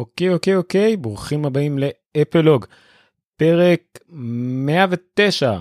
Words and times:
אוקיי 0.00 0.28
אוקיי 0.28 0.56
אוקיי 0.56 0.96
ברוכים 0.96 1.44
הבאים 1.44 1.78
לאפלוג 1.78 2.66
פרק 3.36 3.80
109 4.08 5.58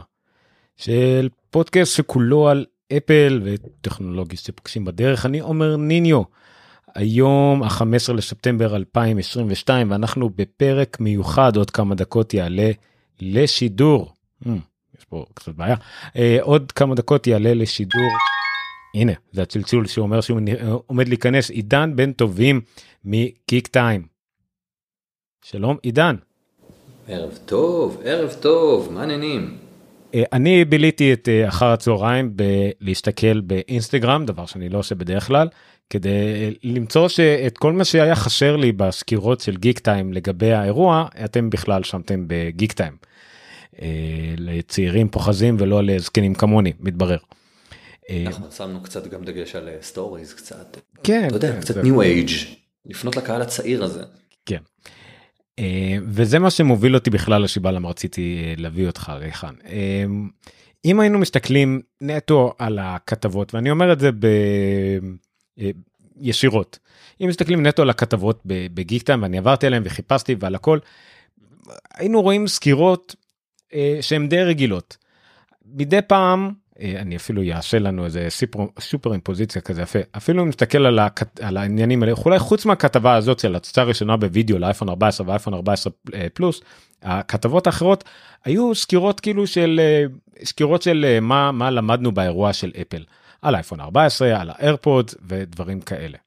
של 0.78 1.30
פודקאסט 1.50 1.96
שכולו 1.96 2.50
על 2.50 2.66
אפל 2.98 3.42
וטכנולוגיה 3.44 4.38
שפוגשים 4.38 4.86
בדרך 4.86 5.26
אני 5.26 5.40
עומר 5.40 5.76
ניניו. 5.78 6.22
היום 6.96 7.64
ה-15 7.64 8.14
לספטמבר 8.14 8.76
2022 8.76 9.92
ואנחנו 9.92 10.30
בפרק 10.30 11.00
מיוחד 11.00 11.56
עוד 11.56 11.72
כמה 11.72 11.96
דקות 11.96 12.34
יעלה 12.34 12.72
לשידור. 13.22 14.14
Hmm, 14.44 14.50
יש 14.98 15.06
פה 15.06 15.26
קצת 15.34 15.56
בעיה 15.56 15.76
uh, 16.08 16.20
עוד 16.42 16.72
כמה 16.72 16.96
דקות 16.96 17.28
יעלה 17.28 17.54
לשידור. 17.54 18.12
הנה 18.96 19.14
זה 19.32 19.42
הצלצול 19.42 19.88
שאומר 19.88 20.22
שהוא 20.22 20.40
עומד 20.88 21.08
להיכנס 21.08 21.50
עידן 21.50 21.96
בן 21.96 22.12
טובים 22.12 22.62
מקיק 23.06 23.68
טיים. 23.68 24.09
שלום 25.42 25.78
עידן. 25.82 26.16
ערב 27.08 27.40
טוב, 27.46 28.02
ערב 28.04 28.36
טוב, 28.40 28.92
מה 28.92 29.02
העניינים? 29.02 29.58
אה, 30.16 30.24
אני 30.34 30.66
ביליתי 30.66 31.14
את 31.14 31.30
אה, 31.30 31.48
אחר 31.48 31.66
הצהריים 31.66 32.34
בלהסתכל 32.36 33.42
באינסטגרם, 33.42 34.26
דבר 34.26 34.46
שאני 34.46 34.70
לא 34.70 34.78
עושה 34.78 34.96
בדרך 34.96 35.28
כלל, 35.28 35.48
כדי 35.90 36.54
למצוא 36.64 37.08
שאת 37.08 37.58
כל 37.58 37.74
מה 37.74 37.86
שהיה 37.86 38.16
חסר 38.16 38.56
לי 38.56 38.72
בסקירות 38.72 39.40
של 39.40 39.58
גיק 39.58 39.80
טיים 39.80 40.14
לגבי 40.14 40.52
האירוע, 40.52 41.08
אתם 41.26 41.50
בכלל 41.50 41.84
שמתם 41.84 42.24
בגיק 42.28 42.72
טיים. 42.72 42.94
אה, 43.82 43.88
לצעירים 44.38 45.10
פוחזים 45.10 45.56
ולא 45.60 45.84
לזקנים 45.84 46.36
כמוני, 46.36 46.74
מתברר. 46.80 47.18
אנחנו 48.26 48.52
שמנו 48.52 48.84
קצת 48.84 49.08
גם 49.08 49.24
דגש 49.24 49.56
על 49.56 49.70
stories 49.82 50.34
קצת. 50.34 50.78
כן. 51.04 51.28
אתה 51.28 51.36
יודע, 51.36 51.62
קצת 51.62 51.78
new 51.78 52.02
age, 52.02 52.30
לפנות 52.86 53.16
לקהל 53.16 53.42
הצעיר 53.42 53.84
הזה. 53.84 54.04
כן. 54.46 54.60
אה, 55.60 55.98
וזה 56.04 56.40
מה 56.40 56.50
שמוביל 56.50 56.96
אותי 56.96 57.10
בכלל 57.10 57.42
לסיבה 57.42 57.72
למה 57.72 57.90
רציתי 57.90 58.44
אה, 58.44 58.54
להביא 58.58 58.88
אותך 58.88 59.12
ריחן. 59.20 59.54
אה, 59.66 60.06
אם 60.86 61.00
היינו 61.00 61.20
מסתכלים 61.20 61.82
נטו 62.02 62.54
על 62.58 62.80
הכתבות 62.80 63.56
ואני 63.56 63.72
אומר 63.72 63.94
את 63.94 64.00
זה 64.00 64.12
ב... 64.12 64.28
ישירות 66.22 66.80
אם 67.22 67.28
מסתכלים 67.28 67.66
נטו 67.66 67.82
על 67.82 67.90
הכתבות 67.90 68.42
בגיקטיים 68.46 69.24
ואני 69.24 69.38
עברתי 69.38 69.68
עליהם 69.68 69.84
וחיפשתי 69.86 70.36
ועל 70.40 70.56
הכל 70.56 70.80
היינו 71.94 72.22
רואים 72.22 72.48
סקירות 72.48 73.16
שהן 74.02 74.30
די 74.30 74.44
רגילות. 74.44 74.98
מדי 75.66 76.00
פעם 76.08 76.52
אני 76.82 77.16
אפילו 77.16 77.44
יעשה 77.44 77.80
לנו 77.80 78.06
איזה 78.06 78.26
סיפר, 78.30 78.60
סופר 78.80 79.14
אימפוזיציה 79.14 79.62
כזה 79.62 79.82
יפה 79.82 80.00
אפילו 80.18 80.44
אם 80.44 80.50
נסתכל 80.50 80.86
על, 80.86 81.00
הכת, 81.00 81.40
על 81.40 81.58
העניינים 81.58 82.04
האלה 82.04 82.14
אולי 82.26 82.40
חוץ 82.40 82.66
מהכתבה 82.66 83.16
הזאת 83.16 83.40
של 83.40 83.56
הצצה 83.56 83.82
הראשונה 83.82 84.18
בווידאו 84.18 84.60
לאייפון 84.60 84.90
14 84.90 85.28
ואייפון 85.28 85.54
14 85.54 85.94
אה, 86.14 86.28
פלוס 86.34 86.62
הכתבות 87.02 87.68
האחרות 87.68 88.04
היו 88.46 88.76
סקירות 88.76 89.20
כאילו 89.20 89.48
של 89.48 89.80
אה, 89.84 90.04
סקירות 90.44 90.82
של 90.82 91.18
מה 91.22 91.52
מה 91.52 91.72
למדנו 91.72 92.12
באירוע 92.12 92.54
של 92.54 92.72
אפל 92.82 93.04
על 93.42 93.56
אייפון 93.56 93.80
14 93.80 94.42
על 94.42 94.50
האיירפוד 94.50 95.12
ודברים 95.28 95.82
כאלה. 95.82 96.18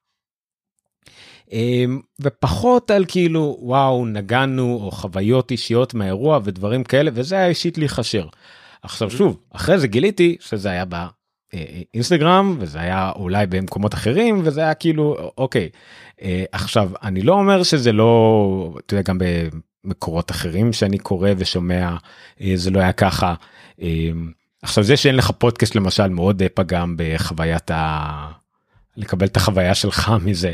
ופחות 2.20 2.90
על 2.90 3.04
כאילו 3.08 3.56
וואו 3.60 4.06
נגענו 4.06 4.80
או 4.82 4.90
חוויות 4.90 5.50
אישיות 5.50 5.94
מהאירוע 5.94 6.38
ודברים 6.44 6.84
כאלה 6.84 7.10
וזה 7.14 7.36
היה 7.36 7.46
אישית 7.46 7.78
להיחשר. 7.78 8.26
עכשיו 8.82 9.10
שוב 9.10 9.40
אחרי 9.50 9.78
זה 9.78 9.88
גיליתי 9.88 10.36
שזה 10.40 10.70
היה 10.70 10.84
באינסטגרם 10.84 12.56
וזה 12.58 12.80
היה 12.80 13.12
אולי 13.16 13.46
במקומות 13.46 13.94
אחרים 13.94 14.40
וזה 14.44 14.60
היה 14.60 14.74
כאילו 14.74 15.32
אוקיי. 15.38 15.68
אה, 16.22 16.44
עכשיו 16.52 16.90
אני 17.02 17.22
לא 17.22 17.32
אומר 17.32 17.62
שזה 17.62 17.92
לא 17.92 18.74
אתה 18.86 18.94
יודע 18.94 19.02
גם 19.02 19.18
במקורות 19.84 20.30
אחרים 20.30 20.72
שאני 20.72 20.98
קורא 20.98 21.30
ושומע 21.36 21.96
אה, 22.40 22.52
זה 22.54 22.70
לא 22.70 22.80
היה 22.80 22.92
ככה. 22.92 23.34
אה, 23.82 24.10
עכשיו 24.62 24.84
זה 24.84 24.96
שאין 24.96 25.16
לך 25.16 25.30
פודקאסט 25.30 25.74
למשל 25.74 26.08
מאוד 26.08 26.42
פגם 26.54 26.94
בחוויית 26.98 27.70
ה... 27.70 28.41
לקבל 28.96 29.26
את 29.26 29.36
החוויה 29.36 29.74
שלך 29.74 30.12
מזה. 30.24 30.52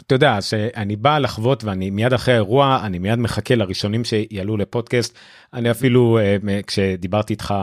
אתה 0.00 0.14
יודע 0.14 0.40
שאני 0.40 0.96
בא 0.96 1.18
לחוות 1.18 1.64
ואני 1.64 1.90
מיד 1.90 2.12
אחרי 2.12 2.34
האירוע 2.34 2.80
אני 2.82 2.98
מיד 2.98 3.18
מחכה 3.18 3.54
לראשונים 3.54 4.04
שיעלו 4.04 4.56
לפודקאסט. 4.56 5.18
אני 5.54 5.70
אפילו 5.70 6.18
אה, 6.18 6.60
כשדיברתי 6.66 7.32
איתך 7.32 7.54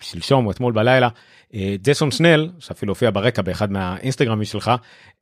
שלשום 0.00 0.46
או 0.46 0.50
אתמול 0.50 0.72
בלילה 0.72 1.08
אה, 1.54 1.74
ג'סון 1.82 2.10
סנל 2.10 2.50
שאפילו 2.58 2.90
הופיע 2.90 3.10
ברקע 3.10 3.42
באחד 3.42 3.72
מהאינסטגרמים 3.72 4.44
שלך 4.44 4.70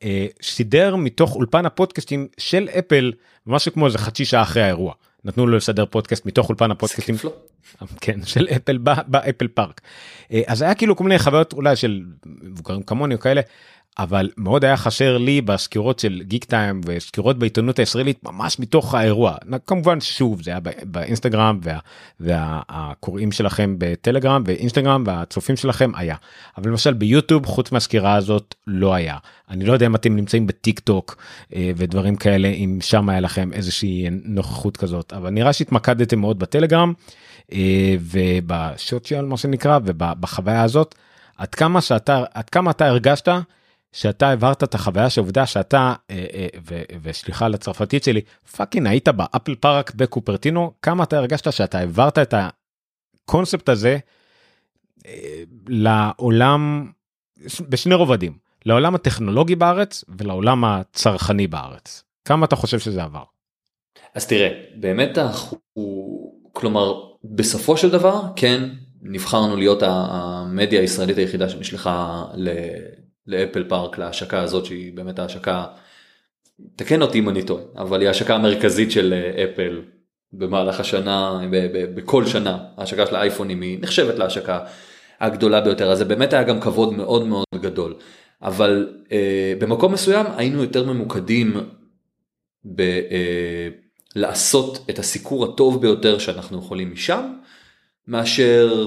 אה, 0.02 0.26
שידר 0.41 0.96
מתוך 0.96 1.34
אולפן 1.34 1.66
הפודקאסטים 1.66 2.28
של 2.38 2.68
אפל 2.78 3.12
משהו 3.46 3.72
כמו 3.72 3.86
איזה 3.86 3.98
חצי 3.98 4.24
שעה 4.24 4.42
אחרי 4.42 4.62
האירוע. 4.62 4.94
נתנו 5.24 5.46
לו 5.46 5.56
לשדר 5.56 5.86
פודקאסט 5.86 6.26
מתוך 6.26 6.48
אולפן 6.48 6.70
הפודקאסטים. 6.70 7.14
כן 8.00 8.20
של 8.24 8.46
אפל 8.56 8.78
באפל 9.06 9.48
פארק. 9.48 9.80
אז 10.46 10.62
היה 10.62 10.74
כאילו 10.74 10.96
כל 10.96 11.04
מיני 11.04 11.18
חוויות 11.18 11.52
אולי 11.52 11.76
של 11.76 12.02
מבוגרים 12.24 12.82
כמוני 12.82 13.14
או 13.14 13.20
כאלה 13.20 13.41
אבל 13.98 14.30
מאוד 14.36 14.64
היה 14.64 14.76
חסר 14.76 15.19
לי 15.19 15.41
בסקירות 15.41 15.98
של 15.98 16.22
גיק 16.22 16.44
טיים 16.44 16.80
וסקירות 16.86 17.38
בעיתונות 17.38 17.78
הישראלית 17.78 18.25
ממש 18.25 18.58
מתוך 18.58 18.94
האירוע. 18.94 19.34
כמובן 19.66 20.00
שוב 20.00 20.42
זה 20.42 20.50
היה 20.50 20.60
באינסטגרם 20.82 21.60
וה, 21.62 21.78
והקוראים 22.20 23.32
שלכם 23.32 23.75
בטלגרם 23.78 24.42
ואינסטגרם 24.47 25.04
והצופים 25.06 25.56
שלכם 25.56 25.91
היה. 25.94 26.16
אבל 26.58 26.70
למשל 26.70 26.92
ביוטיוב 26.92 27.47
חוץ 27.47 27.72
מהסקירה 27.72 28.14
הזאת 28.14 28.54
לא 28.66 28.94
היה. 28.94 29.16
אני 29.50 29.64
לא 29.64 29.72
יודע 29.72 29.86
אם 29.86 29.94
אתם 29.94 30.16
נמצאים 30.16 30.47
בטיק 30.47 30.80
טוק 30.80 31.16
אה, 31.54 31.70
ודברים 31.76 32.16
כאלה 32.16 32.48
אם 32.48 32.78
שם 32.82 33.09
היה 33.09 33.20
לכם 33.20 33.53
איזושהי 33.53 34.06
נוכחות 34.24 34.76
כזאת 34.76 35.12
אבל 35.12 35.30
נראה 35.30 35.53
שהתמקדתם 35.53 36.19
מאוד 36.19 36.38
בטלגרם 36.38 36.92
אה, 37.53 37.94
ובשוציאל 38.00 39.24
מה 39.24 39.36
שנקרא 39.36 39.78
ובחוויה 39.84 40.62
הזאת. 40.62 40.94
עד 41.36 41.54
כמה 41.54 41.80
שאתה 41.80 42.24
עד 42.34 42.50
כמה 42.50 42.70
אתה 42.70 42.86
הרגשת. 42.86 43.28
שאתה 43.92 44.28
העברת 44.28 44.64
את 44.64 44.75
החוויה 44.75 45.10
שעובדה 45.10 45.47
שאתה 45.47 45.94
אה, 46.10 46.26
אה, 46.34 46.47
וסליחה 47.03 47.47
על 47.47 47.54
הצרפתית 47.54 48.04
שלי 48.04 48.20
fucking 48.56 48.86
היית 48.86 49.08
באפל 49.08 49.54
פארק 49.54 49.94
בקופרטינו 49.94 50.72
כמה 50.82 51.04
אתה 51.04 51.16
הרגשת 51.16 51.53
שאתה 51.53 51.78
העברת 51.78 52.19
את 52.19 52.34
הקונספט 52.34 53.69
הזה 53.69 53.98
אה, 55.06 55.42
לעולם 55.69 56.91
בשני 57.69 57.94
רובדים 57.94 58.38
לעולם 58.66 58.94
הטכנולוגי 58.94 59.56
בארץ 59.56 60.04
ולעולם 60.09 60.64
הצרכני 60.64 61.47
בארץ 61.47 62.04
כמה 62.24 62.47
אתה 62.47 62.56
חושב 62.56 62.78
שזה 62.78 63.03
עבר. 63.03 63.22
אז 64.14 64.26
תראה 64.26 64.48
באמת 64.74 65.19
אנחנו 65.19 65.59
כלומר 66.53 67.00
בסופו 67.24 67.76
של 67.76 67.91
דבר 67.91 68.22
כן 68.36 68.69
נבחרנו 69.03 69.56
להיות 69.56 69.82
המדיה 69.86 70.80
הישראלית 70.80 71.19
היחידה 71.19 71.48
שנשלחה 71.48 72.24
לאפל 73.27 73.65
פארק 73.69 73.99
להשקה 73.99 74.41
הזאת 74.41 74.66
שהיא 74.66 74.97
באמת 74.97 75.19
ההשקה, 75.19 75.66
תקן 76.77 77.03
אותי 77.03 77.19
אם 77.19 77.28
אני 77.28 77.43
טועה, 77.43 77.62
אבל 77.77 78.00
היא 78.00 78.09
ההשקה 78.09 78.34
המרכזית 78.34 78.91
של 78.91 79.12
אה, 79.12 79.44
אפל 79.44 79.83
במהלך 80.33 80.81
השנה, 80.81 81.41
בכל 81.94 82.27
שנה, 82.27 82.65
ההשקה 82.77 83.06
של 83.06 83.16
האייפונים 83.16 83.60
היא 83.60 83.78
נחשבת 83.81 84.19
להשקה 84.19 84.60
הגדולה 85.21 85.60
ביותר, 85.60 85.93
אז 85.93 85.99
זה 85.99 86.05
באמת 86.05 86.33
היה 86.33 86.43
גם 86.43 86.60
כבוד 86.60 86.93
מאוד 86.93 87.27
מאוד 87.27 87.47
גדול, 87.56 87.94
אבל 88.43 89.00
אה, 89.12 89.54
במקום 89.59 89.93
מסוים 89.93 90.27
היינו 90.37 90.62
יותר 90.62 90.93
ממוקדים 90.93 91.56
ב... 92.65 92.81
אה, 92.81 93.69
לעשות 94.16 94.91
את 94.91 94.99
הסיקור 94.99 95.44
הטוב 95.44 95.81
ביותר 95.83 96.19
שאנחנו 96.19 96.59
יכולים 96.59 96.93
משם, 96.93 97.33
מאשר, 98.06 98.87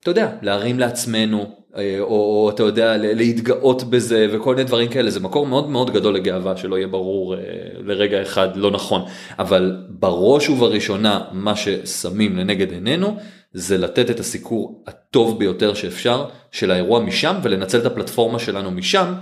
אתה 0.00 0.10
יודע, 0.10 0.36
להרים 0.42 0.78
לעצמנו 0.78 1.63
או, 2.00 2.04
או 2.04 2.50
אתה 2.50 2.62
יודע 2.62 2.96
להתגאות 2.96 3.84
בזה 3.84 4.26
וכל 4.32 4.54
מיני 4.54 4.66
דברים 4.66 4.88
כאלה. 4.88 5.10
זה 5.10 5.20
מקור 5.20 5.46
מאוד 5.46 5.68
מאוד 5.68 5.90
גדול 5.90 6.14
לגאווה 6.14 6.56
שלא 6.56 6.76
יהיה 6.76 6.86
ברור 6.86 7.34
אה, 7.34 7.40
לרגע 7.78 8.22
אחד 8.22 8.56
לא 8.56 8.70
נכון. 8.70 9.02
אבל 9.38 9.76
בראש 9.88 10.48
ובראשונה 10.48 11.20
מה 11.32 11.56
ששמים 11.56 12.36
לנגד 12.36 12.72
עינינו 12.72 13.16
זה 13.52 13.78
לתת 13.78 14.10
את 14.10 14.20
הסיקור 14.20 14.84
הטוב 14.86 15.38
ביותר 15.38 15.74
שאפשר 15.74 16.24
של 16.52 16.70
האירוע 16.70 17.00
משם 17.00 17.36
ולנצל 17.42 17.78
את 17.78 17.86
הפלטפורמה 17.86 18.38
שלנו 18.38 18.70
משם 18.70 19.14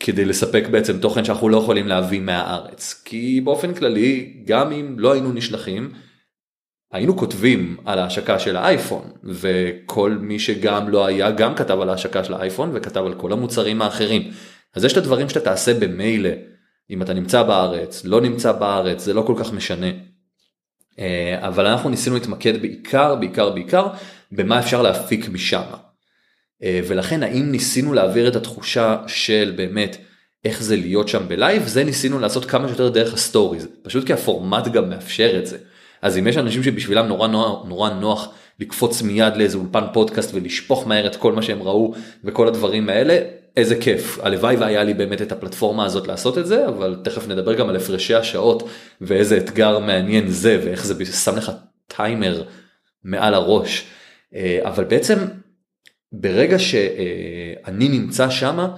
כדי 0.00 0.24
לספק 0.24 0.68
בעצם 0.70 0.98
תוכן 0.98 1.24
שאנחנו 1.24 1.48
לא 1.48 1.56
יכולים 1.56 1.88
להביא 1.88 2.20
מהארץ. 2.20 3.02
כי 3.04 3.40
באופן 3.40 3.74
כללי 3.74 4.34
גם 4.46 4.72
אם 4.72 4.94
לא 4.98 5.12
היינו 5.12 5.32
נשלחים 5.32 5.90
היינו 6.94 7.16
כותבים 7.16 7.76
על 7.84 7.98
ההשקה 7.98 8.38
של 8.38 8.56
האייפון 8.56 9.10
וכל 9.24 10.18
מי 10.20 10.38
שגם 10.38 10.88
לא 10.88 11.06
היה 11.06 11.30
גם 11.30 11.54
כתב 11.54 11.80
על 11.80 11.90
ההשקה 11.90 12.24
של 12.24 12.34
האייפון 12.34 12.70
וכתב 12.74 13.04
על 13.06 13.14
כל 13.14 13.32
המוצרים 13.32 13.82
האחרים. 13.82 14.30
אז 14.74 14.84
יש 14.84 14.92
את 14.92 14.96
הדברים 14.96 15.28
שאתה 15.28 15.40
תעשה 15.40 15.74
במילא 15.74 16.28
אם 16.90 17.02
אתה 17.02 17.14
נמצא 17.14 17.42
בארץ 17.42 18.04
לא 18.04 18.20
נמצא 18.20 18.52
בארץ 18.52 19.04
זה 19.04 19.12
לא 19.12 19.22
כל 19.22 19.34
כך 19.38 19.52
משנה. 19.52 19.86
אה, 20.98 21.38
אבל 21.48 21.66
אנחנו 21.66 21.90
ניסינו 21.90 22.16
להתמקד 22.16 22.62
בעיקר 22.62 23.14
בעיקר 23.14 23.50
בעיקר 23.50 23.86
במה 24.32 24.58
אפשר 24.58 24.82
להפיק 24.82 25.28
משם. 25.28 25.62
אה, 26.62 26.80
ולכן 26.88 27.22
האם 27.22 27.50
ניסינו 27.50 27.92
להעביר 27.92 28.28
את 28.28 28.36
התחושה 28.36 29.02
של 29.06 29.52
באמת 29.56 29.96
איך 30.44 30.62
זה 30.62 30.76
להיות 30.76 31.08
שם 31.08 31.28
ב 31.28 31.36
live 31.36 31.66
זה 31.66 31.84
ניסינו 31.84 32.18
לעשות 32.18 32.44
כמה 32.44 32.68
שיותר 32.68 32.88
דרך 32.88 33.14
הסטוריז 33.14 33.68
פשוט 33.82 34.06
כי 34.06 34.12
הפורמט 34.12 34.68
גם 34.68 34.90
מאפשר 34.90 35.38
את 35.38 35.46
זה. 35.46 35.58
אז 36.04 36.18
אם 36.18 36.26
יש 36.26 36.36
אנשים 36.36 36.62
שבשבילם 36.62 37.06
נורא 37.06 37.28
נורא 37.28 37.68
נורא 37.68 37.90
נוח 37.90 38.28
לקפוץ 38.60 39.02
מיד 39.02 39.36
לאיזה 39.36 39.58
אולפן 39.58 39.84
פודקאסט 39.92 40.34
ולשפוך 40.34 40.86
מהר 40.86 41.06
את 41.06 41.16
כל 41.16 41.32
מה 41.32 41.42
שהם 41.42 41.62
ראו 41.62 41.94
וכל 42.24 42.48
הדברים 42.48 42.88
האלה 42.88 43.18
איזה 43.56 43.76
כיף. 43.80 44.18
הלוואי 44.22 44.56
והיה 44.56 44.84
לי 44.84 44.94
באמת 44.94 45.22
את 45.22 45.32
הפלטפורמה 45.32 45.84
הזאת 45.84 46.06
לעשות 46.06 46.38
את 46.38 46.46
זה 46.46 46.68
אבל 46.68 46.96
תכף 47.04 47.28
נדבר 47.28 47.54
גם 47.54 47.68
על 47.68 47.76
הפרשי 47.76 48.14
השעות 48.14 48.68
ואיזה 49.00 49.36
אתגר 49.36 49.78
מעניין 49.78 50.28
זה 50.28 50.60
ואיך 50.64 50.84
זה 50.84 51.04
שם 51.24 51.36
לך 51.36 51.52
טיימר 51.86 52.42
מעל 53.04 53.34
הראש. 53.34 53.86
אה, 54.34 54.58
אבל 54.62 54.84
בעצם 54.84 55.18
ברגע 56.12 56.58
שאני 56.58 57.88
נמצא 57.88 58.30
שמה 58.30 58.76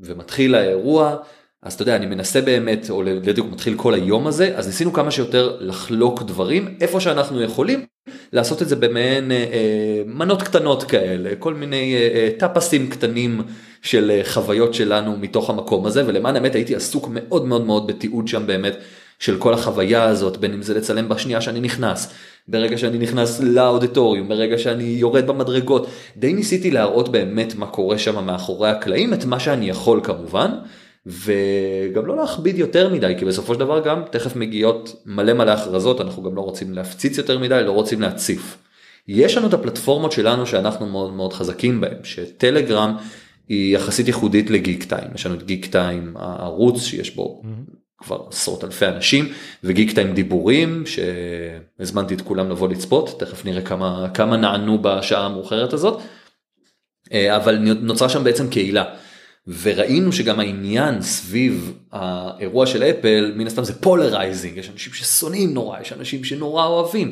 ומתחיל 0.00 0.54
האירוע 0.54 1.16
אז 1.62 1.72
אתה 1.72 1.82
יודע 1.82 1.96
אני 1.96 2.06
מנסה 2.06 2.40
באמת 2.40 2.90
או 2.90 3.02
בדיוק 3.24 3.46
מתחיל 3.52 3.74
כל 3.76 3.94
היום 3.94 4.26
הזה 4.26 4.52
אז 4.56 4.66
ניסינו 4.66 4.92
כמה 4.92 5.10
שיותר 5.10 5.56
לחלוק 5.60 6.22
דברים 6.22 6.74
איפה 6.80 7.00
שאנחנו 7.00 7.42
יכולים 7.42 7.86
לעשות 8.32 8.62
את 8.62 8.68
זה 8.68 8.76
במעין 8.76 9.32
אה, 9.32 9.36
אה, 9.36 10.02
מנות 10.06 10.42
קטנות 10.42 10.82
כאלה 10.82 11.30
כל 11.38 11.54
מיני 11.54 11.94
אה, 11.94 12.00
אה, 12.00 12.30
טפסים 12.38 12.90
קטנים 12.90 13.42
של 13.82 14.10
אה, 14.10 14.20
חוויות 14.24 14.74
שלנו 14.74 15.16
מתוך 15.16 15.50
המקום 15.50 15.86
הזה 15.86 16.06
ולמען 16.06 16.36
האמת 16.36 16.54
הייתי 16.54 16.74
עסוק 16.74 17.08
מאוד 17.12 17.44
מאוד 17.44 17.66
מאוד 17.66 17.86
בתיעוד 17.86 18.28
שם 18.28 18.46
באמת 18.46 18.76
של 19.18 19.38
כל 19.38 19.54
החוויה 19.54 20.04
הזאת 20.04 20.36
בין 20.36 20.52
אם 20.52 20.62
זה 20.62 20.74
לצלם 20.74 21.08
בשנייה 21.08 21.40
שאני 21.40 21.60
נכנס 21.60 22.12
ברגע 22.48 22.78
שאני 22.78 22.98
נכנס 22.98 23.40
לאודיטוריום 23.40 24.28
ברגע 24.28 24.58
שאני 24.58 24.84
יורד 24.84 25.26
במדרגות 25.26 25.86
די 26.16 26.32
ניסיתי 26.32 26.70
להראות 26.70 27.08
באמת 27.08 27.54
מה 27.54 27.66
קורה 27.66 27.98
שם 27.98 28.26
מאחורי 28.26 28.70
הקלעים 28.70 29.14
את 29.14 29.24
מה 29.24 29.40
שאני 29.40 29.68
יכול 29.68 30.00
כמובן. 30.02 30.50
וגם 31.08 32.06
לא 32.06 32.16
להכביד 32.16 32.58
יותר 32.58 32.88
מדי 32.88 33.14
כי 33.18 33.24
בסופו 33.24 33.54
של 33.54 33.60
דבר 33.60 33.80
גם 33.84 34.02
תכף 34.10 34.36
מגיעות 34.36 35.02
מלא 35.06 35.32
מלא 35.32 35.50
הכרזות 35.50 36.00
אנחנו 36.00 36.22
גם 36.22 36.34
לא 36.34 36.40
רוצים 36.40 36.72
להפציץ 36.72 37.18
יותר 37.18 37.38
מדי 37.38 37.62
לא 37.64 37.72
רוצים 37.72 38.00
להציף. 38.00 38.58
יש 39.08 39.36
לנו 39.36 39.48
את 39.48 39.54
הפלטפורמות 39.54 40.12
שלנו 40.12 40.46
שאנחנו 40.46 40.86
מאוד 40.86 41.12
מאוד 41.12 41.32
חזקים 41.32 41.80
בהם 41.80 42.04
שטלגרם 42.04 42.96
היא 43.48 43.76
יחסית 43.76 44.06
ייחודית 44.06 44.50
לגיק 44.50 44.84
טיים 44.84 45.08
יש 45.14 45.26
לנו 45.26 45.34
את 45.34 45.42
גיק 45.42 45.66
טיים 45.66 46.14
הערוץ 46.16 46.82
שיש 46.82 47.16
בו 47.16 47.42
mm-hmm. 47.44 48.04
כבר 48.04 48.18
עשרות 48.30 48.64
אלפי 48.64 48.86
אנשים 48.86 49.28
וגיק 49.64 49.94
טיים 49.94 50.14
דיבורים 50.14 50.84
שהזמנתי 50.86 52.14
את 52.14 52.20
כולם 52.20 52.50
לבוא 52.50 52.68
לצפות 52.68 53.20
תכף 53.20 53.44
נראה 53.44 53.62
כמה 53.62 54.06
כמה 54.14 54.36
נענו 54.36 54.78
בשעה 54.82 55.26
המאוחרת 55.26 55.72
הזאת 55.72 56.00
אה, 57.12 57.36
אבל 57.36 57.58
נוצרה 57.58 58.08
שם 58.08 58.24
בעצם 58.24 58.48
קהילה. 58.48 58.84
וראינו 59.62 60.12
שגם 60.12 60.40
העניין 60.40 61.02
סביב 61.02 61.72
האירוע 61.92 62.66
של 62.66 62.82
אפל 62.82 63.32
מן 63.36 63.46
הסתם 63.46 63.64
זה 63.64 63.80
polarizing 63.80 64.56
יש 64.56 64.70
אנשים 64.70 64.92
ששונאים 64.92 65.54
נורא 65.54 65.80
יש 65.80 65.92
אנשים 65.92 66.24
שנורא 66.24 66.66
אוהבים. 66.66 67.10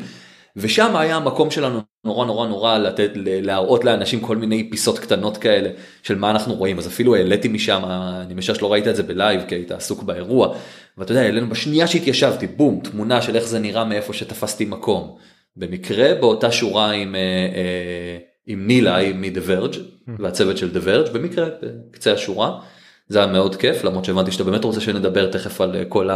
ושם 0.56 0.96
היה 0.96 1.16
המקום 1.16 1.50
שלנו 1.50 1.80
נורא 2.04 2.26
נורא 2.26 2.48
נורא 2.48 2.78
לתת 2.78 3.10
להראות 3.14 3.84
לאנשים 3.84 4.20
כל 4.20 4.36
מיני 4.36 4.70
פיסות 4.70 4.98
קטנות 4.98 5.36
כאלה 5.36 5.70
של 6.02 6.18
מה 6.18 6.30
אנחנו 6.30 6.54
רואים. 6.54 6.78
אז 6.78 6.86
אפילו 6.86 7.14
העליתי 7.14 7.48
משם 7.48 7.82
אני 7.84 8.34
משער 8.34 8.54
שלא 8.54 8.72
ראית 8.72 8.88
את 8.88 8.96
זה 8.96 9.02
ב 9.02 9.10
live 9.10 9.40
כי 9.48 9.54
היית 9.54 9.70
עסוק 9.70 10.02
באירוע. 10.02 10.54
ואתה 10.98 11.12
יודע 11.12 11.22
העלינו 11.22 11.48
בשנייה 11.48 11.86
שהתיישבתי 11.86 12.46
בום 12.46 12.80
תמונה 12.80 13.22
של 13.22 13.36
איך 13.36 13.44
זה 13.44 13.58
נראה 13.58 13.84
מאיפה 13.84 14.12
שתפסתי 14.12 14.64
מקום. 14.64 15.16
במקרה 15.56 16.14
באותה 16.14 16.52
שורה 16.52 16.90
עם. 16.90 17.14
אה, 17.14 17.20
אה, 17.20 18.35
עם 18.46 18.66
נילה 18.66 19.12
מ-The 19.12 19.48
Verge 19.48 19.78
והצוות 20.18 20.56
של 20.56 20.70
The 20.74 20.86
Verge 20.86 21.10
במקרה 21.10 21.48
בקצה 21.62 22.12
השורה. 22.12 22.60
זה 23.08 23.18
היה 23.18 23.32
מאוד 23.32 23.56
כיף 23.56 23.84
למרות 23.84 24.04
שהבנתי 24.04 24.32
שאתה 24.32 24.44
באמת 24.44 24.64
רוצה 24.64 24.80
שנדבר 24.80 25.30
תכף 25.30 25.60
על 25.60 25.84
כל 25.88 26.10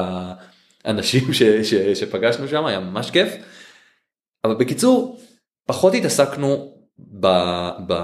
האנשים 0.84 1.32
ש, 1.32 1.42
ש, 1.42 1.74
שפגשנו 1.74 2.48
שם 2.48 2.66
היה 2.66 2.80
ממש 2.80 3.10
כיף. 3.10 3.34
אבל 4.44 4.54
בקיצור 4.54 5.20
פחות 5.66 5.94
התעסקנו 5.94 6.74
ב, 6.98 7.26
ב... 7.86 7.94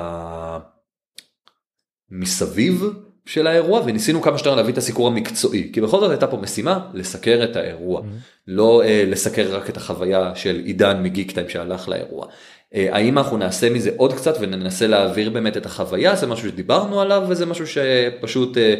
מסביב 2.11 2.85
של 3.27 3.47
האירוע 3.47 3.81
וניסינו 3.87 4.23
כמה 4.23 4.39
שיותר 4.39 4.55
להביא 4.55 4.73
את 4.73 4.79
הסיקור 4.79 5.09
המקצועי 5.09 5.71
כי 5.73 5.81
בכל 5.81 6.01
זאת 6.01 6.11
הייתה 6.11 6.27
פה 6.27 6.37
משימה 6.37 6.91
לסקר 6.95 7.45
את 7.45 7.57
האירוע 7.57 8.01
mm-hmm. 8.01 8.05
לא 8.47 8.83
uh, 8.83 9.11
לסקר 9.11 9.57
רק 9.57 9.71
את 9.71 9.77
החוויה 9.77 10.35
של 10.35 10.63
עידן 10.65 11.03
מגיק 11.03 11.31
טיים 11.31 11.49
שהלך 11.49 11.89
לאירוע 11.89 12.27
אה, 12.27 12.33
האם 12.75 13.19
אנחנו 13.19 13.37
נעשה 13.37 13.71
מזה 13.71 13.91
עוד 13.97 14.13
קצת 14.13 14.35
וננסה 14.41 14.87
להעביר 14.87 15.31
באמת 15.31 15.57
את 15.57 15.67
החוויה 15.67 16.17
זה 16.17 16.27
משהו 16.27 16.49
שדיברנו 16.49 17.01
עליו 17.01 17.23
וזה 17.29 17.47
משהו 17.47 17.67
שפשוט 17.67 18.59
אה, 18.59 18.75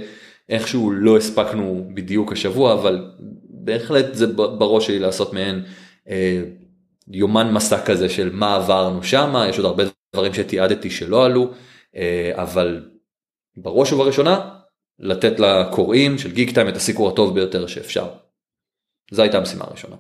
איכשהו 0.49 0.91
לא 0.91 1.17
הספקנו 1.17 1.89
בדיוק 1.95 2.33
השבוע 2.33 2.73
אבל 2.73 3.11
בהחלט 3.45 4.15
זה 4.15 4.27
בראש 4.33 4.87
שלי 4.87 4.99
לעשות 4.99 5.33
מעין 5.33 5.63
אה, 6.09 6.43
יומן 7.09 7.53
מסע 7.53 7.85
כזה 7.85 8.09
של 8.09 8.31
מה 8.33 8.57
עברנו 8.57 9.03
שם 9.03 9.35
יש 9.49 9.59
עוד 9.59 9.67
הרבה 9.67 9.85
דברים 10.15 10.35
שתיעדתי 10.35 10.91
שלא 10.91 11.25
עלו 11.25 11.51
אבל 12.35 12.85
בראש 13.57 13.93
ובראשונה 13.93 14.51
לתת 14.99 15.41
לקוראים 15.41 16.19
של 16.19 16.33
גיק 16.33 16.55
טיים 16.55 16.69
את 16.69 16.77
הסיקור 16.77 17.09
הטוב 17.09 17.35
ביותר 17.35 17.67
שאפשר. 17.67 18.09
זו 19.11 19.23
הייתה 19.23 19.39
המשימה 19.39 19.65
הראשונה. 19.65 19.97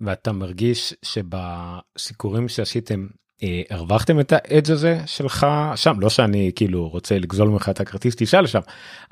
ואתה 0.00 0.32
מרגיש 0.32 0.94
שבסיקורים 1.02 2.48
שעשיתם 2.48 3.06
אה, 3.42 3.62
הרווחתם 3.70 4.20
את 4.20 4.32
האדג' 4.32 4.70
הזה 4.70 5.00
שלך 5.06 5.46
שם 5.76 6.00
לא 6.00 6.10
שאני 6.10 6.50
כאילו 6.56 6.88
רוצה 6.88 7.18
לגזול 7.18 7.48
ממך 7.48 7.68
את 7.68 7.80
הכרטיס 7.80 8.14
טיסה 8.14 8.40
לשם 8.40 8.60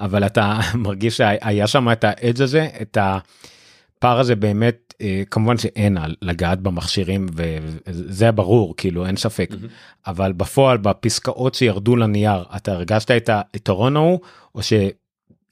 אבל 0.00 0.26
אתה 0.26 0.58
מרגיש 0.75 1.17
שהיה 1.17 1.67
שם 1.67 1.93
את 1.93 2.05
האדג' 2.05 2.43
הזה 2.43 2.69
את 2.82 2.99
הפער 3.00 4.20
הזה 4.20 4.37
באמת 4.37 4.94
אה, 5.00 5.23
כמובן 5.31 5.58
שאין 5.58 5.99
על 5.99 6.14
לגעת 6.23 6.61
במכשירים 6.61 7.26
וזה 7.35 8.25
היה 8.25 8.32
ברור 8.32 8.75
כאילו 8.76 9.06
אין 9.06 9.17
ספק 9.17 9.50
mm-hmm. 9.50 9.67
אבל 10.06 10.32
בפועל 10.32 10.78
בפסקאות 10.78 11.55
שירדו 11.55 11.96
לנייר 11.96 12.44
אתה 12.56 12.73
הרגשת 12.73 13.11
את 13.11 13.31
היתרון 13.52 13.96
ההוא 13.96 14.20
או 14.55 14.62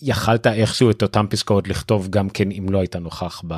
שיכלת 0.04 0.46
איכשהו 0.46 0.90
את 0.90 1.02
אותם 1.02 1.26
פסקאות 1.30 1.68
לכתוב 1.68 2.08
גם 2.10 2.28
כן 2.28 2.50
אם 2.50 2.66
לא 2.70 2.78
היית 2.78 2.96
נוכח 2.96 3.42
ב... 3.46 3.52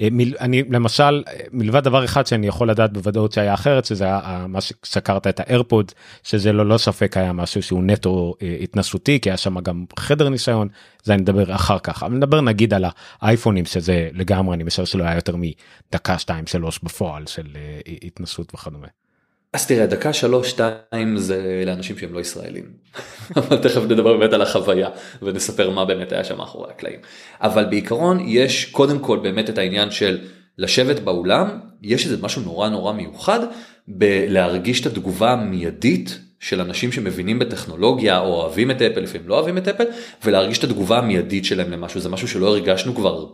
אה, 0.00 0.08
אני 0.40 0.62
למשל 0.70 1.22
מלבד 1.52 1.84
דבר 1.84 2.04
אחד 2.04 2.26
שאני 2.26 2.46
יכול 2.46 2.70
לדעת 2.70 2.92
בוודאות 2.92 3.32
שהיה 3.32 3.54
אחרת 3.54 3.84
שזה 3.84 4.04
היה 4.04 4.46
מה 4.48 4.60
שסקרת 4.60 5.26
את 5.26 5.40
האיירפוד 5.40 5.92
שזה 6.22 6.52
לא 6.52 6.66
לא 6.66 6.78
ספק 6.78 7.16
היה 7.16 7.32
משהו 7.32 7.62
שהוא 7.62 7.84
נטו 7.84 8.34
אה, 8.42 8.56
התנסותי 8.60 9.20
כי 9.20 9.30
היה 9.30 9.36
שם 9.36 9.60
גם 9.60 9.84
חדר 9.98 10.28
ניסיון 10.28 10.68
זה 11.04 11.14
אני 11.14 11.22
מדבר 11.22 11.54
אחר 11.54 11.78
כך 11.78 12.02
אבל 12.02 12.14
נדבר 12.14 12.40
נגיד 12.40 12.74
על 12.74 12.84
האייפונים 13.20 13.64
שזה 13.64 14.08
לגמרי 14.12 14.54
אני 14.54 14.64
משער 14.64 14.84
שלא 14.84 15.04
היה 15.04 15.14
יותר 15.14 15.34
מדקה 15.36 16.18
שתיים 16.18 16.46
שלוש 16.46 16.80
בפועל 16.82 17.26
של 17.26 17.46
אה, 17.56 17.80
התנסות 18.02 18.54
וכדומה. 18.54 19.05
אז 19.52 19.66
תראה 19.66 19.86
דקה 19.86 20.12
שלוש 20.12 20.50
שתיים 20.50 21.16
זה 21.16 21.62
לאנשים 21.66 21.98
שהם 21.98 22.14
לא 22.14 22.20
ישראלים. 22.20 22.64
אבל 23.36 23.56
תכף 23.56 23.82
נדבר 23.82 24.16
באמת 24.16 24.32
על 24.32 24.42
החוויה 24.42 24.88
ונספר 25.22 25.70
מה 25.70 25.84
באמת 25.84 26.12
היה 26.12 26.24
שם 26.24 26.38
מאחורי 26.38 26.70
הקלעים. 26.70 27.00
אבל 27.40 27.64
בעיקרון 27.64 28.20
יש 28.28 28.64
קודם 28.64 28.98
כל 28.98 29.18
באמת 29.18 29.50
את 29.50 29.58
העניין 29.58 29.90
של 29.90 30.18
לשבת 30.58 31.00
באולם 31.00 31.60
יש 31.82 32.04
איזה 32.04 32.22
משהו 32.22 32.42
נורא 32.42 32.68
נורא 32.68 32.92
מיוחד 32.92 33.40
בלהרגיש 33.88 34.80
את 34.80 34.86
התגובה 34.86 35.32
המיידית 35.32 36.18
של 36.40 36.60
אנשים 36.60 36.92
שמבינים 36.92 37.38
בטכנולוגיה 37.38 38.18
או 38.18 38.26
אוהבים 38.26 38.70
את 38.70 38.82
אפל 38.82 39.00
לפעמים 39.00 39.28
לא 39.28 39.34
אוהבים 39.34 39.58
את 39.58 39.68
אפל 39.68 39.84
ולהרגיש 40.24 40.58
את 40.58 40.64
התגובה 40.64 40.98
המיידית 40.98 41.44
שלהם 41.44 41.70
למשהו. 41.70 42.00
זה 42.00 42.08
משהו 42.08 42.28
שלא 42.28 42.48
הרגשנו 42.48 42.94
כבר 42.94 43.26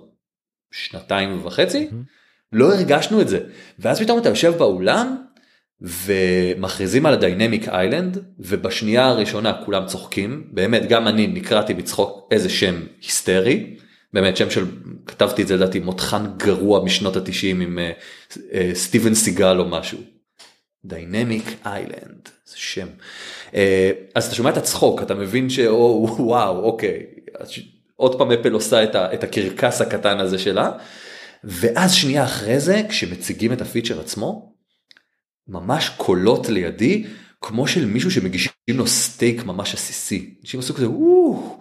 שנתיים 0.72 1.40
וחצי? 1.42 1.88
לא 2.52 2.74
הרגשנו 2.74 3.20
את 3.20 3.28
זה. 3.28 3.40
ואז 3.78 4.00
פתאום 4.00 4.18
אתה 4.18 4.28
יושב 4.28 4.52
באולם 4.58 5.16
ומכריזים 5.82 7.06
על 7.06 7.14
ה 7.14 7.21
Dynamic 7.21 7.68
Island 7.68 8.18
ובשנייה 8.38 9.06
הראשונה 9.06 9.52
כולם 9.64 9.86
צוחקים. 9.86 10.44
באמת 10.52 10.88
גם 10.88 11.08
אני 11.08 11.26
נקרעתי 11.26 11.74
בצחוק 11.74 12.28
איזה 12.30 12.48
שם 12.48 12.82
היסטרי. 13.02 13.76
באמת 14.12 14.36
שם 14.36 14.50
של 14.50 14.66
כתבתי 15.06 15.42
את 15.42 15.46
זה 15.46 15.56
לדעתי 15.56 15.78
מותחן 15.78 16.26
גרוע 16.36 16.84
משנות 16.84 17.16
התשעים 17.16 17.60
עם 17.60 17.78
uh, 17.78 18.32
uh, 18.32 18.38
סטיבן 18.74 19.14
סיגל 19.14 19.58
או 19.58 19.68
משהו. 19.68 19.98
Dynamic 20.84 21.44
Island 21.66 22.28
זה 22.46 22.56
שם. 22.56 22.86
uh, 23.50 23.54
אז 24.14 24.26
אתה 24.26 24.34
שומע 24.34 24.50
את 24.50 24.56
הצחוק 24.56 25.02
אתה 25.02 25.14
מבין 25.14 25.50
שוואו 25.50 26.62
אוקיי. 26.64 27.02
עוד 27.96 28.18
פעם 28.18 28.32
אפל 28.32 28.52
עושה 28.52 28.84
את, 28.84 28.94
ה, 28.94 29.14
את 29.14 29.24
הקרקס 29.24 29.80
הקטן 29.80 30.18
הזה 30.18 30.38
שלה. 30.38 30.70
ואז 31.44 31.92
שנייה 31.94 32.24
אחרי 32.24 32.60
זה 32.60 32.82
כשמציגים 32.88 33.52
את 33.52 33.60
הפיצ'ר 33.60 34.00
עצמו 34.00 34.51
ממש 35.48 35.88
קולות 35.96 36.48
לידי 36.48 37.04
כמו 37.40 37.66
של 37.66 37.86
מישהו 37.86 38.10
שמגישים 38.10 38.52
לו 38.68 38.86
סטייק 38.86 39.44
ממש 39.44 39.74
עסיסי. 39.74 40.34
אנשים 40.42 40.60
עשו 40.60 40.74
כזה 40.74 40.88
וואו 40.88 41.58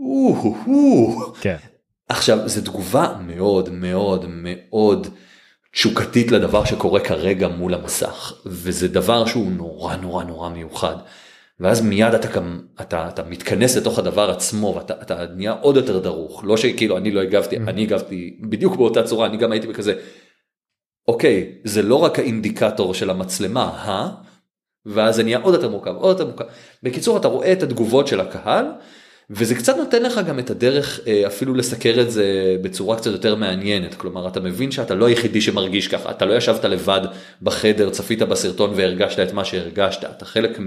וואו 0.00 0.56
וואו. 0.66 1.32
כן. 1.40 1.56
עכשיו 2.08 2.48
זו 2.48 2.60
תגובה 2.60 3.16
מאוד 3.26 3.68
מאוד 3.68 4.24
מאוד 4.28 5.08
תשוקתית 5.72 6.32
לדבר 6.32 6.64
שקורה 6.64 7.00
כרגע 7.00 7.48
מול 7.48 7.74
המסך 7.74 8.32
וזה 8.46 8.88
דבר 8.88 9.26
שהוא 9.26 9.52
נורא 9.52 9.96
נורא 9.96 10.24
נורא 10.24 10.48
מיוחד. 10.48 10.96
ואז 11.60 11.80
מיד 11.80 12.14
אתה 12.14 12.40
אתה 12.80 13.08
אתה 13.08 13.22
מתכנס 13.22 13.76
לתוך 13.76 13.98
הדבר 13.98 14.30
עצמו 14.30 14.74
ואתה 14.76 14.94
אתה 15.02 15.26
נהיה 15.36 15.52
עוד 15.52 15.76
יותר 15.76 15.98
דרוך 15.98 16.44
לא 16.44 16.56
שכאילו 16.56 16.96
אני 16.96 17.10
לא 17.10 17.20
הגבתי 17.20 17.56
אני 17.56 17.82
הגבתי 17.82 18.38
בדיוק 18.40 18.76
באותה 18.76 19.02
צורה 19.02 19.26
אני 19.26 19.36
גם 19.36 19.52
הייתי 19.52 19.66
בכזה. 19.66 19.94
אוקיי 21.08 21.52
זה 21.64 21.82
לא 21.82 21.94
רק 22.04 22.18
האינדיקטור 22.18 22.94
של 22.94 23.10
המצלמה 23.10 23.64
אה? 23.64 24.08
ואז 24.86 25.16
זה 25.16 25.22
נהיה 25.22 25.38
עוד 25.38 25.54
יותר 25.54 25.68
מורכב 25.68 25.94
עוד 25.96 26.18
יותר 26.18 26.26
מורכב 26.30 26.44
בקיצור 26.82 27.16
אתה 27.16 27.28
רואה 27.28 27.52
את 27.52 27.62
התגובות 27.62 28.06
של 28.06 28.20
הקהל 28.20 28.66
וזה 29.30 29.54
קצת 29.54 29.76
נותן 29.76 30.02
לך 30.02 30.20
גם 30.28 30.38
את 30.38 30.50
הדרך 30.50 31.00
אה, 31.06 31.26
אפילו 31.26 31.54
לסקר 31.54 32.00
את 32.00 32.10
זה 32.10 32.56
בצורה 32.62 32.96
קצת 32.96 33.10
יותר 33.10 33.34
מעניינת 33.34 33.94
כלומר 33.94 34.28
אתה 34.28 34.40
מבין 34.40 34.70
שאתה 34.70 34.94
לא 34.94 35.06
היחידי 35.06 35.40
שמרגיש 35.40 35.88
ככה 35.88 36.10
אתה 36.10 36.24
לא 36.24 36.34
ישבת 36.34 36.64
לבד 36.64 37.00
בחדר 37.42 37.90
צפית 37.90 38.22
בסרטון 38.22 38.70
והרגשת 38.74 39.18
את 39.18 39.32
מה 39.32 39.44
שהרגשת 39.44 40.04
אתה 40.04 40.24
חלק 40.24 40.58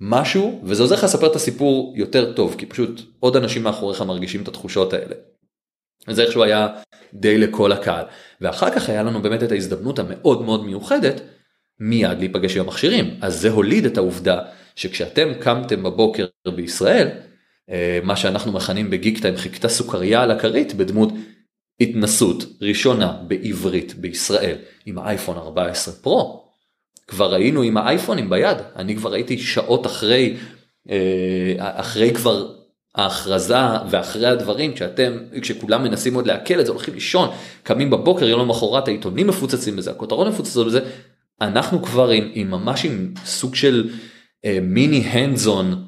ממשהו 0.00 0.60
וזה 0.64 0.82
עוזר 0.82 0.94
לך 0.94 1.04
לספר 1.04 1.26
את 1.26 1.36
הסיפור 1.36 1.94
יותר 1.96 2.32
טוב 2.32 2.54
כי 2.58 2.66
פשוט 2.66 3.00
עוד 3.20 3.36
אנשים 3.36 3.62
מאחוריך 3.62 4.02
מרגישים 4.02 4.42
את 4.42 4.48
התחושות 4.48 4.92
האלה. 4.92 5.14
זה 6.10 6.22
איכשהו 6.22 6.42
היה 6.42 6.68
די 7.14 7.38
לכל 7.38 7.72
הקהל 7.72 8.04
ואחר 8.40 8.70
כך 8.70 8.88
היה 8.88 9.02
לנו 9.02 9.22
באמת 9.22 9.42
את 9.42 9.52
ההזדמנות 9.52 9.98
המאוד 9.98 10.42
מאוד 10.42 10.64
מיוחדת 10.64 11.20
מיד 11.80 12.18
להיפגש 12.18 12.56
עם 12.56 12.62
המכשירים 12.62 13.14
אז 13.20 13.40
זה 13.40 13.50
הוליד 13.50 13.84
את 13.84 13.96
העובדה 13.96 14.40
שכשאתם 14.76 15.28
קמתם 15.40 15.82
בבוקר 15.82 16.26
בישראל 16.54 17.08
אה, 17.70 17.98
מה 18.02 18.16
שאנחנו 18.16 18.52
מכנים 18.52 18.90
בגיק 18.90 19.18
טיים 19.18 19.36
חיכתה 19.36 19.68
סוכריה 19.68 20.22
על 20.22 20.30
הכרית 20.30 20.74
בדמות 20.74 21.12
התנסות 21.80 22.44
ראשונה 22.62 23.22
בעברית 23.28 23.94
בישראל 23.94 24.56
עם 24.86 24.98
האייפון 24.98 25.36
14 25.36 25.94
פרו. 25.94 26.46
כבר 27.08 27.34
היינו 27.34 27.62
עם 27.62 27.76
האייפונים 27.76 28.30
ביד 28.30 28.56
אני 28.76 28.96
כבר 28.96 29.14
הייתי 29.14 29.38
שעות 29.38 29.86
אחרי 29.86 30.36
אה, 30.90 31.54
אחרי 31.58 32.14
כבר 32.14 32.52
ההכרזה 32.96 33.56
ואחרי 33.90 34.26
הדברים 34.26 34.74
כשאתם 34.74 35.12
כשכולם 35.42 35.82
מנסים 35.82 36.14
עוד 36.14 36.26
לעכל 36.26 36.60
את 36.60 36.66
זה 36.66 36.72
הולכים 36.72 36.94
לישון 36.94 37.28
קמים 37.62 37.90
בבוקר 37.90 38.28
יום 38.28 38.40
למחרת 38.40 38.88
העיתונים 38.88 39.26
מפוצצים 39.26 39.76
בזה 39.76 39.90
הכותרות 39.90 40.28
מפוצצות 40.28 40.66
בזה 40.66 40.80
אנחנו 41.40 41.82
כבר 41.82 42.08
עם, 42.10 42.30
עם 42.34 42.50
ממש 42.50 42.84
עם 42.84 43.14
סוג 43.24 43.54
של 43.54 43.90
אה, 44.44 44.58
מיני 44.62 44.98
הנדזון 44.98 45.84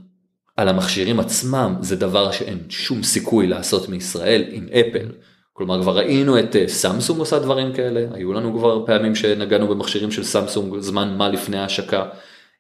על 0.56 0.68
המכשירים 0.68 1.20
עצמם 1.20 1.76
זה 1.80 1.96
דבר 1.96 2.30
שאין 2.30 2.58
שום 2.68 3.02
סיכוי 3.02 3.46
לעשות 3.46 3.88
מישראל 3.88 4.44
עם 4.50 4.66
אפל. 4.72 5.06
כלומר 5.52 5.82
כבר 5.82 5.96
ראינו 5.96 6.38
את 6.38 6.56
אה, 6.56 6.68
סמסונג 6.68 7.18
עושה 7.18 7.38
דברים 7.38 7.72
כאלה 7.72 8.06
היו 8.14 8.32
לנו 8.32 8.58
כבר 8.58 8.86
פעמים 8.86 9.14
שנגענו 9.14 9.68
במכשירים 9.68 10.10
של 10.10 10.24
סמסונג 10.24 10.78
זמן 10.78 11.14
מה 11.16 11.28
לפני 11.28 11.58
ההשקה. 11.58 12.04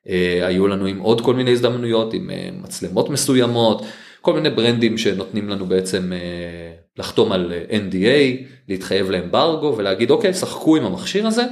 אה, 0.08 0.46
היו 0.46 0.68
לנו 0.68 0.86
עם 0.86 0.98
עוד 0.98 1.20
כל 1.20 1.34
מיני 1.34 1.50
הזדמנויות 1.50 2.14
עם 2.14 2.30
אה, 2.30 2.48
מצלמות 2.62 3.10
מסוימות 3.10 3.82
כל 4.20 4.34
מיני 4.34 4.50
ברנדים 4.50 4.98
שנותנים 4.98 5.48
לנו 5.48 5.66
בעצם 5.66 6.12
לחתום 6.96 7.32
על 7.32 7.52
NDA 7.70 8.44
להתחייב 8.68 9.10
לאמברגו 9.10 9.74
ולהגיד 9.76 10.10
אוקיי 10.10 10.34
שחקו 10.34 10.76
עם 10.76 10.84
המכשיר 10.84 11.26
הזה 11.26 11.44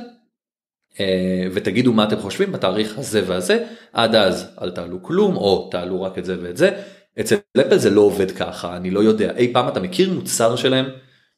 אה, 1.00 1.46
ותגידו 1.52 1.92
מה 1.92 2.04
אתם 2.04 2.16
חושבים 2.16 2.52
בתאריך 2.52 2.99
הזה 2.99 3.23
והזה 3.26 3.66
עד 3.92 4.14
אז 4.14 4.54
אל 4.62 4.70
תעלו 4.70 5.02
כלום 5.02 5.37
או 5.37 5.68
תעלו 5.70 6.02
רק 6.02 6.18
את 6.18 6.25
זה 6.25 6.37
ואת 6.42 6.56
זה. 6.56 6.82
אצל 7.20 7.37
אפל 7.61 7.78
זה 7.78 7.90
לא 7.90 8.00
עובד 8.00 8.30
ככה 8.30 8.76
אני 8.76 8.90
לא 8.90 9.00
יודע 9.00 9.37
אי 9.37 9.52
פעם 9.52 9.68
אתה 9.68 9.80
מכיר 9.80 10.12
מוצר 10.12 10.56
שלהם 10.56 10.87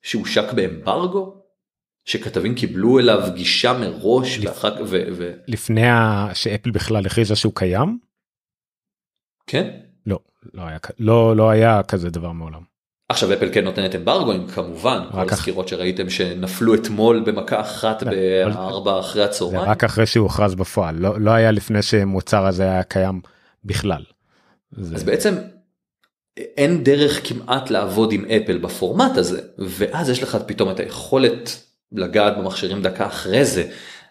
שהושק 0.03 0.53
באמברגו 0.53 1.43
שכתבים 2.05 2.55
קיבלו 2.55 2.99
אליו 2.99 3.23
גישה 3.35 3.73
מראש 3.73 4.39
לפ... 4.39 4.45
ואחר 4.45 4.83
ו... 4.87 5.03
ו... 5.17 5.33
לפני 5.49 5.87
ה... 5.87 6.29
שאפל 6.35 6.71
בכלל 6.71 7.07
הכריזה 7.07 7.37
שהוא 7.37 7.53
קיים? 7.55 7.99
כן. 9.47 9.81
לא 10.55 10.63
היה 10.63 10.79
לא 10.99 11.37
לא 11.37 11.51
היה 11.51 11.83
כזה 11.83 12.11
דבר 12.11 12.33
מעולם. 12.33 12.61
עכשיו 13.09 13.33
אפל 13.33 13.49
כן 13.53 13.65
נותנת 13.65 13.95
אמברגוים 13.95 14.47
כמובן 14.47 15.01
כל 15.13 15.27
הסקירות 15.31 15.69
שראיתם 15.69 16.11
שנפלו 16.11 16.75
אתמול 16.75 17.23
במכה 17.27 17.61
אחת 17.61 18.03
לא, 18.03 18.11
בארבע 18.45 19.01
אחרי 19.01 19.25
הצהריים. 19.25 19.71
רק 19.71 19.85
אחרי 19.85 20.07
שהוא 20.07 20.23
הוכרז 20.23 20.55
בפועל 20.55 20.95
לא, 20.99 21.21
לא 21.21 21.31
היה 21.31 21.51
לפני 21.51 21.83
שמוצר 21.83 22.47
הזה 22.47 22.63
היה 22.63 22.83
קיים 22.83 23.21
בכלל. 23.65 24.03
אז 24.79 25.03
בעצם 25.03 25.35
אין 26.37 26.85
דרך 26.85 27.29
כמעט 27.29 27.71
לעבוד 27.71 28.13
עם 28.13 28.25
אפל 28.25 28.59
בפורמט 28.59 29.17
הזה 29.17 29.41
ואז 29.59 30.11
יש 30.11 30.23
לך 30.23 30.39
פתאום 30.47 30.71
את 30.71 30.81
היכולת 30.81 31.63
לגעת 31.93 32.39
במכשירים 32.39 32.83
דקה 32.83 33.07
אחרי 33.07 33.45
זה 33.45 33.65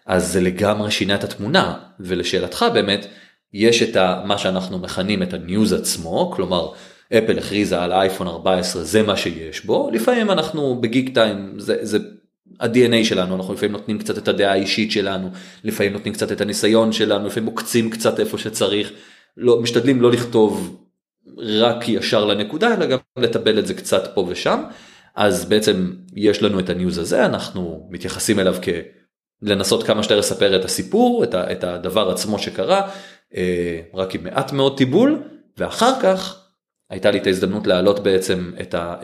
אז 0.06 0.32
זה 0.32 0.40
לגמרי 0.40 0.90
שינה 0.90 1.14
את 1.14 1.24
התמונה 1.24 1.78
ולשאלתך 2.00 2.64
באמת 2.74 3.06
יש 3.52 3.82
את 3.82 3.96
מה 4.24 4.38
שאנחנו 4.38 4.78
מכנים 4.78 5.22
את 5.22 5.32
הניוז 5.32 5.72
עצמו 5.72 6.30
כלומר. 6.36 6.72
אפל 7.12 7.38
הכריזה 7.38 7.82
על 7.82 7.92
אייפון 7.92 8.28
14 8.28 8.82
זה 8.82 9.02
מה 9.02 9.16
שיש 9.16 9.64
בו. 9.64 9.90
לפעמים 9.92 10.30
אנחנו 10.30 10.80
בגיק 10.80 11.14
טיים 11.14 11.54
זה 11.58 11.76
זה 11.80 11.98
ה-DNA 12.60 13.04
שלנו 13.04 13.36
אנחנו 13.36 13.54
לפעמים 13.54 13.72
נותנים 13.72 13.98
קצת 13.98 14.18
את 14.18 14.28
הדעה 14.28 14.52
האישית 14.52 14.92
שלנו 14.92 15.30
לפעמים 15.64 15.92
נותנים 15.92 16.14
קצת 16.14 16.32
את 16.32 16.40
הניסיון 16.40 16.92
שלנו 16.92 17.26
לפעמים 17.26 17.44
מוקצים 17.44 17.90
קצת 17.90 18.20
איפה 18.20 18.38
שצריך. 18.38 18.92
לא 19.36 19.60
משתדלים 19.60 20.02
לא 20.02 20.10
לכתוב 20.12 20.84
רק 21.38 21.88
ישר 21.88 22.24
לנקודה 22.24 22.74
אלא 22.74 22.86
גם 22.86 22.98
לטבל 23.18 23.58
את 23.58 23.66
זה 23.66 23.74
קצת 23.74 24.10
פה 24.14 24.26
ושם. 24.28 24.62
אז 25.14 25.44
בעצם 25.44 25.92
יש 26.14 26.42
לנו 26.42 26.60
את 26.60 26.70
הניוז 26.70 26.98
הזה 26.98 27.26
אנחנו 27.26 27.88
מתייחסים 27.90 28.40
אליו 28.40 28.56
כלנסות 29.40 29.82
כמה 29.82 30.02
שיותר 30.02 30.18
לספר 30.18 30.56
את 30.60 30.64
הסיפור 30.64 31.24
את, 31.24 31.34
ה, 31.34 31.52
את 31.52 31.64
הדבר 31.64 32.10
עצמו 32.10 32.38
שקרה 32.38 32.90
רק 33.94 34.14
עם 34.14 34.24
מעט 34.24 34.52
מאוד 34.52 34.76
טיבול 34.76 35.22
ואחר 35.58 36.00
כך 36.02 36.44
הייתה 36.90 37.10
לי 37.10 37.18
את 37.18 37.26
ההזדמנות 37.26 37.66
להעלות 37.66 38.00
בעצם 38.00 38.52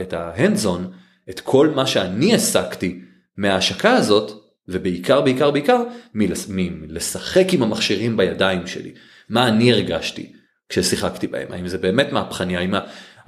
את 0.01 0.13
ההנדזון, 0.13 0.91
את 1.31 1.41
כל 1.41 1.69
מה 1.69 1.87
שאני 1.87 2.35
הסקתי 2.35 3.01
מההשקה 3.37 3.93
הזאת, 3.93 4.33
ובעיקר 4.69 5.21
בעיקר 5.21 5.51
בעיקר 5.51 5.83
מלשחק 6.15 7.47
עם 7.53 7.63
המכשירים 7.63 8.17
בידיים 8.17 8.67
שלי. 8.67 8.95
מה 9.29 9.49
אני 9.49 9.73
הרגשתי 9.73 10.33
כששיחקתי 10.69 11.27
בהם, 11.27 11.53
האם 11.53 11.69
זה 11.69 11.79
באמת 11.79 12.13
מהפכני, 12.13 12.57
האם 12.57 12.75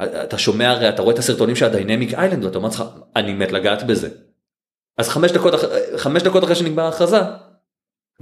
אתה 0.03 0.39
שומע 0.39 0.71
הרי 0.71 0.89
אתה 0.89 1.03
רואה 1.03 1.15
את 1.15 1.19
הסרטונים 1.19 1.57
של 1.57 1.65
הדיינמיק 1.65 2.15
איילנד 2.15 2.45
ואתה 2.45 2.59
אומר 2.59 2.69
לך 2.69 2.85
אני 3.17 3.35
מת 3.35 3.53
לגעת 3.53 3.87
בזה. 3.87 4.09
אז 4.99 5.09
חמש 5.09 5.33
דקות, 5.33 5.55
חמש 5.97 6.23
דקות 6.23 6.45
אחרי 6.45 6.55
שנגמר 6.55 6.83
ההכרזה 6.83 7.21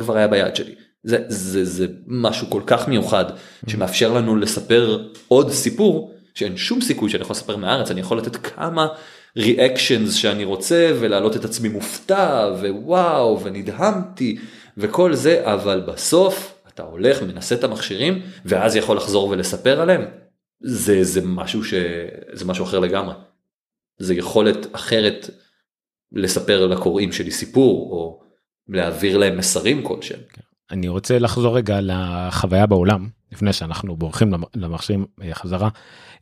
כבר 0.01 0.17
היה 0.17 0.29
ביד 0.29 0.57
שלי. 0.57 0.75
זה, 1.05 1.19
זה, 1.29 1.65
זה 1.65 1.87
משהו 2.07 2.51
כל 2.51 2.63
כך 2.67 2.89
מיוחד 2.89 3.25
שמאפשר 3.67 4.13
לנו 4.13 4.37
לספר 4.37 5.09
עוד 5.29 5.51
סיפור 5.51 6.15
שאין 6.35 6.57
שום 6.57 6.81
סיכוי 6.81 7.11
שאני 7.11 7.23
יכול 7.23 7.35
לספר 7.35 7.57
מהארץ 7.57 7.91
אני 7.91 8.01
יכול 8.01 8.19
לתת 8.19 8.37
כמה 8.37 8.87
ריאקשנס 9.37 10.15
שאני 10.15 10.45
רוצה 10.45 10.93
ולהעלות 11.01 11.37
את 11.37 11.45
עצמי 11.45 11.69
מופתע 11.69 12.51
ווואו 12.61 13.41
ונדהמתי 13.41 14.39
וכל 14.77 15.15
זה 15.15 15.53
אבל 15.53 15.81
בסוף 15.81 16.55
אתה 16.69 16.83
הולך 16.83 17.23
מנסה 17.23 17.55
את 17.55 17.65
המכשירים 17.65 18.23
ואז 18.45 18.77
יכול 18.77 18.97
לחזור 18.97 19.29
ולספר 19.29 19.81
עליהם 19.81 20.05
זה 20.61 21.05
זה 21.05 21.21
משהו 21.25 21.65
שזה 21.65 22.45
משהו 22.45 22.65
אחר 22.65 22.79
לגמרי. 22.79 23.15
זה 23.99 24.15
יכולת 24.15 24.75
אחרת 24.75 25.31
לספר 26.13 26.67
לקוראים 26.67 27.13
שלי 27.13 27.31
סיפור 27.31 27.93
או 27.93 28.23
להעביר 28.69 29.19
להם 29.19 29.39
מסרים 29.39 29.83
כלשהם. 29.83 30.21
אני 30.71 30.89
רוצה 30.89 31.19
לחזור 31.19 31.57
רגע 31.57 31.79
לחוויה 31.83 32.67
בעולם 32.67 33.09
לפני 33.33 33.53
שאנחנו 33.53 33.97
בורחים 33.97 34.33
למכשירים 34.55 35.07
אה, 35.23 35.35
חזרה. 35.35 35.69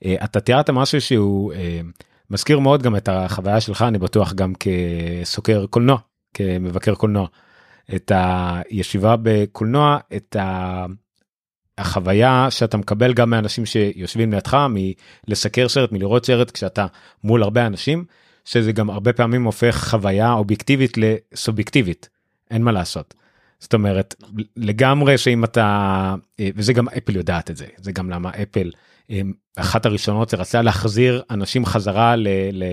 אה, 0.04 0.14
אתה 0.24 0.40
תיארת 0.40 0.70
משהו 0.70 1.00
שהוא 1.00 1.52
אה, 1.52 1.80
מזכיר 2.30 2.58
מאוד 2.58 2.82
גם 2.82 2.96
את 2.96 3.08
החוויה 3.08 3.60
שלך 3.60 3.82
אני 3.82 3.98
בטוח 3.98 4.32
גם 4.32 4.52
כסוקר 4.54 5.66
קולנוע 5.66 5.98
כמבקר 6.34 6.94
קולנוע. 6.94 7.26
את 7.94 8.12
הישיבה 8.14 9.14
בקולנוע 9.22 9.98
את 10.16 10.36
החוויה 11.78 12.46
שאתה 12.50 12.76
מקבל 12.76 13.12
גם 13.12 13.30
מאנשים 13.30 13.66
שיושבים 13.66 14.32
לידך 14.32 14.66
מלסקר 15.28 15.68
סרט 15.68 15.92
מלראות 15.92 16.26
סרט 16.26 16.50
כשאתה 16.50 16.86
מול 17.24 17.42
הרבה 17.42 17.66
אנשים 17.66 18.04
שזה 18.44 18.72
גם 18.72 18.90
הרבה 18.90 19.12
פעמים 19.12 19.44
הופך 19.44 19.88
חוויה 19.90 20.32
אובייקטיבית 20.32 20.98
לסובייקטיבית 20.98 22.08
אין 22.50 22.62
מה 22.62 22.72
לעשות. 22.72 23.14
זאת 23.62 23.74
אומרת 23.74 24.14
לגמרי 24.56 25.18
שאם 25.18 25.44
אתה 25.44 26.14
אה, 26.40 26.48
וזה 26.56 26.72
גם 26.72 26.88
אפל 26.88 27.16
יודעת 27.16 27.50
את 27.50 27.56
זה 27.56 27.66
זה 27.76 27.92
גם 27.92 28.10
למה 28.10 28.30
אפל 28.42 28.70
אה, 29.10 29.20
אחת 29.56 29.86
הראשונות 29.86 30.34
רצה 30.34 30.62
להחזיר 30.62 31.22
אנשים 31.30 31.66
חזרה 31.66 32.16
ל, 32.16 32.28
ל, 32.52 32.64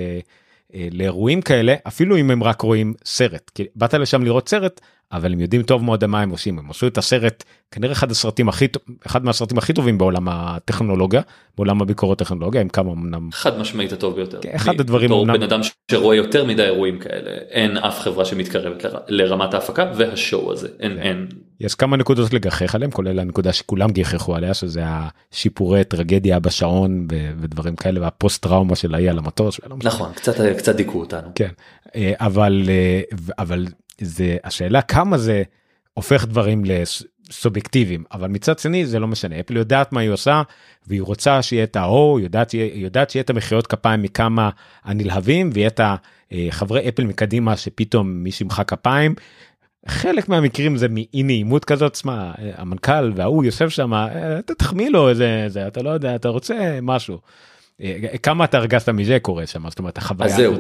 אה, 0.74 0.88
לאירועים 0.92 1.42
כאלה 1.42 1.76
אפילו 1.88 2.18
אם 2.18 2.32
הם 2.32 2.44
רק 2.44 2.62
רואים 2.62 2.94
סרט. 3.06 3.52
כי 3.56 3.66
באת 3.76 3.94
לשם 3.94 4.24
לראות 4.24 4.50
סרט 4.50 4.82
אבל 5.12 5.34
הם 5.34 5.40
יודעים 5.40 5.64
טוב 5.64 5.84
מאוד 5.84 6.06
מה 6.06 6.22
הם 6.22 6.30
עושים 6.30 6.60
הם 6.60 6.70
עשו 6.70 6.88
את 6.88 6.98
הסרט 6.98 7.44
כנראה 7.72 7.92
אחד 7.92 8.12
הסרטים 8.12 8.50
הכי 8.50 8.68
אחד 9.06 9.26
מהסרטים 9.26 9.58
הכי 9.58 9.74
טובים 9.74 9.98
בעולם 9.98 10.28
הטכנולוגיה 10.30 11.22
בעולם 11.58 11.82
הביקורות 11.82 12.20
טכנולוגיה 12.20 12.62
עם 12.62 12.70
כמה 12.70 12.92
אמנם 12.92 13.30
חד 13.32 13.60
משמעית 13.60 13.94
הטוב 13.94 14.16
ביותר 14.16 14.40
כן, 14.42 14.52
אחד 14.56 14.80
הדברים 14.80 15.12
אמנם 15.12 15.34
בן 15.34 15.44
אדם 15.44 15.60
שרואה 15.92 16.16
יותר 16.16 16.46
מדי 16.46 16.64
אירועים 16.64 17.00
כאלה 17.00 17.32
אין 17.32 17.78
אף 17.78 18.00
חברה 18.00 18.26
שמתקרבת 18.26 18.86
לרמת 19.08 19.54
ההפקה 19.54 19.92
והשואו 19.96 20.52
הזה 20.52 20.68
אין 20.80 20.92
כן. 20.92 21.00
אין 21.02 21.28
יש 21.60 21.76
כמה 21.76 21.98
נקודות 21.98 22.34
לגחך 22.34 22.76
עליהם 22.76 22.92
כולל 22.92 23.20
הנקודה 23.20 23.54
שכולם 23.54 23.92
גיחכו 23.92 24.36
עליה 24.36 24.54
שזה 24.54 24.82
השיפורי 24.86 25.84
טרגדיה 25.84 26.40
בשעון 26.40 27.08
ודברים 27.40 27.76
כאלה 27.76 28.02
והפוסט 28.02 28.44
טראומה 28.44 28.76
של 28.76 28.96
האי 28.96 29.10
על 29.10 29.18
המטוס. 29.18 29.60
נכון 29.84 30.12
קצת 30.14 30.36
קצת 30.58 30.76
דיכאו 30.76 31.00
אותנו. 31.00 31.30
כן 31.36 31.50
אה, 31.96 32.14
אבל 32.18 32.64
אה, 32.70 33.02
אבל 33.40 33.66
זה 34.02 34.38
השאלה 34.44 34.82
כמה 34.82 35.18
זה 35.18 35.44
הופך 35.94 36.26
דברים 36.26 36.64
לסובייקטיביים 36.66 38.04
אבל 38.12 38.28
מצד 38.28 38.60
שני 38.60 38.86
זה 38.86 39.00
לא 39.00 39.08
משנה. 39.08 39.40
אפל 39.40 39.58
יודעת 39.58 39.94
מה 39.94 40.02
היא 40.02 40.10
עושה 40.10 40.42
והיא 40.88 41.02
רוצה 41.02 41.42
שיהיה 41.42 41.64
את 41.64 41.76
האו 41.76 42.20
יודעת 42.20 42.54
יודעת 42.54 43.10
שיהיה 43.10 43.24
את 43.24 43.30
המחיאות 43.30 43.68
כפיים 43.68 44.02
מכמה 44.02 44.50
הנלהבים 44.84 45.50
ויהיה 45.54 45.68
את 45.68 45.82
החברי 46.32 46.90
אפל 46.90 47.04
מקדימה 47.04 47.58
שפתאום 47.58 48.10
מי 48.12 48.32
שימחא 48.32 48.64
כפיים. 48.64 49.16
חלק 49.88 50.30
מהמקרים 50.30 50.78
זה 50.78 50.88
מאי 50.90 51.24
נעימות 51.24 51.66
כזאת 51.66 51.96
שמע 51.96 52.32
המנכ"ל 52.58 53.12
וההוא 53.16 53.44
יושב 53.44 53.70
שם 53.70 53.94
אה, 53.94 54.40
אתה 54.40 54.56
תחמיא 54.56 54.90
לו 54.90 55.10
איזה 55.10 55.46
זה 55.48 55.68
אתה 55.68 55.82
לא 55.82 55.90
יודע 55.90 56.16
אתה 56.16 56.30
רוצה 56.30 56.80
משהו. 56.82 57.20
אה, 57.82 58.18
כמה 58.24 58.46
אתה 58.46 58.58
הרגשת 58.58 58.90
מזה 58.90 59.18
קורה 59.22 59.48
שם? 59.48 59.70
זאת 59.70 59.80
אומרת 59.80 59.98
החוויה 59.98 60.36
זהו, 60.36 60.58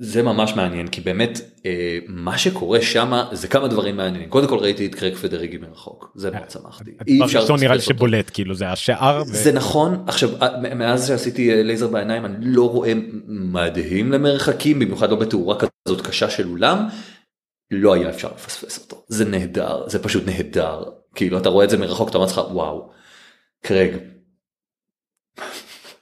זה 0.00 0.22
ממש 0.22 0.52
מעניין 0.56 0.88
כי 0.88 1.00
באמת 1.00 1.40
אה, 1.66 1.98
מה 2.08 2.38
שקורה 2.38 2.82
שם 2.82 3.22
זה 3.32 3.48
כמה 3.48 3.68
דברים 3.68 3.96
מעניינים 3.96 4.28
קודם 4.28 4.48
כל 4.48 4.58
ראיתי 4.58 4.86
את 4.86 4.94
קרק 4.94 5.14
פדריגי 5.14 5.58
מרחוק 5.58 6.12
זה 6.14 6.30
מאוד 6.30 6.50
שמחתי. 6.50 6.90
אי 7.06 7.24
אפשר 7.24 7.56
נראה 7.56 7.74
לי 7.74 7.80
שבולט 7.80 8.30
כאילו 8.34 8.54
זה 8.54 8.68
השער. 8.68 9.24
זה 9.24 9.52
נכון 9.52 10.04
עכשיו 10.06 10.30
מאז 10.76 11.08
שעשיתי 11.08 11.62
לייזר 11.64 11.88
בעיניים 11.88 12.24
אני 12.24 12.36
לא 12.40 12.70
רואה 12.70 12.92
מדהים 13.28 14.12
למרחקים 14.12 14.78
במיוחד 14.78 15.10
לא 15.10 15.16
בתאורה 15.16 15.56
כזאת 15.58 16.06
קשה 16.06 16.30
של 16.30 16.48
אולם 16.48 16.88
לא 17.70 17.94
היה 17.94 18.08
אפשר 18.10 18.28
לפספס 18.34 18.78
אותו 18.78 19.04
זה 19.08 19.24
נהדר 19.24 19.88
זה 19.88 20.02
פשוט 20.02 20.26
נהדר 20.26 20.84
כאילו 21.14 21.38
אתה 21.38 21.48
רואה 21.48 21.64
את 21.64 21.70
זה 21.70 21.76
מרחוק 21.76 22.08
אתה 22.08 22.18
אומר 22.18 22.26
לך 22.26 22.40
וואו 22.50 22.90
קרג. 23.62 23.90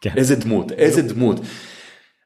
כן. 0.00 0.11
איזה 0.17 0.37
דמות 0.37 0.73
איזה 0.73 1.03
דמות. 1.03 1.41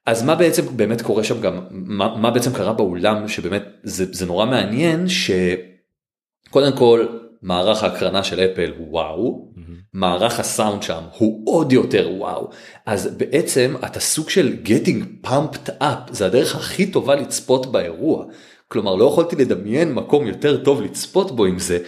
אז 0.07 0.23
מה 0.23 0.35
בעצם 0.35 0.76
באמת 0.76 1.02
קורה 1.02 1.25
שם 1.25 1.40
גם? 1.40 1.61
מה, 1.71 2.16
מה 2.16 2.30
בעצם 2.30 2.52
קרה 2.52 2.73
באולם 2.73 3.28
שבאמת 3.28 3.62
זה, 3.83 4.04
זה 4.12 4.26
נורא 4.26 4.47
מעניין 4.47 5.07
שקודם 5.09 6.76
כל 6.76 7.07
מערך 7.42 7.83
ההקרנה 7.83 8.25
של 8.25 8.40
אפל 8.40 8.73
הוא 8.78 8.87
וואו. 8.90 9.52
Mm-hmm. 9.57 9.61
מערך 9.92 10.40
הסאונד 10.40 10.83
שם 10.83 11.02
הוא 11.19 11.42
עוד 11.47 11.73
יותר 11.73 12.11
וואו. 12.19 12.50
אז 12.87 13.16
בעצם 13.16 13.75
אתה 13.87 14.00
סוג 14.00 14.30
של 14.30 14.57
getting 14.64 15.26
pumped 15.26 15.69
up 15.83 16.12
זה 16.12 16.26
הדרך 16.26 16.57
הכי 16.57 16.90
טובה 16.90 17.14
לצפות 17.14 17.73
באירוע. 17.73 18.25
כלומר 18.69 18.95
לא 18.95 19.04
יכולתי 19.04 19.37
לדמיין 19.37 19.92
מקום 19.92 20.26
יותר 20.26 20.64
טוב 20.64 20.83
לצפות 20.83 21.37
בו 21.37 21.45
עם 21.45 21.59
זה 21.59 21.78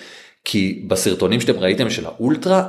כי 0.44 0.84
בסרטונים 0.88 1.40
שאתם 1.40 1.58
ראיתם 1.58 1.90
של 1.90 2.06
האולטרה 2.06 2.68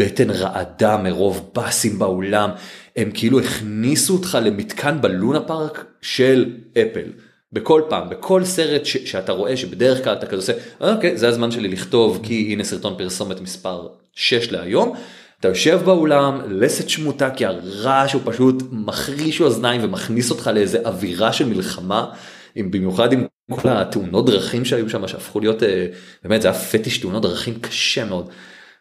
הבטן 0.00 0.30
רעדה 0.30 0.96
מרוב 0.96 1.50
באסים 1.54 1.98
באולם 1.98 2.50
הם 2.96 3.10
כאילו 3.14 3.40
הכניסו 3.40 4.12
אותך 4.14 4.38
למתקן 4.42 5.00
בלונה 5.00 5.40
פארק 5.40 5.84
של 6.02 6.54
אפל. 6.72 7.10
בכל 7.52 7.82
פעם 7.88 8.10
בכל 8.10 8.44
סרט 8.44 8.84
ש- 8.84 9.10
שאתה 9.10 9.32
רואה 9.32 9.56
שבדרך 9.56 10.04
כלל 10.04 10.12
אתה 10.12 10.26
כזה 10.26 10.36
עושה 10.36 10.52
אוקיי 10.80 11.16
זה 11.16 11.28
הזמן 11.28 11.50
שלי 11.50 11.68
לכתוב 11.68 12.20
כי 12.22 12.48
הנה 12.52 12.64
סרטון 12.64 12.94
פרסומת 12.98 13.40
מספר 13.40 13.88
6 14.12 14.52
להיום. 14.52 14.94
אתה 15.40 15.48
יושב 15.48 15.80
באולם 15.84 16.40
לסת 16.48 16.88
שמוטה 16.88 17.30
כי 17.30 17.46
הרעש 17.46 18.12
הוא 18.12 18.22
פשוט 18.24 18.62
מחריש 18.72 19.40
אוזניים 19.40 19.84
ומכניס 19.84 20.30
אותך 20.30 20.50
לאיזה 20.54 20.78
אווירה 20.84 21.32
של 21.32 21.48
מלחמה 21.48 22.10
עם 22.54 22.70
במיוחד 22.70 23.12
עם 23.12 23.26
כל 23.50 23.68
התאונות 23.68 24.26
דרכים 24.26 24.64
שהיו 24.64 24.90
שם 24.90 25.08
שהפכו 25.08 25.40
להיות 25.40 25.62
אה, 25.62 25.86
באמת 26.24 26.42
זה 26.42 26.48
היה 26.50 26.58
פטיש 26.58 26.98
תאונות 26.98 27.22
דרכים 27.22 27.54
קשה 27.60 28.04
מאוד. 28.04 28.28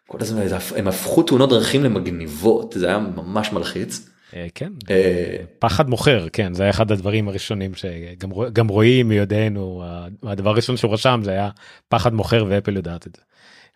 כל 0.10 0.18
הזמן 0.22 0.42
הם 0.75 0.88
הפכו 0.88 1.24
תאונות 1.24 1.50
דרכים 1.50 1.84
למגניבות 1.84 2.75
זה 2.78 2.88
היה 2.88 2.98
ממש 2.98 3.51
מלחיץ. 3.51 4.10
אה, 4.36 4.48
כן 4.56 4.72
אה, 4.89 5.36
פחד 5.60 5.89
מוכר 5.89 6.28
כן 6.34 6.54
זה 6.54 6.63
היה 6.63 6.70
אחד 6.70 6.92
הדברים 6.92 7.28
הראשונים 7.28 7.72
שגם 7.75 8.30
גם 8.54 8.68
רועי 8.68 9.04
מיודענו 9.04 9.83
הדבר 10.24 10.50
הראשון 10.50 10.77
שהוא 10.77 10.94
רשם 10.94 11.22
זה 11.24 11.31
היה 11.31 11.50
פחד 11.90 12.14
מוכר 12.14 12.46
ואפל 12.50 12.75
יודעת 12.75 13.07
את 13.07 13.16
זה. 13.16 13.22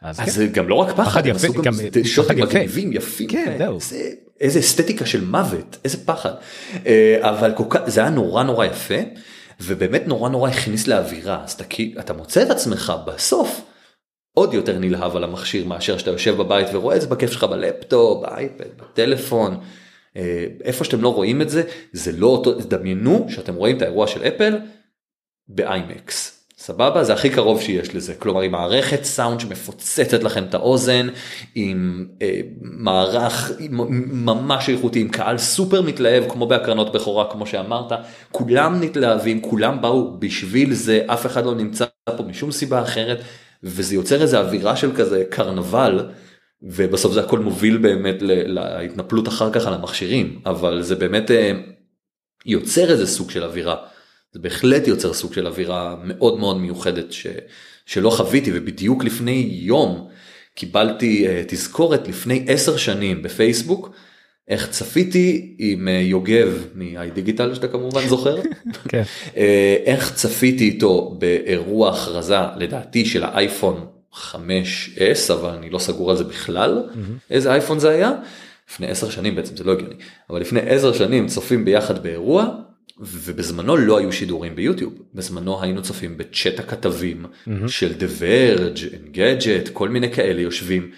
אז, 0.02 0.20
אז 0.20 0.38
כן. 0.38 0.46
גם 0.46 0.70
לא 0.70 0.76
רק 0.76 0.92
פחד, 0.92 1.04
פחד 1.04 1.26
יפה, 1.26 1.48
גם 1.64 1.74
שוטים 2.04 2.40
מגניבים 2.40 2.94
יפים, 2.94 3.30
כן, 3.30 3.56
זהו. 3.58 3.76
איזה, 3.76 4.10
איזה 4.42 4.60
אסתטיקה 4.60 5.06
של 5.06 5.26
מוות, 5.26 5.78
איזה 5.84 6.06
פחד. 6.06 6.34
אבל 7.20 7.52
כל 7.56 7.64
כך, 7.70 7.80
זה 7.86 8.02
היה 8.02 8.10
נורא 8.10 8.44
נורא 8.44 8.66
יפה. 8.66 8.96
ובאמת 9.62 10.08
נורא 10.08 10.30
נורא 10.30 10.50
הכניס 10.50 10.88
לאווירה 10.88 11.44
אז 11.44 11.52
אתה, 11.52 11.64
אתה 12.00 12.14
מוצא 12.14 12.42
את 12.42 12.50
עצמך 12.50 12.94
בסוף 13.06 13.62
עוד 14.34 14.54
יותר 14.54 14.80
נלהב 14.80 15.16
על 15.16 15.24
המכשיר 15.24 15.66
מאשר 15.66 15.98
שאתה 15.98 16.12
יושב 16.12 16.38
בבית 16.38 16.68
ורואה 16.74 16.96
את 16.96 17.02
זה 17.02 17.08
בכיף 17.08 17.32
שלך 17.32 17.44
בלפטופ, 17.44 18.22
באייפד, 18.22 18.66
בטלפון. 18.78 19.58
אה, 20.18 20.46
איפה 20.64 20.84
שאתם 20.84 21.02
לא 21.02 21.14
רואים 21.14 21.42
את 21.42 21.50
זה 21.50 21.64
זה 21.92 22.12
לא 22.12 22.28
אותו 22.28 22.46
דבר 22.46 22.60
דמיינו 22.60 23.26
שאתם 23.30 23.56
רואים 23.56 23.78
את 23.78 23.82
האירוע 23.82 24.08
של 24.08 24.24
אפל 24.24 24.58
באיימקס 25.48 26.44
סבבה? 26.58 27.04
זה 27.04 27.14
הכי 27.14 27.30
קרוב 27.30 27.62
שיש 27.62 27.96
לזה. 27.96 28.14
כלומר 28.16 28.42
עם 28.42 28.52
מערכת 28.52 29.04
סאונד 29.04 29.40
שמפוצצת 29.40 30.24
לכם 30.24 30.44
את 30.44 30.54
האוזן 30.54 31.08
עם 31.56 32.08
אה, 32.22 32.42
מערך 32.62 33.52
ממש 34.12 34.70
איכותי 34.70 35.00
עם 35.00 35.10
קהל 35.10 35.38
סופר 35.38 35.82
מתלהב 35.82 36.30
כמו 36.30 36.48
בהקרנות 36.48 36.92
בכורה 36.92 37.32
כמו 37.32 37.46
שאמרת. 37.46 37.92
כולם 38.32 38.82
מתלהבים 38.82 39.42
כולם 39.42 39.82
באו 39.82 40.20
בשביל 40.20 40.74
זה 40.74 41.02
אף 41.08 41.26
אחד 41.26 41.46
לא 41.46 41.56
נמצא 41.56 41.86
פה 42.18 42.24
משום 42.24 42.52
סיבה 42.52 42.82
אחרת 42.82 43.18
וזה 43.64 43.96
יוצר 43.96 44.22
איזה 44.22 44.40
אווירה 44.40 44.76
של 44.76 44.96
כזה 44.96 45.24
קרנבל 45.30 46.10
ובסוף 46.62 47.14
זה 47.14 47.20
הכל 47.22 47.40
מוביל 47.40 47.78
באמת 47.78 48.16
להתנפלות 48.22 49.28
אחר 49.28 49.52
כך 49.52 49.68
על 49.68 49.74
המכשירים 49.74 50.42
אבל 50.46 50.82
זה 50.82 50.96
באמת 50.96 51.32
אה, 51.32 51.52
יוצר 52.46 52.92
איזה 52.92 53.08
סוג 53.08 53.32
של 53.32 53.44
אווירה. 53.44 53.76
זה 54.34 54.40
בהחלט 54.40 54.88
יוצר 54.88 55.14
סוג 55.14 55.34
של 55.34 55.48
אווירה 55.48 55.96
מאוד 56.04 56.40
מאוד 56.40 56.58
מיוחדת 56.58 57.12
ש, 57.12 57.28
שלא 57.86 58.10
חוויתי 58.10 58.52
ובדיוק 58.54 59.04
לפני 59.04 59.50
יום 59.52 60.10
קיבלתי 60.56 61.28
uh, 61.28 61.30
תזכורת 61.48 62.08
לפני 62.08 62.46
עשר 62.48 62.78
שנים 62.78 63.24
בפייסבוק 63.24 63.96
איך 64.48 64.70
צפיתי 64.70 65.56
עם 65.60 65.88
uh, 65.88 65.92
יוגב 65.92 66.66
מ-i 66.76 67.14
דיגיטל 67.14 67.56
שאתה 67.56 67.68
כמובן 67.68 68.08
זוכר 68.08 68.42
כן. 68.90 69.04
uh, 69.34 69.38
איך 69.86 70.14
צפיתי 70.14 70.64
איתו 70.64 71.16
באירוע 71.20 71.90
הכרזה 71.90 72.38
לדעתי 72.58 73.06
של 73.06 73.24
האייפון 73.24 73.86
5s 74.14 75.34
אבל 75.34 75.50
אני 75.50 75.70
לא 75.70 75.80
סגור 75.80 76.12
על 76.12 76.18
זה 76.18 76.24
בכלל 76.24 76.84
mm-hmm. 76.88 77.32
איזה 77.32 77.52
אייפון 77.52 77.80
זה 77.80 77.90
היה 77.90 78.12
לפני 78.70 78.88
עשר 78.88 79.10
שנים 79.10 79.36
בעצם 79.36 79.58
זה 79.58 79.64
לא 79.64 79.72
הגיוני 79.72 79.96
אבל 80.30 80.42
לפני 80.42 80.60
עשר 80.60 80.94
שנים 80.94 81.28
צופים 81.28 81.66
ביחד 81.66 82.04
באירוע 82.04 82.48
ובזמנו 83.00 83.78
לא 83.78 83.98
היו 83.98 84.12
שידורים 84.12 84.56
ביוטיוב 84.56 84.94
בזמנו 85.14 85.62
היינו 85.62 85.82
צופים 85.82 86.18
בצ'אט 86.18 86.60
הכתבים 86.60 87.26
mm-hmm. 87.26 87.68
של 87.68 87.94
The 88.00 88.22
Verge, 88.22 88.80
Engadget, 88.80 89.70
כל 89.74 89.90
מיני 89.90 90.12
כאלה 90.12 90.42
יושבים 90.42 90.92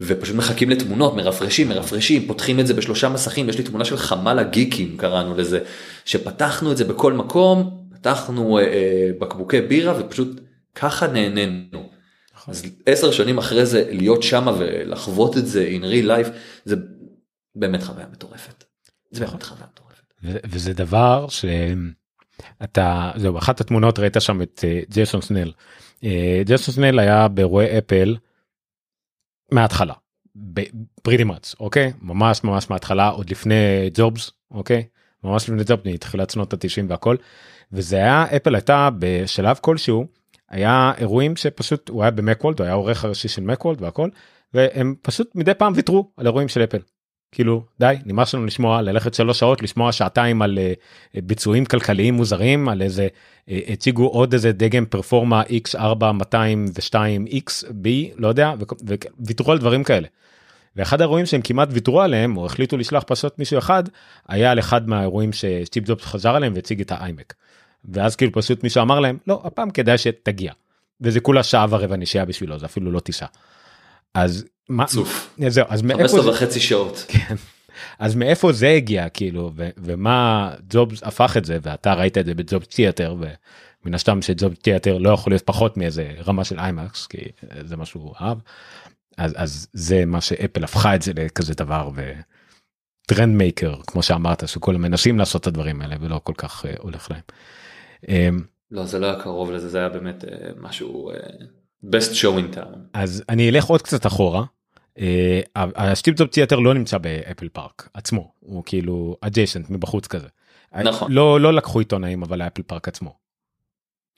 ופשוט 0.00 0.36
מחכים 0.36 0.70
לתמונות 0.70 1.16
מרפרשים 1.16 1.68
מרפרשים 1.68 2.26
פותחים 2.26 2.60
את 2.60 2.66
זה 2.66 2.74
בשלושה 2.74 3.08
מסכים 3.08 3.48
יש 3.48 3.58
לי 3.58 3.64
תמונה 3.64 3.84
של 3.84 3.96
חמ"ל 3.96 4.38
הגיקים 4.38 4.96
קראנו 4.96 5.36
לזה 5.36 5.60
שפתחנו 6.04 6.72
את 6.72 6.76
זה 6.76 6.84
בכל 6.84 7.12
מקום 7.12 7.86
פתחנו 7.94 8.58
אה, 8.58 8.64
אה, 8.64 9.10
בקבוקי 9.18 9.60
בירה 9.60 9.94
ופשוט 10.00 10.40
ככה 10.74 11.06
נהנינו. 11.06 11.90
נכון. 12.34 12.54
אז 12.54 12.62
עשר 12.86 13.10
שנים 13.10 13.38
אחרי 13.38 13.66
זה 13.66 13.84
להיות 13.90 14.22
שמה 14.22 14.52
ולחוות 14.58 15.36
את 15.36 15.46
זה 15.46 15.68
in 15.78 15.82
real 15.82 16.06
life 16.08 16.30
זה 16.64 16.76
באמת 17.54 17.82
חוויה 17.82 18.06
מטורפת. 18.12 18.64
זה 19.10 19.26
באמת 19.26 19.42
חוויה 19.42 19.66
מטורפת. 19.72 20.02
וזה 20.22 20.72
דבר 20.72 21.26
שאתה 21.28 23.10
זהו 23.16 23.38
אחת 23.38 23.60
התמונות 23.60 23.98
ראית 23.98 24.16
שם 24.18 24.42
את 24.42 24.64
אה, 24.64 24.80
ג'ייסון 24.90 25.20
סנל. 25.20 25.52
אה, 26.04 26.42
ג'ייסון 26.44 26.74
סנל 26.74 26.98
היה 26.98 27.28
באירועי 27.28 27.78
אפל 27.78 28.16
מההתחלה. 29.52 29.94
פריטי 31.02 31.24
מאץ 31.24 31.54
אוקיי? 31.60 31.92
ממש 32.02 32.44
ממש 32.44 32.70
מההתחלה 32.70 33.08
עוד 33.08 33.30
לפני 33.30 33.90
ג'ובס 33.94 34.30
אוקיי? 34.50 34.84
ממש 35.24 35.48
לפני 35.50 35.64
ג'ובס 35.64 35.82
מתחילת 35.84 36.30
שנות 36.30 36.52
ה-90 36.52 36.84
והכל. 36.88 37.16
וזה 37.72 37.96
היה 37.96 38.26
אפל 38.36 38.54
הייתה 38.54 38.88
בשלב 38.98 39.58
כלשהו 39.60 40.06
היה 40.50 40.92
אירועים 40.98 41.36
שפשוט 41.36 41.88
הוא 41.88 42.02
היה 42.02 42.10
במקוולד 42.10 42.58
הוא 42.58 42.64
היה 42.64 42.72
העורך 42.72 43.04
הראשי 43.04 43.28
של 43.28 43.42
מקוולד 43.42 43.82
והכל 43.82 44.08
והם 44.54 44.94
פשוט 45.02 45.34
מדי 45.34 45.54
פעם 45.54 45.72
ויתרו 45.76 46.10
על 46.16 46.26
אירועים 46.26 46.48
של 46.48 46.64
אפל 46.64 46.78
כאילו 47.32 47.64
די 47.80 47.94
נמאס 48.06 48.34
לנו 48.34 48.46
לשמוע 48.46 48.82
ללכת 48.82 49.14
שלוש 49.14 49.38
שעות 49.38 49.62
לשמוע 49.62 49.92
שעתיים 49.92 50.42
על 50.42 50.58
uh, 50.58 51.20
ביצועים 51.24 51.64
כלכליים 51.64 52.14
מוזרים 52.14 52.68
על 52.68 52.82
איזה 52.82 53.08
uh, 53.48 53.52
הציגו 53.72 54.06
עוד 54.06 54.32
איזה 54.32 54.52
דגם 54.52 54.86
פרפורמה 54.86 55.42
x4 55.42 56.12
202 56.12 57.26
xb 57.48 57.88
לא 58.16 58.28
יודע 58.28 58.52
וויתרו 59.18 59.52
על 59.52 59.58
דברים 59.58 59.84
כאלה. 59.84 60.08
ואחד 60.76 61.00
האירועים 61.00 61.26
שהם 61.26 61.42
כמעט 61.42 61.68
ויתרו 61.72 62.00
עליהם 62.00 62.36
או 62.36 62.46
החליטו 62.46 62.76
לשלוח 62.76 63.04
פשוט 63.06 63.38
מישהו 63.38 63.58
אחד 63.58 63.82
היה 64.28 64.50
על 64.50 64.58
אחד 64.58 64.88
מהאירועים 64.88 65.32
שסטיב 65.32 65.84
ג'ובס 65.86 66.04
חזר 66.04 66.36
עליהם 66.36 66.52
והציג 66.54 66.80
את 66.80 66.92
האיימק. 66.92 67.34
ואז 67.84 68.16
כאילו 68.16 68.32
פשוט 68.32 68.62
מישהו 68.62 68.82
אמר 68.82 69.00
להם 69.00 69.18
לא 69.26 69.42
הפעם 69.44 69.70
כדאי 69.70 69.98
שתגיע. 69.98 70.52
וזה 71.00 71.20
כולה 71.20 71.42
שעה 71.42 71.66
ורבע 71.70 71.96
נשייה 71.96 72.24
בשבילו 72.24 72.58
זה 72.58 72.66
אפילו 72.66 72.92
לא 72.92 73.00
טיסה. 73.00 73.26
אז 74.14 74.44
מה 74.68 74.86
צוף. 74.86 75.36
זהו 75.48 75.66
אז 75.68 75.82
מאיפה 75.82 76.02
15 76.02 76.22
זה, 76.22 76.30
וחצי 76.30 76.60
שעות. 76.60 77.04
כן. 77.08 77.34
אז 77.98 78.14
מאיפה 78.14 78.52
זה 78.52 78.68
הגיע 78.68 79.08
כאילו 79.08 79.52
ו- 79.56 79.68
ומה 79.78 80.50
ג'ובס 80.70 81.02
הפך 81.02 81.36
את 81.36 81.44
זה 81.44 81.58
ואתה 81.62 81.94
ראית 81.94 82.18
את 82.18 82.26
זה 82.26 82.34
בג'ובס 82.34 82.66
תיאטר 82.66 83.14
ומן 83.18 83.94
הסתם 83.94 84.22
שג'ובס 84.22 84.58
תיאטר 84.58 84.98
לא 84.98 85.10
יכול 85.10 85.32
להיות 85.32 85.42
פחות 85.42 85.76
מאיזה 85.76 86.12
רמה 86.26 86.44
של 86.44 86.58
איימקס 86.58 87.06
כי 87.06 87.18
זה 87.64 87.76
מה 87.76 87.86
שהוא 87.86 88.14
אהב. 88.20 88.38
אז, 89.18 89.34
אז 89.36 89.68
זה 89.72 90.04
מה 90.04 90.20
שאפל 90.20 90.64
הפכה 90.64 90.94
את 90.94 91.02
זה 91.02 91.12
לכזה 91.14 91.54
דבר 91.54 91.90
ו 91.94 92.18
trend 92.18 93.36
maker 93.36 93.74
כמו 93.86 94.02
שאמרת 94.02 94.48
שכולם 94.48 94.82
מנסים 94.82 95.18
לעשות 95.18 95.42
את 95.42 95.46
הדברים 95.46 95.82
האלה 95.82 95.96
ולא 96.00 96.20
כל 96.24 96.32
כך 96.36 96.64
uh, 96.64 96.68
הולך 96.82 97.10
להם. 97.10 97.20
Um, 98.02 98.42
לא 98.70 98.84
זה 98.84 98.98
לא 98.98 99.06
היה 99.06 99.22
קרוב 99.22 99.50
לזה 99.50 99.68
זה 99.68 99.78
היה 99.78 99.88
באמת 99.88 100.24
אה, 100.24 100.50
משהו 100.60 101.10
אה, 101.10 101.16
best 101.84 102.12
show 102.12 102.38
in 102.38 102.56
town. 102.56 102.78
אז 102.92 103.24
אני 103.28 103.50
אלך 103.50 103.64
עוד 103.64 103.82
קצת 103.82 104.06
אחורה. 104.06 104.44
הסטיב 105.56 106.14
ג'ובס 106.14 106.26
theater 106.26 106.58
לא 106.58 106.74
נמצא 106.74 106.98
באפל 106.98 107.48
פארק 107.52 107.88
עצמו 107.94 108.32
הוא 108.40 108.62
כאילו 108.66 109.16
adjacent 109.20 109.70
מבחוץ 109.70 110.06
כזה. 110.06 110.26
נכון. 110.84 111.12
לא 111.12 111.40
לא 111.40 111.54
לקחו 111.54 111.78
עיתונאים 111.78 112.22
אבל 112.22 112.40
האפל 112.40 112.62
פארק 112.62 112.88
עצמו. 112.88 113.28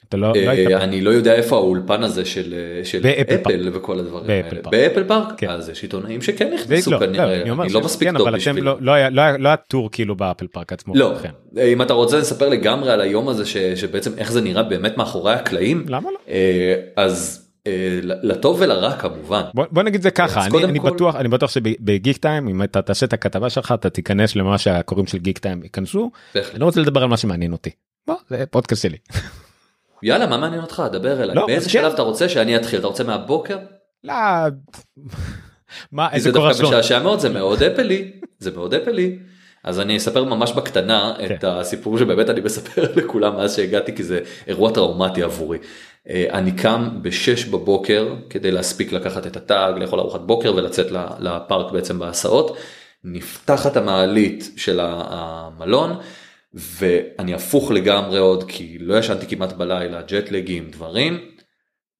אתה 0.08 0.16
לא, 0.16 0.32
לא 0.44 0.50
היית... 0.50 0.70
אה, 0.70 0.84
אני 0.84 1.00
לא 1.00 1.10
יודע 1.10 1.34
איפה 1.34 1.56
האולפן 1.56 2.02
הזה 2.02 2.24
של 2.24 2.54
אה, 2.78 2.84
של 2.84 3.00
באפל 3.02 3.34
אפל 3.34 3.70
וכל 3.72 3.98
הדברים 3.98 4.26
באפל 4.26 4.48
האלה. 4.48 4.62
פארק. 4.62 4.74
באפל 4.74 5.04
פארק? 5.04 5.28
כן. 5.36 5.50
אז 5.50 5.68
יש 5.68 5.82
עיתונאים 5.82 6.22
שכן 6.22 6.54
נכנסו 6.54 6.90
לא, 6.90 7.00
לא, 7.00 7.06
כנראה. 7.06 7.42
אני 7.42 7.50
אומר 7.50 7.64
אני 7.64 7.72
לא 7.72 7.80
מספיק 7.80 8.08
כן, 8.08 8.18
טוב 8.18 8.30
בשביל. 8.30 8.64
לא 8.64 8.76
לא 8.80 8.92
היה 8.92 9.10
לא 9.10 9.20
היה 9.20 9.36
לא 9.38 9.48
היה 9.48 9.56
טור 9.56 9.90
כאילו 9.92 10.16
באפל 10.16 10.46
פארק 10.46 10.72
עצמו. 10.72 10.94
לא, 10.96 11.14
כן. 11.22 11.60
אם 11.62 11.82
אתה 11.82 11.92
רוצה 11.92 12.18
לספר 12.18 12.48
לגמרי 12.48 12.90
על 12.92 13.00
היום 13.00 13.28
הזה 13.28 13.46
ש- 13.46 13.56
שבעצם 13.56 14.10
איך 14.18 14.32
זה 14.32 14.40
נראה 14.40 14.62
באמת 14.62 14.96
מאחורי 14.96 15.32
הקלעים, 15.32 15.84
למה 15.88 16.10
לא? 16.10 16.18
אה, 16.28 16.74
אז 16.96 17.44
אה, 17.44 17.49
לטוב 18.02 18.56
ולרע 18.60 18.96
כמובן. 18.96 19.42
בוא, 19.54 19.64
בוא 19.70 19.82
נגיד 19.82 20.02
זה 20.02 20.10
ככה 20.10 20.46
אני, 20.46 20.64
אני 20.64 20.80
כל- 20.80 20.90
בטוח 20.90 21.14
אני 21.16 21.28
בטוח 21.28 21.50
שבגיק 21.50 22.16
טיים 22.16 22.48
אם 22.48 22.62
אתה 22.62 22.82
תעשה 22.82 23.06
את 23.06 23.12
הכתבה 23.12 23.50
שלך 23.50 23.72
אתה 23.72 23.90
תיכנס 23.90 24.36
למה 24.36 24.58
שהקוראים 24.58 25.06
של 25.06 25.18
גיק 25.18 25.38
טיים 25.38 25.62
ייכנסו 25.62 26.10
בהחלט. 26.34 26.52
אני 26.52 26.60
לא 26.60 26.64
רוצה 26.64 26.80
לדבר 26.80 27.02
על 27.02 27.08
מה 27.08 27.16
שמעניין 27.16 27.52
אותי. 27.52 27.70
בוא 28.06 28.14
זה 28.30 28.44
פודקאסט 28.50 28.82
שלי. 28.82 28.96
יאללה 30.02 30.26
מה 30.26 30.36
מעניין 30.36 30.62
אותך 30.62 30.82
דבר 30.92 31.22
אליי 31.22 31.36
לא, 31.36 31.46
באיזה 31.46 31.66
כן. 31.66 31.72
שלב 31.72 31.92
אתה 31.92 32.02
רוצה 32.02 32.28
שאני 32.28 32.56
אתחיל 32.56 32.78
אתה 32.78 32.86
רוצה 32.86 33.04
מהבוקר? 33.04 33.58
לא. 34.04 34.14
מה 35.92 36.12
איזה 36.12 36.24
זה 36.30 36.38
דווקא. 36.38 36.62
משעשע 36.62 37.02
מאוד 37.02 37.18
זה 37.20 37.28
מאוד 37.28 37.62
אפלי 37.62 38.10
זה 38.38 38.50
מאוד 38.50 38.74
אפלי. 38.74 39.18
אז 39.64 39.80
אני 39.80 39.96
אספר 39.96 40.24
ממש 40.24 40.52
בקטנה 40.52 41.14
כן. 41.18 41.34
את 41.34 41.44
הסיפור 41.44 41.98
שבאמת 41.98 42.30
אני 42.30 42.40
מספר 42.40 42.82
לכולם 42.96 43.36
מאז 43.36 43.56
שהגעתי 43.56 43.96
כי 43.96 44.02
זה 44.02 44.20
אירוע 44.46 44.70
טראומטי 44.72 45.22
עבורי. 45.22 45.58
אה, 46.08 46.26
אני 46.30 46.52
קם 46.52 46.88
בשש 47.02 47.44
בבוקר 47.44 48.14
כדי 48.30 48.50
להספיק 48.50 48.92
לקחת 48.92 49.26
את 49.26 49.36
הטאג 49.36 49.78
לאכול 49.78 50.00
ארוחת 50.00 50.20
בוקר 50.20 50.54
ולצאת 50.56 50.86
לפארק 51.20 51.72
בעצם 51.72 51.98
בהסעות. 51.98 52.56
נפתחת 53.04 53.76
המעלית 53.76 54.50
של 54.56 54.80
המלון 54.82 55.96
ואני 56.54 57.34
הפוך 57.34 57.70
לגמרי 57.70 58.18
עוד 58.18 58.44
כי 58.48 58.78
לא 58.80 58.98
ישנתי 58.98 59.26
כמעט 59.26 59.52
בלילה 59.52 60.02
ג'טלגים 60.02 60.70
דברים. 60.70 61.18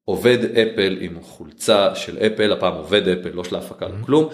עובד 0.05 0.39
אפל 0.45 0.99
עם 1.01 1.21
חולצה 1.21 1.95
של 1.95 2.19
אפל 2.19 2.53
הפעם 2.53 2.75
עובד 2.75 3.09
אפל 3.09 3.29
לא 3.29 3.45
של 3.45 3.55
ההפקה 3.55 3.89
לא 3.89 4.05
כלום. 4.07 4.29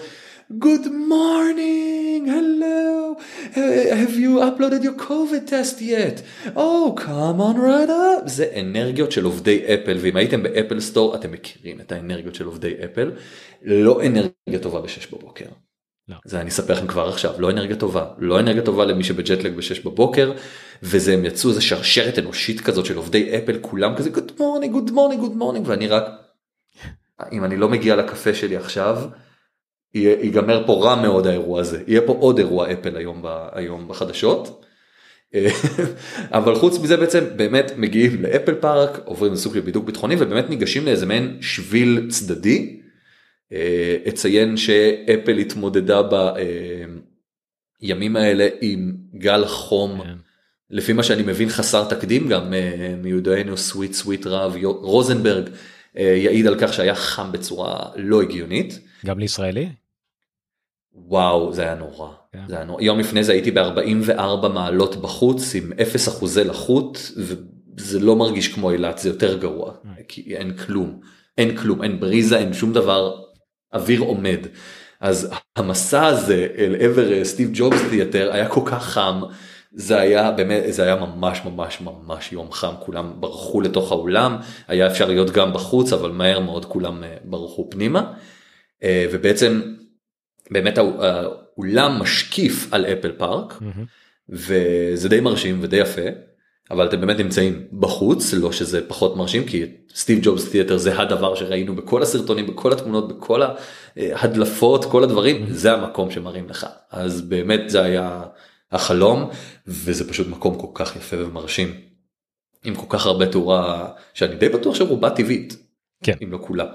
Good 0.49 0.85
morning, 0.87 2.25
hello, 2.25 3.17
Uh, 3.55 3.95
have 4.01 4.15
you 4.15 4.39
uploaded 4.47 4.81
your 4.81 4.93
COVID 4.93 5.45
test 5.45 5.81
yet? 5.81 6.23
Oh, 6.55 6.95
come 6.95 7.41
on 7.41 7.57
right 7.57 7.89
up. 7.89 8.27
זה 8.27 8.51
אנרגיות 8.59 9.11
של 9.11 9.25
עובדי 9.25 9.65
אפל, 9.65 9.97
ואם 10.01 10.15
הייתם 10.15 10.43
באפל 10.43 10.79
סטור 10.79 11.15
אתם 11.15 11.31
מכירים 11.31 11.79
את 11.81 11.91
האנרגיות 11.91 12.35
של 12.35 12.45
עובדי 12.45 12.73
אפל. 12.85 13.11
לא 13.63 14.01
אנרגיה 14.01 14.59
טובה 14.61 14.81
בשש 14.81 15.07
בבוקר. 15.07 15.45
לא. 16.07 16.15
זה 16.25 16.41
אני 16.41 16.49
אספר 16.49 16.73
לכם 16.73 16.87
כבר 16.87 17.09
עכשיו, 17.09 17.33
לא 17.39 17.51
אנרגיה 17.51 17.75
טובה, 17.75 18.05
לא 18.17 18.39
אנרגיה 18.39 18.61
טובה 18.61 18.85
למי 18.85 19.03
שבג'טלג 19.03 19.55
בשש 19.55 19.79
בבוקר, 19.79 20.33
וזה 20.83 21.13
הם 21.13 21.25
יצאו 21.25 21.49
איזה 21.49 21.61
שרשרת 21.61 22.19
אנושית 22.19 22.61
כזאת 22.61 22.85
של 22.85 22.97
עובדי 22.97 23.37
אפל, 23.37 23.57
כולם 23.61 23.95
כזה 23.95 24.09
good 24.09 24.39
morning, 24.39 24.73
good 24.73 24.91
morning, 24.91 25.19
good 25.21 25.39
morning, 25.39 25.61
ואני 25.65 25.87
רק, 25.87 26.03
אם 27.31 27.43
אני 27.43 27.57
לא 27.57 27.69
מגיע 27.69 27.95
לקפה 27.95 28.33
שלי 28.33 28.57
עכשיו, 28.57 29.01
ייגמר 29.93 30.63
פה 30.65 30.73
רע 30.83 31.01
מאוד 31.01 31.27
האירוע 31.27 31.61
הזה, 31.61 31.83
יהיה 31.87 32.01
פה 32.01 32.13
עוד 32.19 32.37
אירוע 32.37 32.71
אפל 32.71 32.97
היום, 32.97 33.21
ב- 33.21 33.47
היום 33.51 33.87
בחדשות. 33.87 34.65
אה, 35.35 35.49
אבל 36.37 36.55
חוץ 36.55 36.79
מזה 36.79 36.97
בעצם 36.97 37.23
באמת 37.35 37.71
מגיעים 37.77 38.21
לאפל 38.21 38.55
פארק 38.55 39.01
עוברים 39.05 39.33
לסוג 39.33 39.53
של 39.53 39.59
בידוק 39.59 39.85
ביטחוני 39.85 40.15
ובאמת 40.19 40.49
ניגשים 40.49 40.85
לאיזה 40.85 41.05
מעין 41.05 41.37
שביל 41.41 42.07
צדדי. 42.09 42.79
אה, 43.53 43.97
אציין 44.07 44.57
שאפל 44.57 45.37
התמודדה 45.37 46.01
בימים 47.81 48.15
האלה 48.15 48.47
עם 48.61 48.95
גל 49.15 49.45
חום 49.45 50.01
כן. 50.03 50.13
לפי 50.69 50.93
מה 50.93 51.03
שאני 51.03 51.23
מבין 51.23 51.49
חסר 51.49 51.89
תקדים 51.89 52.27
גם 52.27 52.53
אה, 52.53 52.95
מיודענו 53.03 53.57
סוויט 53.57 53.93
סוויט 53.93 54.27
רב 54.27 54.55
רוזנברג 54.63 55.47
אה, 55.47 55.53
יעיד 55.97 56.47
על 56.47 56.55
כך 56.59 56.73
שהיה 56.73 56.95
חם 56.95 57.31
בצורה 57.31 57.89
לא 57.95 58.21
הגיונית. 58.21 58.79
גם 59.05 59.19
לישראלי? 59.19 59.69
וואו 60.93 61.53
זה 61.53 61.61
היה 61.61 61.75
נורא. 61.75 62.09
כן. 62.31 62.43
זה 62.47 62.55
היה 62.55 62.65
נורא. 62.65 62.81
יום 62.81 62.99
לפני 62.99 63.23
זה 63.23 63.31
הייתי 63.31 63.51
ב-44 63.51 64.47
מעלות 64.47 64.95
בחוץ 64.95 65.55
עם 65.55 65.71
0 65.81 66.07
אחוזי 66.07 66.43
לחות 66.43 67.11
וזה 67.17 67.99
לא 67.99 68.15
מרגיש 68.15 68.53
כמו 68.53 68.71
אילת 68.71 68.97
זה 68.97 69.09
יותר 69.09 69.37
גרוע 69.37 69.73
כי 70.07 70.35
אין 70.35 70.57
כלום 70.57 70.99
אין 71.37 71.57
כלום 71.57 71.83
אין 71.83 71.99
בריזה 71.99 72.37
אין 72.37 72.53
שום 72.53 72.73
דבר 72.73 73.21
אוויר 73.73 74.01
עומד. 74.01 74.39
אז 74.99 75.29
המסע 75.55 76.05
הזה 76.05 76.47
אל 76.57 76.75
עבר 76.79 77.13
אה, 77.13 77.25
סטיב 77.25 77.49
ג'ובס 77.53 77.81
תיאטר 77.89 78.29
היה 78.33 78.49
כל 78.49 78.61
כך 78.65 78.83
חם 78.83 79.21
זה 79.73 79.99
היה 79.99 80.31
באמת 80.31 80.63
זה 80.69 80.83
היה 80.83 80.95
ממש 80.95 81.41
ממש 81.45 81.81
ממש 81.81 82.31
יום 82.31 82.51
חם. 82.51 82.73
כולם 82.79 83.13
ברחו 83.19 83.61
לתוך 83.61 83.91
האולם. 83.91 84.37
היה 84.67 84.87
אפשר 84.87 85.07
להיות 85.07 85.29
גם 85.31 85.53
בחוץ 85.53 85.93
אבל 85.93 86.11
מהר 86.11 86.39
מאוד 86.39 86.65
כולם 86.65 87.03
אה, 87.03 87.15
ברחו 87.23 87.67
פנימה. 87.69 88.13
אה, 88.83 89.05
ובעצם 89.11 89.61
באמת 90.51 90.77
האו- 90.77 91.03
האולם 91.03 91.99
משקיף 91.99 92.67
על 92.73 92.85
אפל 92.85 93.11
פארק 93.11 93.61
מהמם. 93.61 93.85
וזה 94.29 95.09
די 95.09 95.19
מרשים 95.19 95.59
ודי 95.61 95.77
יפה 95.77 96.01
אבל 96.71 96.87
אתם 96.87 97.01
באמת 97.01 97.17
נמצאים 97.19 97.63
בחוץ 97.79 98.33
לא 98.33 98.51
שזה 98.51 98.87
פחות 98.87 99.17
מרשים 99.17 99.45
כי 99.45 99.65
סטיב 99.95 100.19
ג'ובס 100.21 100.51
תיאטר 100.51 100.77
זה 100.77 100.99
הדבר 100.99 101.35
שראינו 101.35 101.75
בכל 101.75 102.01
הסרטונים 102.01 102.47
בכל 102.47 102.71
התמונות 102.73 103.17
בכל 103.17 103.41
ההדלפות 103.97 104.85
כל 104.85 105.03
הדברים 105.03 105.45
זה 105.49 105.73
המקום 105.73 106.11
שמראים 106.11 106.49
לך. 106.49 106.65
אז 106.91 107.21
באמת 107.21 107.61
זה 107.67 107.81
היה 107.83 108.21
החלום 108.71 109.29
וזה 109.67 110.09
פשוט 110.09 110.27
מקום 110.27 110.59
כל 110.59 110.67
כך 110.73 110.95
יפה 110.95 111.17
ומרשים. 111.25 111.73
עם 112.63 112.75
כל 112.75 112.85
כך 112.89 113.05
הרבה 113.05 113.25
תאורה 113.25 113.87
שאני 114.13 114.35
די 114.35 114.49
בטוח 114.49 114.75
שרובה 114.75 115.09
טבעית 115.09 115.57
כן. 116.03 116.13
אם 116.23 116.31
לא 116.31 116.37
כולה. 116.41 116.65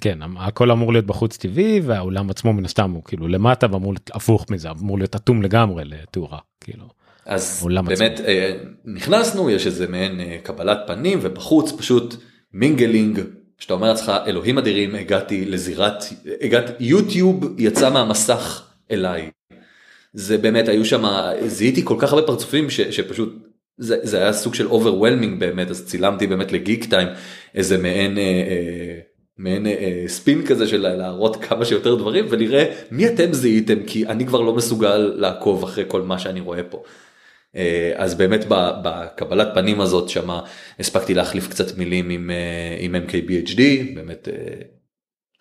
כן 0.00 0.18
הכל 0.36 0.70
אמור 0.70 0.92
להיות 0.92 1.06
בחוץ 1.06 1.36
טבעי 1.36 1.80
והאולם 1.80 2.30
עצמו 2.30 2.52
מן 2.52 2.64
הסתם 2.64 2.90
הוא 2.90 3.02
כאילו 3.04 3.28
למטה 3.28 3.66
ואמור 3.70 3.92
להיות 3.92 4.10
הפוך 4.14 4.46
מזה 4.50 4.70
אמור 4.70 4.98
להיות 4.98 5.16
אטום 5.16 5.42
לגמרי 5.42 5.84
לתאורה 5.84 6.38
כאילו. 6.60 6.84
אז 7.26 7.66
באמת 7.86 8.20
אה, 8.20 8.56
נכנסנו 8.84 9.50
יש 9.50 9.66
איזה 9.66 9.88
מעין 9.88 10.20
אה, 10.20 10.38
קבלת 10.42 10.78
פנים 10.86 11.18
ובחוץ 11.22 11.72
פשוט 11.72 12.16
מינגלינג 12.52 13.20
שאתה 13.58 13.74
אומר 13.74 13.88
לעצמך 13.88 14.12
אלוהים 14.26 14.58
אדירים 14.58 14.94
הגעתי 14.94 15.44
לזירת 15.44 16.04
הגעתי 16.40 16.72
יוטיוב 16.80 17.60
יצא 17.60 17.90
מהמסך 17.90 18.62
אליי. 18.90 19.30
זה 20.14 20.38
באמת 20.38 20.68
היו 20.68 20.84
שם 20.84 21.04
זיהיתי 21.46 21.84
כל 21.84 21.96
כך 21.98 22.12
הרבה 22.12 22.26
פרצופים 22.26 22.70
ש, 22.70 22.80
שפשוט 22.80 23.34
זה, 23.76 23.96
זה 24.02 24.18
היה 24.18 24.32
סוג 24.32 24.54
של 24.54 24.66
overwhelming 24.66 25.40
באמת 25.40 25.70
אז 25.70 25.86
צילמתי 25.86 26.26
באמת 26.26 26.52
לגיק 26.52 26.84
טיים 26.84 27.08
איזה 27.54 27.78
מעין. 27.78 28.18
אה, 28.18 28.22
אה, 28.22 29.00
מעין 29.38 29.66
אה, 29.66 30.04
ספין 30.06 30.46
כזה 30.46 30.66
של 30.66 30.96
להראות 30.96 31.36
כמה 31.44 31.64
שיותר 31.64 31.94
דברים 31.94 32.26
ונראה 32.30 32.64
מי 32.90 33.06
אתם 33.06 33.32
זיהיתם 33.32 33.82
כי 33.86 34.06
אני 34.06 34.26
כבר 34.26 34.40
לא 34.40 34.54
מסוגל 34.54 34.96
לעקוב 34.96 35.62
אחרי 35.62 35.84
כל 35.88 36.02
מה 36.02 36.18
שאני 36.18 36.40
רואה 36.40 36.62
פה. 36.62 36.82
אה, 37.56 37.92
אז 37.96 38.14
באמת 38.14 38.44
בקבלת 38.82 39.48
פנים 39.54 39.80
הזאת 39.80 40.08
שמה 40.08 40.40
הספקתי 40.80 41.14
להחליף 41.14 41.48
קצת 41.48 41.78
מילים 41.78 42.10
עם, 42.10 42.30
אה, 42.30 42.76
עם 42.80 42.94
MKBHD 42.94 43.60
באמת 43.94 44.28
אה, 44.28 44.54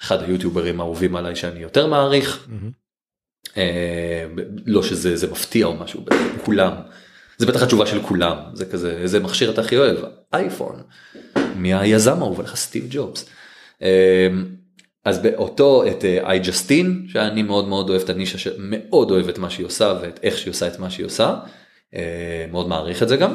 אחד 0.02 0.24
היוטיוברים 0.24 0.80
האהובים 0.80 1.16
עליי 1.16 1.36
שאני 1.36 1.60
יותר 1.60 1.88
מעריך 1.88 2.48
מהמם. 2.48 2.83
אה, 3.58 4.26
לא 4.66 4.84
שזה 4.84 5.16
זה 5.16 5.32
מפתיע 5.32 5.66
או 5.66 5.74
משהו 5.74 6.06
כולם 6.46 6.74
זה 7.38 7.46
בטח 7.46 7.64
התשובה 7.64 7.86
של 7.86 8.02
כולם 8.02 8.38
זה 8.54 8.66
כזה 8.66 8.92
איזה 8.92 9.20
מכשיר 9.20 9.52
אתה 9.52 9.62
הכי 9.62 9.78
אוהב 9.78 9.98
אייפון 10.34 10.76
מהיזם 11.56 12.18
האהוב 12.18 12.40
עליך 12.40 12.56
סטיב 12.56 12.88
ג'ובס. 12.90 13.30
אה, 13.82 14.28
אז 15.06 15.20
באותו 15.20 15.84
את 15.88 16.06
איי 16.06 16.40
ג'סטין 16.40 17.06
שאני 17.10 17.44
מאוד 17.44 17.68
מאוד 17.68 17.90
אוהב 17.90 18.02
את 18.02 18.10
הנישה 18.10 18.38
שמאוד 18.38 19.12
אוהב 19.12 19.30
את 19.30 19.38
מה 19.38 19.50
שהיא 19.50 19.66
עושה 19.66 19.94
ואת 20.02 20.20
איך 20.24 20.38
שהיא 20.38 20.52
עושה 20.52 20.68
את 20.68 20.80
מה 20.80 20.90
שהיא 20.90 21.06
עושה 21.06 21.36
אה, 21.96 22.46
מאוד 22.52 22.68
מעריך 22.68 23.04
את 23.04 23.10
זה 23.10 23.18
גם. 23.18 23.34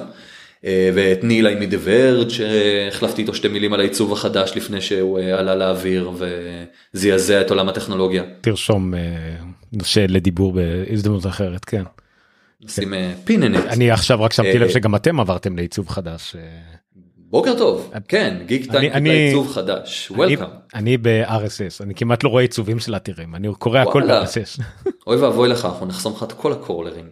אה, 0.64 0.90
ואת 0.94 1.24
ניל 1.24 1.46
איי 1.46 1.54
מדברד 1.54 2.30
שהחלפתי 2.30 3.22
איתו 3.22 3.34
שתי 3.34 3.48
מילים 3.48 3.72
על 3.72 3.80
העיצוב 3.80 4.12
החדש 4.12 4.52
לפני 4.56 4.80
שהוא 4.80 5.18
אה, 5.18 5.38
עלה 5.38 5.54
לאוויר 5.54 6.10
וזעזע 6.94 7.40
את 7.40 7.50
עולם 7.50 7.68
הטכנולוגיה. 7.68 8.22
תרשום 8.40 8.94
אה, 9.72 9.78
נושא 9.78 10.06
לדיבור 10.08 10.52
בהזדמנות 10.52 11.26
אחרת 11.26 11.64
כן. 11.64 11.82
נשים 12.62 12.94
פיננט. 13.24 13.64
אני 13.66 13.90
עכשיו 13.90 14.22
רק 14.22 14.32
שמתי 14.32 14.58
לב 14.58 14.68
שגם 14.68 14.94
אתם 14.94 15.20
עברתם 15.20 15.56
לעיצוב 15.56 15.88
חדש. 15.88 16.36
בוקר 17.30 17.58
טוב 17.58 17.92
כן 18.08 18.36
גיק 18.46 18.70
טיים 18.70 19.04
עיצוב 19.04 19.52
חדש 19.52 20.10
וולקאם. 20.10 20.46
אני 20.74 20.96
ב-RSS 20.96 21.82
אני 21.82 21.94
כמעט 21.94 22.24
לא 22.24 22.28
רואה 22.28 22.42
עיצובים 22.42 22.78
של 22.78 22.94
עתירים 22.94 23.34
אני 23.34 23.48
קורא 23.58 23.78
הכל 23.78 24.02
ב-RSS. 24.02 24.62
אוי 25.06 25.16
ואבוי 25.16 25.48
לך 25.48 25.64
אנחנו 25.64 25.86
נחסום 25.86 26.12
לך 26.12 26.22
את 26.22 26.32
כל 26.32 26.52
הקורלרים. 26.52 27.10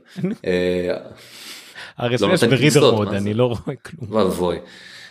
RSS 2.00 2.44
ורידר 2.50 2.94
מוד 2.94 3.14
אני 3.14 3.34
לא 3.34 3.44
רואה 3.44 3.76
כלום. 3.82 4.14
ואבוי. 4.14 4.58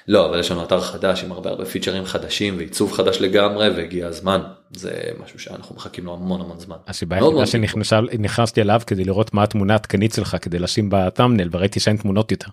לא 0.08 0.30
אבל 0.30 0.40
יש 0.40 0.52
לנו 0.52 0.64
אתר 0.64 0.82
חדש 0.82 1.24
עם 1.24 1.32
הרבה 1.32 1.50
הרבה 1.50 1.66
פיצ'רים 1.66 2.06
חדשים 2.06 2.58
ועיצוב 2.58 2.92
חדש 2.92 3.18
לגמרי 3.22 3.70
והגיע 3.70 4.08
הזמן 4.08 4.42
זה 4.72 4.92
משהו 5.24 5.40
שאנחנו 5.40 5.76
מחכים 5.76 6.06
לו 6.06 6.14
המון 6.14 6.42
המון 6.42 6.60
זמן. 6.60 6.76
הסיבה 6.88 7.16
היחידה 7.16 7.46
שנכנסתי 7.46 8.62
אליו 8.62 8.82
כדי 8.88 9.04
לראות 9.04 9.34
מה 9.34 9.44
התמונה 9.44 9.74
העדכנית 9.74 10.14
שלך 10.14 10.38
כדי 10.42 10.60
לשים 10.60 10.90
בטאמנל 10.92 11.50
וראיתי 11.52 11.80
שאין 11.80 11.98
תמונות 11.98 12.32
יותר. 12.32 12.48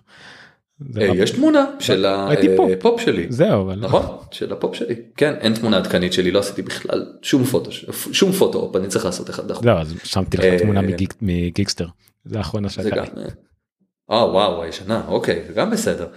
אה, 0.97 1.07
יש 1.15 1.31
תמונה 1.31 1.65
של 1.79 2.05
הפופ 2.05 3.01
שלי 3.01 3.25
זהו 3.29 3.75
נכון 3.75 4.17
של 4.31 4.53
הפופ 4.53 4.75
שלי 4.75 4.95
כן 5.17 5.33
אין 5.39 5.53
תמונה 5.53 5.77
עדכנית 5.77 6.13
שלי 6.13 6.31
לא 6.31 6.39
עשיתי 6.39 6.61
בכלל 6.61 7.13
שום 7.21 7.43
פוטו 7.43 7.71
שום 8.11 8.31
פוטו 8.31 8.71
אני 8.75 8.87
צריך 8.87 9.05
לעשות 9.05 9.29
אחד 9.29 9.47
דחוף. 9.47 9.65
לא 9.65 9.71
אז 9.71 9.95
שמתי 10.03 10.37
לך 10.37 10.61
תמונה 10.61 10.81
מגיקסטר 11.21 11.87
זה 12.25 12.37
האחרונה 12.37 12.69
שהייתה 12.69 13.01
לי. 13.01 13.07
אה 14.11 14.31
וואו 14.31 14.63
הישנה 14.63 15.01
אוקיי 15.07 15.43
גם 15.55 15.71
בסדר. 15.71 16.07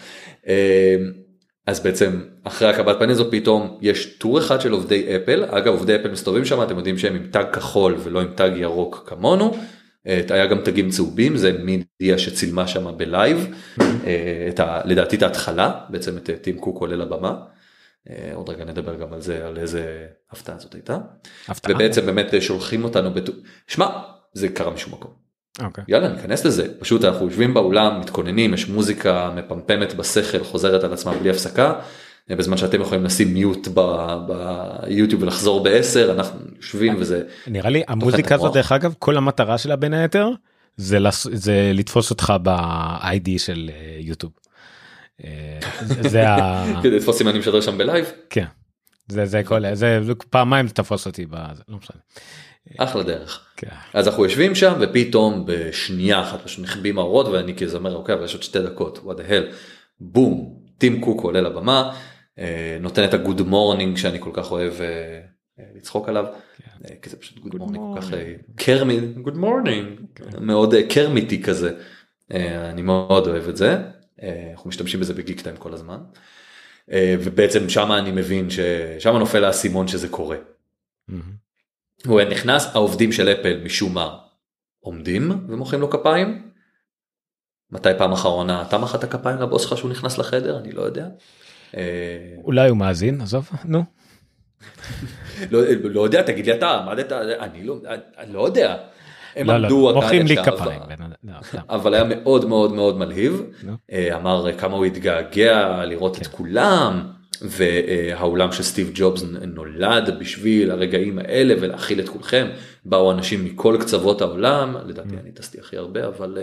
אה, 1.68 1.72
אז 1.72 1.80
בעצם 1.80 2.22
אחרי 2.44 2.68
הקבלת 2.68 2.98
פנים 2.98 3.14
זו 3.14 3.30
פתאום 3.30 3.78
יש 3.80 4.06
טור 4.18 4.38
אחד 4.38 4.60
של 4.60 4.72
עובדי 4.72 5.16
אפל 5.16 5.44
אגב 5.44 5.72
עובדי 5.72 5.96
אפל 5.96 6.10
מסתובבים 6.10 6.44
שם 6.44 6.62
אתם 6.62 6.76
יודעים 6.76 6.98
שהם 6.98 7.14
עם 7.14 7.26
תג 7.30 7.44
כחול 7.52 7.96
ולא 8.02 8.20
עם 8.20 8.28
תג 8.34 8.50
ירוק 8.56 9.04
כמונו. 9.06 9.56
אה, 10.06 10.20
היה 10.30 10.46
גם 10.46 10.58
תגים 10.64 10.90
צהובים 10.90 11.36
זה 11.36 11.52
מידיה 11.52 12.18
שצילמה 12.18 12.68
שם 12.68 12.96
בלייב 12.96 13.54
אה, 13.80 14.46
את 14.48 14.60
ה, 14.60 14.80
לדעתי 14.84 15.16
את 15.16 15.22
ההתחלה 15.22 15.80
בעצם 15.88 16.16
את 16.16 16.30
טים 16.40 16.58
קוק 16.58 16.80
עולה 16.80 16.96
לבמה. 16.96 17.34
עוד 18.34 18.48
רגע 18.48 18.64
נדבר 18.64 18.94
גם 18.94 19.12
על 19.12 19.20
זה 19.20 19.46
על 19.46 19.58
איזה 19.58 20.06
הפתעה 20.30 20.58
זאת 20.58 20.74
הייתה. 20.74 20.98
הפתעה. 21.48 21.74
ובעצם 21.76 22.06
באמת 22.06 22.34
שולחים 22.40 22.84
אותנו, 22.84 23.14
בת... 23.14 23.30
שמע 23.66 23.86
זה 24.32 24.48
קרה 24.48 24.70
משום 24.70 24.92
מקום. 24.92 25.25
Okay. 25.58 25.64
אוקיי. 25.64 25.84
יאללה 25.88 26.08
ניכנס 26.08 26.44
לזה 26.44 26.78
פשוט 26.78 27.04
אנחנו 27.04 27.26
יושבים 27.26 27.54
באולם 27.54 28.00
מתכוננים 28.00 28.54
יש 28.54 28.68
מוזיקה 28.68 29.30
מפמפמת 29.36 29.94
בשכל 29.94 30.44
חוזרת 30.44 30.84
על 30.84 30.92
עצמה 30.92 31.14
בלי 31.14 31.30
הפסקה. 31.30 31.72
בזמן 32.30 32.56
שאתם 32.56 32.80
יכולים 32.80 33.04
לשים 33.04 33.34
מיוט 33.34 33.68
ביוטיוב 34.26 35.22
ולחזור 35.22 35.62
בעשר 35.64 36.12
אנחנו 36.12 36.40
יושבים 36.56 36.96
וזה 36.98 37.22
נראה 37.46 37.70
לי 37.70 37.82
המוזיקה 37.88 38.34
הזאת 38.34 38.52
דרך 38.54 38.72
אגב 38.72 38.94
כל 38.98 39.16
המטרה 39.16 39.58
שלה 39.58 39.76
בין 39.76 39.94
היתר 39.94 40.30
זה, 40.76 40.98
לס... 40.98 41.26
זה 41.32 41.70
לתפוס 41.74 42.10
אותך 42.10 42.32
ב-ID 42.42 43.38
של 43.38 43.70
אה, 43.72 43.96
יוטיוב. 44.00 44.32
אה, 45.24 45.58
זה 45.82 46.28
ה... 46.28 46.64
כדי 46.82 46.96
לתפוס 46.96 47.22
אם 47.22 47.28
אני 47.28 47.38
משדר 47.38 47.60
שם 47.60 47.78
ב 47.78 47.84
live? 47.84 48.12
כן. 48.30 48.44
זה 49.08 49.26
זה 49.26 49.42
כל 49.44 49.74
זה 49.74 50.00
פעמיים 50.30 50.68
תפוס 50.68 51.06
אותי 51.06 51.26
בזה 51.26 51.62
לא 51.68 51.76
משנה. 51.76 52.00
אחלה 52.78 53.02
דרך. 53.02 53.45
כן. 53.56 53.68
אז 53.94 54.08
אנחנו 54.08 54.24
יושבים 54.24 54.54
שם 54.54 54.72
ופתאום 54.80 55.44
בשנייה 55.46 56.20
אחת 56.20 56.42
פשוט 56.44 56.64
נכבים 56.64 56.98
האורות 56.98 57.26
ואני 57.28 57.56
כזה 57.56 57.76
אומר 57.76 57.96
אוקיי 57.96 58.14
אבל 58.14 58.24
יש 58.24 58.34
עוד 58.34 58.42
שתי 58.42 58.62
דקות. 58.62 58.98
What 59.04 59.18
the 59.18 59.30
hell? 59.30 59.54
בום. 60.00 60.56
טים 60.78 61.00
קוק 61.00 61.20
עולה 61.20 61.40
לבמה 61.40 61.92
אה, 62.38 62.78
נותן 62.80 63.04
את 63.04 63.14
ה 63.14 63.20
good 63.20 63.42
morning 63.42 63.96
שאני 63.96 64.20
כל 64.20 64.30
כך 64.32 64.50
אוהב 64.52 64.72
אה, 64.80 65.20
אה, 65.58 65.64
לצחוק 65.74 66.08
עליו. 66.08 66.26
כן. 66.58 66.94
כי 67.02 67.10
זה 67.10 67.16
פשוט 67.16 67.38
good 67.38 67.54
morning 67.54 67.84
כל 67.94 68.00
כך 68.00 68.10
קרמי. 68.56 69.00
good 69.00 69.36
morning 69.36 70.00
מאוד 70.40 70.74
קרמיטי 70.88 71.42
כזה. 71.42 71.70
אני 72.70 72.82
מאוד 72.82 73.26
אוהב 73.26 73.48
את 73.48 73.56
זה. 73.56 73.76
אנחנו 74.52 74.68
משתמשים 74.68 75.00
בזה 75.00 75.14
בגיק 75.14 75.40
טיים 75.40 75.56
כל 75.56 75.74
הזמן. 75.74 75.98
ובעצם 76.94 77.68
שמה 77.68 77.98
אני 77.98 78.10
מבין 78.10 78.48
ששם 78.50 79.16
נופל 79.16 79.44
האסימון 79.44 79.88
שזה 79.88 80.08
קורה. 80.08 80.36
הוא 82.06 82.22
נכנס 82.22 82.70
העובדים 82.74 83.12
של 83.12 83.28
אפל 83.28 83.60
משום 83.64 83.94
מה 83.94 84.16
עומדים 84.80 85.46
ומוחאים 85.48 85.80
לו 85.80 85.90
כפיים. 85.90 86.50
מתי 87.70 87.88
פעם 87.98 88.12
אחרונה 88.12 88.62
אתה 88.62 88.78
מחאת 88.78 89.04
כפיים 89.04 89.38
לבוס 89.38 89.62
שלך 89.62 89.78
שהוא 89.78 89.90
נכנס 89.90 90.18
לחדר 90.18 90.58
אני 90.58 90.72
לא 90.72 90.82
יודע. 90.82 91.06
אה, 91.76 91.82
אולי 92.44 92.68
הוא 92.68 92.78
מאזין 92.78 93.20
עזוב 93.20 93.50
נו. 93.64 93.84
לא, 95.50 95.60
לא 95.82 96.00
יודע 96.00 96.22
תגיד 96.22 96.46
לי 96.46 96.54
אתה 96.54 96.70
עמדת 96.70 97.12
אני 97.12 97.64
לא 97.64 97.76
אני 98.18 98.32
לא 98.32 98.46
יודע. 98.46 98.76
הם 99.36 99.46
לא, 99.46 99.56
לא, 99.56 99.66
עמדו, 99.66 99.94
מוחאים 99.94 100.26
לי 100.26 100.36
כפיים. 100.36 100.80
אבל 101.68 101.94
היה 101.94 102.04
מאוד 102.04 102.44
מאוד 102.44 102.72
מאוד 102.72 102.98
מלהיב. 102.98 103.42
אה, 103.92 104.16
אמר 104.16 104.58
כמה 104.58 104.76
הוא 104.76 104.84
התגעגע 104.84 105.84
לראות 105.84 106.18
את 106.18 106.26
כן. 106.26 106.36
כולם. 106.36 107.15
והאולם 107.42 108.52
של 108.52 108.62
סטיב 108.62 108.90
ג'ובס 108.94 109.22
נולד 109.46 110.18
בשביל 110.20 110.70
הרגעים 110.70 111.18
האלה 111.18 111.54
ולהכיל 111.60 112.00
את 112.00 112.08
כולכם 112.08 112.46
באו 112.84 113.12
אנשים 113.12 113.44
מכל 113.44 113.76
קצוות 113.80 114.20
העולם 114.20 114.76
לדעתי 114.86 115.14
mm. 115.16 115.20
אני 115.20 115.32
טסתי 115.32 115.60
הכי 115.60 115.76
הרבה 115.76 116.06
אבל 116.06 116.38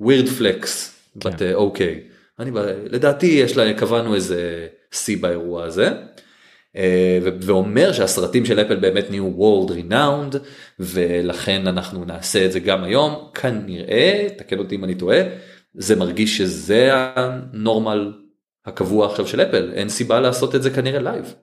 weird 0.00 0.28
flex 0.28 1.00
but 1.16 1.42
okay 1.54 2.00
אני 2.38 2.50
לדעתי 2.90 3.26
יש 3.26 3.56
לה 3.56 3.72
קבענו 3.74 4.14
איזה 4.14 4.66
שיא 4.92 5.16
באירוע 5.20 5.64
הזה. 5.64 5.90
Uh, 6.72 6.76
ואומר 7.40 7.92
שהסרטים 7.92 8.44
של 8.44 8.60
אפל 8.60 8.76
באמת 8.76 9.10
נהיו 9.10 9.32
world 9.38 9.70
renowned 9.70 10.36
ולכן 10.80 11.66
אנחנו 11.66 12.04
נעשה 12.04 12.46
את 12.46 12.52
זה 12.52 12.60
גם 12.60 12.84
היום 12.84 13.30
כנראה 13.34 14.26
תקן 14.38 14.58
אותי 14.58 14.74
אם 14.74 14.84
אני 14.84 14.94
טועה 14.94 15.18
זה 15.74 15.96
מרגיש 15.96 16.38
שזה 16.38 16.90
הנורמל 16.92 18.12
הקבוע 18.66 19.06
עכשיו 19.10 19.26
של 19.26 19.40
אפל 19.40 19.72
אין 19.74 19.88
סיבה 19.88 20.20
לעשות 20.20 20.54
את 20.54 20.62
זה 20.62 20.70
כנראה 20.70 21.00
live. 21.00 21.34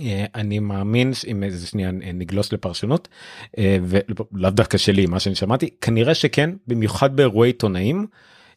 אה, 0.00 0.24
אני 0.34 0.58
מאמין 0.58 1.12
אם 1.26 1.42
איזה 1.42 1.66
שנייה 1.66 1.90
נגלוש 1.92 2.52
לפרשנות 2.52 3.08
אה, 3.58 3.78
ולאו 3.82 4.50
דווקא 4.50 4.78
שלי 4.78 5.06
מה 5.06 5.20
שאני 5.20 5.34
שמעתי 5.34 5.70
כנראה 5.80 6.14
שכן 6.14 6.50
במיוחד 6.66 7.16
באירועי 7.16 7.48
עיתונאים. 7.48 8.06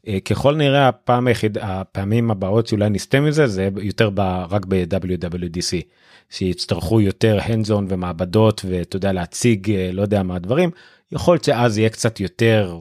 אה, 0.08 0.20
ככל 0.20 0.56
נראה 0.56 0.88
הפעם 0.88 1.28
היחיד 1.28 1.58
הפעמים 1.62 2.32
הבאות 2.32 2.68
שאולי 2.68 2.90
נסטה 2.90 3.20
מזה 3.20 3.48
זה 3.48 3.70
יותר 3.82 4.10
ב, 4.14 4.20
רק 4.50 4.66
ב-WWDC 4.66 5.82
שיצטרכו 6.30 7.02
יותר 7.02 7.40
hands 7.40 7.70
on 7.70 7.84
ומעבדות 7.90 8.66
ואתה 8.70 8.96
יודע 8.96 9.14
להציג 9.14 9.72
לא 9.94 10.02
יודע 10.02 10.24
מה 10.24 10.36
הדברים 10.36 10.70
יכול 11.12 11.34
להיות 11.34 11.44
שאז 11.44 11.78
יהיה 11.78 11.90
קצת 11.90 12.20
יותר 12.20 12.80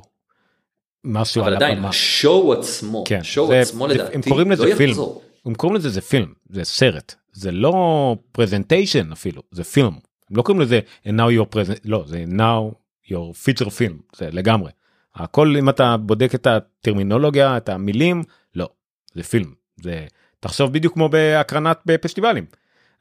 משהו 1.05 1.43
אבל 1.43 1.55
עדיין 1.57 1.85
השואו 1.85 2.53
עצמו, 2.53 3.05
כן, 3.07 3.21
השואו 3.21 3.47
זה, 3.47 3.61
עצמו 3.61 3.89
זה, 3.89 3.95
לדעתי 3.95 4.15
הם 4.15 4.23
קוראים 4.23 4.51
לזה 4.51 4.67
לא 4.67 4.75
פילם, 4.75 4.91
יחזור. 4.91 5.23
הם 5.47 5.55
קוראים 5.55 5.77
לזה 5.77 5.89
זה 5.89 6.01
פילם, 6.01 6.33
זה 6.49 6.65
סרט, 6.65 7.15
זה 7.33 7.51
לא 7.51 8.17
פרזנטיישן 8.33 9.13
אפילו, 9.13 9.43
זה 9.51 9.65
פילם, 9.65 9.93
הם 10.31 10.37
לא 10.37 10.43
קוראים 10.43 10.61
לזה 10.63 10.81
and 11.05 11.11
now 11.11 11.41
your 11.41 11.55
present, 11.55 11.81
לא, 11.85 12.05
זה 12.07 12.25
now 12.29 12.75
your 13.07 13.33
feature 13.45 13.67
film, 13.69 14.17
זה 14.17 14.29
לגמרי. 14.33 14.71
הכל 15.15 15.55
אם 15.59 15.69
אתה 15.69 15.97
בודק 15.97 16.35
את 16.35 16.47
הטרמינולוגיה, 16.47 17.57
את 17.57 17.69
המילים, 17.69 18.23
לא, 18.55 18.69
זה 19.15 19.23
פילם, 19.23 19.53
זה 19.81 20.07
תחשוב 20.41 20.73
בדיוק 20.73 20.95
כמו 20.95 21.09
בהקרנת 21.09 21.81
בפסטיבלים. 21.87 22.45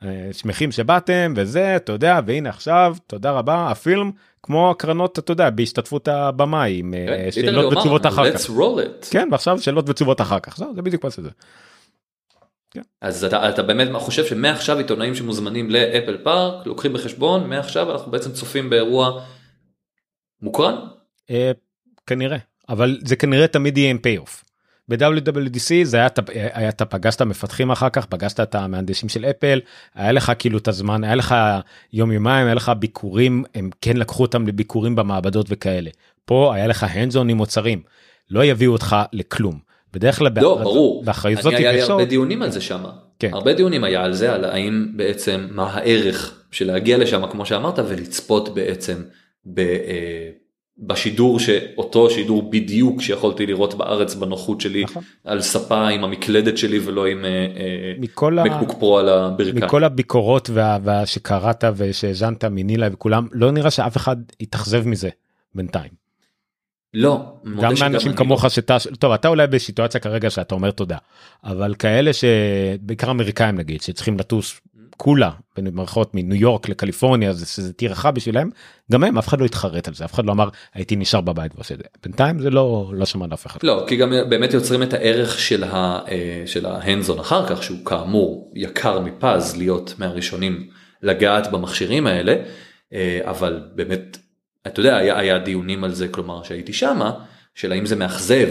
אה, 0.04 0.30
שמחים 0.32 0.72
שבאתם 0.72 1.34
וזה 1.36 1.76
אתה 1.76 1.92
יודע 1.92 2.20
והנה 2.26 2.50
עכשיו 2.50 2.96
תודה 3.08 3.32
רבה 3.32 3.72
הפילם 3.72 4.12
כמו 4.44 4.72
הקרנות 4.72 5.20
אתה 5.20 5.32
יודע 5.32 5.50
בהשתתפות 5.50 6.08
הבמאי 6.08 6.80
עם 6.80 6.94
אה, 6.94 7.08
כן, 7.08 7.32
שאלות 7.32 7.74
ותשובות 7.74 8.06
אחר 8.06 8.32
כך. 8.32 8.50
כן 9.12 9.28
ועכשיו 9.32 9.60
שאלות 9.60 9.90
ותשובות 9.90 10.22
אחר 10.22 10.40
כך 10.40 10.58
זה 10.58 10.82
בדיוק 10.82 11.04
מה 11.04 11.12
שזה. 11.12 11.30
כן. 12.72 12.82
אז 13.02 13.24
אתה, 13.24 13.50
אתה 13.50 13.64
באמת 13.64 13.88
חושב 13.94 14.26
שמעכשיו 14.26 14.78
עיתונאים 14.78 15.16
שמוזמנים 15.16 15.70
לאפל 15.70 16.18
פארק 16.24 16.68
לוקחים 16.68 16.94
בחשבון 16.94 17.50
מעכשיו 17.50 17.92
אנחנו 17.92 18.12
בעצם 18.12 18.32
צופים 18.32 18.70
באירוע 18.70 19.22
מוקרן? 20.42 20.76
אה, 21.30 21.52
כנראה 22.08 22.38
אבל 22.70 22.98
זה 23.06 23.16
כנראה 23.16 23.48
תמיד 23.48 23.78
יהיה 23.78 23.92
עם 23.92 23.98
פי 23.98 24.18
אוף. 24.18 24.44
ב-WWDC 24.90 25.84
זה 25.84 25.98
היה, 25.98 26.08
היה 26.34 26.70
אתה 26.70 26.86
פגשת 26.86 27.22
מפתחים 27.22 27.72
אחר 27.72 27.90
כך 27.90 28.06
פגשת 28.06 28.40
את 28.40 28.56
המהנדסים 28.56 29.10
של 29.10 29.26
אפל 29.26 29.60
היה 29.96 30.12
לך 30.12 30.32
כאילו 30.40 30.58
את 30.58 30.68
הזמן 30.68 31.04
היה 31.04 31.16
לך 31.16 31.36
יום 31.94 32.12
יומיים 32.12 32.46
היה 32.46 32.56
לך 32.56 32.72
ביקורים 32.80 33.44
הם 33.56 33.70
כן 33.82 33.98
לקחו 33.98 34.24
אותם 34.24 34.48
לביקורים 34.48 34.96
במעבדות 34.96 35.46
וכאלה 35.50 35.90
פה 36.26 36.56
היה 36.56 36.68
לך 36.68 36.86
on 37.14 37.18
עם 37.18 37.38
מוצרים 37.38 37.82
לא 38.30 38.46
יביאו 38.46 38.72
אותך 38.72 38.96
לכלום 39.14 39.60
בדרך 39.94 40.18
כלל 40.18 40.32
לא, 40.36 40.58
ברור. 40.64 41.04
באחריות 41.06 41.42
זאת 41.42 41.54
היה 41.54 41.72
לי 41.72 41.82
הרבה 41.82 42.06
דיונים 42.06 42.42
על 42.42 42.52
זה 42.52 42.62
שם 42.62 42.84
כן. 43.20 43.30
הרבה 43.34 43.54
דיונים 43.54 43.84
היה 43.84 44.04
על 44.04 44.14
זה 44.14 44.34
על 44.34 44.46
האם 44.46 44.88
בעצם 44.96 45.48
מה 45.52 45.74
הערך 45.74 46.44
של 46.52 46.68
להגיע 46.68 46.98
לשם 46.98 47.28
כמו 47.32 47.46
שאמרת 47.46 47.80
ולצפות 47.80 48.54
בעצם. 48.54 49.04
ב, 49.46 49.60
אה, 49.60 50.30
בשידור 50.78 51.40
שאותו 51.40 52.10
שידור 52.10 52.52
בדיוק 52.52 53.02
שיכולתי 53.02 53.46
לראות 53.46 53.74
בארץ 53.74 54.16
בנוחות 54.16 54.62
שלי 54.62 54.84
נכון. 54.84 55.04
על 55.24 55.42
ספה 55.42 55.88
עם 55.88 56.04
המקלדת 56.04 56.58
שלי 56.58 56.80
ולא 56.80 57.06
עם 57.08 57.26
אה, 57.26 57.30
אה, 57.30 57.94
מכל 58.00 58.40
ה... 58.40 58.44
מקבוק 58.44 58.80
פרו 58.80 58.98
על 58.98 59.10
הברכיים. 59.10 59.64
מכל 59.66 59.84
הביקורות 59.84 60.50
וה... 60.54 60.78
וה... 60.84 61.06
שקראת 61.06 61.64
ושהאזנת 61.76 62.46
מנילה 62.46 62.88
וכולם 62.92 63.28
לא 63.32 63.52
נראה 63.52 63.72
שאף 63.72 63.98
אחד 63.98 64.16
התאכזב 64.42 64.88
מזה 64.88 65.10
בינתיים. 65.56 66.04
לא, 66.94 67.22
גם 67.62 67.74
מאנשים 67.80 68.14
כמוך 68.14 68.50
שאתה 68.50 68.78
טוב 69.00 69.12
אתה 69.12 69.28
אולי 69.28 69.48
בסיטואציה 69.48 70.00
כרגע 70.00 70.30
שאתה 70.30 70.56
אומר 70.56 70.72
תודה 70.72 70.98
אבל 71.44 71.76
כאלה 71.80 72.12
שבעיקר 72.14 73.12
אמריקאים 73.12 73.56
נגיד 73.56 73.82
שצריכים 73.82 74.20
לטוס 74.20 74.62
כולה 74.98 75.30
במערכות 75.58 76.12
מניו 76.16 76.36
יורק 76.36 76.70
לקליפורניה 76.70 77.34
זה 77.34 77.46
שזה 77.46 77.74
טרחה 77.74 78.12
בשבילם 78.12 78.50
גם 78.92 79.04
הם 79.04 79.18
אף 79.18 79.28
אחד 79.28 79.40
לא 79.40 79.46
התחרט 79.46 79.88
על 79.88 79.94
זה 79.94 80.06
אף 80.06 80.14
אחד 80.14 80.26
לא 80.26 80.32
אמר 80.32 80.50
הייתי 80.74 80.96
נשאר 80.96 81.22
בבית 81.22 81.52
ועושה 81.56 81.74
את 81.74 81.80
זה 81.80 81.86
בינתיים 82.04 82.40
זה 82.40 82.50
לא 82.50 82.92
לא 82.96 83.06
שמענו 83.06 83.34
אף 83.34 83.46
אחד. 83.46 83.60
לא 83.64 83.86
כי 83.88 83.96
גם 83.96 84.14
באמת 84.30 84.54
יוצרים 84.54 84.84
את 84.84 84.94
הערך 84.94 85.40
של 85.40 85.64
ה- 85.64 86.00
אה, 86.08 86.44
של 86.46 86.66
ההנדזון 86.66 87.20
אחר 87.20 87.48
כך 87.48 87.64
שהוא 87.64 87.86
כאמור 87.86 88.52
יקר 88.56 89.00
מפז 89.00 89.58
להיות 89.58 89.94
מהראשונים 89.98 90.70
לגעת 91.02 91.52
במכשירים 91.52 92.08
האלה 92.08 92.36
אה, 92.94 93.20
אבל 93.24 93.62
באמת 93.76 94.18
אתה 94.68 94.80
יודע 94.80 94.98
היה, 94.98 95.20
היה 95.20 95.40
דיונים 95.40 95.84
על 95.84 95.94
זה 95.94 96.08
כלומר 96.08 96.44
שהייתי 96.44 96.74
שמה 96.74 97.12
של 97.56 97.72
האם 97.72 97.86
זה 97.86 97.96
מאכזב 97.96 98.50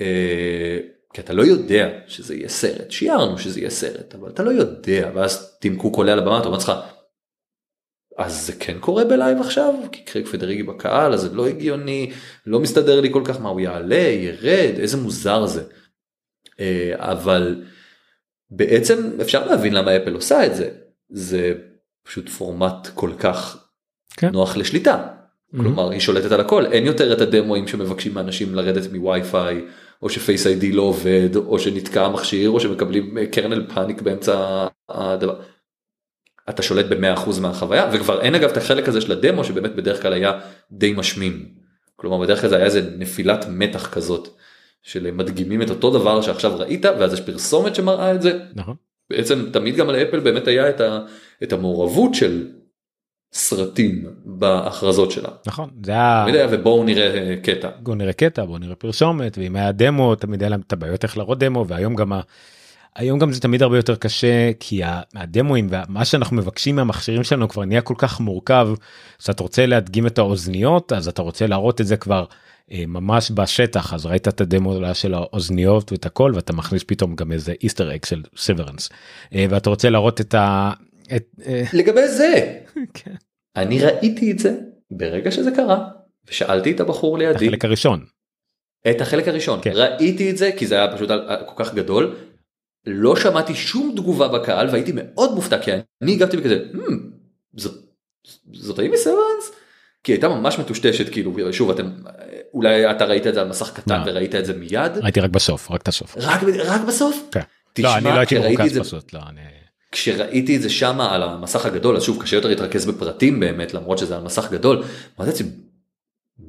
אה, 0.00 0.78
כי 1.14 1.20
אתה 1.20 1.32
לא 1.32 1.42
יודע 1.42 1.88
שזה 2.06 2.34
יהיה 2.34 2.48
סרט 2.48 2.90
שיערנו 2.90 3.38
שזה 3.38 3.60
יהיה 3.60 3.70
סרט 3.70 4.14
אבל 4.14 4.30
אתה 4.30 4.42
לא 4.42 4.50
יודע 4.50 5.10
ואז 5.14 5.56
טים 5.60 5.76
קוק 5.76 5.96
עולה 5.96 6.12
על 6.12 6.18
הבמה 6.18 6.38
אתה 6.38 6.46
אומר 6.46 6.58
לך 6.58 6.72
אז 8.18 8.46
זה 8.46 8.52
כן 8.52 8.78
קורה 8.80 9.04
בלייב 9.04 9.40
עכשיו 9.40 9.74
כי 9.92 10.02
קרייג 10.02 10.26
פדריגי 10.28 10.62
בקהל 10.62 11.12
אז 11.12 11.20
זה 11.20 11.34
לא 11.34 11.46
הגיוני 11.46 12.12
לא 12.46 12.60
מסתדר 12.60 13.00
לי 13.00 13.12
כל 13.12 13.22
כך 13.24 13.40
מה 13.40 13.48
הוא 13.48 13.60
יעלה 13.60 13.96
ירד 13.96 14.78
איזה 14.78 14.96
מוזר 14.96 15.46
זה. 15.46 15.62
אה, 16.60 16.92
אבל 16.96 17.64
בעצם 18.50 19.10
אפשר 19.20 19.46
להבין 19.46 19.74
למה 19.74 19.96
אפל 19.96 20.14
עושה 20.14 20.46
את 20.46 20.54
זה 20.54 20.70
זה 21.08 21.54
פשוט 22.02 22.28
פורמט 22.28 22.88
כל 22.94 23.10
כך 23.18 23.66
כן. 24.16 24.28
נוח 24.28 24.56
לשליטה. 24.56 25.08
כלומר 25.50 25.90
היא 25.90 26.00
שולטת 26.00 26.32
על 26.32 26.40
הכל 26.40 26.66
אין 26.66 26.86
יותר 26.86 27.12
את 27.12 27.20
הדמוים 27.20 27.68
שמבקשים 27.68 28.14
מאנשים 28.14 28.54
לרדת 28.54 28.92
מווי-פיי 28.92 29.64
או 30.02 30.08
שפייס 30.08 30.46
איי-די 30.46 30.72
לא 30.72 30.82
עובד 30.82 31.36
או 31.36 31.58
שנתקע 31.58 32.04
המכשיר 32.04 32.50
או 32.50 32.60
שמקבלים 32.60 33.16
קרנל 33.32 33.66
פאניק 33.74 34.02
באמצע 34.02 34.66
הדבר. 34.88 35.40
אתה 36.50 36.62
שולט 36.62 36.86
ב-100% 36.86 37.40
מהחוויה 37.40 37.90
וכבר 37.92 38.20
אין 38.20 38.34
אגב 38.34 38.50
את 38.50 38.56
החלק 38.56 38.88
הזה 38.88 39.00
של 39.00 39.12
הדמו 39.12 39.44
שבאמת 39.44 39.74
בדרך 39.74 40.02
כלל 40.02 40.12
היה 40.12 40.40
די 40.72 40.92
משמים. 40.92 41.48
כלומר 41.96 42.18
בדרך 42.18 42.40
כלל 42.40 42.50
זה 42.50 42.56
היה 42.56 42.64
איזה 42.64 42.90
נפילת 42.98 43.46
מתח 43.48 43.94
כזאת 43.94 44.28
של 44.82 45.10
מדגימים 45.10 45.62
את 45.62 45.70
אותו 45.70 45.90
דבר 45.90 46.22
שעכשיו 46.22 46.58
ראית 46.58 46.84
ואז 46.84 47.12
יש 47.12 47.20
פרסומת 47.20 47.74
שמראה 47.74 48.14
את 48.14 48.22
זה 48.22 48.38
נכון. 48.54 48.74
בעצם 49.10 49.50
תמיד 49.52 49.76
גם 49.76 49.90
לאפל 49.90 50.20
באמת 50.20 50.48
היה 50.48 50.70
את, 50.70 50.80
ה, 50.80 51.00
את 51.42 51.52
המעורבות 51.52 52.14
של 52.14 52.48
סרטים 53.34 54.04
בהכרזות 54.24 55.10
שלה. 55.10 55.28
נכון 55.46 55.70
זה 55.84 55.92
היה 55.92 56.22
תמיד 56.24 56.34
היה 56.34 56.46
ובואו 56.50 56.84
נראה 56.84 57.14
אה, 57.14 57.36
קטע. 57.42 57.68
בוא 57.78 57.94
נראה 57.94 58.12
קטע 58.12 58.44
בוא 58.44 58.58
נראה 58.58 58.74
פרסומת 58.74 59.38
ואם 59.38 59.56
היה 59.56 59.72
דמו 59.72 60.14
תמיד 60.14 60.42
היה 60.42 60.50
להם 60.50 60.60
את 60.66 60.72
הבעיות 60.72 61.04
איך 61.04 61.18
להראות 61.18 61.38
דמו 61.38 61.66
והיום 61.68 61.94
גם 61.94 62.12
ה... 62.12 62.20
היום 62.96 63.18
גם 63.18 63.32
זה 63.32 63.40
תמיד 63.40 63.62
הרבה 63.62 63.76
יותר 63.76 63.96
קשה 63.96 64.52
כי 64.60 64.80
הדמוים 65.14 65.68
ומה 65.70 66.04
שאנחנו 66.04 66.36
מבקשים 66.36 66.76
מהמכשירים 66.76 67.24
שלנו 67.24 67.48
כבר 67.48 67.64
נהיה 67.64 67.80
כל 67.80 67.94
כך 67.98 68.20
מורכב 68.20 68.68
שאתה 69.18 69.42
רוצה 69.42 69.66
להדגים 69.66 70.06
את 70.06 70.18
האוזניות 70.18 70.92
אז 70.92 71.08
אתה 71.08 71.22
רוצה 71.22 71.46
להראות 71.46 71.80
את 71.80 71.86
זה 71.86 71.96
כבר 71.96 72.24
אה, 72.72 72.84
ממש 72.88 73.30
בשטח 73.34 73.94
אז 73.94 74.06
ראית 74.06 74.28
את 74.28 74.40
הדמו 74.40 74.74
של 74.92 75.14
האוזניות 75.14 75.92
ואת 75.92 76.06
הכל 76.06 76.32
ואתה 76.34 76.52
מכניס 76.52 76.82
פתאום 76.86 77.14
גם 77.14 77.32
איזה 77.32 77.54
איסטר 77.62 77.94
אג 77.94 78.04
של 78.04 78.22
סוורנס 78.36 78.90
ואתה 79.32 79.70
רוצה 79.70 79.90
להראות 79.90 80.20
את 80.20 80.34
ה... 80.34 80.72
את, 81.16 81.24
אה, 81.46 81.62
לגבי 81.72 82.08
זה 82.08 82.60
כן, 82.94 83.14
אני 83.56 83.80
ראיתי 83.84 84.30
את 84.32 84.38
זה 84.38 84.54
ברגע 84.90 85.30
שזה 85.30 85.50
קרה 85.50 85.88
ושאלתי 86.30 86.72
את 86.72 86.80
הבחור 86.80 87.18
לידי 87.18 87.46
החלק 87.46 87.64
הראשון 87.64 88.04
את 88.90 89.00
החלק 89.00 89.28
הראשון 89.28 89.58
כן. 89.62 89.70
ראיתי 89.74 90.30
את 90.30 90.36
זה 90.38 90.50
כי 90.56 90.66
זה 90.66 90.74
היה 90.74 90.96
פשוט 90.96 91.10
על- 91.10 91.44
כל 91.46 91.64
כך 91.64 91.74
גדול. 91.74 92.16
לא 92.86 93.16
שמעתי 93.16 93.54
שום 93.54 93.92
תגובה 93.96 94.28
בקהל 94.28 94.68
והייתי 94.70 94.92
מאוד 94.94 95.34
מופתע 95.34 95.58
כי 95.58 95.70
אני 96.02 96.12
הגבתי 96.12 96.36
בכזה 96.36 96.64
"Hmm, 96.72 96.78
זאת, 97.56 97.74
זאת 98.52 98.78
האם 98.78 98.96
סוורנס? 98.96 99.50
כי 100.04 100.12
הייתה 100.12 100.28
ממש 100.28 100.58
מטושטשת 100.58 101.12
כאילו 101.12 101.52
שוב 101.52 101.70
אתם 101.70 101.92
אולי 102.54 102.90
אתה 102.90 103.04
ראית 103.04 103.26
את 103.26 103.34
זה 103.34 103.40
על 103.40 103.48
מסך 103.48 103.72
קטן 103.74 104.00
לא. 104.06 104.10
וראית 104.10 104.34
את 104.34 104.46
זה 104.46 104.52
מיד 104.52 104.98
ראיתי 105.02 105.20
רק 105.20 105.30
בסוף 105.30 105.70
רק 105.70 105.82
את 105.82 105.88
הסוף. 105.88 106.16
רק, 106.18 106.40
רק 106.66 106.80
בסוף? 106.88 107.28
כן. 107.32 107.40
תשמע, 107.72 107.88
לא 107.90 107.96
אני 107.96 108.04
לא 108.04 108.10
הייתי 108.18 108.36
את 108.36 108.40
מרוכז 108.42 108.74
זה- 108.74 108.80
פשוט 108.84 109.12
לא 109.12 109.20
אני. 109.28 109.40
כשראיתי 109.94 110.56
את 110.56 110.62
זה 110.62 110.70
שמה 110.70 111.14
על 111.14 111.22
המסך 111.22 111.66
הגדול 111.66 111.96
אז 111.96 112.02
שוב 112.02 112.22
קשה 112.22 112.36
יותר 112.36 112.48
להתרכז 112.48 112.86
בפרטים 112.86 113.40
באמת 113.40 113.74
למרות 113.74 113.98
שזה 113.98 114.16
על 114.16 114.22
מסך 114.22 114.52
גדול. 114.52 114.76
אמרתי 115.18 115.30
לעצמי, 115.32 115.48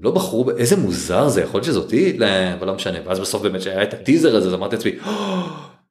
לא 0.01 0.11
בחרו 0.11 0.49
איזה 0.49 0.77
מוזר 0.77 1.29
זה 1.29 1.41
יכול 1.41 1.57
להיות 1.57 1.65
שזאתי 1.65 2.17
לא, 2.17 2.27
אבל 2.59 2.67
לא 2.67 2.75
משנה 2.75 2.99
ואז 3.05 3.19
בסוף 3.19 3.41
באמת 3.41 3.61
שהיה 3.61 3.83
את 3.83 3.93
הטיזר 3.93 4.35
הזה 4.35 4.47
אז 4.47 4.53
אמרתי 4.53 4.75
לעצמי 4.75 4.91
"Oh, 5.03 5.09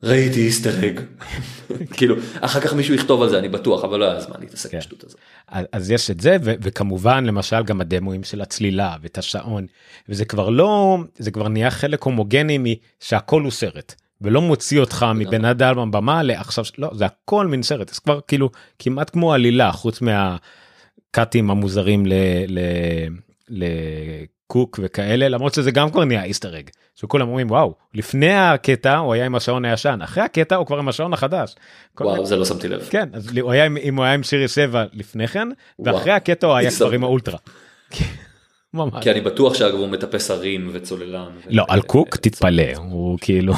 ראיתי 0.03 0.41
איסטר 0.41 0.87
אג 0.87 1.01
כאילו 1.97 2.17
אחר 2.41 2.61
כך 2.61 2.73
מישהו 2.75 2.95
יכתוב 2.95 3.23
על 3.23 3.29
זה 3.29 3.39
אני 3.39 3.49
בטוח 3.49 3.85
אבל 3.85 4.01
לא 4.01 4.11
היה 4.11 4.21
זמן 4.21 4.37
להתעסק 4.41 4.71
כן. 4.71 4.79
בשטות 4.79 5.05
הזאת. 5.05 5.19
אז 5.73 5.91
יש 5.91 6.11
את 6.11 6.21
זה 6.21 6.37
וכמובן 6.43 7.25
למשל 7.25 7.63
גם 7.63 7.81
הדמוים 7.81 8.25
של 8.25 8.41
הצלילה 8.41 8.97
ואת 9.03 9.19
השעון 9.19 9.67
וזה 10.09 10.25
כבר 10.25 10.49
לא 10.49 10.99
זה 11.19 11.31
כבר 11.31 11.49
נהיה 11.49 11.71
חלק 11.71 12.03
הומוגני 12.03 12.59
משהכל 12.59 13.43
הוא 13.43 13.51
סרט 13.51 13.95
ולא 14.21 14.41
מוציא 14.43 14.81
אותך 14.81 15.07
מבין 15.15 15.45
אדם 15.45 15.91
במה 15.91 16.23
לעכשיו 16.23 16.65
לא 16.79 16.91
זה 16.95 17.07
הכל 17.07 17.47
מין 17.47 17.63
סרט 17.63 17.89
זה 17.89 18.01
כבר 18.01 18.21
כאילו 18.29 18.51
כמעט 18.79 19.11
כמו 19.11 19.33
עלילה 19.35 19.73
חוץ 19.73 20.01
מהקאטים 20.03 21.51
המוזרים. 21.51 22.05
לקוק 23.49 24.81
וכאלה 24.83 25.29
למרות 25.29 25.55
שזה 25.55 25.71
גם 25.71 25.91
כבר 25.91 26.05
נהיה 26.05 26.25
איסטר 26.25 26.59
אג 26.59 26.71
שכולם 26.95 27.29
אומרים 27.29 27.51
וואו 27.51 27.75
לפני 27.95 28.33
הקטע 28.35 28.97
הוא 28.97 29.13
היה 29.15 29.27
עם 29.27 29.35
השעון 29.35 29.65
הישן 29.65 29.99
אחרי 30.05 30.23
הקטע 30.23 30.57
הוא 30.57 30.67
כבר 30.67 30.79
עם 30.79 30.89
השעון 30.89 31.13
החדש. 31.13 31.55
וואו 32.01 32.27
זה 32.27 32.37
לא 32.37 32.45
שמתי 32.45 32.69
לב. 32.69 32.89
כן 32.91 33.09
אז 33.13 33.29
הוא 33.41 33.53
היה 33.53 33.65
עם- 33.65 33.77
אם 33.77 33.97
הוא 33.97 34.05
היה 34.05 34.15
עם 34.15 34.23
שירי 34.23 34.49
7 34.49 34.85
לפני 34.93 35.29
כן 35.29 35.49
ואחרי. 35.79 36.13
הקטע 36.13 36.47
הוא 36.47 36.55
היה 36.57 36.71
כבר 36.71 36.91
עם 36.91 37.05
האולטרה. 37.05 37.39
ממש. 38.75 39.03
כי 39.03 39.11
אני 39.11 39.21
בטוח 39.21 39.55
שאגב 39.55 39.75
הוא 39.75 39.89
מטפס 39.89 40.31
הרים 40.31 40.71
וצוללן. 40.73 41.29
ו- 41.37 41.41
לא 41.51 41.65
על 41.69 41.83
קוק 41.83 42.17
תתפלא 42.17 42.63
הוא 42.77 43.19
כאילו 43.21 43.55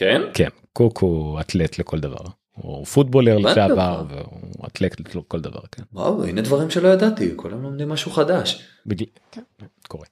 כן? 0.00 0.22
כן 0.34 0.48
קוק 0.72 0.98
הוא 0.98 1.40
אתלט 1.40 1.78
לכל 1.78 2.00
דבר 2.00 2.24
הוא 2.54 2.84
פוטבולר 2.86 3.38
לשעבר. 3.38 4.04
והוא 4.08 4.66
אתלט 4.66 5.14
לכל 5.16 5.40
דבר 5.40 5.60
כן. 5.72 5.82
וואו 5.92 6.24
הנה 6.24 6.40
דברים 6.42 6.70
שלא 6.70 6.88
ידעתי 6.88 7.24
היום 7.44 7.62
לומדים 7.62 7.88
משהו 7.88 8.10
חדש. 8.10 8.62
בגלל- 8.86 9.06
כן, 9.32 9.42
קורה. 9.88 10.06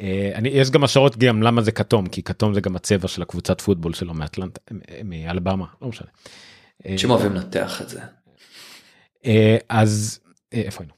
אה, 0.00 0.30
אני 0.34 0.48
יש 0.48 0.70
גם 0.70 0.84
השערות 0.84 1.16
גם 1.16 1.42
למה 1.42 1.62
זה 1.62 1.72
כתום 1.72 2.06
כי 2.08 2.22
כתום 2.22 2.54
זה 2.54 2.60
גם 2.60 2.76
הצבע 2.76 3.08
של 3.08 3.22
הקבוצת 3.22 3.60
פוטבול 3.60 3.94
שלו 3.94 4.14
מאטלנט 4.14 4.58
מאלבמה 5.04 5.66
לא 5.82 5.88
משנה. 5.88 6.08
אה, 6.86 6.92
אנשים 6.92 7.10
אוהבים 7.10 7.34
לנתח 7.34 7.82
את 7.82 7.88
זה. 7.88 8.00
אה, 9.26 9.56
אז 9.68 10.20
אה, 10.54 10.60
איפה 10.60 10.82
היינו? 10.84 10.94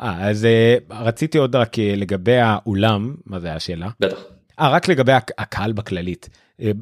אה, 0.00 0.28
אז 0.28 0.44
אה, 0.44 0.76
רציתי 0.90 1.38
עוד 1.38 1.56
רק 1.56 1.78
לגבי 1.78 2.36
האולם 2.36 3.14
מה 3.26 3.40
זה 3.40 3.52
השאלה? 3.54 3.88
בטח. 4.00 4.18
אה 4.60 4.68
רק 4.70 4.88
לגבי 4.88 5.12
הק- 5.12 5.30
הקהל 5.40 5.72
בכללית 5.72 6.28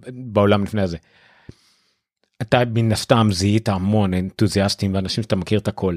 בעולם 0.08 0.64
לפני 0.64 0.82
הזה. 0.82 0.96
אתה 2.42 2.62
מן 2.74 2.92
הסתם 2.92 3.28
זיהית 3.32 3.68
המון 3.68 4.14
אנתוזיאסטים 4.14 4.94
ואנשים 4.94 5.22
שאתה 5.22 5.36
מכיר 5.36 5.58
את 5.58 5.68
הכל. 5.68 5.96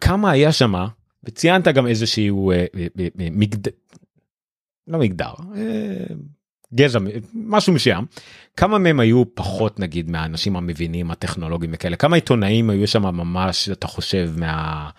כמה 0.00 0.30
היה 0.30 0.52
שמה 0.52 0.88
וציינת 1.24 1.68
גם 1.68 1.86
איזשהו 1.86 2.50
אה, 2.50 2.56
אה, 2.56 2.86
אה, 3.00 3.08
אה, 3.20 3.28
מגד... 3.30 3.68
לא 4.86 4.98
מגדר 4.98 5.32
אה, 5.56 6.14
גזע 6.74 6.98
משהו 7.34 7.72
מסוים 7.72 8.04
כמה 8.56 8.78
מהם 8.78 9.00
היו 9.00 9.34
פחות 9.34 9.80
נגיד 9.80 10.10
מהאנשים 10.10 10.56
המבינים 10.56 11.10
הטכנולוגיים 11.10 11.70
וכאלה 11.74 11.96
כמה 11.96 12.16
עיתונאים 12.16 12.70
היו 12.70 12.86
שם 12.86 13.02
ממש 13.02 13.68
אתה 13.70 13.86
חושב 13.86 14.30
מה... 14.36 14.90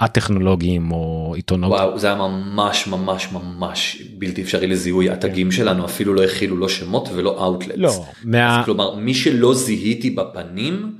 הטכנולוגיים 0.00 0.92
או 0.92 1.32
עיתונות 1.36 1.70
וואו 1.72 1.98
זה 1.98 2.06
היה 2.06 2.16
ממש 2.16 2.86
ממש 2.86 3.28
ממש 3.32 4.02
בלתי 4.18 4.42
אפשרי 4.42 4.66
לזיהוי 4.66 5.10
התגים 5.10 5.52
שלנו 5.52 5.84
אפילו 5.84 6.14
לא 6.14 6.24
הכילו 6.24 6.56
לא 6.56 6.68
שמות 6.68 7.08
ולא 7.14 7.44
אאוטלטס. 7.44 7.78
לא 7.78 8.04
מה... 8.24 8.62
כלומר 8.64 8.94
מי 8.94 9.14
שלא 9.14 9.54
זיהיתי 9.54 10.10
בפנים 10.10 10.96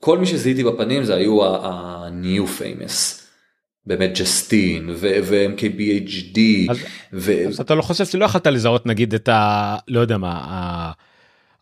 כל 0.00 0.18
מי 0.18 0.26
שזיהיתי 0.26 0.64
בפנים 0.64 1.04
זה 1.04 1.14
היו 1.14 1.44
ה-new 1.44 2.60
famous. 2.60 3.20
באמת 3.86 4.18
ג'סטין 4.18 4.90
ו-MKBHD 4.96 6.38
אז- 6.70 6.78
ו... 7.12 7.32
אז 7.48 7.60
אתה 7.60 7.74
לא 7.74 7.82
חושב 7.82 8.04
שלא 8.04 8.24
יכולת 8.24 8.46
לזהות 8.46 8.86
נגיד 8.86 9.14
את 9.14 9.28
ה... 9.28 9.76
לא 9.88 10.00
יודע 10.00 10.18
מה. 10.18 10.92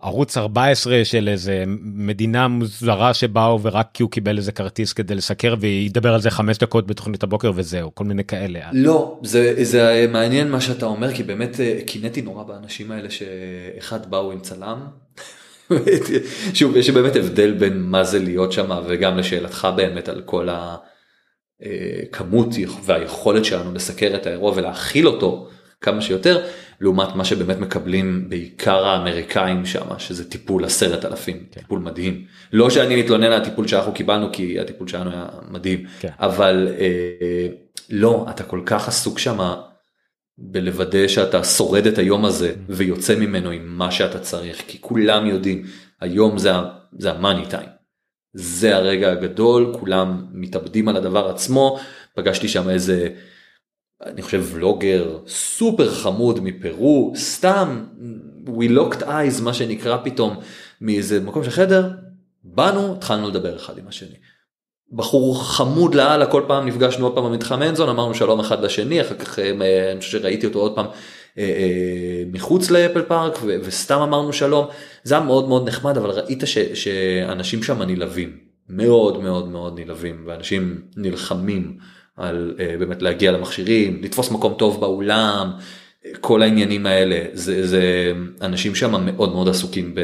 ערוץ 0.02 0.36
14 0.36 1.04
של 1.04 1.28
איזה 1.28 1.64
מדינה 1.82 2.48
מוזרה 2.48 3.14
שבאו 3.14 3.62
ורק 3.62 3.88
כי 3.94 4.02
הוא 4.02 4.10
קיבל 4.10 4.36
איזה 4.36 4.52
כרטיס 4.52 4.92
כדי 4.92 5.14
לסקר 5.14 5.54
וידבר 5.60 6.14
על 6.14 6.20
זה 6.20 6.30
חמש 6.30 6.58
דקות 6.58 6.86
בתוכנית 6.86 7.22
הבוקר 7.22 7.52
וזהו 7.54 7.94
כל 7.94 8.04
מיני 8.04 8.24
כאלה. 8.24 8.60
לא 8.72 9.18
זה 9.22 9.54
זה 9.64 10.06
מעניין 10.12 10.50
מה 10.50 10.60
שאתה 10.60 10.86
אומר 10.86 11.14
כי 11.14 11.22
באמת 11.22 11.60
אה, 11.60 11.78
קינאתי 11.86 12.22
נורא 12.22 12.42
באנשים 12.42 12.90
האלה 12.90 13.08
שאחד 13.10 14.10
באו 14.10 14.32
עם 14.32 14.40
צלם. 14.40 14.78
שוב 16.54 16.76
יש 16.76 16.90
באמת 16.90 17.16
הבדל 17.16 17.52
בין 17.52 17.82
מה 17.82 18.04
זה 18.04 18.18
להיות 18.18 18.52
שם 18.52 18.70
וגם 18.88 19.16
לשאלתך 19.16 19.68
באמת 19.76 20.08
על 20.08 20.22
כל 20.24 20.48
הכמות 22.10 22.48
אה, 22.58 22.64
והיכולת 22.84 23.44
שלנו 23.44 23.74
לסקר 23.74 24.14
את 24.14 24.26
האירוע 24.26 24.52
ולהכיל 24.56 25.06
אותו 25.06 25.48
כמה 25.80 26.00
שיותר. 26.00 26.46
לעומת 26.80 27.14
מה 27.14 27.24
שבאמת 27.24 27.58
מקבלים 27.58 28.28
בעיקר 28.28 28.84
האמריקאים 28.84 29.66
שם 29.66 29.98
שזה 29.98 30.30
טיפול 30.30 30.64
עשרת 30.64 31.04
אלפים 31.04 31.44
כן. 31.50 31.60
טיפול 31.60 31.78
מדהים 31.78 32.24
לא 32.52 32.70
שאני 32.70 33.02
מתלונן 33.02 33.24
על 33.24 33.42
הטיפול 33.42 33.68
שאנחנו 33.68 33.92
קיבלנו 33.92 34.32
כי 34.32 34.60
הטיפול 34.60 34.88
שלנו 34.88 35.10
היה 35.10 35.26
מדהים 35.48 35.84
כן. 36.00 36.08
אבל 36.18 36.68
אה, 36.78 37.48
לא 37.90 38.26
אתה 38.30 38.44
כל 38.44 38.62
כך 38.66 38.88
עסוק 38.88 39.18
שם 39.18 39.54
בלוודא 40.38 41.08
שאתה 41.08 41.44
שורד 41.44 41.86
את 41.86 41.98
היום 41.98 42.24
הזה 42.24 42.50
mm. 42.50 42.60
ויוצא 42.68 43.16
ממנו 43.16 43.50
עם 43.50 43.66
מה 43.66 43.90
שאתה 43.90 44.18
צריך 44.18 44.62
כי 44.66 44.78
כולם 44.80 45.26
יודעים 45.26 45.64
היום 46.00 46.38
זה 46.38 46.50
זה 46.98 47.10
המאני 47.12 47.46
טיים. 47.46 47.68
זה 48.32 48.76
הרגע 48.76 49.12
הגדול 49.12 49.72
כולם 49.80 50.26
מתאבדים 50.32 50.88
על 50.88 50.96
הדבר 50.96 51.28
עצמו 51.28 51.78
פגשתי 52.14 52.48
שם 52.48 52.70
איזה 52.70 53.08
אני 54.06 54.22
חושב 54.22 54.44
ולוגר 54.52 55.18
סופר 55.26 55.90
חמוד 55.90 56.40
מפרו 56.42 57.12
סתם 57.16 57.84
we 58.46 58.70
locked 58.70 59.02
eyes 59.02 59.42
מה 59.42 59.54
שנקרא 59.54 59.96
פתאום 60.04 60.36
מאיזה 60.80 61.20
מקום 61.20 61.44
של 61.44 61.50
חדר 61.50 61.90
באנו 62.44 62.92
התחלנו 62.92 63.28
לדבר 63.28 63.56
אחד 63.56 63.78
עם 63.78 63.88
השני. 63.88 64.16
בחור 64.92 65.44
חמוד 65.44 65.94
לאללה 65.94 66.26
כל 66.26 66.42
פעם 66.46 66.66
נפגשנו 66.66 67.06
עוד 67.06 67.14
פעם 67.14 67.24
במתחם 67.24 67.62
אנזון 67.62 67.88
אמרנו 67.88 68.14
שלום 68.14 68.40
אחד 68.40 68.64
לשני 68.64 69.00
אחר 69.00 69.14
כך 69.14 69.38
אה, 69.38 69.92
אני 69.92 70.00
חושב 70.00 70.18
שראיתי 70.18 70.46
אותו 70.46 70.58
עוד 70.58 70.74
פעם 70.74 70.86
אה, 71.38 71.42
אה, 71.42 72.22
מחוץ 72.32 72.70
לאפל 72.70 73.02
פארק 73.02 73.38
וסתם 73.44 74.00
אמרנו 74.00 74.32
שלום 74.32 74.66
זה 75.02 75.14
היה 75.14 75.24
מאוד 75.24 75.48
מאוד 75.48 75.68
נחמד 75.68 75.96
אבל 75.96 76.10
ראית 76.10 76.42
ש, 76.44 76.58
שאנשים 76.58 77.62
שם 77.62 77.82
נלהבים 77.82 78.38
מאוד 78.68 79.22
מאוד 79.22 79.48
מאוד 79.48 79.80
נלהבים 79.80 80.24
ואנשים 80.26 80.80
נלחמים. 80.96 81.78
על 82.18 82.54
uh, 82.56 82.78
באמת 82.78 83.02
להגיע 83.02 83.32
למכשירים, 83.32 84.02
לתפוס 84.02 84.30
מקום 84.30 84.54
טוב 84.58 84.80
באולם, 84.80 85.50
כל 86.20 86.42
העניינים 86.42 86.86
האלה, 86.86 87.24
זה, 87.32 87.66
זה 87.66 88.12
אנשים 88.40 88.74
שם 88.74 89.04
מאוד 89.04 89.32
מאוד 89.32 89.48
עסוקים 89.48 89.94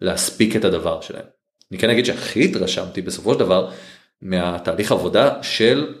בלהספיק 0.00 0.56
את 0.56 0.64
הדבר 0.64 1.00
שלהם. 1.00 1.24
אני 1.70 1.78
כן 1.78 1.90
אגיד 1.90 2.04
שהכי 2.04 2.44
התרשמתי 2.44 3.02
בסופו 3.02 3.34
של 3.34 3.40
דבר 3.40 3.70
מהתהליך 4.22 4.92
עבודה 4.92 5.42
של, 5.42 5.94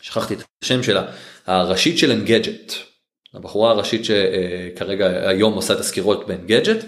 שכחתי 0.00 0.34
את 0.34 0.42
השם 0.62 0.82
שלה, 0.82 1.12
הראשית 1.46 1.98
של 1.98 2.12
אנגג'ט. 2.12 2.72
הבחורה 3.34 3.70
הראשית 3.70 4.04
שכרגע 4.04 5.28
היום 5.28 5.54
עושה 5.54 5.74
את 5.74 5.80
הסקירות 5.80 6.26
באנגג'ט, 6.26 6.84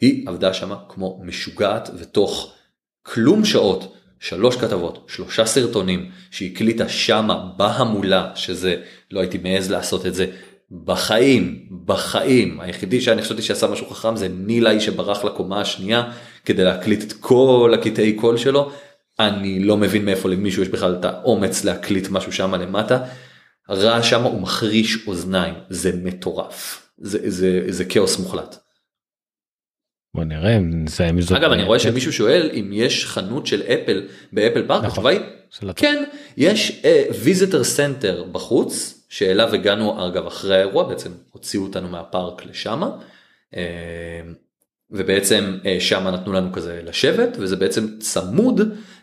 היא 0.00 0.28
עבדה 0.28 0.54
שם 0.54 0.74
כמו 0.88 1.20
משוגעת 1.24 1.90
ותוך 1.98 2.54
כלום 3.02 3.44
שעות 3.44 3.94
שלוש 4.22 4.56
כתבות, 4.56 5.04
שלושה 5.08 5.46
סרטונים 5.46 6.10
שהקליטה 6.30 6.88
שמה 6.88 7.48
בהמולה, 7.56 8.30
שזה 8.34 8.76
לא 9.10 9.20
הייתי 9.20 9.38
מעז 9.38 9.70
לעשות 9.70 10.06
את 10.06 10.14
זה 10.14 10.26
בחיים, 10.84 11.66
בחיים. 11.84 12.60
היחידי 12.60 13.00
שאני 13.00 13.22
חשבתי 13.22 13.42
שעשה 13.42 13.66
משהו 13.66 13.86
חכם 13.86 14.16
זה 14.16 14.28
נילאי 14.28 14.80
שברח 14.80 15.24
לקומה 15.24 15.60
השנייה 15.60 16.12
כדי 16.44 16.64
להקליט 16.64 17.02
את 17.02 17.12
כל 17.12 17.72
הקטעי 17.74 18.12
קול 18.12 18.36
שלו. 18.36 18.72
אני 19.20 19.64
לא 19.64 19.76
מבין 19.76 20.04
מאיפה 20.04 20.28
למישהו 20.28 20.62
יש 20.62 20.68
בכלל 20.68 20.96
את 21.00 21.04
האומץ 21.04 21.64
להקליט 21.64 22.08
משהו 22.10 22.32
שם 22.32 22.54
למטה. 22.54 22.98
הרעש 23.68 24.10
שם 24.10 24.22
הוא 24.22 24.40
מחריש 24.40 24.98
אוזניים, 25.06 25.54
זה 25.70 25.92
מטורף, 26.02 26.86
זה, 26.98 27.18
זה, 27.30 27.62
זה 27.68 27.84
כאוס 27.84 28.18
מוחלט. 28.18 28.61
בוא 30.14 30.24
נראה 30.24 30.56
אם 30.56 30.86
זה 30.86 31.08
זאת. 31.20 31.32
אגב 31.32 31.52
אני 31.52 31.62
רואה 31.62 31.78
שמישהו 31.78 32.12
שואל 32.12 32.50
אם 32.52 32.70
יש 32.72 33.06
חנות 33.06 33.46
של 33.46 33.62
אפל 33.62 34.08
באפל 34.32 34.66
פארק, 34.66 34.84
התשובה 34.84 35.10
היא 35.10 35.20
כן 35.76 36.04
יש 36.36 36.82
visitor 37.22 37.64
center 37.64 38.24
בחוץ 38.32 39.04
שאליו 39.08 39.54
הגענו 39.54 40.06
אגב 40.06 40.26
אחרי 40.26 40.56
האירוע 40.56 40.88
בעצם 40.88 41.10
הוציאו 41.30 41.62
אותנו 41.62 41.88
מהפארק 41.88 42.46
לשמה. 42.46 42.90
אה, 43.56 43.62
ובעצם 44.90 45.58
אה, 45.66 45.76
שמה 45.80 46.10
נתנו 46.10 46.32
לנו 46.32 46.52
כזה 46.52 46.80
לשבת 46.84 47.36
וזה 47.38 47.56
בעצם 47.56 47.98
צמוד 47.98 48.60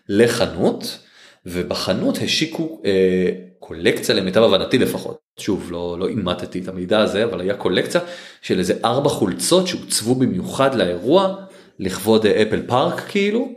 לחנות 0.09 0.99
ובחנות 1.45 2.17
השיקו 2.17 2.81
אה, 2.85 3.29
קולקציה 3.59 4.15
למיטב 4.15 4.43
הבנתי 4.43 4.77
לפחות 4.77 5.17
שוב 5.39 5.71
לא 5.71 5.99
לא 5.99 6.07
אימתתי 6.07 6.59
את 6.59 6.67
המידע 6.67 6.99
הזה 6.99 7.23
אבל 7.23 7.41
היה 7.41 7.53
קולקציה 7.53 8.01
של 8.41 8.59
איזה 8.59 8.73
ארבע 8.85 9.09
חולצות 9.09 9.67
שהוצבו 9.67 10.15
במיוחד 10.15 10.75
לאירוע 10.75 11.35
לכבוד 11.79 12.25
אפל 12.25 12.61
פארק 12.67 12.99
כאילו 13.07 13.49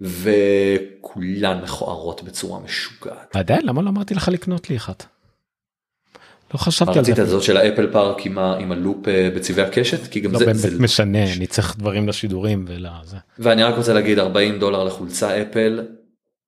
וכולן 0.00 1.60
מכוערות 1.62 2.22
בצורה 2.22 2.60
משוגעת. 2.60 3.36
עדיין 3.36 3.66
למה 3.66 3.82
לא 3.82 3.88
אמרתי 3.88 4.14
לך 4.14 4.28
לקנות 4.28 4.70
לי 4.70 4.76
אחת. 4.76 5.06
לא 6.54 6.58
חשבתי 6.58 6.98
על 6.98 7.04
זה. 7.04 7.12
רצית 7.12 7.26
זאת 7.26 7.42
של 7.42 7.56
האפל 7.56 7.92
פארק 7.92 8.26
עם, 8.26 8.38
ה, 8.38 8.56
עם 8.56 8.72
הלופ 8.72 9.08
אה, 9.08 9.28
בצבעי 9.36 9.66
הקשת 9.66 10.06
כי 10.06 10.20
גם 10.20 10.32
לא 10.32 10.38
זה, 10.38 10.44
באמת 10.44 10.58
זה 10.58 10.78
משנה 10.78 11.32
אני 11.32 11.46
צריך 11.46 11.76
דברים 11.78 12.08
לשידורים 12.08 12.64
ולזה. 12.68 13.16
ואני 13.38 13.62
רק 13.62 13.76
רוצה 13.76 13.92
להגיד 13.92 14.18
40 14.18 14.58
דולר 14.58 14.84
לחולצה 14.84 15.42
אפל 15.42 15.80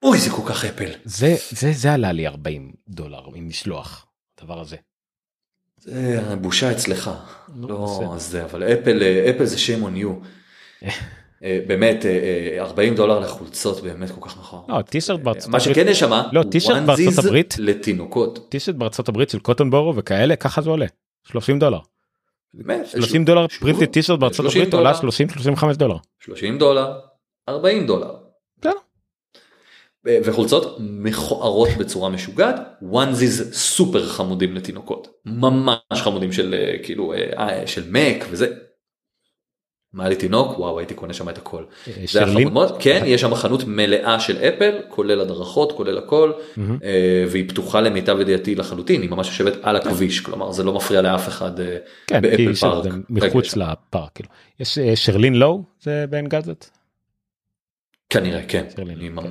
אוי 0.05 0.19
זה 0.19 0.31
כל 0.31 0.43
כך 0.47 0.65
אפל. 0.65 0.91
זה 1.05 1.37
זה 1.51 1.73
זה 1.73 1.93
עלה 1.93 2.13
לי 2.13 2.27
40 2.27 2.73
דולר 2.89 3.21
עם 3.35 3.49
משלוח 3.49 4.07
הדבר 4.39 4.61
הזה. 4.61 4.77
זה 5.79 6.37
בושה 6.41 6.73
אצלך. 6.73 7.11
לא, 7.57 8.15
זה 8.17 8.45
אבל 8.45 8.63
אפל 8.63 9.03
אפל 9.31 9.45
זה 9.45 9.57
shame 9.57 9.83
on 9.83 10.03
you. 10.03 10.25
אה, 11.45 11.61
באמת 11.67 12.05
40 12.59 12.93
אה, 12.93 12.97
דולר 12.97 13.19
לחולצות 13.19 13.83
באמת 13.83 14.11
כל 14.11 14.29
כך 14.29 14.39
נכון. 14.39 14.61
לא 14.69 14.83
טישרט 14.83 15.21
בארצות 15.21 15.49
הברית. 15.49 15.67
מה 15.67 15.75
שכן 15.75 15.89
יש 15.89 16.01
שם, 16.01 16.23
לא 16.33 16.43
טישרט 16.51 16.83
בארצות 16.83 17.25
הברית 17.25 17.55
לתינוקות. 17.59 18.51
טישרט 18.51 18.75
בארצות 18.75 19.09
הברית 19.09 19.31
של 19.31 19.39
קוטון 19.39 19.71
בורו 19.71 19.97
וכאלה 19.97 20.37
ככה 20.37 20.63
זה 20.63 20.71
עולה 20.71 20.87
30 21.25 21.59
דולר. 21.59 21.79
30 22.85 23.25
דולר 23.25 23.49
פריטי 23.49 23.87
טישרט 23.87 24.19
בארצות 24.19 24.47
הברית 24.47 24.75
עולה 24.75 24.95
30 24.95 25.29
35 25.29 25.77
דולר. 25.77 25.97
30 26.21 26.59
דולר 26.59 26.99
40 27.49 27.87
דולר. 27.87 28.15
וחולצות 30.07 30.77
מכוערות 30.81 31.69
בצורה 31.79 32.11
משוגעת 32.11 32.57
וואנזיז 32.83 33.51
סופר 33.53 34.07
חמודים 34.07 34.55
לתינוקות 34.55 35.09
ממש 35.27 35.79
חמודים 35.93 36.33
של 36.33 36.55
אה, 36.55 36.75
כאילו 36.83 37.13
אה, 37.13 37.19
אה, 37.39 37.67
של 37.67 37.83
מק 37.91 38.25
וזה. 38.31 38.47
מה 39.93 40.09
לי 40.09 40.17
תינוק 40.17 40.59
וואו 40.59 40.79
הייתי 40.79 40.95
קונה 40.95 41.13
שם 41.13 41.29
את 41.29 41.39
הכל. 41.39 41.65
כן 42.79 43.03
יש 43.07 43.21
שם 43.21 43.35
חנות 43.35 43.65
מלאה 43.67 44.21
של 44.21 44.37
אפל 44.37 44.79
כולל 44.89 45.21
הדרכות 45.21 45.73
כולל 45.73 45.99
הכל 45.99 46.33
והיא 47.29 47.49
פתוחה 47.49 47.81
למיטב 47.81 48.21
ידיעתי 48.21 48.55
לחלוטין 48.55 49.03
היא 49.03 49.11
ממש 49.11 49.27
יושבת 49.27 49.53
על 49.63 49.77
הכביש 49.77 50.21
כלומר 50.21 50.53
זה 50.53 50.63
לא 50.63 50.73
מפריע 50.73 51.03
לאף 51.03 51.29
אחד 51.29 51.51
כן, 52.07 52.23
באפל 52.23 52.55
פארק. 52.55 52.93
מחוץ 53.11 53.57
לפארק. 53.57 54.11
כאילו. 54.15 54.29
יש 54.61 54.79
שרלין 54.95 55.35
לואו 55.35 55.63
זה 55.81 56.05
בעין 56.11 56.29
גזת. 56.29 56.71
כנראה 58.11 58.43
כן. 58.49 58.65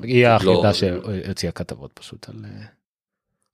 היא 0.03 0.27
לא- 0.43 0.73
שהוציאה 0.73 1.51
כתבות 1.51 1.91
פשוט 1.93 2.29
על 2.29 2.35
אה, 2.45 2.65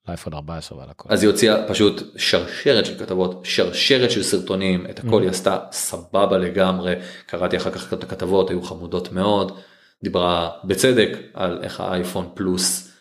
אייפון 0.08 0.34
14 0.34 0.78
ועל 0.78 0.90
הכל. 0.90 1.10
אז 1.12 1.24
היא 1.24 1.32
הוציאה 1.32 1.68
פשוט 1.68 2.02
שרשרת 2.18 2.86
של 2.86 3.00
כתבות, 3.00 3.42
שרשרת 3.44 4.12
של 4.12 4.24
סרטונים, 4.24 4.86
את 4.90 5.00
הכל 5.00 5.20
mm. 5.20 5.22
היא 5.22 5.30
עשתה 5.30 5.58
סבבה 5.72 6.38
לגמרי, 6.38 6.94
קראתי 7.26 7.58
אחר 7.58 7.72
כך 7.72 7.94
את 7.94 8.04
הכתבות, 8.04 8.50
היו 8.50 8.62
חמודות 8.62 9.12
מאוד, 9.12 9.58
דיברה 10.04 10.50
בצדק 10.64 11.10
על 11.34 11.60
איך 11.64 11.80
האייפון 11.80 12.30
פלוס, 12.34 12.92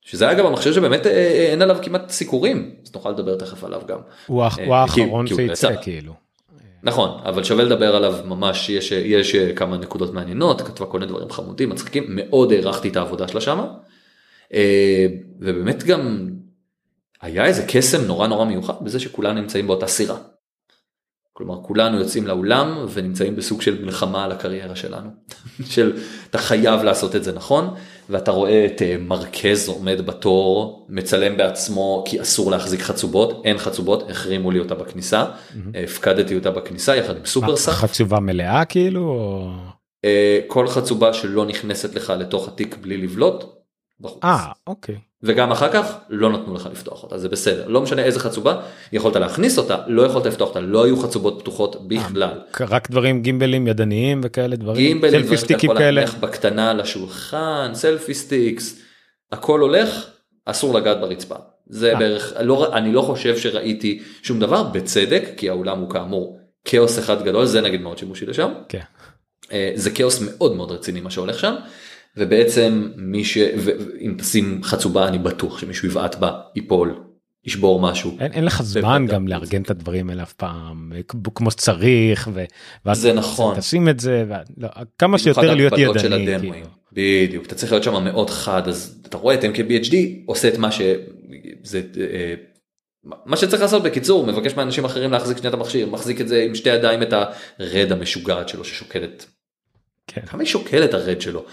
שזה 0.00 0.30
אגב 0.30 0.46
המחשב 0.46 0.72
שבאמת 0.72 1.06
אה, 1.06 1.12
אה, 1.12 1.48
אין 1.50 1.62
עליו 1.62 1.78
כמעט 1.82 2.10
סיקורים, 2.10 2.74
אז 2.84 2.94
נוכל 2.94 3.10
לדבר 3.10 3.36
תכף 3.36 3.64
עליו 3.64 3.82
גם. 3.86 3.98
הוא 4.26 4.44
האחרון 4.44 5.26
שיצא 5.26 5.82
כאילו. 5.82 6.14
נכון 6.82 7.20
אבל 7.24 7.44
שווה 7.44 7.64
לדבר 7.64 7.96
עליו 7.96 8.14
ממש 8.24 8.68
יש 8.68 8.92
יש 8.92 9.36
כמה 9.36 9.76
נקודות 9.76 10.14
מעניינות 10.14 10.62
כתבה 10.62 10.86
כל 10.86 10.98
מיני 10.98 11.12
דברים 11.12 11.30
חמודים 11.30 11.68
מצחיקים 11.70 12.04
מאוד 12.08 12.52
הערכתי 12.52 12.88
את 12.88 12.96
העבודה 12.96 13.28
שלה 13.28 13.40
שמה. 13.40 13.66
אה, 14.54 15.06
ובאמת 15.40 15.84
גם 15.84 16.28
היה 17.22 17.46
איזה 17.46 17.64
קסם 17.68 18.04
נורא 18.04 18.26
נורא 18.26 18.44
מיוחד 18.44 18.74
בזה 18.80 19.00
שכולנו 19.00 19.40
נמצאים 19.40 19.66
באותה 19.66 19.86
סירה. 19.86 20.16
כלומר 21.32 21.62
כולנו 21.62 21.98
יוצאים 21.98 22.26
לאולם 22.26 22.86
ונמצאים 22.92 23.36
בסוג 23.36 23.62
של 23.62 23.84
מלחמה 23.84 24.24
על 24.24 24.32
הקריירה 24.32 24.76
שלנו 24.76 25.10
של 25.72 25.96
אתה 26.30 26.38
חייב 26.38 26.82
לעשות 26.82 27.16
את 27.16 27.24
זה 27.24 27.32
נכון 27.32 27.74
ואתה 28.10 28.30
רואה 28.30 28.66
את 28.66 28.82
אה, 28.82 28.96
מרכז 29.00 29.68
עומד 29.68 30.06
בתור 30.06 30.86
מצלם 30.88 31.36
בעצמו 31.36 32.04
כי 32.06 32.20
אסור 32.20 32.50
להחזיק 32.50 32.80
חצובות 32.80 33.42
אין 33.44 33.58
חצובות 33.58 34.10
החרימו 34.10 34.50
לי 34.50 34.58
אותה 34.58 34.74
בכניסה 34.74 35.24
הפקדתי 35.84 36.34
אותה 36.34 36.50
בכניסה 36.50 36.96
יחד 36.96 37.16
עם 37.16 37.26
סופרסאפ. 37.26 37.74
חצובה 37.74 38.20
מלאה 38.20 38.64
כאילו? 38.64 39.46
אה, 40.04 40.40
כל 40.46 40.68
חצובה 40.68 41.12
שלא 41.12 41.46
נכנסת 41.46 41.94
לך 41.94 42.12
לתוך 42.18 42.48
התיק 42.48 42.76
בלי 42.76 42.96
לבלוט. 42.96 43.44
בחוץ. 44.00 44.24
אה 44.24 44.52
אוקיי. 44.66 44.98
וגם 45.22 45.52
אחר 45.52 45.72
כך 45.72 45.94
לא 46.08 46.30
נתנו 46.30 46.54
לך 46.54 46.68
לפתוח 46.72 47.02
אותה 47.02 47.18
זה 47.18 47.28
בסדר 47.28 47.68
לא 47.68 47.80
משנה 47.80 48.02
איזה 48.02 48.20
חצובה 48.20 48.60
יכולת 48.92 49.16
להכניס 49.16 49.58
אותה 49.58 49.76
לא 49.86 50.02
יכולת 50.02 50.26
לפתוח 50.26 50.48
אותה 50.48 50.60
לא 50.60 50.84
היו 50.84 50.96
חצובות 50.96 51.38
פתוחות 51.40 51.88
בכלל. 51.88 52.40
רק 52.60 52.90
דברים 52.90 53.22
גימבלים 53.22 53.66
ידניים 53.66 54.20
וכאלה 54.24 54.56
דברים? 54.56 54.86
גימבלים, 54.86 55.12
סלפי 55.12 55.22
דברים 55.24 55.36
שאתה 55.36 55.46
סטיקים 55.46 55.70
יכול 55.70 55.78
כאלה? 55.78 55.90
להניח 55.90 56.14
בקטנה 56.14 56.70
על 56.70 56.80
השולחן 56.80 57.70
selfie 57.74 58.14
sticks 58.14 58.80
הכל 59.32 59.60
הולך 59.60 60.06
אסור 60.44 60.74
לגעת 60.74 61.00
ברצפה. 61.00 61.36
זה 61.66 61.92
אה. 61.92 61.98
בערך 61.98 62.32
לא 62.40 62.76
אני 62.76 62.92
לא 62.92 63.02
חושב 63.02 63.36
שראיתי 63.38 64.02
שום 64.22 64.40
דבר 64.40 64.62
בצדק 64.62 65.24
כי 65.36 65.48
האולם 65.48 65.78
הוא 65.78 65.90
כאמור 65.90 66.38
כאוס 66.64 66.98
אחד 66.98 67.24
גדול 67.24 67.46
זה 67.46 67.60
נגיד 67.60 67.80
מאוד 67.80 67.98
שימושי 67.98 68.26
לשם. 68.26 68.52
כן. 68.68 68.80
אה, 69.52 69.72
זה 69.74 69.90
כאוס 69.90 70.20
מאוד 70.22 70.56
מאוד 70.56 70.70
רציני 70.70 71.00
מה 71.00 71.10
שהולך 71.10 71.38
שם. 71.38 71.54
ובעצם 72.16 72.88
מי 72.96 73.24
ש... 73.24 73.38
ואם 73.38 74.14
תשים 74.18 74.60
חצובה 74.62 75.08
אני 75.08 75.18
בטוח 75.18 75.58
שמישהו 75.58 75.88
יבעט 75.88 76.14
בה 76.14 76.40
ייפול 76.56 77.04
ישבור 77.44 77.80
משהו. 77.80 78.16
אין, 78.20 78.32
אין 78.32 78.44
לך 78.44 78.62
זמן. 78.62 79.06
גם 79.08 79.28
לארגן 79.28 79.62
את 79.62 79.70
הדברים 79.70 80.10
האלה 80.10 80.22
אף 80.22 80.32
פעם 80.32 80.92
כמו 81.34 81.50
שצריך 81.50 82.30
ו... 82.34 82.44
ואז 82.86 82.98
זה 82.98 83.12
נכון. 83.12 83.56
תשים 83.56 83.88
את 83.88 84.00
זה 84.00 84.24
ו... 84.28 84.32
לא, 84.56 84.68
כמה 84.98 85.18
שיותר 85.18 85.54
להיות 85.54 85.72
של 85.98 86.12
ידני. 86.12 86.34
הדמואים. 86.34 86.52
כאילו. 86.52 86.80
בדיוק 86.92 87.46
אתה 87.46 87.54
צריך 87.54 87.72
להיות 87.72 87.84
שם 87.84 88.04
מאוד 88.04 88.30
חד 88.30 88.68
אז 88.68 89.00
אתה 89.06 89.16
רואה 89.16 89.34
את 89.34 89.44
MKBHD 89.44 89.94
עושה 90.26 90.48
את 90.48 90.58
מה 90.58 90.72
שזה 90.72 91.82
אה, 92.00 92.34
מה 93.26 93.36
שצריך 93.36 93.62
לעשות 93.62 93.82
בקיצור 93.82 94.26
מבקש 94.26 94.54
מאנשים 94.54 94.84
אחרים 94.84 95.12
להחזיק 95.12 95.36
שנייה 95.36 95.48
את 95.48 95.54
המכשיר 95.54 95.90
מחזיק 95.90 96.20
את 96.20 96.28
זה 96.28 96.42
עם 96.42 96.54
שתי 96.54 96.70
ידיים 96.70 97.02
את 97.02 97.14
הרד 97.58 97.92
המשוגעת 97.92 98.48
שלו 98.48 98.64
ששוקלת 98.64 99.26
כן. 100.06 100.20
כמה 100.26 100.42
היא 100.42 100.48
שוקלת 100.48 100.94
הרד 100.94 101.20
שלו. 101.20 101.44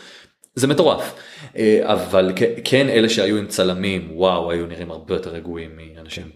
זה 0.57 0.67
מטורף 0.67 1.15
אה, 1.57 1.93
אבל 1.93 2.33
כן 2.63 2.89
אלה 2.89 3.09
שהיו 3.09 3.37
עם 3.37 3.47
צלמים 3.47 4.07
וואו 4.11 4.51
היו 4.51 4.65
נראים 4.65 4.91
הרבה 4.91 5.15
יותר 5.15 5.29
רגועים 5.29 5.69
מאנשים. 5.77 6.29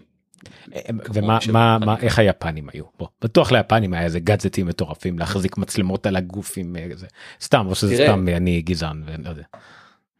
ומה 1.14 1.38
מה 1.52 1.78
מה 1.78 1.96
איך 2.02 2.18
היפנים 2.18 2.68
היו 2.72 2.84
בוא 2.98 3.06
בטוח 3.22 3.52
ליפנים 3.52 3.94
היה 3.94 4.04
איזה 4.04 4.20
גאדג'טים 4.20 4.66
מטורפים 4.66 5.18
להחזיק 5.18 5.58
מצלמות 5.58 6.06
על 6.06 6.16
הגוף 6.16 6.54
עם 6.56 6.76
אה, 6.76 6.86
זה 6.94 7.06
סתם 7.40 7.66
או 7.66 7.74
שזה. 7.74 7.96
סתם 7.96 8.28
אני 8.28 8.62
גזען 8.62 9.02
ולא 9.06 9.28
יודע. 9.28 9.42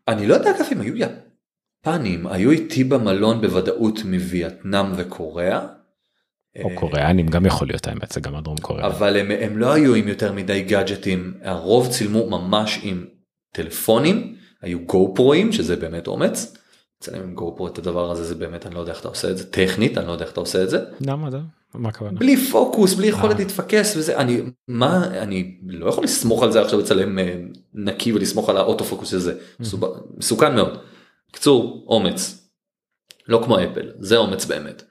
אני 0.08 0.26
לא 0.26 0.34
יודע 0.34 0.50
אגב 0.50 0.66
אם 0.72 0.80
היו 0.80 0.94
יפנים 0.96 2.26
היו 2.26 2.50
איתי 2.50 2.84
במלון 2.84 3.40
בוודאות 3.40 4.04
מווייטנאם 4.04 4.86
וקוריאה. 4.96 5.66
או 6.64 6.70
אה, 6.70 6.76
קוריאנים 6.76 7.26
גם 7.26 7.46
יכול 7.46 7.66
להיות 7.66 7.86
האמת 7.86 8.12
זה 8.12 8.20
גם 8.20 8.36
הדרום 8.36 8.58
קוריאה. 8.58 8.86
אבל 8.86 9.16
הם, 9.16 9.30
הם 9.40 9.58
לא 9.58 9.72
היו 9.72 9.94
עם 9.94 10.08
יותר 10.08 10.32
מדי 10.32 10.62
גאדג'טים 10.62 11.34
הרוב 11.42 11.88
צילמו 11.88 12.30
ממש 12.30 12.80
עם 12.82 13.04
טלפונים 13.52 14.34
היו 14.62 14.80
גו 14.80 15.12
פרואים 15.14 15.52
שזה 15.52 15.76
באמת 15.76 16.06
אומץ. 16.06 16.56
לצלם 17.02 17.22
עם 17.22 17.34
גו 17.34 17.54
פרו 17.56 17.66
את 17.66 17.78
הדבר 17.78 18.10
הזה 18.10 18.24
זה 18.24 18.34
באמת 18.34 18.66
אני 18.66 18.74
לא 18.74 18.80
יודע 18.80 18.92
איך 18.92 19.00
אתה 19.00 19.08
עושה 19.08 19.30
את 19.30 19.38
זה 19.38 19.50
טכנית 19.50 19.98
אני 19.98 20.06
לא 20.06 20.12
יודע 20.12 20.24
איך 20.24 20.32
אתה 20.32 20.40
עושה 20.40 20.62
את 20.62 20.70
זה 20.70 20.84
למה 21.00 21.30
זה? 21.30 21.38
מה 21.74 21.88
הכוונה? 21.88 22.18
בלי 22.18 22.36
פוקוס 22.36 22.94
בלי 22.94 23.06
יכולת 23.06 23.32
אה. 23.32 23.38
להתפקס 23.38 23.96
וזה 23.96 24.16
אני 24.16 24.42
מה 24.68 25.06
אני 25.06 25.58
לא 25.66 25.88
יכול 25.88 26.04
לסמוך 26.04 26.42
על 26.42 26.52
זה 26.52 26.60
עכשיו 26.60 26.78
לצלם 26.78 27.18
אה, 27.18 27.34
נקי 27.74 28.12
ולסמוך 28.12 28.48
על 28.48 28.56
האוטו 28.56 28.84
פוקוס 28.84 29.14
הזה 29.14 29.34
מסוכן 30.16 30.54
מאוד. 30.54 30.78
קצור 31.32 31.84
אומץ 31.88 32.48
לא 33.28 33.40
כמו 33.44 33.58
אפל 33.58 33.90
זה 33.98 34.16
אומץ 34.16 34.44
באמת. 34.44 34.82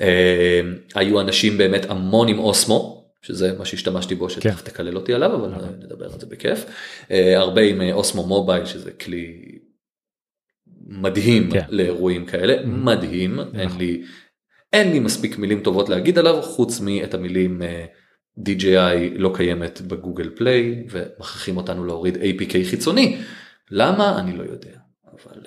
אה, 0.00 0.60
היו 0.94 1.20
אנשים 1.20 1.58
באמת 1.58 1.90
המון 1.90 2.28
עם 2.28 2.38
אוסמו 2.38 2.97
שזה 3.22 3.58
מה 3.58 3.64
שהשתמשתי 3.64 4.14
בו 4.14 4.30
שתכף 4.30 4.62
תקלל 4.62 4.96
אותי 4.96 5.14
עליו 5.14 5.34
אבל 5.34 5.54
אה, 5.54 5.70
נדבר 5.70 6.12
על 6.12 6.20
זה 6.20 6.26
בכיף. 6.26 6.64
אה, 7.10 7.38
הרבה 7.38 7.62
עם 7.62 7.80
אה, 7.80 7.92
אוסמו 7.92 8.26
מובייל 8.26 8.64
שזה 8.64 8.92
כלי 8.92 9.58
מדהים 10.86 11.50
כן. 11.50 11.64
לאירועים 11.68 12.26
כאלה. 12.26 12.66
מדהים. 12.66 13.40
אין 13.40 13.70
לי 13.78 14.02
אין 14.72 14.92
לי 14.92 15.00
מספיק 15.00 15.38
מילים 15.38 15.60
טובות 15.60 15.88
להגיד 15.88 16.18
עליו 16.18 16.42
חוץ 16.42 16.80
מאת 16.80 17.14
המילים 17.14 17.62
אה, 17.62 17.86
DJI 18.38 19.18
לא 19.18 19.32
קיימת 19.34 19.80
בגוגל 19.80 20.36
פליי 20.36 20.86
ומכריחים 20.90 21.56
אותנו 21.56 21.84
להוריד 21.84 22.16
APK 22.16 22.52
חיצוני. 22.70 23.18
למה? 23.70 24.18
אני 24.18 24.36
לא 24.36 24.42
יודע. 24.42 24.78
אבל 25.04 25.40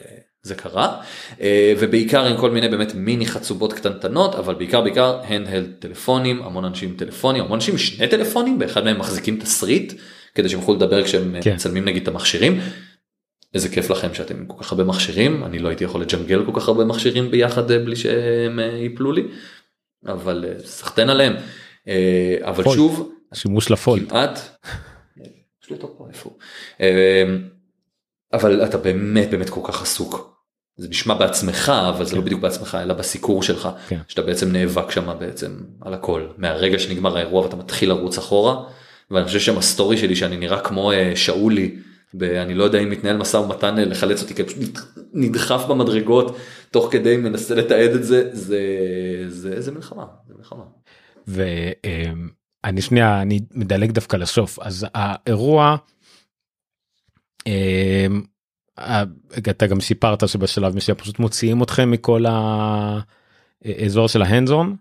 זה 0.43 0.55
קרה 0.55 1.01
אה, 1.41 1.73
ובעיקר 1.79 2.25
עם 2.25 2.37
כל 2.37 2.51
מיני 2.51 2.67
באמת 2.67 2.95
מיני 2.95 3.25
חצובות 3.25 3.73
קטנטנות 3.73 4.35
אבל 4.35 4.53
בעיקר 4.53 4.81
בעיקר 4.81 5.19
הנדהלד 5.23 5.71
טלפונים 5.79 6.43
המון 6.43 6.65
אנשים 6.65 6.95
טלפונים 6.97 7.43
המון 7.43 7.53
אנשים 7.53 7.77
שני 7.77 8.07
טלפונים 8.07 8.59
באחד 8.59 8.83
מהם 8.83 8.99
מחזיקים 8.99 9.39
תסריט 9.39 9.93
כדי 10.35 10.49
שהם 10.49 10.59
יוכלו 10.59 10.75
לדבר 10.75 11.03
כשהם 11.03 11.35
אה, 11.35 11.41
כן. 11.41 11.53
מצלמים 11.53 11.85
נגיד 11.85 12.01
את 12.01 12.07
המכשירים. 12.07 12.59
איזה 13.53 13.69
כיף 13.69 13.89
לכם 13.89 14.13
שאתם 14.13 14.37
עם 14.37 14.45
כל 14.45 14.63
כך 14.63 14.71
הרבה 14.71 14.83
מכשירים 14.83 15.43
אני 15.43 15.59
לא 15.59 15.69
הייתי 15.69 15.83
יכול 15.83 16.01
לג'נגל 16.01 16.45
כל 16.45 16.51
כך 16.55 16.67
הרבה 16.67 16.85
מכשירים 16.85 17.31
ביחד 17.31 17.71
אה, 17.71 17.79
בלי 17.79 17.95
שהם 17.95 18.59
ייפלו 18.59 19.11
לי 19.11 19.23
אבל 20.07 20.45
סחטיין 20.65 21.09
עליהם 21.09 21.33
אבל 22.41 22.63
פולד. 22.63 22.75
שוב 22.75 23.11
שימוש 23.33 23.71
לפולד. 23.71 24.09
כמעט. 24.09 24.39
יש 25.63 25.69
לי 25.69 25.75
אותו 25.75 25.95
פה 25.97 26.07
איפה 26.09 26.29
הוא. 26.29 26.37
אבל 28.33 28.65
אתה 28.65 28.77
באמת 28.77 29.29
באמת 29.29 29.49
כל 29.49 29.61
כך 29.63 29.81
עסוק. 29.81 30.30
זה 30.81 30.89
נשמע 30.89 31.13
בעצמך 31.13 31.71
אבל 31.89 32.05
זה 32.05 32.15
לא 32.15 32.21
בדיוק 32.21 32.41
בעצמך 32.41 32.77
אלא 32.81 32.93
בסיקור 32.93 33.43
שלך 33.43 33.69
כן. 33.87 33.99
שאתה 34.07 34.21
בעצם 34.21 34.51
נאבק 34.51 34.91
שם 34.91 35.15
בעצם 35.19 35.51
על 35.81 35.93
הכל 35.93 36.27
מהרגע 36.37 36.79
שנגמר 36.79 37.17
האירוע 37.17 37.41
ואתה 37.41 37.55
מתחיל 37.55 37.89
לרוץ 37.89 38.17
אחורה 38.17 38.63
ואני 39.11 39.25
חושב 39.25 39.39
שם 39.39 39.57
הסטורי 39.57 39.97
שלי 39.97 40.15
שאני 40.15 40.37
נראה 40.37 40.59
כמו 40.59 40.91
אה, 40.91 41.15
שאולי 41.15 41.75
ואני 42.13 42.53
לא 42.53 42.63
יודע 42.63 42.79
אם 42.79 42.89
מתנהל 42.89 43.17
משא 43.17 43.37
ומתן 43.37 43.79
אה, 43.79 43.85
לחלץ 43.85 44.21
אותי 44.21 44.35
כי 44.35 44.43
פשוט 44.43 44.79
נדחף 45.13 45.65
במדרגות 45.69 46.37
תוך 46.71 46.87
כדי 46.91 47.17
מנסה 47.17 47.55
לתעד 47.55 47.91
את 47.95 48.03
זה 48.03 48.29
זה 48.33 48.59
זה 49.27 49.61
זה 49.61 49.71
מלחמה 49.71 50.05
זה 50.27 50.33
מלחמה. 50.37 50.63
ואני 51.27 52.81
שנייה 52.81 53.21
אני 53.21 53.39
מדלג 53.51 53.91
דווקא 53.91 54.17
לסוף 54.17 54.59
אז 54.59 54.85
האירוע. 54.93 55.77
אמ, 58.85 58.91
ה- 58.91 59.03
אתה 59.49 59.67
גם 59.67 59.79
סיפרת 59.81 60.27
שבשלב 60.27 60.75
מסוים 60.75 60.97
פשוט 60.97 61.19
מוציאים 61.19 61.63
אתכם 61.63 61.91
מכל 61.91 62.25
האזור 63.65 64.07
של 64.07 64.21
ההנדזון. 64.21 64.75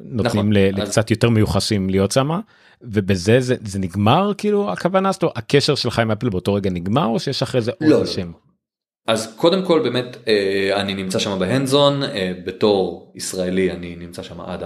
נותנים 0.00 0.24
נכון, 0.26 0.52
ל- 0.52 0.58
אז- 0.58 0.74
לקצת 0.88 1.10
יותר 1.10 1.28
מיוחסים 1.28 1.90
להיות 1.90 2.12
שמה 2.12 2.40
ובזה 2.82 3.40
זה 3.40 3.54
זה 3.64 3.78
נגמר 3.78 4.32
כאילו 4.38 4.72
הכוונה 4.72 5.12
שלו 5.12 5.32
הקשר 5.36 5.74
שלך 5.74 5.98
עם 5.98 6.10
אפל 6.10 6.28
באותו 6.28 6.54
רגע 6.54 6.70
נגמר 6.70 7.06
או 7.06 7.20
שיש 7.20 7.42
אחרי 7.42 7.60
זה 7.60 7.70
עוד 7.70 7.90
לא, 7.90 8.00
לא, 8.00 8.06
שם. 8.06 8.32
אז 9.06 9.34
קודם 9.36 9.64
כל 9.64 9.80
באמת 9.82 10.16
אה, 10.28 10.80
אני 10.80 10.94
נמצא 10.94 11.18
שם 11.18 11.38
ב 11.38 11.45
hands-on 11.45 12.02
אה, 12.02 12.32
בתור 12.46 13.12
ישראלי 13.14 13.70
אני 13.72 13.96
נמצא 13.96 14.22
שם 14.22 14.40
עד 14.40 14.62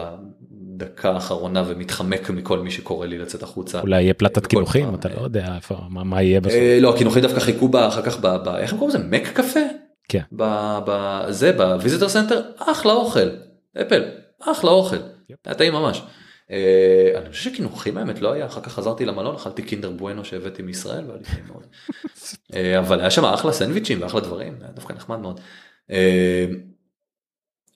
הדקה 0.82 1.10
האחרונה 1.10 1.64
ומתחמק 1.66 2.30
מכל 2.30 2.58
מי 2.58 2.70
שקורא 2.70 3.06
לי 3.06 3.18
לצאת 3.18 3.42
החוצה. 3.42 3.80
אולי 3.80 4.02
יהיה 4.02 4.14
פלטת 4.14 4.42
כל 4.42 4.48
קינוחים 4.48 4.94
אתה 4.94 5.08
אה, 5.08 5.14
לא 5.16 5.20
יודע 5.20 5.54
איפה 5.56 5.76
מה 5.88 6.04
מה 6.04 6.22
יהיה 6.22 6.40
בסוף. 6.40 6.54
אה, 6.54 6.78
לא 6.80 6.94
הקינוחים 6.94 7.22
דווקא 7.22 7.40
חיכו 7.40 7.68
בה 7.68 7.88
אחר 7.88 8.02
כך 8.02 8.20
ב... 8.20 8.26
ב- 8.26 8.48
איך 8.48 8.72
הם 8.72 8.78
קוראים 8.78 8.96
לזה 8.96 9.06
מק 9.08 9.28
קפה? 9.28 9.60
כן. 10.08 10.22
בזה 10.32 11.52
ב 11.52 11.59
visitor 11.59 12.08
center 12.08 12.42
אחלה 12.58 12.92
אוכל 12.92 13.28
אפל 13.80 14.04
אחלה 14.40 14.70
אוכל 14.70 14.96
היה 15.46 15.54
טעים 15.54 15.72
ממש. 15.72 16.02
אה, 16.50 17.12
אני 17.16 17.30
חושב 17.30 17.50
שקינוחים 17.50 17.98
האמת 17.98 18.20
לא 18.20 18.32
היה 18.32 18.46
אחר 18.46 18.60
כך 18.60 18.72
חזרתי 18.72 19.04
למלון 19.04 19.34
אכלתי 19.34 19.62
קינדר 19.62 19.90
בואנו 19.90 20.24
שהבאתי 20.24 20.62
מישראל 20.62 21.04
והיה 21.04 21.18
לי 21.18 21.24
טעים 21.24 21.44
מאוד. 21.46 21.66
אה, 22.54 22.78
אבל 22.78 23.00
היה 23.00 23.10
שם 23.10 23.24
אחלה 23.24 23.52
סנדוויצ'ים 23.52 24.02
ואחלה 24.02 24.20
דברים 24.20 24.56
היה 24.60 24.70
דווקא 24.72 24.92
נחמד 24.92 25.18
מאוד. 25.18 25.40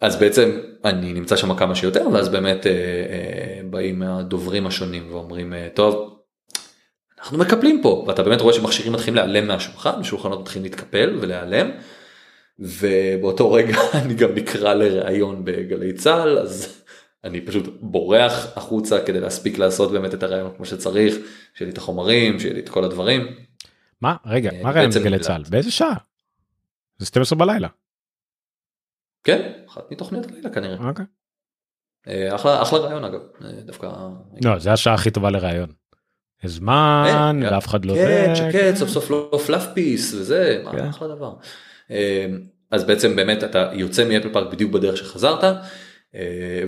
אז 0.02 0.16
בעצם 0.16 0.58
אני 0.84 1.12
נמצא 1.12 1.36
שם 1.36 1.54
כמה 1.54 1.74
שיותר 1.74 2.06
ואז 2.12 2.28
באמת 2.28 2.66
אה, 2.66 2.72
אה, 2.72 3.60
באים 3.70 4.02
הדוברים 4.02 4.66
השונים 4.66 5.12
ואומרים 5.12 5.52
אה, 5.52 5.68
טוב 5.74 6.18
אנחנו 7.18 7.38
מקפלים 7.38 7.82
פה 7.82 8.04
ואתה 8.08 8.22
באמת 8.22 8.40
רואה 8.40 8.54
שמכשירים 8.54 8.92
מתחילים 8.92 9.14
להיעלם 9.14 9.48
מהשולחן 9.48 10.04
שולחנות 10.04 10.40
מתחילים 10.40 10.64
להתקפל 10.64 11.18
ולהיעלם. 11.20 11.70
ובאותו 12.58 13.52
רגע 13.52 13.76
אני 14.04 14.14
גם 14.14 14.34
נקרא 14.34 14.74
לראיון 14.74 15.44
בגלי 15.44 15.92
צה"ל 15.92 16.38
אז 16.38 16.82
אני 17.24 17.40
פשוט 17.40 17.76
בורח 17.80 18.46
החוצה 18.56 19.00
כדי 19.00 19.20
להספיק 19.20 19.58
לעשות 19.58 19.92
באמת 19.92 20.14
את 20.14 20.22
הראיון 20.22 20.50
כמו 20.56 20.66
שצריך 20.66 21.14
שיהיה 21.54 21.66
לי 21.66 21.72
את 21.72 21.78
החומרים 21.78 22.40
שיהיה 22.40 22.54
לי 22.54 22.60
את 22.60 22.68
כל 22.68 22.84
הדברים. 22.84 23.26
מה 24.00 24.16
רגע 24.26 24.50
אה, 24.50 24.62
מה 24.62 24.70
ראיון 24.70 24.90
בגלי. 24.90 25.18
צה"ל 25.18 25.42
באיזה 25.50 25.70
שעה? 25.70 25.94
זה 26.98 27.06
12 27.06 27.38
בלילה. 27.38 27.68
כן 29.24 29.52
אחת 29.68 29.92
מתוכניות 29.92 30.26
הלילה 30.26 30.50
כנראה 30.50 30.88
אוקיי. 30.88 31.04
אה, 32.08 32.34
אחלה 32.34 32.62
אחלה 32.62 32.78
ראיון 32.78 33.04
אגב 33.04 33.20
אה, 33.44 33.50
דווקא 33.64 33.86
לא 34.44 34.58
זה 34.58 34.72
השעה 34.72 34.94
הכי 34.94 35.10
טובה 35.10 35.30
לראיון. 35.30 35.72
זמן 36.44 37.40
כן, 37.42 37.54
ואף 37.54 37.66
אחד 37.66 37.84
לא 37.84 37.94
כן. 37.94 38.34
שקט, 38.34 38.76
סוף 38.76 38.88
סוף 38.88 39.10
לא 39.10 39.40
פלאף 39.46 39.66
פיס 39.74 40.14
וזה, 40.14 40.62
כן. 40.72 40.88
אחלה 40.88 41.08
דבר. 41.08 41.34
אה, 41.90 42.26
אז 42.70 42.84
בעצם 42.84 43.16
באמת 43.16 43.44
אתה 43.44 43.70
יוצא 43.72 44.08
מאפל 44.08 44.32
פארק 44.32 44.52
בדיוק 44.52 44.72
בדרך 44.72 44.96
שחזרת, 44.96 45.56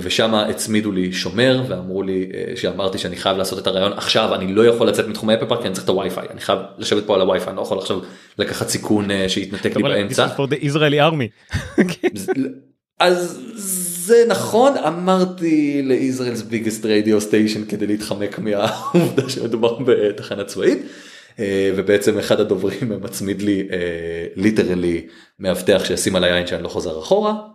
ושם 0.01 0.35
הצמידו 0.35 0.93
לי 0.93 1.13
שומר 1.13 1.63
ואמרו 1.69 2.03
לי 2.03 2.31
אה, 2.35 2.57
שאמרתי 2.57 2.99
שאני 2.99 3.17
חייב 3.17 3.37
לעשות 3.37 3.59
את 3.59 3.67
הראיון 3.67 3.93
עכשיו 3.93 4.35
אני 4.35 4.55
לא 4.55 4.67
יכול 4.67 4.89
לצאת 4.89 5.09
מתחום 5.09 5.31
אפל 5.31 5.47
פארק 5.47 5.61
כי 5.61 5.67
אני 5.67 5.75
צריך 5.75 5.85
את 5.85 5.89
הווי-פיי 5.89 6.27
אני 6.31 6.41
חייב 6.41 6.59
לשבת 6.79 7.07
פה 7.07 7.15
על 7.15 7.21
הווי-פיי 7.21 7.49
אני 7.49 7.57
לא 7.57 7.63
יכול 7.63 7.79
עכשיו 7.79 8.01
לקחת 8.39 8.69
סיכון 8.69 9.11
אה, 9.11 9.29
שיתנתק 9.29 9.77
לי 9.77 9.83
באמצע. 9.83 10.27
אז 13.01 13.41
זה 14.07 14.25
נכון 14.29 14.77
אמרתי 14.77 15.83
ל 15.89 15.95
Israel's 15.95 16.51
biggest 16.51 16.83
radio 16.83 17.31
station 17.31 17.71
כדי 17.71 17.87
להתחמק 17.87 18.39
מהעובדה 18.39 19.29
שמדובר 19.29 19.79
בתחנה 19.87 20.45
צבאית 20.45 20.79
אה, 21.39 21.71
ובעצם 21.77 22.19
אחד 22.19 22.41
הדוברים 22.41 22.93
מצמיד 23.05 23.43
לי 23.43 23.69
literally 24.37 25.07
מאבטח 25.39 25.85
שישים 25.85 26.17
עליי 26.17 26.33
עין 26.33 26.47
שאני 26.47 26.63
לא 26.63 26.69
חוזר 26.69 26.99
אחורה. 26.99 27.31
אה, 27.31 27.54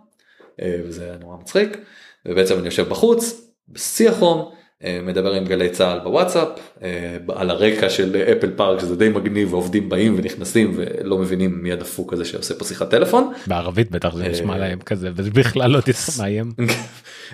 וזה 0.64 1.04
היה 1.04 1.16
נורא 1.20 1.36
מצחיק 1.36 1.78
ובעצם 2.26 2.58
אני 2.58 2.64
יושב 2.64 2.88
בחוץ 2.88 3.50
בשיא 3.68 4.10
החום 4.10 4.50
אה, 4.84 5.00
מדבר 5.02 5.32
עם 5.32 5.44
גלי 5.44 5.70
צה"ל 5.70 5.98
בוואטסאפ 5.98 6.48
אה, 6.82 7.16
על 7.28 7.50
הרקע 7.50 7.90
של 7.90 8.16
אפל 8.16 8.50
פארק 8.56 8.80
שזה 8.80 8.96
די 8.96 9.08
מגניב 9.08 9.54
ועובדים 9.54 9.88
באים 9.88 10.14
ונכנסים 10.18 10.72
ולא 10.76 11.18
מבינים 11.18 11.62
מי 11.62 11.72
הדפוק 11.72 12.12
הזה 12.12 12.24
שעושה 12.24 12.54
פה 12.54 12.64
שיחת 12.64 12.90
טלפון. 12.90 13.32
בערבית 13.46 13.90
בטח 13.90 14.14
זה 14.14 14.28
נשמע 14.28 14.52
אה, 14.52 14.58
להם 14.58 14.80
כזה 14.80 15.10
וזה 15.16 15.30
בכלל 15.30 15.70
לא 15.70 15.80
תסמיים. 15.86 16.52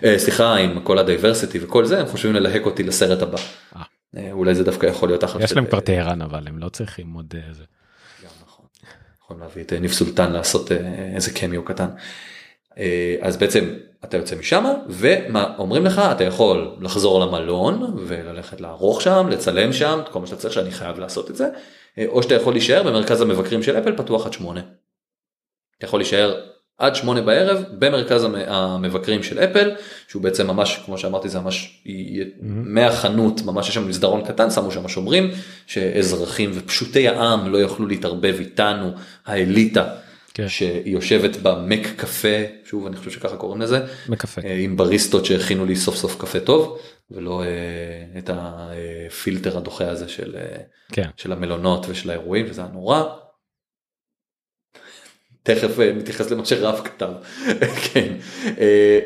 אה, 0.04 0.18
סליחה 0.18 0.54
עם 0.54 0.80
כל 0.80 0.98
ה 0.98 1.04
diversity 1.04 1.58
וכל 1.62 1.84
זה 1.84 2.00
הם 2.00 2.06
חושבים 2.06 2.34
ללהק 2.34 2.66
אותי 2.66 2.82
לסרט 2.82 3.22
הבא. 3.22 3.38
אה. 3.76 3.82
אה, 4.16 4.32
אולי 4.32 4.54
זה 4.54 4.64
דווקא 4.64 4.86
יכול 4.86 5.08
להיות 5.08 5.24
אחלה. 5.24 5.44
יש 5.44 5.52
להם 5.52 5.66
כבר 5.66 5.80
טהרן 5.80 6.22
אבל 6.22 6.48
הם 6.48 6.58
לא 6.58 6.68
צריכים 6.68 7.12
עוד 7.12 7.34
אה, 7.36 7.52
זה. 7.52 7.64
גם 8.24 8.30
נכון. 8.46 8.66
יכולים 9.22 9.42
להביא 9.42 9.62
את 9.62 9.72
אה, 9.72 9.78
ניב 9.78 9.92
סולטן 9.92 10.32
לעשות 10.32 10.72
אה, 10.72 10.76
איזה 11.14 11.30
קמיו 11.30 11.64
קטן. 11.64 11.88
אה, 12.78 13.16
אז 13.20 13.36
בעצם 13.36 13.64
אתה 14.04 14.16
יוצא 14.16 14.36
משם 14.36 14.64
ומה 14.88 15.54
אומרים 15.58 15.84
לך? 15.86 15.98
אתה 16.12 16.24
יכול 16.24 16.76
לחזור 16.80 17.20
למלון 17.20 17.94
וללכת 18.06 18.60
לערוך 18.60 19.02
שם 19.02 19.26
לצלם 19.30 19.72
שם 19.72 20.00
כל 20.10 20.20
מה 20.20 20.26
שאתה 20.26 20.40
צריך 20.40 20.54
שאני 20.54 20.70
חייב 20.70 20.98
לעשות 20.98 21.30
את 21.30 21.36
זה 21.36 21.48
אה, 21.98 22.04
או 22.08 22.22
שאתה 22.22 22.34
יכול 22.34 22.52
להישאר 22.52 22.82
במרכז 22.82 23.20
המבקרים 23.20 23.62
של 23.62 23.78
אפל 23.78 23.96
פתוח 23.96 24.26
עד 24.26 24.32
שמונה. 24.32 24.60
אתה 25.78 25.86
יכול 25.86 26.00
להישאר 26.00 26.40
עד 26.78 26.94
שמונה 26.96 27.20
בערב 27.22 27.64
במרכז 27.78 28.24
המ- 28.24 28.34
המבקרים 28.46 29.22
של 29.22 29.38
אפל 29.38 29.70
שהוא 30.08 30.22
בעצם 30.22 30.46
ממש 30.46 30.80
כמו 30.86 30.98
שאמרתי 30.98 31.28
זה 31.28 31.40
ממש 31.40 31.82
י- 31.86 32.22
מהחנות 32.42 33.42
ממש 33.42 33.68
יש 33.68 33.74
שם 33.74 33.88
מסדרון 33.88 34.24
קטן 34.24 34.50
שמו 34.50 34.70
שם 34.70 34.88
שומרים 34.88 35.30
שאזרחים 35.66 36.50
ופשוטי 36.54 37.08
העם 37.08 37.52
לא 37.52 37.58
יוכלו 37.58 37.86
להתערבב 37.86 38.36
איתנו 38.38 38.90
האליטה 39.26 39.84
כן. 40.36 40.48
שיושבת 40.48 41.36
במק 41.36 41.86
קפה 41.96 42.38
שוב 42.64 42.86
אני 42.86 42.96
חושב 42.96 43.10
שככה 43.10 43.36
קוראים 43.36 43.60
לזה 43.60 43.80
מקפה. 44.08 44.40
אה, 44.40 44.54
עם 44.54 44.76
בריסטות 44.76 45.24
שהכינו 45.24 45.66
לי 45.66 45.76
סוף 45.76 45.96
סוף 45.96 46.20
קפה 46.20 46.40
טוב 46.40 46.78
ולא 47.10 47.42
אה, 47.42 48.18
את 48.18 48.30
הפילטר 48.32 49.58
הדוחה 49.58 49.88
הזה 49.88 50.08
של, 50.08 50.36
אה, 50.38 50.56
כן. 50.92 51.08
של 51.16 51.32
המלונות 51.32 51.86
ושל 51.88 52.10
האירועים 52.10 52.46
וזה 52.48 52.60
היה 52.60 52.70
נורא. 52.70 53.02
תכף 55.42 55.80
אה, 55.80 55.92
נתייחס 55.92 56.30
למה 56.30 56.44
שרב 56.44 56.80
כתב 56.84 57.12
כן 57.92 58.14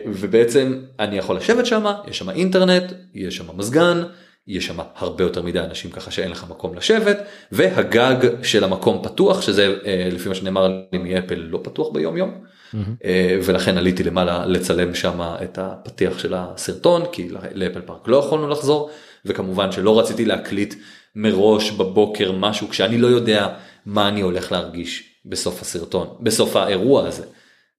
ובעצם 0.06 0.84
אני 0.98 1.18
יכול 1.18 1.36
לשבת 1.36 1.66
שם 1.66 1.84
יש 2.08 2.18
שם 2.18 2.30
אינטרנט 2.30 2.92
יש 3.14 3.36
שם 3.36 3.58
מזגן 3.58 4.02
יש 4.50 4.66
שם 4.66 4.76
הרבה 4.96 5.24
יותר 5.24 5.42
מדי 5.42 5.60
אנשים 5.60 5.90
ככה 5.90 6.10
שאין 6.10 6.30
לך 6.30 6.46
מקום 6.50 6.74
לשבת 6.74 7.18
והגג 7.52 8.42
של 8.42 8.64
המקום 8.64 9.02
פתוח 9.02 9.42
שזה 9.42 9.74
אה, 9.86 10.08
לפי 10.12 10.28
מה 10.28 10.34
שנאמר 10.34 10.68
לי 10.92 10.98
מאפל 10.98 11.34
לא 11.34 11.60
פתוח 11.62 11.92
ביום 11.92 12.16
יום 12.16 12.30
מהמם. 12.72 12.94
אה, 13.04 13.38
ולכן 13.44 13.78
עליתי 13.78 14.02
למעלה 14.02 14.46
לצלם 14.46 14.94
שם 14.94 15.20
את 15.20 15.58
הפתיח 15.58 16.18
של 16.18 16.34
הסרטון 16.36 17.02
כי 17.12 17.28
לאפל 17.54 17.80
פארק 17.80 18.08
לא 18.08 18.16
יכולנו 18.16 18.48
לחזור 18.48 18.90
וכמובן 19.24 19.72
שלא 19.72 19.98
רציתי 19.98 20.24
להקליט 20.24 20.74
מראש 21.16 21.70
בבוקר 21.70 22.32
משהו 22.32 22.68
כשאני 22.68 22.98
לא 22.98 23.06
יודע 23.06 23.48
מה 23.86 24.08
אני 24.08 24.20
הולך 24.20 24.52
להרגיש 24.52 25.04
בסוף 25.24 25.62
הסרטון 25.62 26.08
בסוף 26.20 26.56
האירוע 26.56 27.06
הזה. 27.06 27.24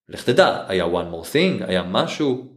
לך 0.09 0.23
תדע 0.23 0.63
היה 0.67 0.85
one 0.85 1.13
more 1.13 1.25
thing 1.33 1.65
היה 1.67 1.83
משהו 1.83 2.50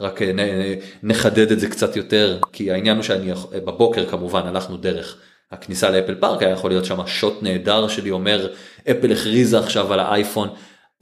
רק 0.00 0.22
אה, 0.22 0.32
נ- 0.32 0.78
נחדד 1.10 1.52
את 1.52 1.60
זה 1.60 1.68
קצת 1.68 1.96
יותר 1.96 2.38
כי 2.52 2.72
העניין 2.72 2.96
הוא 2.96 3.02
שאני 3.04 3.30
יכ- 3.30 3.46
בבוקר 3.52 4.06
כמובן 4.10 4.46
הלכנו 4.46 4.76
דרך 4.76 5.16
הכניסה 5.52 5.90
לאפל 5.90 6.14
פארק 6.14 6.42
היה 6.42 6.50
יכול 6.50 6.70
להיות 6.70 6.84
שם 6.84 7.06
שוט 7.06 7.42
נהדר 7.42 7.88
שלי 7.88 8.10
אומר 8.10 8.52
אפל 8.90 9.12
הכריזה 9.12 9.58
עכשיו 9.58 9.92
על 9.92 10.00
האייפון 10.00 10.48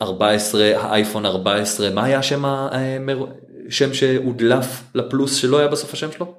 14 0.02 0.72
האייפון 0.76 1.26
14 1.26 1.90
מה 1.90 2.04
היה 2.04 2.22
שם 2.22 2.44
המר- 2.44 3.26
שם 3.70 3.94
שהודלף 3.94 4.82
לפלוס 4.94 5.34
שלא 5.36 5.58
היה 5.58 5.68
בסוף 5.68 5.92
השם 5.92 6.12
שלו? 6.12 6.34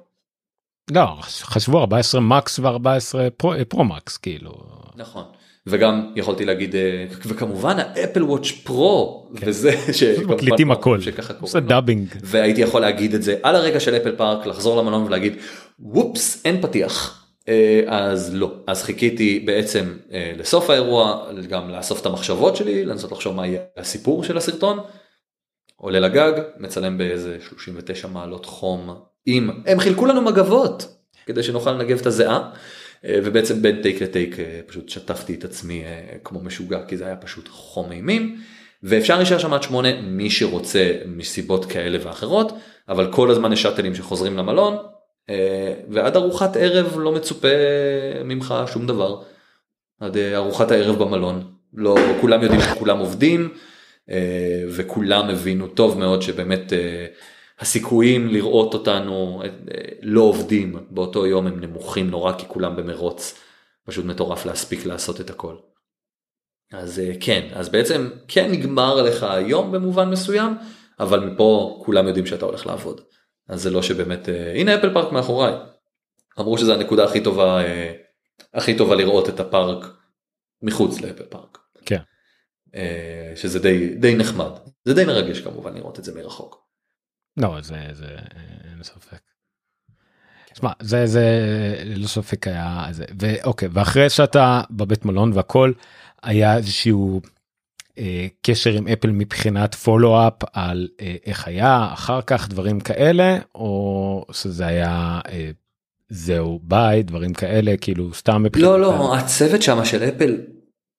לא 0.90 1.06
חשבו 1.22 1.78
14 1.80 2.20
מקס 2.20 2.60
ו14 2.60 2.64
פרו 3.68 3.84
מקס 3.84 4.16
כאילו. 4.16 4.52
נכון. 4.96 5.24
וגם 5.68 6.12
יכולתי 6.16 6.44
להגיד 6.44 6.76
אה, 6.76 7.04
וכמובן 7.26 7.76
האפל 7.78 8.22
וואץ' 8.22 8.50
פרו 8.50 9.28
וזה 9.32 9.72
שכמובן 9.92 10.34
מקליטים 10.34 10.70
הכל. 10.70 11.00
שככה 11.00 11.34
לו. 11.54 11.60
dubbing. 11.60 12.08
והייתי 12.22 12.60
יכול 12.60 12.80
להגיד 12.80 13.14
את 13.14 13.22
זה 13.22 13.36
על 13.42 13.56
הרגע 13.56 13.80
של 13.80 13.96
אפל 13.96 14.16
פארק 14.16 14.46
לחזור 14.46 14.82
למלון 14.82 15.02
ולהגיד 15.02 15.36
וופס 15.80 16.42
אין 16.44 16.62
פתיח 16.62 17.24
אה, 17.48 17.82
אז 17.86 18.34
לא 18.34 18.52
אז 18.66 18.82
חיכיתי 18.82 19.40
בעצם 19.40 19.96
אה, 20.12 20.32
לסוף 20.36 20.70
האירוע 20.70 21.26
גם 21.48 21.70
לאסוף 21.70 22.00
את 22.00 22.06
המחשבות 22.06 22.56
שלי 22.56 22.84
לנסות 22.84 23.12
לחשוב 23.12 23.36
מה 23.36 23.46
יהיה 23.46 23.60
הסיפור 23.76 24.24
של 24.24 24.36
הסרטון. 24.36 24.78
עולה 25.76 26.00
לגג 26.00 26.32
מצלם 26.58 26.98
באיזה 26.98 27.36
39 27.48 28.08
מעלות 28.08 28.46
חום 28.46 28.94
עם 29.26 29.50
הם 29.66 29.80
חילקו 29.80 30.06
לנו 30.06 30.22
מגבות 30.22 30.86
כדי 31.26 31.42
שנוכל 31.42 31.72
לנגב 31.72 31.98
את 32.00 32.06
הזיעה. 32.06 32.50
אה, 33.04 33.18
ובעצם 33.24 33.62
בין 33.62 33.82
טייק 33.82 34.02
לטייק 34.02 34.36
פשוט 34.66 34.88
שטפתי 34.88 35.34
את 35.34 35.44
עצמי 35.44 35.84
אה, 35.84 36.18
כמו 36.24 36.40
משוגע 36.40 36.80
כי 36.88 36.96
זה 36.96 37.06
היה 37.06 37.16
פשוט 37.16 37.48
חום 37.48 37.92
אימים 37.92 38.36
ואפשר 38.82 39.16
להישאר 39.16 39.38
שם 39.38 39.54
עד 39.54 39.62
שמונה 39.62 40.00
מי 40.00 40.30
שרוצה 40.30 40.92
מסיבות 41.06 41.64
כאלה 41.64 41.98
ואחרות 42.02 42.52
אבל 42.88 43.12
כל 43.12 43.30
הזמן 43.30 43.52
יש 43.52 43.62
שאטלים 43.62 43.94
שחוזרים 43.94 44.36
למלון 44.36 44.76
אה, 45.30 45.74
ועד 45.88 46.16
ארוחת 46.16 46.56
ערב 46.56 46.98
לא 46.98 47.12
מצופה 47.12 47.48
ממך 48.24 48.54
שום 48.72 48.86
דבר. 48.86 49.22
עד 50.00 50.16
ארוחת 50.16 50.70
הערב 50.70 50.98
במלון 50.98 51.52
לא 51.74 51.96
כולם 52.20 52.42
יודעים 52.42 52.60
שכולם 52.60 52.98
עובדים 52.98 53.48
וכולם 54.68 55.28
הבינו 55.30 55.68
טוב 55.68 55.98
מאוד 55.98 56.22
שבאמת 56.22 56.72
הסיכויים 57.60 58.28
לראות 58.28 58.74
אותנו 58.74 59.42
אה, 59.44 59.48
לא 60.02 60.20
עובדים 60.20 60.76
באותו 60.90 61.26
יום 61.26 61.46
הם 61.46 61.60
נמוכים 61.60 62.10
נורא 62.10 62.32
כי 62.32 62.46
כולם 62.48 62.76
במרוץ 62.76 63.40
פשוט 63.84 64.04
מטורף 64.04 64.46
להספיק 64.46 64.86
לעשות 64.86 65.20
את 65.20 65.30
הכל. 65.30 65.56
אז 66.72 66.98
אה, 66.98 67.12
כן 67.20 67.48
אז 67.52 67.68
בעצם 67.68 68.10
כן 68.28 68.50
נגמר 68.50 69.02
לך 69.02 69.22
היום 69.22 69.72
במובן 69.72 70.08
מסוים 70.10 70.54
אבל 71.00 71.20
מפה 71.20 71.82
כולם 71.84 72.08
יודעים 72.08 72.26
שאתה 72.26 72.44
הולך 72.44 72.66
לעבוד 72.66 73.00
אז 73.48 73.62
זה 73.62 73.70
לא 73.70 73.82
שבאמת 73.82 74.28
אה, 74.28 74.52
הנה 74.54 74.74
אפל 74.74 74.94
פארק 74.94 75.12
מאחוריי. 75.12 75.54
אמרו 76.40 76.58
שזה 76.58 76.74
הנקודה 76.74 77.04
הכי 77.04 77.20
טובה 77.20 77.60
הכי 78.54 78.76
טובה 78.76 78.94
לראות 78.94 79.28
את 79.28 79.40
הפארק 79.40 79.86
מחוץ 80.62 81.00
לאפל 81.00 81.24
פארק. 81.24 81.58
כן. 81.84 81.98
שזה 83.36 83.58
די 83.58 83.94
די 83.94 84.14
נחמד 84.14 84.50
זה 84.84 84.94
די 84.94 85.04
מרגש 85.04 85.40
כמובן 85.40 85.74
לראות 85.74 85.98
את 85.98 86.04
זה 86.04 86.14
מרחוק. 86.14 86.67
לא 87.38 87.60
זה 87.60 87.76
זה 87.92 88.16
אין 88.64 88.82
ספק. 88.82 89.18
שמע, 90.54 90.70
זה 90.80 91.06
זה 91.06 91.24
ללא 91.84 92.06
ספק 92.06 92.46
היה 92.46 92.86
זה 92.90 93.04
ואוקיי 93.18 93.68
ואחרי 93.72 94.10
שאתה 94.10 94.60
בבית 94.70 95.04
מלון 95.04 95.32
והכל 95.32 95.72
היה 96.22 96.56
איזשהו 96.56 97.20
אה, 97.98 98.26
קשר 98.42 98.72
עם 98.72 98.88
אפל 98.88 99.10
מבחינת 99.10 99.74
follow-up 99.74 100.32
על 100.52 100.88
אה, 101.00 101.16
איך 101.26 101.48
היה 101.48 101.88
אחר 101.92 102.20
כך 102.22 102.48
דברים 102.48 102.80
כאלה 102.80 103.38
או 103.54 104.24
שזה 104.32 104.66
היה 104.66 105.20
אה, 105.28 105.50
זהו 106.08 106.60
ביי 106.62 107.02
דברים 107.02 107.34
כאלה 107.34 107.76
כאילו 107.76 108.14
סתם 108.14 108.42
מבחינת 108.42 108.68
לא 108.68 108.80
לא 108.80 109.16
הצוות 109.16 109.62
שם 109.62 109.84
של 109.84 110.02
אפל 110.02 110.36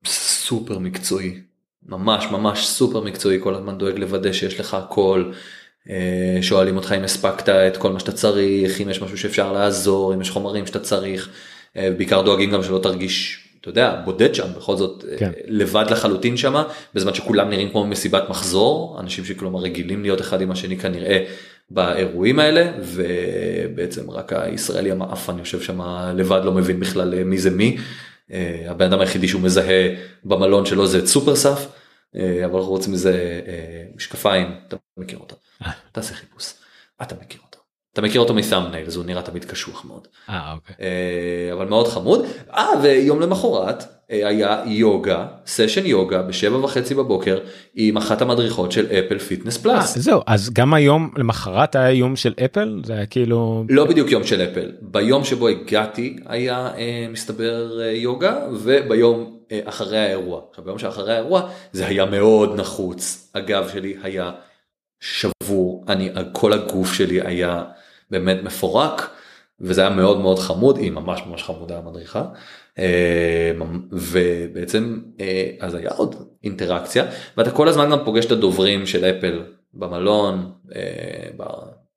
סופר 0.06 0.80
מקצועי 0.80 1.42
ממש 1.86 2.26
ממש 2.32 2.68
סופר 2.68 3.02
מקצועי 3.02 3.38
כל 3.44 3.56
הזמן 3.56 3.78
דואג 3.78 3.98
לוודא 3.98 4.34
שיש 4.34 4.60
לך 4.60 4.74
הכל. 4.74 5.32
אה, 5.90 6.38
שואלים 6.42 6.76
אותך 6.76 6.94
אם 6.98 7.04
הספקת 7.04 7.50
את 7.50 7.78
כל 7.78 7.92
מה 7.92 8.00
שאתה 8.00 8.12
צריך 8.12 8.82
אם 8.82 8.90
יש 8.90 9.02
משהו 9.02 9.18
שאפשר 9.18 9.52
לעזור 9.52 10.14
אם 10.14 10.22
יש 10.22 10.30
חומרים 10.30 10.66
שאתה 10.66 10.80
צריך 10.80 11.30
אה, 11.78 11.92
בעיקר 11.98 12.22
דואגים 12.22 12.52
גם 12.52 12.64
שלא 12.64 12.80
תרגיש 12.84 13.46
אתה 13.62 13.70
יודע 13.70 14.02
בודד 14.06 14.36
שם 14.36 14.48
בכל 14.58 14.76
זאת 14.78 15.06
אה, 15.12 15.18
כן. 15.18 15.32
לבד 15.48 15.86
לחלוטין 15.90 16.38
שם 16.38 16.64
בזמן 16.94 17.14
שכולם 17.14 17.50
נראים 17.50 17.70
כמו 17.70 17.86
מסיבת 17.86 18.30
מחזור 18.30 18.98
אנשים 19.00 19.26
שכלומר 19.26 19.60
רגילים 19.60 20.02
להיות 20.02 20.22
אחד 20.22 20.42
עם 20.42 20.52
השני 20.52 20.78
כנראה 20.78 21.26
באירועים 21.72 22.40
האלה 22.40 22.72
ובעצם 22.82 24.12
רק 24.12 24.34
הישראלי 24.34 24.92
המאפן 24.92 25.40
יושב 25.40 25.62
שם 25.62 25.82
לבד 26.16 26.42
לא 26.44 26.52
מבין 26.52 26.80
בכלל 26.80 27.24
מי 27.24 27.38
זה 27.38 27.50
מי. 27.50 27.78
הבן 28.68 28.86
אדם 28.86 29.00
היחידי 29.00 29.28
שהוא 29.28 29.42
מזהה 29.42 29.88
במלון 30.24 30.66
שלו 30.66 30.88
זה 30.88 31.00
את 31.00 31.08
סופרסף 31.08 31.68
אבל 32.16 32.55
אנחנו 32.55 32.72
רוצים 32.72 32.93
איזה 32.93 33.41
משקפיים 33.95 34.47
אתה 34.68 34.76
מכיר 34.97 35.20
אותה 35.20 35.36
תעשה 35.91 36.14
חיפוש 36.14 36.53
אתה 37.01 37.16
מכיר 37.22 37.41
אותו. 37.45 37.60
אתה 37.93 38.01
מכיר 38.01 38.22
אותו 38.22 38.34
מ 38.34 38.39
thumbnail 38.39 38.88
אז 38.88 38.95
הוא 38.95 39.05
נראה 39.05 39.22
תמיד 39.22 39.45
קשוח 39.45 39.86
מאוד. 39.86 40.07
אה, 40.30 40.53
אוקיי. 40.53 40.76
אבל 41.53 41.66
מאוד 41.66 41.88
חמוד. 41.88 42.26
אה 42.53 42.70
ויום 42.82 43.20
למחרת 43.22 43.84
היה 44.10 44.64
יוגה 44.66 45.28
סשן 45.45 45.86
יוגה 45.86 46.22
בשבע 46.22 46.57
וחצי 46.57 46.95
בבוקר 46.95 47.39
עם 47.76 47.97
אחת 47.97 48.22
המדריכות 48.22 48.72
של 48.72 48.86
אפל 48.86 49.20
פיטנס 49.20 49.57
פלאס. 49.57 49.97
זהו 49.97 50.22
אז 50.28 50.49
גם 50.53 50.74
היום 50.74 51.12
למחרת 51.18 51.76
היה 51.76 51.91
יום 51.91 52.16
של 52.16 52.34
אפל 52.45 52.82
זה 52.86 52.93
היה 52.93 53.05
כאילו 53.05 53.66
לא 53.70 53.86
בדיוק 53.86 54.12
יום 54.12 54.24
של 54.24 54.41
אפל 54.41 54.72
ביום 54.82 55.24
שבו 55.24 55.47
הגעתי 55.47 56.18
היה 56.26 56.70
מסתבר 57.12 57.82
יוגה 57.93 58.38
וביום 58.51 59.39
אחרי 59.64 59.97
האירוע. 59.97 60.41
עכשיו 60.50 60.64
ביום 60.64 60.80
שאחרי 60.80 61.14
האירוע 61.14 61.50
זה 61.72 61.88
היה 61.88 62.06
מאוד 62.06 62.60
נחוץ. 62.60 63.32
הגב 63.36 63.70
שלי 63.74 63.95
היה 64.04 64.32
שבור. 65.00 65.86
אני 65.88 66.10
כל 66.32 66.54
הגוף 66.54 66.93
שלי 66.93 67.22
היה 67.22 67.64
באמת 68.12 68.38
מפורק 68.43 69.10
וזה 69.62 69.82
היה 69.82 69.89
מאוד 69.89 70.20
מאוד 70.20 70.39
חמוד 70.39 70.78
היא 70.78 70.91
ממש 70.91 71.22
ממש 71.28 71.43
חמודה 71.43 71.78
המדריכה. 71.78 72.24
ובעצם 73.91 75.00
אז 75.60 75.76
היה 75.76 75.89
עוד 75.89 76.16
אינטראקציה 76.43 77.06
ואתה 77.38 77.52
כל 77.52 77.68
הזמן 77.68 77.89
גם 77.91 78.00
פוגש 78.06 78.26
את 78.26 78.32
הדוברים 78.32 78.86
של 78.86 79.06
אפל 79.06 79.43
במלון 79.74 80.52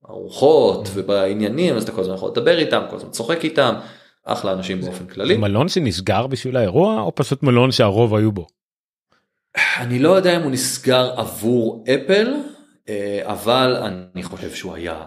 בארוחות 0.02 0.88
ובעניינים 0.94 1.76
אז 1.76 1.82
אתה 1.82 1.92
כל 1.92 2.00
הזמן 2.00 2.14
יכול 2.14 2.30
לדבר 2.30 2.58
איתם 2.58 2.82
כל 2.90 2.96
הזמן 2.96 3.10
צוחק 3.10 3.44
איתם 3.44 3.74
אחלה 4.24 4.52
אנשים 4.52 4.80
באופן 4.80 5.06
כללי. 5.06 5.36
מלון 5.36 5.68
שנסגר 5.68 6.26
בשביל 6.26 6.56
האירוע 6.56 7.00
או 7.00 7.14
פשוט 7.14 7.42
מלון 7.42 7.72
שהרוב 7.72 8.14
היו 8.14 8.32
בו. 8.32 8.46
אני 9.78 9.98
לא 9.98 10.10
יודע 10.10 10.36
אם 10.36 10.42
הוא 10.42 10.50
נסגר 10.50 11.10
עבור 11.16 11.84
אפל 11.94 12.34
אבל 13.22 13.76
אני 14.14 14.22
חושב 14.22 14.50
שהוא 14.50 14.74
היה. 14.74 15.02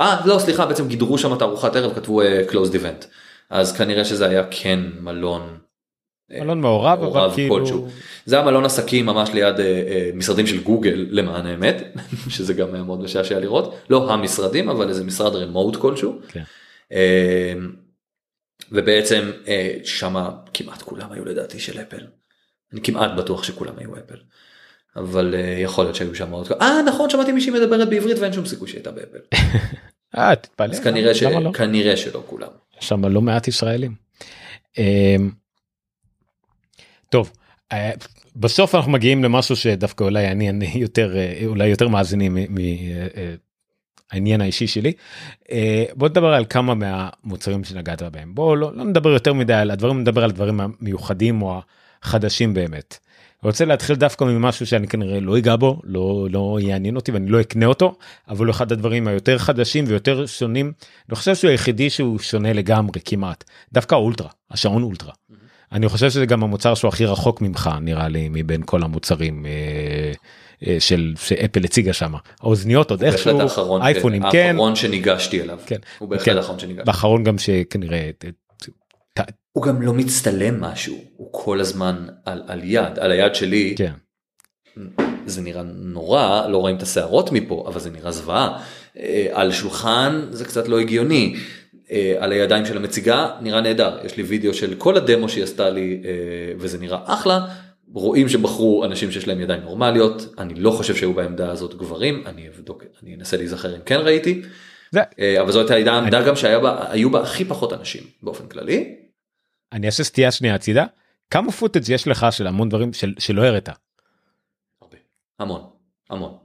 אה 0.00 0.20
לא 0.24 0.38
סליחה 0.38 0.66
בעצם 0.66 0.88
גידרו 0.88 1.18
שם 1.18 1.32
את 1.34 1.42
ארוחת 1.42 1.76
ערב 1.76 1.94
כתבו 1.94 2.22
closed 2.22 2.72
event 2.72 3.06
אז 3.50 3.76
כנראה 3.76 4.04
שזה 4.04 4.26
היה 4.26 4.42
כן 4.50 4.80
מלון. 5.00 5.58
מלון 6.30 6.60
מעורב, 6.60 7.00
מעורב 7.00 7.16
אבל 7.16 7.34
כאילו 7.34 7.58
כלשהו. 7.58 7.88
זה 8.26 8.36
היה 8.36 8.44
מלון 8.44 8.64
עסקים 8.64 9.06
ממש 9.06 9.30
ליד 9.34 9.54
משרדים 10.14 10.46
של 10.46 10.62
גוגל 10.62 11.06
למען 11.10 11.46
האמת 11.46 11.82
שזה 12.28 12.54
גם 12.54 12.74
היה 12.74 12.82
מאוד 12.82 13.02
משעשע 13.02 13.40
לראות 13.40 13.74
לא 13.90 14.12
המשרדים 14.12 14.68
אבל 14.68 14.88
איזה 14.88 15.04
משרד 15.04 15.34
רמוט 15.34 15.76
כלשהו. 15.76 16.18
כן. 16.28 16.42
ובעצם 18.72 19.30
שמה 19.84 20.30
כמעט 20.54 20.82
כולם 20.82 21.12
היו 21.12 21.24
לדעתי 21.24 21.58
של 21.58 21.80
אפל. 21.80 22.06
אני 22.72 22.80
כמעט 22.82 23.10
בטוח 23.18 23.42
שכולם 23.42 23.78
היו 23.78 23.96
אפל. 23.96 24.18
אבל 24.96 25.34
יכול 25.58 25.84
להיות 25.84 25.96
שהיו 25.96 26.14
שם 26.14 26.30
עוד 26.30 26.52
אה 26.60 26.82
נכון 26.86 27.10
שמעתי 27.10 27.32
מישהי 27.32 27.50
מדברת 27.50 27.88
בעברית 27.88 28.18
ואין 28.18 28.32
שום 28.32 28.46
סיכוי 28.46 28.68
שהייתה 28.68 28.90
באפל. 28.90 29.18
אה 30.18 30.36
תתפלא. 30.36 30.72
אז 30.72 30.80
כנראה 30.80 31.14
ש... 31.14 31.22
כנראה 31.54 31.96
שלא 31.96 32.22
כולם. 32.26 32.48
יש 32.80 32.88
שם 32.88 33.04
לא 33.04 33.20
מעט 33.20 33.48
ישראלים. 33.48 33.94
טוב 37.08 37.32
בסוף 38.36 38.74
אנחנו 38.74 38.92
מגיעים 38.92 39.24
למשהו 39.24 39.56
שדווקא 39.56 40.04
אולי 40.04 40.28
אני, 40.28 40.50
אני 40.50 40.72
יותר 40.74 41.14
אולי 41.46 41.68
יותר 41.68 41.88
מאזינים 41.88 42.36
מהעניין 44.12 44.40
האישי 44.40 44.66
שלי. 44.66 44.92
בוא 45.94 46.08
נדבר 46.08 46.34
על 46.34 46.44
כמה 46.44 46.74
מהמוצרים 46.74 47.64
שנגעת 47.64 48.02
בהם 48.02 48.34
בוא 48.34 48.56
לא, 48.56 48.72
לא 48.74 48.84
נדבר 48.84 49.10
יותר 49.10 49.32
מדי 49.32 49.54
על 49.54 49.70
הדברים 49.70 50.00
נדבר 50.00 50.24
על 50.24 50.30
דברים 50.30 50.60
המיוחדים 50.60 51.42
או 51.42 51.60
החדשים 52.02 52.54
באמת. 52.54 52.98
רוצה 53.42 53.64
להתחיל 53.64 53.96
דווקא 53.96 54.24
ממשהו 54.24 54.66
שאני 54.66 54.88
כנראה 54.88 55.20
לא 55.20 55.38
אגע 55.38 55.56
בו 55.56 55.80
לא 55.84 56.26
לא 56.30 56.58
יעניין 56.62 56.96
אותי 56.96 57.12
ואני 57.12 57.30
לא 57.30 57.40
אקנה 57.40 57.66
אותו 57.66 57.94
אבל 58.28 58.46
הוא 58.46 58.50
אחד 58.50 58.72
הדברים 58.72 59.08
היותר 59.08 59.38
חדשים 59.38 59.84
ויותר 59.88 60.26
שונים. 60.26 60.72
אני 61.08 61.16
חושב 61.16 61.34
שהוא 61.34 61.50
היחידי 61.50 61.90
שהוא 61.90 62.18
שונה 62.18 62.52
לגמרי 62.52 63.00
כמעט 63.04 63.44
דווקא 63.72 63.94
אולטרה 63.94 64.28
השעון 64.50 64.82
אולטרה. 64.82 65.12
Mm-hmm. 65.12 65.34
אני 65.72 65.88
חושב 65.88 66.10
שזה 66.10 66.26
גם 66.26 66.42
המוצר 66.42 66.74
שהוא 66.74 66.88
הכי 66.88 67.06
רחוק 67.06 67.40
ממך 67.40 67.70
נראה 67.80 68.08
לי 68.08 68.28
מבין 68.32 68.62
כל 68.66 68.82
המוצרים 68.82 69.46
אה, 69.46 69.50
אה, 69.50 70.12
של 70.78 71.14
שאפל 71.20 71.64
הציגה 71.64 71.92
שם 71.92 72.12
האוזניות 72.40 72.90
עוד 72.90 73.04
איכשהו 73.04 73.40
אייפונים 73.80 74.22
כן 74.32 74.50
האחרון 74.50 74.76
שניגשתי 74.76 75.42
אליו. 75.42 75.58
כן. 75.66 75.76
הוא 75.98 76.08
בהחלט 76.08 76.26
כן, 76.26 76.36
האחרון 76.36 76.58
שניגשתי. 76.58 76.86
באחרון 76.86 77.24
גם 77.24 77.38
שכנראה 77.38 78.10
הוא 79.52 79.64
גם 79.64 79.82
לא 79.82 79.92
מצטלם 79.94 80.60
משהו 80.60 80.98
הוא 81.16 81.28
כל 81.32 81.60
הזמן 81.60 82.06
על, 82.24 82.42
על 82.46 82.60
יד. 82.64 82.98
על 82.98 83.12
היד 83.12 83.34
שלי 83.34 83.74
כן. 83.78 83.92
זה 85.26 85.42
נראה 85.42 85.62
נורא 85.74 86.46
לא 86.48 86.58
רואים 86.58 86.76
את 86.76 86.82
השערות 86.82 87.32
מפה 87.32 87.64
אבל 87.68 87.80
זה 87.80 87.90
נראה 87.90 88.10
זוועה. 88.10 88.62
על 89.32 89.52
שולחן 89.52 90.26
זה 90.30 90.44
קצת 90.44 90.68
לא 90.68 90.80
הגיוני. 90.80 91.36
על 92.18 92.32
הידיים 92.32 92.66
של 92.66 92.76
המציגה 92.76 93.30
נראה 93.40 93.60
נהדר. 93.60 93.98
יש 94.04 94.16
לי 94.16 94.22
וידאו 94.22 94.54
של 94.54 94.74
כל 94.74 94.96
הדמו 94.96 95.28
שהיא 95.28 95.44
עשתה 95.44 95.70
לי 95.70 96.02
וזה 96.58 96.78
נראה 96.78 96.98
אחלה 97.04 97.38
רואים 97.92 98.28
שבחרו 98.28 98.84
אנשים 98.84 99.10
שיש 99.10 99.28
להם 99.28 99.40
ידיים 99.40 99.62
נורמליות 99.62 100.34
אני 100.38 100.54
לא 100.54 100.70
חושב 100.70 100.94
שהיו 100.94 101.14
בעמדה 101.14 101.50
הזאת 101.50 101.74
גברים 101.74 102.26
אני 102.26 102.48
אבדוק 102.48 102.84
אני 103.02 103.14
אנסה 103.14 103.36
להיזכר 103.36 103.76
אם 103.76 103.80
כן 103.86 103.96
ראיתי. 103.96 104.42
זה... 104.90 105.00
אבל 105.40 105.52
זאת 105.52 105.70
הייתה 105.70 105.92
העמדה 105.92 106.22
גם 106.22 106.36
שהיו 106.36 107.10
בה 107.10 107.20
הכי 107.20 107.44
פחות 107.44 107.72
אנשים 107.72 108.02
באופן 108.22 108.46
כללי. 108.48 108.96
אני 109.72 109.86
אעשה 109.86 110.04
סטייה 110.04 110.30
שנייה 110.32 110.54
הצידה 110.54 110.84
כמה 111.30 111.52
פוטג' 111.52 111.88
יש 111.88 112.08
לך 112.08 112.26
של 112.30 112.46
המון 112.46 112.68
דברים 112.68 112.92
של, 112.92 113.14
שלא. 113.18 113.42
הרבה. 113.46 114.96
המון 115.38 115.60
המון 116.10 116.36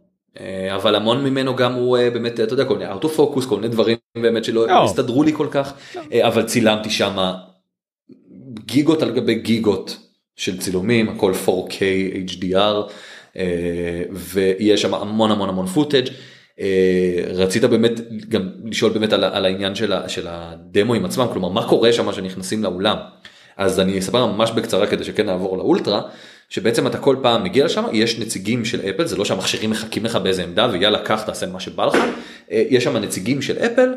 אבל 0.76 0.96
המון 0.96 1.24
ממנו 1.24 1.56
גם 1.56 1.74
הוא 1.74 1.98
באמת 2.14 2.40
אתה 2.40 2.54
יודע 2.54 2.66
כל 2.66 2.78
מיני 2.78 2.90
ארטו 2.90 3.10
פוקוס 3.10 3.46
כל 3.46 3.56
מיני 3.56 3.68
דברים 3.68 3.98
באמת 4.18 4.44
שלא 4.44 4.68
לא. 4.68 4.84
הסתדרו 4.84 5.24
לי 5.24 5.34
כל 5.34 5.48
כך 5.52 5.74
לא. 5.96 6.02
אבל 6.28 6.46
צילמתי 6.46 6.90
שמה 6.90 7.38
גיגות 8.66 9.02
על 9.02 9.12
גבי 9.12 9.36
גיגות 9.36 10.13
של 10.36 10.58
צילומים 10.60 11.10
הכל 11.10 11.34
4K 11.46 11.80
HDR 12.32 12.92
ויש 14.12 14.82
שם 14.82 14.94
המון 14.94 15.32
המון 15.32 15.50
המון 15.50 15.68
פוטג' 15.68 16.06
רצית 17.28 17.64
באמת 17.64 18.00
גם 18.30 18.50
לשאול 18.66 18.92
באמת 18.92 19.14
על, 19.14 19.24
על 19.24 19.46
העניין 19.46 19.76
של, 19.76 19.94
ה, 19.94 20.10
של 20.10 20.28
הדמוים 20.30 21.06
עצמם 21.06 21.28
כלומר 21.34 21.50
מה 21.50 21.68
קורה 21.68 21.94
שם 21.94 22.14
שנכנסים 22.14 22.64
לאולם? 22.64 22.98
אז 23.58 23.80
אני 23.80 24.00
אספר 24.00 24.26
ממש 24.26 24.52
בקצרה 24.52 24.88
כדי 24.88 25.04
שכן 25.04 25.26
נעבור 25.26 25.58
לאולטרה 25.58 26.02
שבעצם 26.50 26.88
אתה 26.88 26.98
כל 26.98 27.16
פעם 27.22 27.44
מגיע 27.44 27.66
לשם 27.66 27.84
יש 27.92 28.20
נציגים 28.20 28.66
של 28.66 28.82
אפל 28.90 29.06
זה 29.06 29.18
לא 29.18 29.26
שהמכשירים 29.26 29.70
מחכים 29.70 30.06
לך 30.06 30.16
באיזה 30.16 30.44
עמדה 30.44 30.68
ויאללה 30.72 31.00
קח 31.00 31.22
תעשה 31.22 31.46
מה 31.46 31.60
שבא 31.60 31.86
לך. 31.86 31.98
יש 32.50 32.84
שם 32.84 32.98
נציגים 32.98 33.42
של 33.42 33.58
אפל 33.58 33.94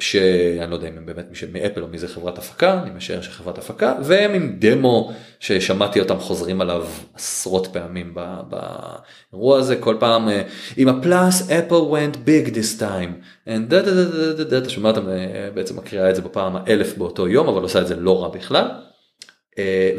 שאני 0.00 0.70
לא 0.70 0.74
יודע 0.74 0.88
אם 0.88 0.96
הם 0.96 1.06
באמת 1.06 1.26
מאפל 1.52 1.82
או 1.82 1.88
מי 1.88 1.98
זה 1.98 2.08
חברת 2.08 2.38
הפקה 2.38 2.82
אני 2.82 2.90
משער 2.90 3.20
שחברת 3.20 3.58
הפקה 3.58 3.94
והם 4.04 4.34
עם 4.34 4.56
דמו 4.58 5.12
ששמעתי 5.40 6.00
אותם 6.00 6.18
חוזרים 6.18 6.60
עליו 6.60 6.86
עשרות 7.14 7.66
פעמים 7.66 8.14
באירוע 8.48 9.58
הזה 9.58 9.76
כל 9.76 9.96
פעם 10.00 10.28
עם 10.76 10.88
הפלאס 10.88 11.50
אפל 11.50 11.74
went 11.74 12.16
big 12.16 12.54
this 12.54 12.80
time. 12.80 13.12
And 13.46 13.70
da, 13.70 13.82
da, 13.82 13.90
da, 13.90 14.40
da, 14.40 14.52
da, 14.52 14.58
אתה 14.58 14.68
שומע 14.68 14.88
אותם 14.88 15.06
בעצם 15.54 15.76
מקריאה 15.76 16.10
את 16.10 16.16
זה 16.16 16.22
בפעם 16.22 16.56
האלף 16.56 16.96
באותו 16.98 17.28
יום 17.28 17.48
אבל 17.48 17.62
עושה 17.62 17.80
את 17.80 17.86
זה 17.86 17.96
לא 17.96 18.22
רע 18.22 18.28
בכלל. 18.28 18.68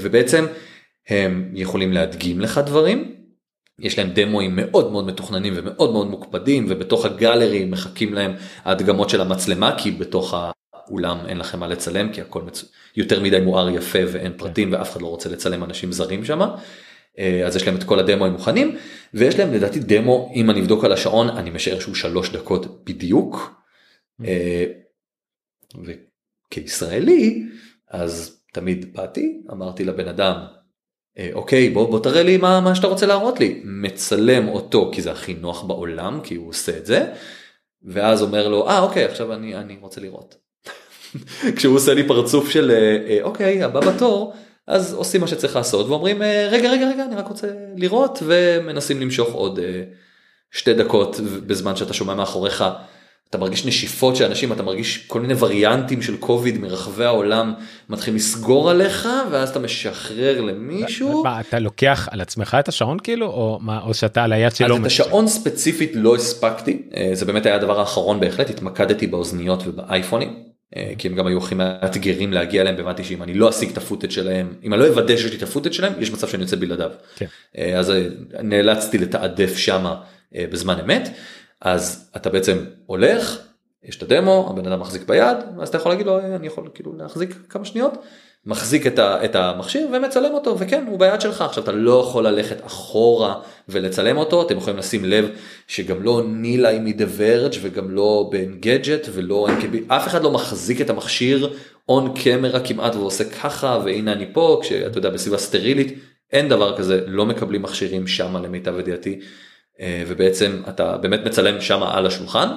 ובעצם 0.01 0.45
הם 1.09 1.51
יכולים 1.53 1.93
להדגים 1.93 2.41
לך 2.41 2.61
דברים 2.65 3.20
יש 3.81 3.99
להם 3.99 4.09
דמוים 4.13 4.55
מאוד 4.55 4.91
מאוד 4.91 5.07
מתוכננים 5.07 5.53
ומאוד 5.55 5.91
מאוד 5.91 6.07
מוקפדים 6.07 6.65
ובתוך 6.69 7.05
הגלרי 7.05 7.65
מחכים 7.65 8.13
להם 8.13 8.33
ההדגמות 8.63 9.09
של 9.09 9.21
המצלמה 9.21 9.75
כי 9.77 9.91
בתוך 9.91 10.33
האולם 10.33 11.17
אין 11.27 11.37
לכם 11.37 11.59
מה 11.59 11.67
לצלם 11.67 12.13
כי 12.13 12.21
הכל 12.21 12.41
מצ... 12.41 12.65
יותר 12.95 13.21
מדי 13.21 13.39
מואר 13.39 13.69
יפה 13.69 13.99
ואין 14.07 14.33
פרטים 14.37 14.73
ואף 14.73 14.91
אחד 14.91 15.01
לא 15.01 15.07
רוצה 15.07 15.29
לצלם 15.29 15.63
אנשים 15.63 15.91
זרים 15.91 16.25
שם. 16.25 16.41
אז 17.45 17.55
יש 17.55 17.67
להם 17.67 17.75
את 17.75 17.83
כל 17.83 17.99
הדמוים 17.99 18.33
מוכנים 18.33 18.77
ויש 19.13 19.39
להם 19.39 19.53
לדעתי 19.53 19.79
דמו 19.79 20.31
אם 20.35 20.49
אני 20.49 20.61
אבדוק 20.61 20.83
על 20.83 20.91
השעון 20.91 21.29
אני 21.29 21.49
משער 21.49 21.79
שהוא 21.79 21.95
שלוש 21.95 22.29
דקות 22.29 22.85
בדיוק. 22.85 23.61
וכישראלי 26.51 27.43
אז 27.89 28.41
תמיד 28.53 28.93
באתי 28.93 29.41
אמרתי 29.51 29.85
לבן 29.85 30.07
אדם 30.07 30.35
אוקיי 31.33 31.69
בוא 31.69 31.89
בוא 31.89 31.99
תראה 31.99 32.23
לי 32.23 32.37
מה 32.37 32.59
מה 32.59 32.75
שאתה 32.75 32.87
רוצה 32.87 33.05
להראות 33.05 33.39
לי 33.39 33.61
מצלם 33.63 34.47
אותו 34.47 34.91
כי 34.93 35.01
זה 35.01 35.11
הכי 35.11 35.33
נוח 35.33 35.63
בעולם 35.63 36.19
כי 36.23 36.35
הוא 36.35 36.49
עושה 36.49 36.77
את 36.77 36.85
זה. 36.85 37.05
ואז 37.83 38.21
אומר 38.21 38.47
לו 38.47 38.69
אה 38.69 38.79
אוקיי 38.79 39.05
עכשיו 39.05 39.33
אני 39.33 39.55
אני 39.55 39.77
רוצה 39.81 40.01
לראות. 40.01 40.35
כשהוא 41.55 41.75
עושה 41.75 41.93
לי 41.93 42.07
פרצוף 42.07 42.49
של 42.49 42.71
אוקיי 43.21 43.63
הבא 43.63 43.79
בתור 43.79 44.33
אז 44.67 44.93
עושים 44.93 45.21
מה 45.21 45.27
שצריך 45.27 45.55
לעשות 45.55 45.87
ואומרים 45.87 46.21
רגע 46.51 46.71
רגע 46.71 46.89
רגע 46.89 47.05
אני 47.05 47.15
רק 47.15 47.27
רוצה 47.27 47.47
לראות 47.75 48.19
ומנסים 48.25 49.01
למשוך 49.01 49.33
עוד 49.33 49.59
שתי 50.51 50.73
דקות 50.73 51.19
בזמן 51.47 51.75
שאתה 51.75 51.93
שומע 51.93 52.15
מאחוריך 52.15 52.63
אתה 53.31 53.39
מרגיש 53.39 53.65
נשיפות 53.65 54.15
של 54.15 54.25
אנשים, 54.25 54.53
אתה 54.53 54.63
מרגיש 54.63 54.97
כל 55.07 55.21
מיני 55.21 55.33
וריאנטים 55.39 56.01
של 56.01 56.17
קוביד 56.17 56.57
מרחבי 56.57 57.05
העולם 57.05 57.53
מתחילים 57.89 58.15
לסגור 58.15 58.69
עליך 58.69 59.07
ואז 59.31 59.49
אתה 59.49 59.59
משחרר 59.59 60.41
למישהו. 60.41 61.23
מה, 61.23 61.39
אתה 61.39 61.59
לוקח 61.59 62.07
על 62.11 62.21
עצמך 62.21 62.57
את 62.59 62.67
השעון 62.67 62.99
כאילו 62.99 63.25
או 63.25 63.59
מה 63.61 63.81
או 63.81 63.93
שאתה 63.93 64.23
על 64.23 64.33
היד 64.33 64.55
שלו. 64.55 64.75
אז 64.75 64.81
את 64.81 64.85
השעון 64.85 65.27
ספציפית 65.27 65.91
לא 65.93 66.15
הספקתי 66.15 66.81
אה, 66.95 67.09
זה 67.13 67.25
באמת 67.25 67.45
היה 67.45 67.55
הדבר 67.55 67.79
האחרון 67.79 68.19
בהחלט 68.19 68.49
התמקדתי 68.49 69.07
באוזניות 69.07 69.63
ובאייפונים. 69.67 70.43
אה, 70.75 70.91
כי 70.97 71.07
הם 71.07 71.15
גם 71.15 71.27
היו 71.27 71.37
הכי 71.37 71.55
מאתגרים 71.55 72.33
להגיע 72.33 72.61
אליהם 72.61 72.75
והבנתי 72.77 73.03
שאם 73.03 73.23
אני 73.23 73.33
לא 73.33 73.49
אשיג 73.49 73.69
את 73.69 73.77
הפוטג' 73.77 74.09
שלהם 74.09 74.53
אם 74.63 74.73
אני 74.73 74.81
לא 74.81 74.87
אוודא 74.87 75.17
שיש 75.17 75.31
לי 75.31 75.37
את 75.37 75.43
הפוטג' 75.43 75.71
שלהם 75.71 75.93
יש 75.99 76.11
מצב 76.11 76.27
שאני 76.27 76.43
יוצא 76.43 76.55
בלעדיו. 76.55 76.91
כן. 77.15 77.25
אה, 77.57 77.79
אז 77.79 77.93
נאלצתי 78.43 78.97
לתעדף 78.97 79.57
שמה 79.57 79.95
בזמן 80.33 80.79
אמת. 80.83 81.09
אז 81.61 82.09
אתה 82.15 82.29
בעצם 82.29 82.57
הולך, 82.85 83.37
יש 83.83 83.97
את 83.97 84.03
הדמו, 84.03 84.47
הבן 84.49 84.71
אדם 84.71 84.79
מחזיק 84.79 85.07
ביד, 85.07 85.37
אז 85.61 85.69
אתה 85.69 85.77
יכול 85.77 85.91
להגיד 85.91 86.05
לו 86.05 86.19
אני 86.19 86.47
יכול 86.47 86.69
כאילו 86.73 86.93
להחזיק 86.97 87.35
כמה 87.49 87.65
שניות, 87.65 87.93
מחזיק 88.45 88.87
את, 88.87 88.99
ה, 88.99 89.25
את 89.25 89.35
המכשיר 89.35 89.87
ומצלם 89.93 90.33
אותו, 90.33 90.59
וכן 90.59 90.85
הוא 90.87 90.99
ביד 90.99 91.21
שלך, 91.21 91.41
עכשיו 91.41 91.63
אתה 91.63 91.71
לא 91.71 92.01
יכול 92.01 92.27
ללכת 92.27 92.65
אחורה 92.65 93.41
ולצלם 93.69 94.17
אותו, 94.17 94.41
אתם 94.41 94.57
יכולים 94.57 94.79
לשים 94.79 95.05
לב 95.05 95.29
שגם 95.67 96.03
לא 96.03 96.21
נילה 96.27 96.69
היא 96.69 96.81
מדה 96.81 97.05
ורג' 97.17 97.53
וגם 97.61 97.91
לא 97.91 98.29
בן 98.31 98.59
גדג'ט 98.59 99.07
ולא 99.13 99.47
אף 99.87 100.07
אחד 100.07 100.23
לא 100.23 100.31
מחזיק 100.31 100.81
את 100.81 100.89
המכשיר 100.89 101.53
און 101.89 102.13
קמרה 102.23 102.59
כמעט 102.59 102.95
ועושה 102.95 103.23
ככה 103.23 103.79
והנה 103.85 104.11
אני 104.11 104.25
פה 104.33 104.59
כשאתה 104.61 104.97
יודע 104.97 105.09
בסביבה 105.09 105.37
סטרילית 105.37 105.99
אין 106.31 106.49
דבר 106.49 106.77
כזה 106.77 107.01
לא 107.07 107.25
מקבלים 107.25 107.61
מכשירים 107.61 108.07
שמה 108.07 108.39
למיטב 108.39 108.79
ידיעתי. 108.79 109.19
אה, 109.19 109.50
ובעצם 110.07 110.61
אתה 110.69 110.97
באמת 110.97 111.19
מצלם 111.25 111.61
שמה 111.61 111.97
על 111.97 112.05
השולחן. 112.05 112.47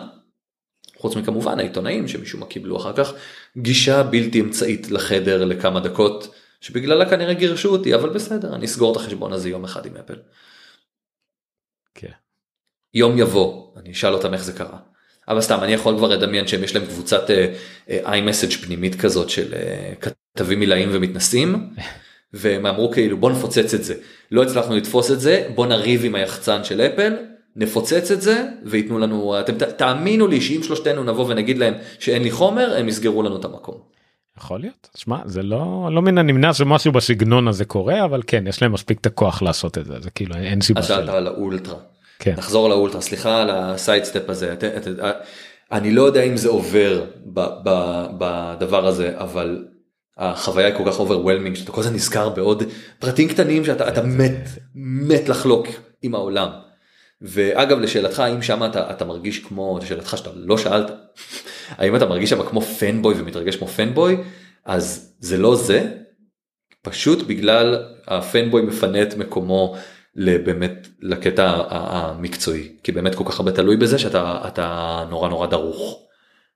חוץ 0.97 1.16
מכמובן 1.16 1.59
העיתונאים 1.59 2.09
שמשום 2.09 2.41
מה 2.41 2.47
קיבלו 2.47 2.77
אחר 2.77 2.93
כך 2.93 3.12
גישה 3.57 4.03
בלתי 4.03 4.41
אמצעית 4.41 4.91
לחדר 4.91 5.45
לכמה 5.45 5.81
דקות 5.81 6.35
שבגללה 6.61 7.11
כנראה 7.11 7.35
גירשו 7.35 7.68
אותי 7.68 7.95
אבל 7.95 8.09
בסדר 8.09 8.55
אני 8.55 8.64
אסגור 8.64 8.93
את 8.93 8.97
החשבון 8.97 9.33
הזה 9.33 9.49
יום 9.49 9.64
אחד 9.64 9.87
עם 9.87 9.97
אפל. 9.97 10.16
כן. 11.95 12.11
יום 12.95 13.18
יבוא 13.18 13.77
אני 13.77 13.93
אשאל 13.93 14.12
אותם 14.12 14.35
איך 14.35 14.45
זה 14.45 14.53
קרה. 14.53 14.79
אבל 15.29 15.41
סתם 15.41 15.59
אני 15.62 15.72
יכול 15.72 15.97
כבר 15.97 16.09
לדמיין 16.09 16.47
שהם 16.47 16.64
יש 16.64 16.75
להם 16.75 16.87
קבוצת 16.87 17.31
איי-מסאג' 17.89 18.51
uh, 18.51 18.53
uh, 18.53 18.57
פנימית 18.57 19.01
כזאת 19.01 19.31
של 19.31 19.53
uh, 19.53 20.09
כתבים 20.35 20.61
עילאים 20.61 20.89
ומתנסים 20.93 21.55
והם 22.35 22.66
אמרו 22.66 22.91
כאילו 22.91 23.16
בוא 23.16 23.30
נפוצץ 23.30 23.74
את 23.74 23.85
זה 23.85 23.95
לא 24.30 24.43
הצלחנו 24.43 24.76
לתפוס 24.76 25.11
את 25.11 25.20
זה 25.20 25.49
בוא 25.55 25.66
נריב 25.66 26.05
עם 26.05 26.14
היחצן 26.14 26.64
של 26.64 26.80
אפל 26.80 27.12
נפוצץ 27.57 28.11
את 28.11 28.22
זה 28.22 28.47
וייתנו 28.64 28.99
לנו 28.99 29.41
אתם 29.41 29.55
תאמינו 29.76 30.26
לי 30.26 30.41
שאם 30.41 30.62
שלושתנו 30.62 31.05
נבוא 31.05 31.24
ונגיד 31.28 31.59
להם 31.59 31.74
שאין 31.99 32.22
לי 32.22 32.30
חומר 32.30 32.76
הם 32.78 32.89
יסגרו 32.89 33.22
לנו 33.22 33.37
את 33.37 33.45
המקום. 33.45 33.74
יכול 34.39 34.61
להיות 34.61 34.89
שמע 34.97 35.16
זה 35.24 35.43
לא 35.43 35.89
לא 35.93 36.03
מן 36.03 36.18
הנמנע 36.18 36.55
שמשהו 36.55 36.93
בסגנון 36.93 37.49
הזה 37.49 37.64
קורה 37.64 38.05
אבל 38.05 38.22
כן 38.26 38.47
יש 38.47 38.62
להם 38.62 38.72
מספיק 38.72 39.01
את 39.01 39.07
הכוח 39.07 39.43
לעשות 39.43 39.78
את 39.78 39.85
זה 39.85 39.95
זה 40.01 40.11
כאילו 40.11 40.35
אין 40.37 40.61
סיבה. 40.61 40.80
אז 40.80 40.87
שאלת 40.87 41.09
על 41.09 41.26
האולטרה. 41.26 41.78
כן. 42.18 42.35
נחזור 42.39 42.68
לאולטרה 42.68 43.01
סליחה 43.01 43.43
על 43.43 43.51
ה 43.51 43.59
sidestep 43.59 44.31
הזה 44.30 44.53
את, 44.53 44.64
את, 44.64 44.89
את, 44.89 44.99
אני 45.72 45.91
לא 45.91 46.03
יודע 46.03 46.22
אם 46.22 46.37
זה 46.37 46.49
עובר 46.49 47.05
ב, 47.24 47.41
ב, 47.64 48.07
בדבר 48.18 48.87
הזה 48.87 49.12
אבל 49.14 49.64
החוויה 50.19 50.67
היא 50.67 50.75
כל 50.77 50.83
כך 50.87 50.99
overwhelming 50.99 51.57
שאתה 51.57 51.73
כל 51.73 51.81
הזמן 51.81 51.95
נזכר 51.95 52.29
בעוד 52.29 52.62
פרטים 52.99 53.29
קטנים 53.29 53.65
שאתה 53.65 53.89
אתה 53.89 54.03
מת 54.03 54.49
מת 54.75 55.29
לחלוק 55.29 55.67
עם 56.03 56.15
העולם. 56.15 56.49
ואגב 57.23 57.79
לשאלתך 57.79 58.21
האם 58.21 58.43
שם 58.43 58.65
אתה, 58.65 58.91
אתה 58.91 59.05
מרגיש 59.05 59.39
כמו 59.39 59.79
לשאלתך 59.83 60.19
שאתה 60.19 60.31
לא 60.35 60.59
שאלת 60.59 60.91
האם 61.79 61.97
אתה 61.97 62.07
מרגיש 62.07 62.31
שם 62.31 62.43
כמו 62.43 62.61
פנבוי 62.61 63.15
ומתרגש 63.19 63.57
כמו 63.57 63.69
פנבוי 63.69 64.17
אז 64.65 65.15
זה 65.21 65.39
לא 65.39 65.57
זה 65.57 65.93
פשוט 66.83 67.27
בגלל 67.27 67.85
הפנבוי 68.07 68.62
מפנה 68.62 69.03
את 69.03 69.17
מקומו 69.17 69.77
באמת 70.17 70.89
לקטע 71.01 71.62
המקצועי 71.69 72.73
כי 72.83 72.93
באמת 72.93 73.15
כל 73.15 73.25
כך 73.27 73.39
הרבה 73.39 73.53
תלוי 73.53 73.77
בזה 73.77 73.99
שאתה 73.99 75.05
נורא 75.11 75.29
נורא 75.29 75.47
דרוך. 75.47 76.04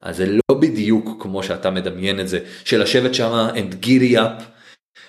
אז 0.02 0.16
זה 0.16 0.26
לא 0.26 0.58
בדיוק 0.60 1.22
כמו 1.22 1.42
שאתה 1.42 1.70
מדמיין 1.70 2.20
את 2.20 2.28
זה 2.28 2.40
של 2.64 2.82
לשבת 2.82 3.14
שם 3.14 3.48
and 3.54 3.84
giddy 3.84 4.16
up 4.16 4.42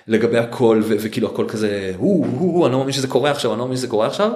לגבי 0.08 0.38
הכל 0.38 0.82
ו- 0.84 0.96
וכאילו 1.04 1.34
הכל 1.34 1.46
כזה 1.50 1.94
הוא 1.98 2.26
הוא 2.26 2.66
אני 2.66 2.74
לא 2.74 2.80
מאמין 2.80 2.94
שזה 2.94 3.08
קורה 3.08 3.32
עכשיו 3.32 3.52
אני 3.52 3.60
לא 3.60 3.66
מאמין 3.66 3.78
שזה 3.78 3.88
קורה 3.88 4.08
עכשיו. 4.08 4.32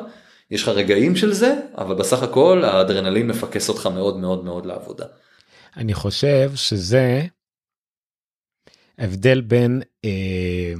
יש 0.51 0.63
לך 0.63 0.69
רגעים 0.69 1.15
של 1.15 1.33
זה 1.33 1.55
אבל 1.77 1.95
בסך 1.95 2.23
הכל 2.23 2.63
האדרנלין 2.65 3.27
מפקס 3.27 3.69
אותך 3.69 3.87
מאוד 3.87 4.17
מאוד 4.17 4.45
מאוד 4.45 4.65
לעבודה. 4.65 5.05
אני 5.77 5.93
חושב 5.93 6.51
שזה 6.55 7.21
הבדל 8.97 9.41
בין 9.41 9.81
אה, 10.05 10.73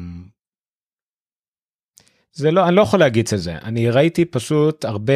זה 2.34 2.52
לא 2.52 2.68
אני 2.68 2.76
לא 2.76 2.82
יכול 2.82 3.00
להגיד 3.00 3.30
את 3.34 3.40
זה 3.40 3.56
אני 3.64 3.90
ראיתי 3.90 4.26
פשוט 4.26 4.86
הרבה 4.86 5.14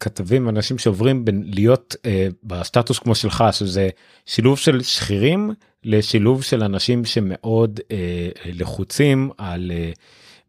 כתבים 0.00 0.48
אנשים 0.48 0.78
שעוברים 0.78 1.24
בין 1.24 1.42
להיות 1.46 1.96
אה, 2.06 2.28
בסטטוס 2.44 2.98
כמו 2.98 3.14
שלך 3.14 3.44
שזה 3.52 3.88
שילוב 4.26 4.58
של 4.58 4.82
שכירים 4.82 5.50
לשילוב 5.84 6.42
של 6.42 6.62
אנשים 6.62 7.04
שמאוד 7.04 7.80
אה, 7.90 8.28
לחוצים 8.44 9.30
על 9.38 9.72
אה, 9.74 9.92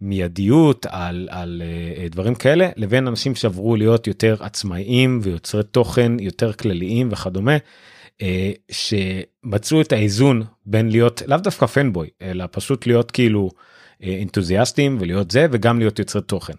מיידיות 0.02 0.86
על, 0.90 1.28
על 1.32 1.62
אה, 1.98 2.08
דברים 2.10 2.36
כאלה 2.36 2.70
לבין 2.76 3.08
אנשים 3.08 3.36
שעברו 3.36 3.76
להיות 3.76 4.08
יותר 4.08 4.36
עצמאיים 4.40 5.20
ויוצרי 5.24 5.64
תוכן 5.64 6.20
יותר 6.20 6.54
כלליים 6.54 7.10
וכדומה. 7.12 7.58
אה, 8.22 8.52
שמצאו 8.72 9.82
את 9.82 9.92
האיזון 9.92 10.44
בין 10.66 10.90
להיות 10.90 11.22
לאו 11.28 11.38
דווקא 11.38 11.66
פנבוי 11.66 12.10
אלא 12.22 12.46
פשוט 12.52 12.88
להיות 12.88 13.12
כאילו 13.12 13.50
אינתוזיאסטים 14.02 14.98
ולהיות 15.00 15.32
זה 15.32 15.48
וגם 15.52 15.80
להיות 15.80 16.00
יוצרי 16.00 16.22
תוכן. 16.22 16.54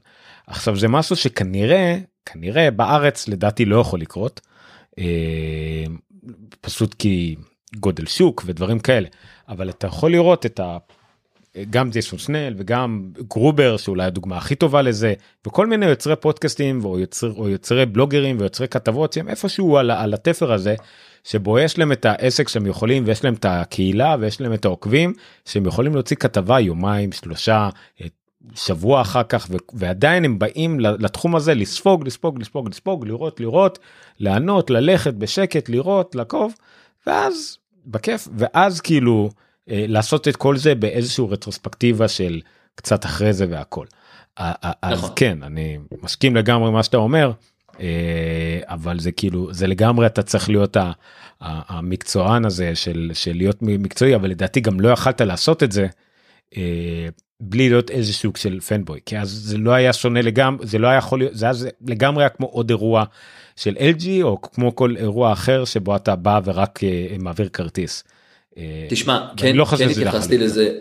עכשיו 0.46 0.76
זה 0.76 0.88
משהו 0.88 1.16
שכנראה 1.16 1.98
כנראה 2.26 2.70
בארץ 2.70 3.28
לדעתי 3.28 3.64
לא 3.64 3.76
יכול 3.76 4.00
לקרות 4.00 4.40
אה, 4.98 5.84
פשוט 6.60 6.94
כי 6.94 7.36
גודל 7.76 8.06
שוק 8.06 8.42
ודברים 8.46 8.78
כאלה 8.78 9.08
אבל 9.48 9.70
אתה 9.70 9.86
יכול 9.86 10.12
לראות 10.12 10.46
את 10.46 10.60
ה... 10.60 10.78
גם 11.70 11.90
ג'ייסון 11.90 12.18
שנל 12.18 12.54
וגם 12.56 13.10
גרובר 13.28 13.76
שאולי 13.76 14.04
הדוגמה 14.04 14.36
הכי 14.36 14.54
טובה 14.54 14.82
לזה 14.82 15.14
וכל 15.46 15.66
מיני 15.66 15.86
יוצרי 15.86 16.16
פודקאסטים 16.16 16.84
או, 16.84 16.98
יוצר, 16.98 17.32
או 17.36 17.48
יוצרי 17.48 17.86
בלוגרים 17.86 18.36
ויוצרי 18.40 18.68
כתבות 18.68 19.12
שהם 19.12 19.28
איפשהו 19.28 19.78
על, 19.78 19.90
על 19.90 20.14
התפר 20.14 20.52
הזה 20.52 20.74
שבו 21.24 21.58
יש 21.58 21.78
להם 21.78 21.92
את 21.92 22.04
העסק 22.04 22.48
שהם 22.48 22.66
יכולים 22.66 23.02
ויש 23.06 23.24
להם 23.24 23.34
את 23.34 23.44
הקהילה 23.44 24.16
ויש 24.20 24.40
להם 24.40 24.52
את 24.52 24.64
העוקבים 24.64 25.14
שהם 25.44 25.66
יכולים 25.66 25.94
להוציא 25.94 26.16
כתבה 26.16 26.60
יומיים 26.60 27.12
שלושה 27.12 27.68
שבוע 28.54 29.00
אחר 29.00 29.22
כך 29.22 29.48
ועדיין 29.72 30.24
הם 30.24 30.38
באים 30.38 30.80
לתחום 30.80 31.36
הזה 31.36 31.54
לספוג 31.54 32.06
לספוג 32.06 32.40
לספוג 32.40 32.68
לספוג 32.68 33.06
לראות 33.06 33.40
לראות 33.40 33.78
לענות 34.20 34.70
ללכת 34.70 35.14
בשקט 35.14 35.68
לראות 35.68 36.14
לעקוב 36.14 36.54
ואז 37.06 37.58
בכיף 37.86 38.28
ואז 38.36 38.80
כאילו 38.80 39.30
אה, 39.70 39.84
לעשות 39.88 40.28
את 40.28 40.36
כל 40.36 40.56
זה 40.56 40.74
באיזשהו 40.74 41.30
רטרוספקטיבה 41.30 42.08
של 42.08 42.40
קצת 42.74 43.04
אחרי 43.04 43.32
זה 43.32 43.46
והכל. 43.50 43.86
אז 44.36 44.98
נכון. 44.98 45.10
כן 45.16 45.42
אני 45.42 45.78
מסכים 46.02 46.36
לגמרי 46.36 46.70
מה 46.70 46.82
שאתה 46.82 46.96
אומר 46.96 47.26
אה, 47.26 47.51
אבל 48.64 48.98
זה 48.98 49.12
כאילו 49.12 49.54
זה 49.54 49.66
לגמרי 49.66 50.06
אתה 50.06 50.22
צריך 50.22 50.48
להיות 50.48 50.76
המקצוען 51.40 52.44
הזה 52.44 52.74
של, 52.74 53.10
של 53.14 53.36
להיות 53.36 53.56
מקצועי 53.60 54.14
אבל 54.14 54.30
לדעתי 54.30 54.60
גם 54.60 54.80
לא 54.80 54.88
יכלת 54.88 55.20
לעשות 55.20 55.62
את 55.62 55.72
זה. 55.72 55.86
אה, 56.56 57.08
בלי 57.40 57.68
להיות 57.68 57.90
איזה 57.90 58.12
סוג 58.12 58.36
של 58.36 58.60
פנבוי 58.60 59.00
כי 59.06 59.18
אז 59.18 59.28
זה 59.30 59.58
לא 59.58 59.70
היה 59.70 59.92
שונה 59.92 60.22
לגמרי 60.22 60.66
זה 60.66 60.78
לא 60.78 60.88
היה 60.88 60.98
יכול 60.98 61.18
להיות 61.18 61.34
זה 61.34 61.46
היה 61.46 61.54
לגמרי 61.86 62.22
היה 62.22 62.28
כמו 62.28 62.46
עוד 62.46 62.70
אירוע 62.70 63.04
של 63.56 63.76
LG 63.76 64.06
או 64.22 64.40
כמו 64.42 64.76
כל 64.76 64.94
אירוע 64.96 65.32
אחר 65.32 65.64
שבו 65.64 65.96
אתה 65.96 66.16
בא 66.16 66.40
ורק 66.44 66.78
uh, 66.78 67.22
מעביר 67.22 67.48
כרטיס. 67.48 68.04
תשמע 68.88 69.28
כן, 69.36 69.56
לא 69.56 69.64
כן 69.64 69.88
התייחסתי 69.88 70.38
לזה 70.38 70.78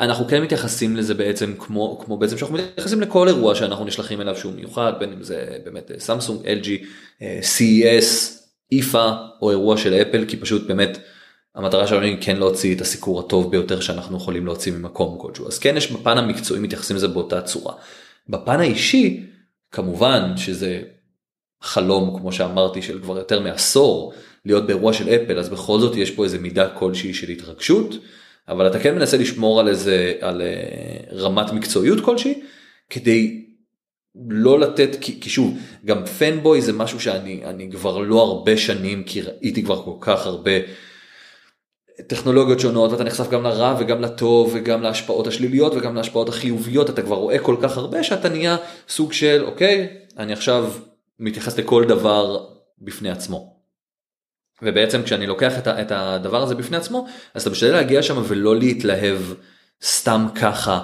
אנחנו 0.00 0.28
כן 0.28 0.42
מתייחסים 0.42 0.96
לזה 0.96 1.14
בעצם 1.14 1.54
כמו 1.58 2.00
כמו 2.04 2.16
בעצם 2.16 2.38
שאנחנו 2.38 2.54
מתייחסים 2.54 3.00
לכל 3.00 3.28
אירוע 3.28 3.54
שאנחנו 3.54 3.84
נשלחים 3.84 4.20
אליו 4.20 4.36
שהוא 4.36 4.52
מיוחד 4.52 4.92
בין 4.98 5.12
אם 5.12 5.22
זה 5.22 5.58
באמת 5.64 5.90
סמסונג 5.98 6.40
LG 6.40 6.84
CES 7.40 8.30
איפה 8.72 9.10
או 9.42 9.50
אירוע 9.50 9.76
של 9.76 9.94
אפל 9.94 10.24
כי 10.28 10.36
פשוט 10.36 10.66
באמת. 10.66 10.98
המטרה 11.54 11.86
שלנו 11.86 12.02
היא 12.02 12.16
כן 12.20 12.36
להוציא 12.36 12.74
את 12.74 12.80
הסיקור 12.80 13.20
הטוב 13.20 13.50
ביותר 13.50 13.80
שאנחנו 13.80 14.16
יכולים 14.16 14.46
להוציא 14.46 14.72
ממקום 14.72 15.18
כלשהו 15.20 15.46
אז 15.46 15.58
כן 15.58 15.76
יש 15.76 15.92
בפן 15.92 16.18
המקצועי 16.18 16.60
מתייחסים 16.60 16.96
לזה 16.96 17.08
באותה 17.08 17.40
צורה. 17.40 17.74
בפן 18.28 18.60
האישי 18.60 19.26
כמובן 19.70 20.36
שזה 20.36 20.82
חלום 21.62 22.18
כמו 22.18 22.32
שאמרתי 22.32 22.82
של 22.82 23.02
כבר 23.02 23.18
יותר 23.18 23.40
מעשור 23.40 24.12
להיות 24.44 24.66
באירוע 24.66 24.92
של 24.92 25.08
אפל 25.08 25.38
אז 25.38 25.48
בכל 25.48 25.80
זאת 25.80 25.96
יש 25.96 26.10
פה 26.10 26.24
איזה 26.24 26.38
מידה 26.38 26.68
כלשהי 26.68 27.14
של 27.14 27.28
התרגשות 27.28 27.94
אבל 28.48 28.66
אתה 28.66 28.78
כן 28.78 28.94
מנסה 28.94 29.16
לשמור 29.16 29.60
על 29.60 29.68
איזה 29.68 30.12
על 30.20 30.42
אה, 30.42 31.16
רמת 31.18 31.52
מקצועיות 31.52 32.00
כלשהי 32.00 32.42
כדי 32.90 33.44
לא 34.28 34.60
לתת 34.60 34.96
כי, 35.00 35.20
כי 35.20 35.30
שוב 35.30 35.58
גם 35.84 36.06
פנבוי 36.06 36.60
זה 36.60 36.72
משהו 36.72 37.00
שאני 37.00 37.44
אני 37.44 37.70
כבר 37.70 37.98
לא 37.98 38.22
הרבה 38.22 38.56
שנים 38.56 39.04
כי 39.04 39.22
ראיתי 39.22 39.62
כבר 39.62 39.82
כל 39.82 39.96
כך 40.00 40.26
הרבה 40.26 40.50
טכנולוגיות 42.06 42.60
שונות 42.60 42.92
ואתה 42.92 43.04
נחשף 43.04 43.30
גם 43.30 43.42
לרע 43.42 43.76
וגם 43.80 44.00
לטוב 44.00 44.50
וגם 44.54 44.82
להשפעות 44.82 45.26
השליליות 45.26 45.74
וגם 45.74 45.94
להשפעות 45.94 46.28
החיוביות 46.28 46.90
אתה 46.90 47.02
כבר 47.02 47.16
רואה 47.16 47.38
כל 47.38 47.56
כך 47.62 47.76
הרבה 47.76 48.02
שאתה 48.02 48.28
נהיה 48.28 48.56
סוג 48.88 49.12
של 49.12 49.42
אוקיי 49.44 49.88
אני 50.18 50.32
עכשיו 50.32 50.72
מתייחס 51.18 51.58
לכל 51.58 51.84
דבר 51.84 52.46
בפני 52.78 53.10
עצמו. 53.10 53.53
ובעצם 54.62 55.02
כשאני 55.02 55.26
לוקח 55.26 55.58
את, 55.58 55.68
את 55.68 55.92
הדבר 55.94 56.42
הזה 56.42 56.54
בפני 56.54 56.76
עצמו 56.76 57.06
אז 57.34 57.42
אתה 57.42 57.50
משתדל 57.50 57.72
להגיע 57.72 58.02
שם 58.02 58.22
ולא 58.28 58.56
להתלהב 58.56 59.18
סתם 59.82 60.26
ככה 60.34 60.80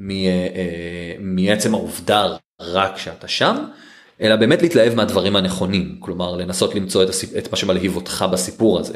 אה, 0.00 0.16
אה, 0.54 1.14
מעצם 1.20 1.74
העובדה 1.74 2.36
רק 2.60 2.98
שאתה 2.98 3.28
שם 3.28 3.56
אלא 4.20 4.36
באמת 4.36 4.62
להתלהב 4.62 4.94
מהדברים 4.94 5.36
הנכונים 5.36 5.96
כלומר 6.00 6.36
לנסות 6.36 6.74
למצוא 6.74 7.02
את, 7.02 7.08
הסיפ... 7.08 7.36
את 7.36 7.50
מה 7.50 7.56
שמלהיב 7.56 7.96
אותך 7.96 8.24
בסיפור 8.32 8.78
הזה. 8.78 8.94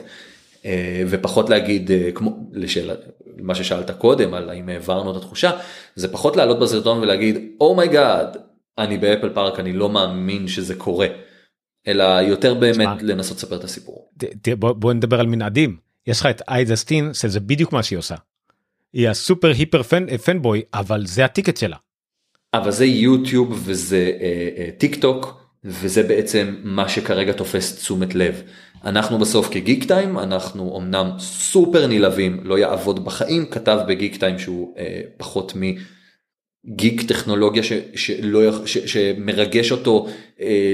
אה, 0.65 1.03
ופחות 1.09 1.51
להגיד 1.51 1.91
כמו 2.15 2.51
לשאלה 2.53 2.95
מה 3.37 3.55
ששאלת 3.55 3.91
קודם 3.91 4.35
על 4.35 4.51
האם 4.51 4.69
העברנו 4.69 5.11
את 5.11 5.17
התחושה 5.17 5.51
זה 5.97 6.13
פחות 6.13 6.37
לעלות 6.37 6.59
בסרטון 6.59 6.99
ולהגיד 6.99 7.39
oh 7.61 7.82
my 7.82 8.04
god 8.04 8.37
oh 8.37 8.39
אני 8.79 8.99
באפל 8.99 9.29
פארק 9.29 9.61
אני 9.61 9.73
לא 9.73 9.89
מאמין 9.89 10.49
שזה 10.49 10.75
קורה. 10.75 11.07
אלא 11.89 12.05
יותר 12.05 12.55
באמת 12.55 13.03
לנסות 13.03 13.37
לספר 13.37 13.57
את 13.57 13.65
הסיפור. 13.65 14.11
בוא, 14.59 14.73
בוא 14.73 14.93
נדבר 14.93 15.21
על 15.21 15.27
מנעדים 15.27 15.77
יש 16.07 16.21
לך 16.21 16.27
את 16.27 16.43
iJustine 16.49 17.15
שזה 17.15 17.41
בדיוק 17.41 17.73
מה 17.73 17.83
שהיא 17.83 17.99
עושה. 17.99 18.15
היא 18.93 19.09
ה 19.09 19.16
super 19.16 19.49
hyper 19.49 19.83
fan, 19.83 20.17
fanboy 20.17 20.63
אבל 20.75 21.07
זה 21.07 21.25
ה 21.25 21.29
ticket 21.29 21.57
שלה. 21.57 21.77
אבל 22.55 22.71
זה 22.71 22.85
יוטיוב 22.85 23.63
וזה 23.65 24.13
אה, 24.21 24.49
אה, 24.57 24.71
טיק 24.79 24.95
טוק 25.01 25.41
וזה 25.65 26.03
בעצם 26.03 26.57
מה 26.63 26.89
שכרגע 26.89 27.33
תופס 27.33 27.77
תשומת 27.77 28.15
לב. 28.15 28.43
אנחנו 28.85 29.19
בסוף 29.19 29.49
כגיק 29.51 29.85
טיים 29.85 30.19
אנחנו 30.19 30.79
אמנם 30.79 31.11
סופר 31.19 31.87
נלהבים 31.87 32.41
לא 32.45 32.59
יעבוד 32.59 33.05
בחיים 33.05 33.47
כתב 33.47 33.79
בגיק 33.89 34.17
טיים 34.17 34.39
שהוא 34.39 34.75
אה, 34.79 35.01
פחות 35.17 35.53
מ... 35.57 35.61
גיק 36.67 37.03
טכנולוגיה 37.03 37.63
ש, 37.63 37.73
שלא, 37.95 38.67
ש, 38.67 38.79
שמרגש 38.79 39.73
אותו 39.73 40.07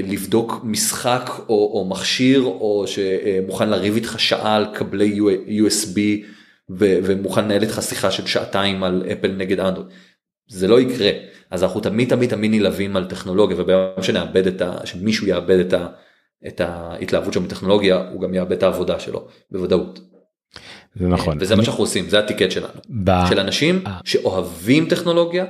לבדוק 0.03 0.61
משחק 0.63 1.29
או, 1.49 1.71
או 1.73 1.87
מכשיר 1.89 2.41
או 2.41 2.85
שמוכן 2.87 3.69
לריב 3.69 3.95
איתך 3.95 4.19
שעה 4.19 4.55
על 4.55 4.65
קבלי 4.73 5.19
USB 5.47 5.99
ו, 6.69 6.99
ומוכן 7.03 7.45
לנהל 7.45 7.61
איתך 7.61 7.81
שיחה 7.81 8.11
של 8.11 8.25
שעתיים 8.25 8.83
על 8.83 9.03
אפל 9.11 9.31
נגד 9.31 9.59
אנדרואיד. 9.59 9.91
זה 10.47 10.67
לא 10.67 10.81
יקרה 10.81 11.11
אז 11.51 11.63
אנחנו 11.63 11.79
תמיד 11.79 12.09
תמיד 12.09 12.29
תמיד 12.29 12.51
נלהבים 12.51 12.95
על 12.95 13.05
טכנולוגיה 13.05 13.57
וביום 13.59 14.01
שנאבד 14.01 14.47
את 14.47 14.61
ה... 14.61 14.85
שמישהו 14.85 15.27
יאבד 15.27 15.59
את, 15.59 15.73
ה, 15.73 15.87
את 16.47 16.61
ההתלהבות 16.61 17.33
שלו 17.33 17.41
מטכנולוגיה 17.41 18.09
הוא 18.11 18.21
גם 18.21 18.33
יאבד 18.33 18.51
את 18.51 18.63
העבודה 18.63 18.99
שלו 18.99 19.27
בוודאות. 19.51 19.99
זה 20.95 21.07
נכון 21.07 21.37
וזה 21.41 21.53
אני... 21.53 21.59
מה 21.59 21.65
שאנחנו 21.65 21.83
עושים 21.83 22.09
זה 22.09 22.19
הטיקט 22.19 22.51
שלנו 22.51 22.73
ב... 23.03 23.11
של 23.29 23.39
אנשים 23.39 23.81
아... 23.85 23.87
אה. 23.87 23.97
שאוהבים 24.05 24.89
טכנולוגיה 24.89 25.45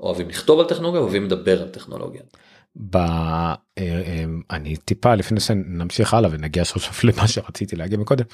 אוהבים 0.00 0.28
לכתוב 0.28 0.60
על 0.60 0.66
טכנולוגיה 0.66 1.00
אוהבים 1.00 1.24
לדבר 1.24 1.62
על 1.62 1.68
טכנולוגיה. 1.68 2.22
ב... 2.76 2.96
אה, 2.96 3.54
אה, 3.78 4.24
אני 4.50 4.76
טיפה 4.76 5.14
לפני 5.14 5.40
שנמשיך 5.40 6.14
הלאה 6.14 6.30
ונגיע 6.32 6.64
סוף 6.64 6.82
סוף 6.84 7.04
למה 7.04 7.28
שרציתי 7.28 7.76
להגיד 7.76 7.98
מקודם. 7.98 8.24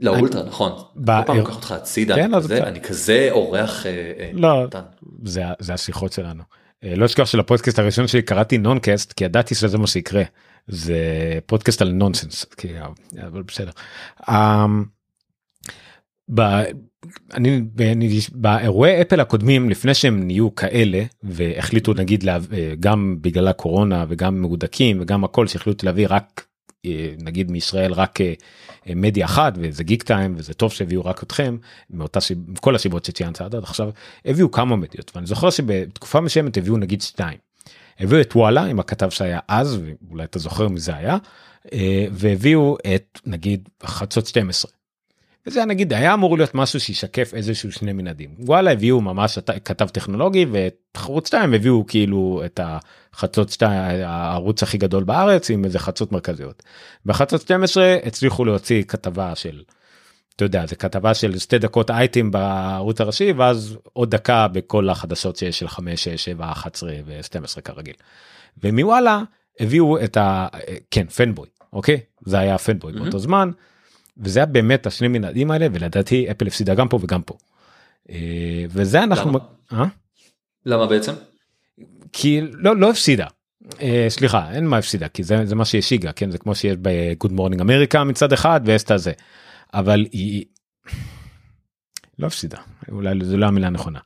לאולטרה 0.00 0.42
לא, 0.42 0.48
נכון. 0.48 0.72
ב... 0.96 1.20
כל 1.20 1.26
פעם 1.26 1.36
לוקח 1.36 1.56
אותך 1.56 1.72
הצידה 1.72 2.14
כן, 2.14 2.30
כזה, 2.36 2.62
אני 2.62 2.80
כזה 2.80 3.28
אורח. 3.30 3.86
אה, 3.86 4.30
לא, 4.32 4.66
זה, 5.24 5.42
זה 5.58 5.74
השיחות 5.74 6.12
שלנו. 6.12 6.42
לא 6.82 7.06
אשכח 7.06 7.24
של 7.24 7.40
הפודקאסט 7.40 7.78
הראשון 7.78 8.06
שלי 8.06 8.22
קראתי 8.22 8.58
נונקאסט 8.58 9.12
כי 9.12 9.24
ידעתי 9.24 9.54
שזה 9.54 9.78
מה 9.78 9.86
שיקרה 9.86 10.22
זה 10.68 10.98
פודקאסט 11.46 11.82
על 11.82 11.92
נונסנס 11.92 12.44
כי 12.44 12.68
אבל 13.26 13.42
בסדר. 13.42 13.70
אני, 17.34 17.62
אני 17.80 18.18
באירועי 18.32 19.02
אפל 19.02 19.20
הקודמים 19.20 19.70
לפני 19.70 19.94
שהם 19.94 20.26
נהיו 20.26 20.54
כאלה 20.54 21.04
והחליטו 21.22 21.94
נגיד 21.94 22.22
לה, 22.22 22.38
גם 22.80 23.16
בגלל 23.20 23.48
הקורונה 23.48 24.04
וגם 24.08 24.40
מהודקים 24.40 24.98
וגם 25.00 25.24
הכל 25.24 25.46
שהחליטו 25.46 25.86
להביא 25.86 26.06
רק 26.10 26.46
אה, 26.86 27.14
נגיד 27.18 27.50
מישראל 27.50 27.92
רק 27.92 28.20
אה, 28.20 28.34
מדיה 28.96 29.24
אחת 29.24 29.52
וזה 29.56 29.84
גיק 29.84 30.02
טיים 30.02 30.34
וזה 30.36 30.54
טוב 30.54 30.72
שהביאו 30.72 31.04
רק 31.04 31.22
אתכם 31.22 31.56
מאותה 31.90 32.20
כל 32.60 32.74
הסיבות 32.74 33.04
שציינת 33.04 33.40
עד 33.40 33.54
עכשיו 33.54 33.90
הביאו 34.24 34.50
כמה 34.50 34.76
מדיות 34.76 35.12
ואני 35.14 35.26
זוכר 35.26 35.50
שבתקופה 35.50 36.20
מסוימת 36.20 36.56
הביאו 36.56 36.76
נגיד 36.76 37.02
שתיים. 37.02 37.38
הביאו 38.00 38.20
את 38.20 38.36
וואלה 38.36 38.64
עם 38.64 38.80
הכתב 38.80 39.10
שהיה 39.10 39.38
אז 39.48 39.78
ואולי 40.08 40.24
אתה 40.24 40.38
זוכר 40.38 40.68
מי 40.68 40.80
זה 40.80 40.96
היה 40.96 41.16
אה, 41.72 42.06
והביאו 42.12 42.76
את 42.94 43.20
נגיד 43.26 43.68
חדשות 43.82 44.26
12 44.26 44.72
וזה 45.46 45.64
נגיד 45.64 45.92
היה 45.92 46.14
אמור 46.14 46.36
להיות 46.36 46.54
משהו 46.54 46.80
שישקף 46.80 47.34
איזשהו 47.34 47.72
שני 47.72 47.92
מנעדים 47.92 48.34
וואלה 48.38 48.72
הביאו 48.72 49.00
ממש 49.00 49.38
כתב 49.64 49.88
טכנולוגי 49.88 50.46
ותחרות 50.52 51.26
2 51.26 51.54
הביאו 51.54 51.86
כאילו 51.86 52.42
את 52.44 52.60
החצות 52.62 53.50
2 53.50 53.72
הערוץ 54.04 54.62
הכי 54.62 54.78
גדול 54.78 55.04
בארץ 55.04 55.50
עם 55.50 55.64
איזה 55.64 55.78
חצות 55.78 56.12
מרכזיות. 56.12 56.62
בחצות 57.06 57.40
12 57.40 57.96
הצליחו 58.04 58.44
להוציא 58.44 58.82
כתבה 58.82 59.34
של. 59.34 59.62
אתה 60.36 60.44
יודע 60.44 60.66
זה 60.66 60.76
כתבה 60.76 61.14
של 61.14 61.38
שתי 61.38 61.58
דקות 61.58 61.90
אייטם 61.90 62.30
בערוץ 62.30 63.00
הראשי 63.00 63.32
ואז 63.32 63.78
עוד 63.92 64.10
דקה 64.10 64.48
בכל 64.48 64.90
החדשות 64.90 65.36
שיש 65.36 65.58
של 65.58 65.68
5 65.68 66.04
6 66.04 66.24
7 66.24 66.52
11 66.52 66.92
ו12 67.06 67.60
כרגיל. 67.60 67.94
ומוואלה 68.64 69.22
הביאו 69.60 70.04
את 70.04 70.16
ה... 70.16 70.46
כן 70.90 71.06
fanboy 71.06 71.48
אוקיי 71.72 72.00
זה 72.24 72.38
היה 72.38 72.58
fanboy 72.58 72.92
mm-hmm. 72.92 72.98
באותו 72.98 73.18
זמן. 73.18 73.50
וזה 74.18 74.38
היה 74.38 74.46
באמת 74.46 74.86
השני 74.86 75.08
מנהדים 75.08 75.50
האלה 75.50 75.66
ולדעתי 75.72 76.30
אפל 76.30 76.46
הפסידה 76.46 76.74
גם 76.74 76.88
פה 76.88 76.98
וגם 77.02 77.22
פה. 77.22 77.34
אה, 78.10 78.64
וזה 78.68 79.02
אנחנו 79.02 79.30
למה, 79.30 79.38
אה? 79.72 79.84
למה 80.66 80.86
בעצם? 80.86 81.12
כי 82.12 82.40
לא 82.52 82.76
לא 82.76 82.90
הפסידה. 82.90 83.26
אה, 83.80 84.06
סליחה 84.08 84.50
אין 84.52 84.66
מה 84.66 84.78
הפסידה 84.78 85.08
כי 85.08 85.22
זה, 85.22 85.46
זה 85.46 85.54
מה 85.54 85.64
שהשיגה 85.64 86.12
כן 86.12 86.30
זה 86.30 86.38
כמו 86.38 86.54
שיש 86.54 86.76
ב 86.82 86.92
Good 86.92 87.32
Morning 87.32 87.60
America 87.60 88.04
מצד 88.04 88.32
אחד 88.32 88.60
ועשתה 88.64 88.98
זה 88.98 89.12
אבל 89.74 90.06
היא 90.12 90.44
לא 92.18 92.26
הפסידה 92.26 92.58
אולי 92.92 93.14
זו 93.22 93.36
לא 93.36 93.46
המילה 93.46 93.66
הנכונה. 93.66 93.98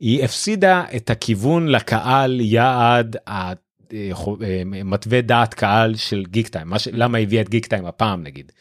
היא 0.00 0.24
הפסידה 0.24 0.84
את 0.96 1.10
הכיוון 1.10 1.68
לקהל 1.68 2.40
יעד 2.40 3.16
מתווה 4.66 5.20
דעת 5.20 5.54
קהל 5.54 5.94
של 5.94 6.24
גיקטיים 6.28 6.72
למה 6.92 7.18
הביאה 7.18 7.42
את 7.42 7.48
גיקטיים 7.48 7.86
הפעם 7.86 8.22
נגיד. 8.22 8.52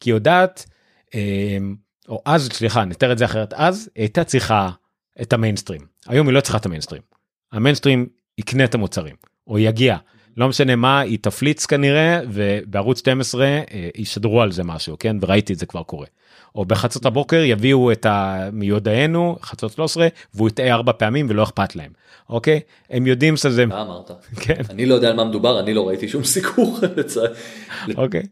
כי 0.00 0.10
יודעת 0.10 0.66
אמ, 1.14 1.76
או 2.08 2.22
אז 2.24 2.48
סליחה 2.52 2.84
נתאר 2.84 3.12
את 3.12 3.18
זה 3.18 3.24
אחרת 3.24 3.52
אז 3.52 3.90
הייתה 3.96 4.24
צריכה 4.24 4.70
את 5.22 5.32
המיינסטרים 5.32 5.80
היום 6.06 6.26
היא 6.26 6.34
לא 6.34 6.40
צריכה 6.40 6.58
את 6.58 6.66
המיינסטרים. 6.66 7.02
המיינסטרים 7.52 8.06
יקנה 8.38 8.64
את 8.64 8.74
המוצרים 8.74 9.14
או 9.46 9.58
יגיע 9.58 9.96
לא 10.36 10.48
משנה 10.48 10.76
מה 10.76 11.00
היא 11.00 11.18
תפליץ 11.22 11.66
כנראה 11.66 12.20
ובערוץ 12.28 12.98
12 12.98 13.46
אה, 13.46 13.88
ישדרו 13.96 14.42
על 14.42 14.52
זה 14.52 14.64
משהו 14.64 14.96
כן 14.98 15.16
וראיתי 15.20 15.52
את 15.52 15.58
זה 15.58 15.66
כבר 15.66 15.82
קורה. 15.82 16.06
או 16.54 16.64
בחצות 16.64 17.06
הבוקר 17.06 17.42
יביאו 17.44 17.92
את 17.92 18.06
המיודענו 18.08 19.36
חצות 19.42 19.72
13 19.72 20.08
והוא 20.34 20.48
יטעה 20.48 20.72
ארבע 20.72 20.92
פעמים 20.92 21.26
ולא 21.30 21.42
אכפת 21.42 21.76
להם 21.76 21.92
אוקיי 22.28 22.60
הם 22.90 23.06
יודעים 23.06 23.36
שזה 23.36 23.66
מה 23.66 23.82
אמרת 23.82 24.10
כן 24.44 24.62
אני 24.70 24.86
לא 24.86 24.94
יודע 24.94 25.08
על 25.08 25.16
מה 25.16 25.24
מדובר 25.24 25.60
אני 25.60 25.74
לא 25.74 25.88
ראיתי 25.88 26.08
שום 26.08 26.24
סיקור 26.32 26.78
אוקיי. 27.96 28.22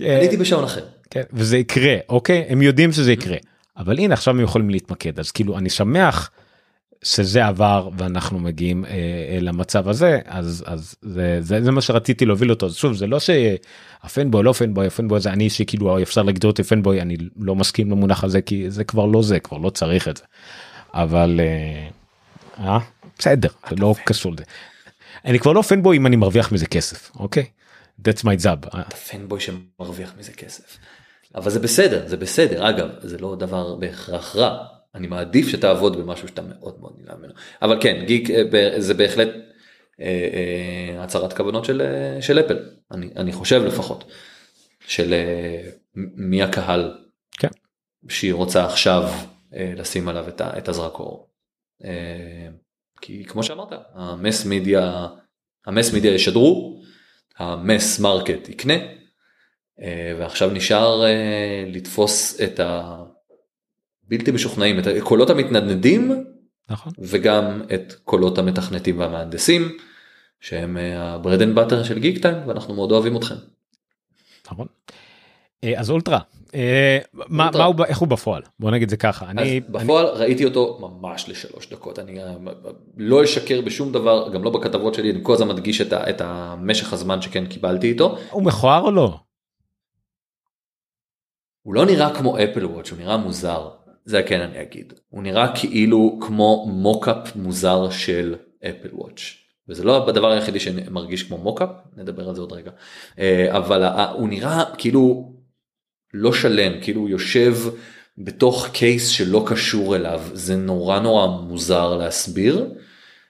אני 0.00 0.08
הייתי 0.08 0.36
בשעון 0.36 0.64
אחר. 0.64 0.84
כן, 1.12 1.22
וזה 1.32 1.58
יקרה 1.58 1.96
אוקיי 2.08 2.44
הם 2.48 2.62
יודעים 2.62 2.92
שזה 2.92 3.12
יקרה 3.12 3.36
אבל 3.76 3.98
הנה 3.98 4.14
עכשיו 4.14 4.34
הם 4.34 4.40
יכולים 4.40 4.70
להתמקד 4.70 5.18
אז 5.18 5.30
כאילו 5.30 5.58
אני 5.58 5.70
שמח 5.70 6.30
שזה 7.02 7.46
עבר 7.46 7.88
ואנחנו 7.98 8.38
מגיעים 8.38 8.84
אה, 8.84 9.38
למצב 9.40 9.88
הזה 9.88 10.18
אז 10.24 10.64
אז 10.66 10.94
זה, 11.02 11.38
זה 11.40 11.64
זה 11.64 11.70
מה 11.70 11.80
שרציתי 11.80 12.26
להוביל 12.26 12.50
אותו 12.50 12.66
אז 12.66 12.74
שוב 12.74 12.92
זה 12.92 13.06
לא 13.06 13.18
שהפנבוי 13.20 14.42
לא 14.42 14.52
פנבוי 14.52 14.86
הפנבוי 14.86 15.20
זה 15.20 15.30
אני 15.32 15.50
שכאילו 15.50 16.02
אפשר 16.02 16.22
להגדיר 16.22 16.50
אותי 16.50 16.62
פנבוי 16.62 17.00
אני 17.00 17.16
לא 17.36 17.54
מסכים 17.54 17.90
למונח 17.90 18.24
הזה 18.24 18.40
כי 18.42 18.70
זה 18.70 18.84
כבר 18.84 19.06
לא 19.06 19.22
זה 19.22 19.40
כבר 19.40 19.58
לא 19.58 19.70
צריך 19.70 20.08
את 20.08 20.16
זה 20.16 20.24
אבל 20.94 21.40
אה, 21.40 21.88
אה 22.66 22.78
בסדר 23.18 23.48
זה 23.70 23.76
לא 23.76 23.94
קשור 24.04 24.32
לזה. 24.32 24.44
אני 25.24 25.38
כבר 25.38 25.52
לא 25.52 25.62
פנבוי 25.62 25.96
אם 25.96 26.06
אני 26.06 26.16
מרוויח 26.16 26.52
מזה 26.52 26.66
כסף 26.66 27.10
אוקיי. 27.16 27.44
that's 28.08 28.22
my 28.22 28.44
job. 28.44 28.66
אתה 28.68 28.96
פנבוי 29.10 29.40
שמרוויח 29.40 30.12
מזה 30.18 30.32
כסף. 30.32 30.78
אבל 31.34 31.50
זה 31.50 31.60
בסדר 31.60 32.06
זה 32.06 32.16
בסדר. 32.16 32.68
אגב 32.68 32.88
זה 33.00 33.18
לא 33.18 33.36
דבר 33.36 33.74
בהכרח 33.74 34.36
רע. 34.36 34.66
אני 34.94 35.06
מעדיף 35.06 35.48
שתעבוד 35.48 35.96
במשהו 35.96 36.28
שאתה 36.28 36.42
מאוד 36.42 36.80
מאוד 36.80 36.92
נלהב 36.98 37.18
ממנו. 37.18 37.32
אבל 37.62 37.78
כן 37.80 38.04
גיק 38.06 38.30
אה, 38.30 38.80
זה 38.80 38.94
בהחלט 38.94 39.28
אה, 40.00 40.06
אה, 40.06 41.04
הצהרת 41.04 41.32
כוונות 41.32 41.64
של, 41.64 41.82
של 42.20 42.40
אפל. 42.40 42.58
אני, 42.90 43.10
אני 43.16 43.32
חושב 43.32 43.62
לפחות. 43.64 44.04
של 44.86 45.14
מי 45.94 46.42
הקהל 46.42 46.94
כן. 47.38 47.48
שהיא 48.08 48.34
רוצה 48.34 48.64
עכשיו 48.64 49.10
לשים 49.52 50.08
עליו 50.08 50.28
את, 50.28 50.40
את 50.40 50.68
הזרקור. 50.68 51.28
כי 53.00 53.24
כמו 53.24 53.42
שאמרת 53.42 53.68
ה 53.94 54.04
mass 54.04 54.44
media 54.46 55.06
ה 55.66 55.71
mass 55.71 55.92
media 55.92 56.14
ישדרו, 56.14 56.82
ה 57.38 57.50
mass 57.50 58.00
market 58.00 58.48
יקנה, 58.48 58.74
ועכשיו 60.18 60.50
נשאר 60.50 61.04
אה, 61.04 61.64
לתפוס 61.66 62.40
את 62.40 62.60
הבלתי 62.60 64.30
משוכנעים, 64.30 64.78
את 64.78 64.86
הקולות 64.86 65.30
המתנדנדים, 65.30 66.24
נכון. 66.70 66.92
וגם 66.98 67.62
את 67.74 67.92
קולות 68.04 68.38
המתכנתים 68.38 68.98
והמהנדסים, 68.98 69.76
שהם 70.40 70.76
ה 70.96 71.04
bread 71.04 71.42
and 71.42 71.54
butter 71.54 71.82
של 71.82 71.98
גיקטיים, 71.98 72.36
ואנחנו 72.46 72.74
מאוד 72.74 72.92
אוהבים 72.92 73.16
אתכם. 73.16 73.34
נכון. 74.50 74.66
אה, 75.64 75.80
אז 75.80 75.90
אולטרה, 75.90 76.18
אה, 76.54 76.98
מה. 77.14 77.50
מה 77.54 77.64
הוא, 77.64 77.84
איך 77.84 77.98
הוא 77.98 78.08
בפועל? 78.08 78.42
בוא 78.60 78.70
נגיד 78.70 78.90
זה 78.90 78.96
ככה. 78.96 79.30
אני, 79.30 79.60
בפועל 79.60 80.06
ראיתי 80.06 80.44
אותו 80.44 80.78
ממש 80.80 81.28
לשלוש 81.28 81.70
דקות 81.70 81.98
אני 81.98 82.22
אה, 82.22 82.34
לא 82.96 83.24
אשקר 83.24 83.60
בשום 83.60 83.92
דבר 83.92 84.28
גם 84.32 84.44
לא 84.44 84.50
בכתבות 84.50 84.94
שלי 84.94 85.10
אני 85.10 85.18
כל 85.22 85.32
הזמן 85.32 85.48
מדגיש 85.48 85.80
את, 85.80 85.92
ה, 85.92 86.10
את 86.10 86.20
המשך 86.24 86.92
הזמן 86.92 87.22
שכן 87.22 87.46
קיבלתי 87.46 87.88
איתו 87.88 88.16
הוא 88.30 88.42
מכוער 88.42 88.82
או 88.82 88.90
לא? 88.90 89.18
הוא 91.62 91.74
לא 91.74 91.86
נראה 91.86 92.14
כמו 92.14 92.38
אפל 92.38 92.66
וואץ' 92.66 92.90
הוא 92.90 92.98
נראה 92.98 93.16
מוזר. 93.16 93.68
זה 94.04 94.22
כן 94.22 94.40
אני 94.40 94.62
אגיד. 94.62 94.92
הוא 95.08 95.22
נראה 95.22 95.56
כאילו 95.56 96.18
כמו 96.20 96.66
מוקאפ 96.68 97.36
מוזר 97.36 97.90
של 97.90 98.34
אפל 98.64 98.88
וואץ' 98.92 99.20
וזה 99.68 99.84
לא 99.84 100.08
הדבר 100.08 100.30
היחידי 100.30 100.60
שמרגיש 100.60 101.22
כמו 101.22 101.38
מוקאפ 101.38 101.68
נדבר 101.96 102.28
על 102.28 102.34
זה 102.34 102.40
עוד 102.40 102.52
רגע. 102.52 102.70
אה, 103.18 103.56
אבל 103.56 103.84
הוא 104.12 104.28
נראה 104.28 104.64
כאילו 104.78 105.32
לא 106.14 106.32
שלם 106.32 106.72
כאילו 106.82 107.00
הוא 107.00 107.08
יושב 107.08 107.56
בתוך 108.18 108.68
קייס 108.72 109.08
שלא 109.08 109.44
קשור 109.46 109.96
אליו. 109.96 110.20
זה 110.32 110.56
נורא 110.56 110.98
נורא 110.98 111.26
מוזר 111.26 111.96
להסביר. 111.96 112.74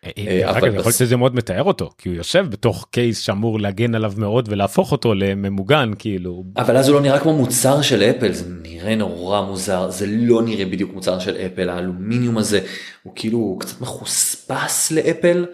אה, 0.04 0.50
אבל 0.50 0.58
אגב, 0.58 0.74
יכול 0.74 0.76
להיות 0.76 0.94
שזה 0.94 1.16
מאוד 1.16 1.34
מתאר 1.34 1.62
אותו, 1.62 1.90
כי 1.98 2.08
הוא 2.08 2.16
יושב 2.16 2.46
בתוך 2.50 2.86
קייס 2.90 3.18
שאמור 3.18 3.60
להגן 3.60 3.94
עליו 3.94 4.12
מאוד 4.16 4.48
ולהפוך 4.52 4.92
אותו 4.92 5.14
לממוגן, 5.14 5.90
כאילו. 5.98 6.44
אבל 6.56 6.76
אז 6.76 6.88
הוא 6.88 6.94
לא 6.94 7.02
נראה 7.02 7.20
כמו 7.20 7.36
מוצר 7.36 7.82
של 7.82 8.02
אפל 8.02 8.32
זה 8.32 8.44
נראה 8.62 8.94
נורא 8.94 9.40
מוזר 9.40 9.90
זה 9.90 10.06
לא 10.08 10.42
נראה 10.42 10.64
בדיוק 10.64 10.92
מוצר 10.94 11.18
של 11.18 11.36
אפל 11.36 11.68
האלומיניום 11.68 12.38
הזה 12.38 12.60
הוא 13.02 13.12
כאילו 13.16 13.56
קצת 13.60 13.80
מחוספס 13.80 14.90
לאפל. 14.90 15.46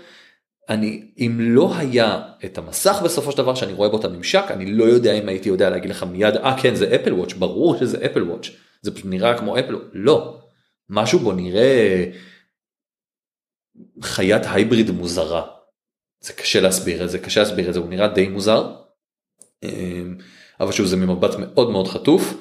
אני 0.69 1.03
אם 1.19 1.37
לא 1.41 1.77
היה 1.77 2.23
את 2.45 2.59
המסך 2.59 3.01
בסופו 3.05 3.33
של 3.33 3.39
דבר 3.39 3.55
שאני 3.55 3.73
רואה 3.73 3.89
בו 3.89 4.01
את 4.01 4.05
הממשק 4.05 4.45
אני 4.51 4.73
לא 4.73 4.85
יודע 4.85 5.13
אם 5.13 5.29
הייתי 5.29 5.49
יודע 5.49 5.71
להגיד 5.71 5.91
לך 5.91 6.03
מיד 6.03 6.37
אה 6.37 6.57
כן 6.63 6.75
זה 6.75 6.95
אפל 6.95 7.13
וואץ' 7.13 7.33
ברור 7.33 7.79
שזה 7.79 7.99
אפל 8.07 8.23
וואץ' 8.23 8.51
זה 8.83 8.95
פשוט 8.95 9.07
נראה 9.07 9.39
כמו 9.39 9.59
אפל 9.59 9.77
לא 9.93 10.39
משהו 10.91 11.19
בו 11.19 11.33
נראה 11.33 12.05
חיית 14.03 14.43
הייבריד 14.47 14.91
מוזרה. 14.91 15.47
זה 16.21 16.33
קשה 16.33 16.61
להסביר 16.61 17.05
את 17.05 17.11
זה 17.11 17.19
קשה 17.19 17.41
להסביר 17.41 17.69
את 17.69 17.75
זה 17.75 17.81
הוא 17.81 17.89
נראה 17.89 18.09
די 18.09 18.29
מוזר. 18.29 18.73
אמ, 19.63 20.17
אבל 20.61 20.73
שוב 20.73 20.87
זה 20.87 20.97
ממבט 20.97 21.35
מאוד 21.39 21.71
מאוד 21.71 21.89
חטוף. 21.89 22.35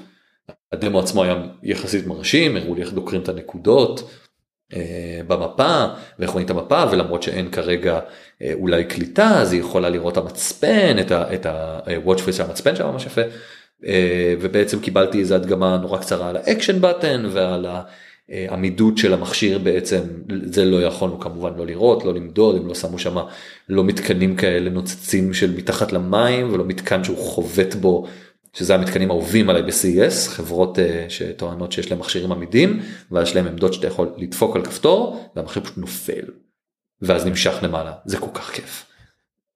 הדמו 0.71 0.99
עצמו 0.99 1.23
היה 1.23 1.35
יחסית 1.63 2.07
מרשים 2.07 2.57
הראו 2.57 2.75
לי 2.75 2.81
איך 2.81 2.93
דוקרים 2.93 3.21
את 3.21 3.29
הנקודות 3.29 4.09
אה, 4.73 5.21
במפה 5.27 5.85
ואיך 6.19 6.31
רואים 6.31 6.45
את 6.45 6.51
המפה 6.51 6.83
ולמרות 6.91 7.23
שאין 7.23 7.51
כרגע 7.51 7.99
אה, 8.41 8.53
אולי 8.53 8.85
קליטה 8.85 9.41
אז 9.41 9.53
היא 9.53 9.61
יכולה 9.61 9.89
לראות 9.89 10.17
המצפן 10.17 10.95
את 10.99 11.11
ה- 11.45 11.79
ה-watch 11.85 12.19
face 12.19 12.31
של 12.31 12.43
המצפן 12.43 12.75
שהיה 12.75 12.91
ממש 12.91 13.05
יפה. 13.05 13.21
אה, 13.85 14.33
ובעצם 14.41 14.79
קיבלתי 14.79 15.19
איזה 15.19 15.35
הדגמה 15.35 15.77
נורא 15.77 15.97
קצרה 15.97 16.29
על 16.29 16.37
ה 16.37 16.43
action 16.43 16.81
button 16.81 17.25
ועל 17.31 17.65
העמידות 18.29 18.97
של 18.97 19.13
המכשיר 19.13 19.59
בעצם 19.59 20.01
זה 20.43 20.65
לא 20.65 20.83
יכולנו 20.83 21.19
כמובן 21.19 21.53
לא 21.57 21.65
לראות 21.65 22.05
לא 22.05 22.13
למדוד 22.13 22.55
הם 22.55 22.67
לא 22.67 22.75
שמו 22.75 22.99
שם 22.99 23.17
לא 23.69 23.83
מתקנים 23.83 24.35
כאלה 24.35 24.69
נוצצים 24.69 25.33
של 25.33 25.55
מתחת 25.55 25.91
למים 25.91 26.53
ולא 26.53 26.65
מתקן 26.65 27.03
שהוא 27.03 27.17
חובט 27.17 27.75
בו 27.75 28.07
שזה 28.53 28.75
המתקנים 28.75 29.09
האהובים 29.11 29.49
עליי 29.49 29.63
ב-CES 29.63 30.29
חברות 30.29 30.79
אה, 30.79 31.05
שטוענות 31.09 31.71
שיש 31.71 31.91
להם 31.91 31.99
מכשירים 31.99 32.31
עמידים 32.31 32.79
ואז 33.11 33.27
יש 33.27 33.35
להם 33.35 33.47
עמדות 33.47 33.73
שאתה 33.73 33.87
יכול 33.87 34.09
לדפוק 34.17 34.55
על 34.55 34.65
כפתור 34.65 35.29
והמכשיר 35.35 35.63
פשוט 35.63 35.77
נופל. 35.77 36.23
ואז 37.01 37.25
נמשך 37.25 37.53
למעלה 37.61 37.93
זה 38.05 38.17
כל 38.17 38.31
כך 38.33 38.51
כיף. 38.51 38.85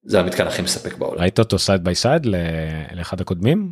זה 0.03 0.19
המתקן 0.19 0.47
הכי 0.47 0.61
מספק 0.61 0.97
בעולם. 0.97 1.21
ראית 1.21 1.39
אותו 1.39 1.59
side 1.59 1.83
by 1.83 1.95
side 1.95 2.25
לאחד 2.95 3.21
הקודמים? 3.21 3.71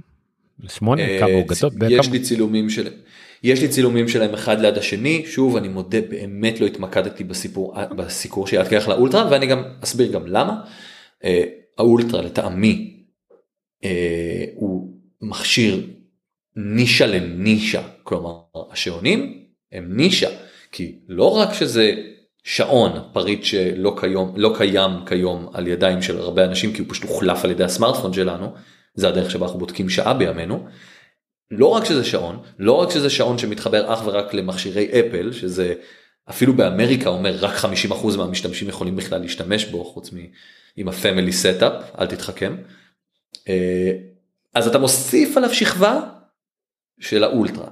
לשמונה? 0.60 1.02
אה, 1.02 1.18
כמה 1.20 1.30
הוא 1.30 1.48
גדול? 1.48 1.92
יש 1.92 2.10
לי 2.10 2.20
צילומים 2.20 2.70
של 2.70 2.88
יש 3.44 3.62
לי 3.62 3.68
צילומים 3.68 4.08
שלהם 4.08 4.34
אחד 4.34 4.60
ליד 4.60 4.78
השני 4.78 5.24
שוב 5.26 5.56
אני 5.56 5.68
מודה 5.68 6.02
באמת 6.02 6.60
לא 6.60 6.66
התמקדתי 6.66 7.24
בסיפור 7.24 7.76
בסיקור 7.96 8.48
של 8.48 8.58
עד 8.58 8.68
כרך 8.68 8.88
לאולטרה 8.88 9.28
ואני 9.32 9.48
גם 9.48 9.64
אסביר 9.84 10.12
גם 10.12 10.28
למה. 10.28 10.62
אה, 11.24 11.44
האולטרה 11.78 12.22
לטעמי 12.22 13.04
אה, 13.84 14.46
הוא 14.56 14.94
מכשיר 15.22 15.88
נישה 16.56 17.08
לנישה 17.08 17.82
כלומר 18.04 18.34
השעונים 18.72 19.44
הם 19.72 19.98
נישה 19.98 20.30
כי 20.72 21.00
לא 21.08 21.38
רק 21.38 21.54
שזה 21.54 21.94
שעון 22.44 22.92
פריט 23.14 23.44
שלא 23.44 23.96
כיום 24.00 24.34
לא 24.36 24.54
קיים 24.58 24.92
כיום 25.06 25.50
על 25.54 25.68
ידיים 25.68 26.02
של 26.02 26.18
הרבה 26.18 26.46
אנשים 26.46 26.74
כי 26.74 26.82
הוא 26.82 26.88
פשוט 26.90 27.04
הוחלף 27.04 27.46
על 27.46 27.52
ידי 27.52 27.64
הסמארטפון 27.64 28.14
שלנו 28.14 28.54
זה 28.94 29.08
הדרך 29.08 29.32
שבה 29.32 29.46
אנחנו 29.46 29.60
בודקים 29.60 29.90
שעה 29.90 30.14
בימינו. 30.14 30.68
לא 31.52 31.66
רק 31.66 31.86
שזה 31.86 32.04
שעון 32.04 32.40
לא 32.60 32.74
רק 32.74 32.92
שזה 32.92 33.10
שעון 33.10 33.38
שמתחבר 33.38 33.94
אך 33.94 34.02
ורק 34.06 34.34
למכשירי 34.34 34.88
אפל 35.00 35.32
שזה 35.32 35.74
אפילו 36.30 36.54
באמריקה 36.54 37.10
אומר 37.10 37.36
רק 37.40 37.56
50% 37.92 38.18
מהמשתמשים 38.18 38.70
יכולים 38.70 38.96
בכלל 38.96 39.22
להשתמש 39.22 39.66
בו 39.66 39.86
חוץ 39.86 40.14
מ... 40.14 40.18
עם 40.76 40.88
ה 40.88 40.94
family 40.94 41.34
setup 41.34 41.74
אל 42.00 42.06
תתחכם. 42.08 42.56
אה, 43.50 43.92
אז 44.56 44.68
אתה 44.68 44.78
מוסיף 44.78 45.38
עליו 45.38 45.54
שכבה 45.54 46.02
של 47.00 47.24
האולטרה 47.24 47.70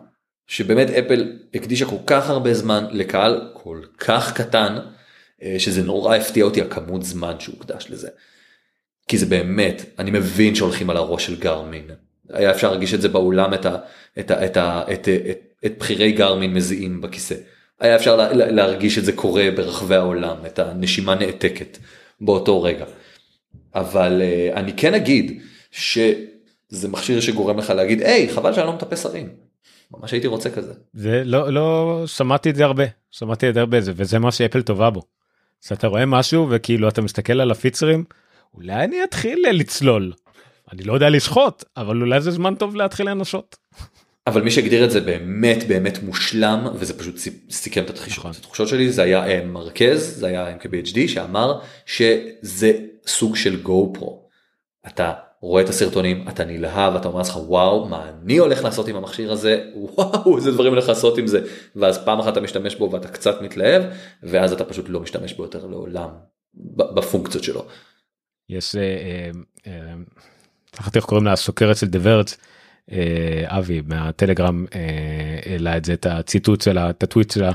שבאמת 0.48 0.90
אפל 0.90 1.38
הקדישה 1.54 1.86
כל 1.86 1.96
כך 2.06 2.30
הרבה 2.30 2.54
זמן 2.54 2.86
לקהל 2.92 3.50
כל 3.54 3.82
כך 3.98 4.34
קטן 4.34 4.78
אה, 5.44 5.56
שזה 5.60 5.84
נורא 5.84 6.16
הפתיע 6.16 6.46
אותי 6.46 6.62
הכמות 6.62 7.04
זמן 7.04 7.40
שהוקדש 7.40 7.88
לזה. 7.90 8.10
כי 9.08 9.18
זה 9.18 9.26
באמת 9.26 9.86
אני 10.00 10.12
מבין 10.12 10.56
שהולכים 10.56 10.90
על 10.90 10.98
הראש 10.98 11.26
של 11.26 11.40
גרמין 11.40 11.88
היה 12.30 12.52
אפשר 12.52 12.70
להרגיש 12.70 12.94
את 12.94 13.02
זה 13.02 13.10
באולם 13.10 13.54
את, 13.54 13.66
ה, 13.66 13.76
את, 14.20 14.32
ה, 14.32 14.46
את, 14.46 14.58
ה, 14.58 14.82
את, 14.94 15.08
את, 15.10 15.40
את 15.66 15.78
בכירי 15.80 16.12
גרמין 16.12 16.54
מזיעים 16.54 17.02
בכיסא. 17.02 17.36
היה 17.80 17.96
אפשר 17.96 18.16
לה, 18.16 18.34
לה- 18.34 18.52
להרגיש 18.52 18.98
את 18.98 19.06
זה 19.06 19.12
קורה 19.12 19.48
ברחבי 19.56 19.96
העולם 19.96 20.38
את 20.46 20.60
הנשימה 20.60 21.16
נעתקת 21.16 21.78
באותו 22.22 22.64
רגע. 22.64 22.86
אבל 23.76 24.22
אה, 24.22 24.50
אני 24.60 24.74
כן 24.78 24.94
אגיד 24.94 25.42
שזה 25.72 26.88
מכשיר 26.90 27.20
שגורם 27.20 27.58
לך 27.58 27.70
להגיד 27.70 28.02
היי 28.02 28.30
חבל 28.30 28.54
שאני 28.54 28.68
לא 28.68 28.74
מטפס 28.74 29.06
הרים. 29.06 29.30
ממש 29.92 30.12
הייתי 30.12 30.28
רוצה 30.28 30.50
כזה. 30.50 30.74
זה 30.94 31.22
לא 31.26 31.54
לא 31.54 32.04
שמעתי 32.08 32.50
את 32.50 32.56
זה 32.56 32.66
הרבה 32.66 32.84
שמעתי 33.12 33.50
את 33.50 33.54
זה 33.54 33.60
הרבה 33.60 33.82
זה 33.82 33.92
וזה 33.96 34.20
מה 34.20 34.32
שאפל 34.32 34.62
טובה 34.62 34.90
בו. 34.90 35.02
אז 35.66 35.72
אתה 35.78 35.88
רואה 35.88 36.06
משהו 36.06 36.48
וכאילו 36.50 36.88
אתה 36.90 37.02
מסתכל 37.02 37.42
על 37.42 37.52
הפיצרים 37.52 38.04
אולי 38.54 38.74
אני 38.84 39.04
אתחיל 39.04 39.46
לצלול. 39.52 40.14
אני 40.74 40.84
לא 40.84 40.94
יודע 40.94 41.10
לשחוט 41.10 41.64
אבל 41.78 42.02
אולי 42.02 42.22
זה 42.22 42.32
זמן 42.32 42.56
טוב 42.56 42.76
להתחיל 42.76 43.10
לנסות. 43.10 43.58
אבל 44.28 44.42
מי 44.42 44.52
שהגדיר 44.52 44.86
את 44.86 44.92
זה 44.92 45.02
באמת 45.02 45.68
באמת 45.68 46.04
מושלם 46.04 46.68
וזה 46.76 47.00
פשוט 47.00 47.16
סיכם 47.50 47.84
את 47.84 47.90
התחושות, 47.90 48.18
נכון. 48.18 48.32
התחושות 48.40 48.68
שלי 48.68 48.92
זה 48.92 49.04
היה 49.04 49.28
אה, 49.28 49.46
מרכז 49.46 50.20
זה 50.20 50.28
היה 50.28 50.56
MKBHD 50.58 51.08
שאמר 51.08 51.60
שזה 51.86 52.74
סוג 53.08 53.36
של 53.36 53.62
גו 53.62 53.94
פרו. 53.94 54.28
אתה 54.88 55.14
רואה 55.42 55.64
את 55.64 55.70
הסרטונים 55.70 56.26
אתה 56.30 56.46
נלהב 56.46 56.96
אתה 56.96 57.08
אומר 57.08 57.18
לעצמך 57.18 57.38
וואו 57.38 57.88
מה 57.88 58.10
אני 58.10 58.38
הולך 58.38 58.64
לעשות 58.64 58.88
עם 58.88 58.96
המכשיר 58.96 59.32
הזה 59.32 59.70
וואו 59.76 60.38
איזה 60.38 60.52
דברים 60.52 60.74
הולך 60.74 60.88
לעשות 60.88 61.18
עם 61.18 61.28
זה 61.28 61.40
ואז 61.76 62.06
פעם 62.06 62.20
אחת 62.20 62.32
אתה 62.32 62.42
משתמש 62.42 62.76
בו 62.76 62.92
ואתה 62.92 63.08
קצת 63.08 63.42
מתלהב 63.42 63.84
ואז 64.24 64.54
אתה 64.54 64.64
פשוט 64.64 64.86
לא 64.90 65.00
משתמש 65.00 65.34
בו 65.34 65.44
יותר 65.44 65.66
לעולם 65.66 66.10
בפונקציות 66.78 67.44
שלו. 67.44 67.66
יש 68.50 68.76
אה, 68.76 68.82
אה, 68.82 69.30
אה, 69.68 69.94
שכחתי 70.78 71.00
איך 71.00 71.06
קוראים 71.06 71.26
לה 71.26 71.34
הסוקרת 71.34 71.78
של 71.78 71.88
דברץ 71.88 72.38
אבי 73.44 73.82
מהטלגרם 73.88 74.66
אה, 74.76 75.52
העלה 75.52 75.78
את 75.78 75.86
זה 75.86 75.94
את 75.94 76.06
הציטוט 76.06 76.62
שלה 76.62 76.90
את 76.90 77.04
הטוויט 77.04 77.32
שלה. 77.32 77.52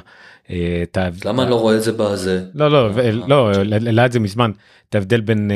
אה, 0.51 0.85
למה 1.25 1.43
אני 1.43 1.51
לא 1.51 1.61
רואה 1.61 1.77
את 1.77 1.83
זה 1.83 1.93
בזה? 1.93 2.45
לא 2.55 2.71
לא 2.71 2.91
אה, 2.99 3.11
לא 3.11 3.51
העלה 3.51 4.07
את 4.07 4.13
זה 4.13 4.21
מזמן 4.21 4.51
את 4.89 4.95
ההבדל 4.95 5.21
בין 5.21 5.51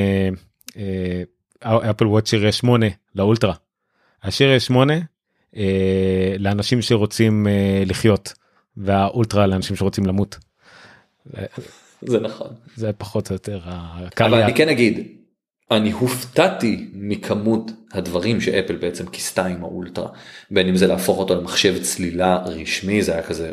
אפל 1.63 2.07
וואט 2.07 2.27
סיריוס 2.27 2.55
8 2.55 2.87
לאולטרה. 3.15 3.55
הסיריוס 4.23 4.63
8 4.63 4.95
אה, 5.57 6.35
לאנשים 6.39 6.83
שרוצים 6.83 7.47
לחיות 7.87 8.33
והאולטרה 8.77 9.47
לאנשים 9.47 9.77
שרוצים 9.77 10.07
למות. 10.07 10.39
זה 12.03 12.21
נכון. 12.21 12.49
זה 12.77 12.93
פחות 12.93 13.31
או 13.31 13.35
יותר 13.35 13.61
אבל. 13.65 14.35
אני 14.35 14.55
כן 14.55 14.69
אגיד, 14.69 15.09
אני 15.71 15.91
הופתעתי 15.91 16.87
מכמות 16.93 17.71
הדברים 17.93 18.41
שאפל 18.41 18.77
בעצם 18.77 19.07
כיסתה 19.07 19.47
עם 19.47 19.65
האולטרה, 19.65 20.09
בין 20.51 20.69
אם 20.69 20.77
זה 20.77 20.87
להפוך 20.87 21.19
אותו 21.19 21.35
למחשב 21.35 21.83
צלילה 21.83 22.37
רשמי, 22.47 23.03
זה 23.03 23.13
היה 23.13 23.23
כזה, 23.23 23.53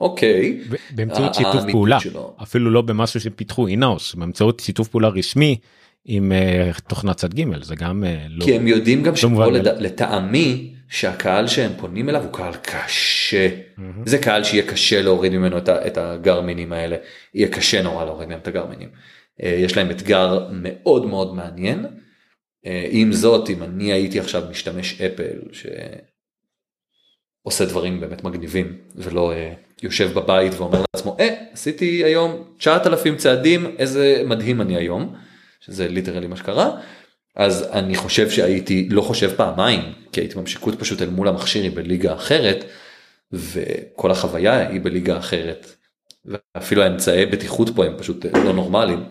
אוקיי. 0.00 0.60
באמצעות 0.90 1.34
שיתוף 1.34 1.64
פעולה 1.70 2.00
שלו. 2.00 2.36
אפילו 2.42 2.70
לא 2.70 2.82
במשהו 2.82 3.20
שפיתחו 3.20 3.66
אינאוס 3.66 4.14
באמצעות 4.14 4.60
שיתוף 4.60 4.88
פעולה 4.88 5.08
רשמי 5.08 5.56
עם 6.04 6.32
uh, 6.32 6.80
תוכנת 6.80 7.16
צד 7.16 7.34
ג' 7.34 7.62
זה 7.62 7.74
גם 7.76 8.04
uh, 8.04 8.06
לא. 8.28 8.44
כי 8.44 8.56
הם 8.56 8.66
יודעים 8.66 9.02
גם 9.02 9.12
לא 9.34 9.52
לד... 9.52 9.68
לטעמי 9.68 10.74
שהקהל 10.88 11.46
שהם 11.46 11.72
פונים 11.76 12.08
אליו 12.08 12.22
הוא 12.22 12.32
קהל 12.32 12.54
קשה 12.54 13.48
mm-hmm. 13.48 13.82
זה 14.04 14.18
קהל 14.18 14.44
שיהיה 14.44 14.66
קשה 14.66 15.02
להוריד 15.02 15.32
ממנו 15.32 15.58
את, 15.58 15.68
את 15.68 15.98
הגרמינים 15.98 16.72
האלה 16.72 16.96
יהיה 17.34 17.48
קשה 17.48 17.82
נורא 17.82 18.04
להוריד 18.04 18.28
מהם 18.28 18.38
את 18.38 18.48
הגרמינים. 18.48 18.88
Uh, 19.42 19.46
יש 19.46 19.76
להם 19.76 19.90
אתגר 19.90 20.48
מאוד 20.52 21.06
מאוד 21.06 21.34
מעניין. 21.34 21.84
Uh, 21.84 22.68
עם 22.90 23.12
זאת 23.12 23.50
אם 23.50 23.62
אני 23.62 23.92
הייתי 23.92 24.20
עכשיו 24.20 24.42
משתמש 24.50 25.00
אפל 25.00 25.38
שעושה 27.42 27.64
דברים 27.64 28.00
באמת 28.00 28.24
מגניבים 28.24 28.78
ולא 28.96 29.32
uh, 29.32 29.36
יושב 29.82 30.12
בבית 30.14 30.52
ואומר 30.54 30.82
לעצמו 30.94 31.16
אה 31.20 31.44
עשיתי 31.52 32.04
היום 32.04 32.44
9,000 32.58 33.16
צעדים 33.16 33.76
איזה 33.78 34.22
מדהים 34.26 34.60
אני 34.60 34.76
היום 34.76 35.14
שזה 35.60 35.88
ליטרלי 35.88 36.26
מה 36.26 36.36
שקרה 36.36 36.80
אז 37.36 37.68
אני 37.72 37.94
חושב 37.94 38.30
שהייתי 38.30 38.88
לא 38.90 39.02
חושב 39.02 39.36
פעמיים 39.36 39.80
כי 40.12 40.20
הייתי 40.20 40.34
במשיקות 40.34 40.80
פשוט 40.80 41.02
אל 41.02 41.10
מול 41.10 41.28
המכשיר 41.28 41.62
היא 41.62 41.72
בליגה 41.74 42.14
אחרת 42.14 42.64
וכל 43.32 44.10
החוויה 44.10 44.68
היא 44.68 44.80
בליגה 44.80 45.18
אחרת 45.18 45.74
ואפילו 46.24 46.82
האמצעי 46.82 47.26
בטיחות 47.26 47.68
פה 47.74 47.84
הם 47.84 47.98
פשוט 47.98 48.26
לא 48.26 48.52
נורמליים 48.52 49.04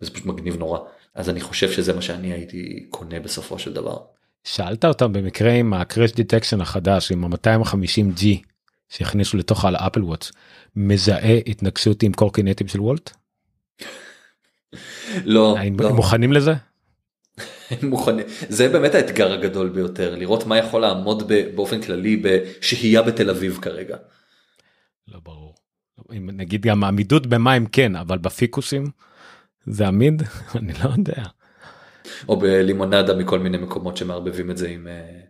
וזה 0.00 0.10
פשוט 0.10 0.26
מגניב 0.26 0.56
נורא 0.56 0.78
אז 1.14 1.30
אני 1.30 1.40
חושב 1.40 1.70
שזה 1.70 1.92
מה 1.92 2.02
שאני 2.02 2.32
הייתי 2.32 2.86
קונה 2.90 3.20
בסופו 3.20 3.58
של 3.58 3.72
דבר. 3.72 3.98
שאלת 4.44 4.84
אותם 4.84 5.12
במקרה 5.12 5.52
עם 5.52 5.74
ה-crash 5.74 6.12
detection 6.12 6.62
החדש 6.62 7.12
עם 7.12 7.24
ה-250G 7.24 8.24
שהכניסו 8.88 9.36
לתוך 9.36 9.64
על 9.64 9.76
אפל 9.76 10.02
וואטס 10.02 10.32
מזהה 10.76 11.38
התנגשות 11.46 12.02
עם 12.02 12.12
קורקינטים 12.12 12.68
של 12.68 12.80
וולט? 12.80 13.10
לא, 15.24 15.56
לא. 15.78 15.92
מוכנים 15.92 16.32
לזה? 16.32 16.54
מוכנים 17.82 18.26
זה 18.48 18.68
באמת 18.68 18.94
האתגר 18.94 19.32
הגדול 19.32 19.68
ביותר 19.68 20.14
לראות 20.14 20.46
מה 20.46 20.58
יכול 20.58 20.80
לעמוד 20.82 21.32
באופן 21.54 21.82
כללי 21.82 22.16
בשהייה 22.16 23.02
בתל 23.02 23.30
אביב 23.30 23.58
כרגע. 23.62 23.96
לא 25.08 25.20
ברור. 25.22 25.54
אם 26.12 26.30
נגיד 26.32 26.62
גם 26.62 26.84
עמידות 26.84 27.26
במים 27.26 27.66
כן 27.66 27.96
אבל 27.96 28.18
בפיקוסים 28.18 28.84
זה 29.70 29.88
עמיד 29.88 30.22
אני 30.58 30.72
לא 30.72 30.90
יודע. 30.90 31.22
או 32.28 32.38
בלימונדה 32.38 33.14
מכל 33.14 33.38
מיני 33.38 33.58
מקומות 33.58 33.96
שמערבבים 33.96 34.50
את 34.50 34.56
זה 34.56 34.68
עם 34.68 34.86
אה, 34.86 35.20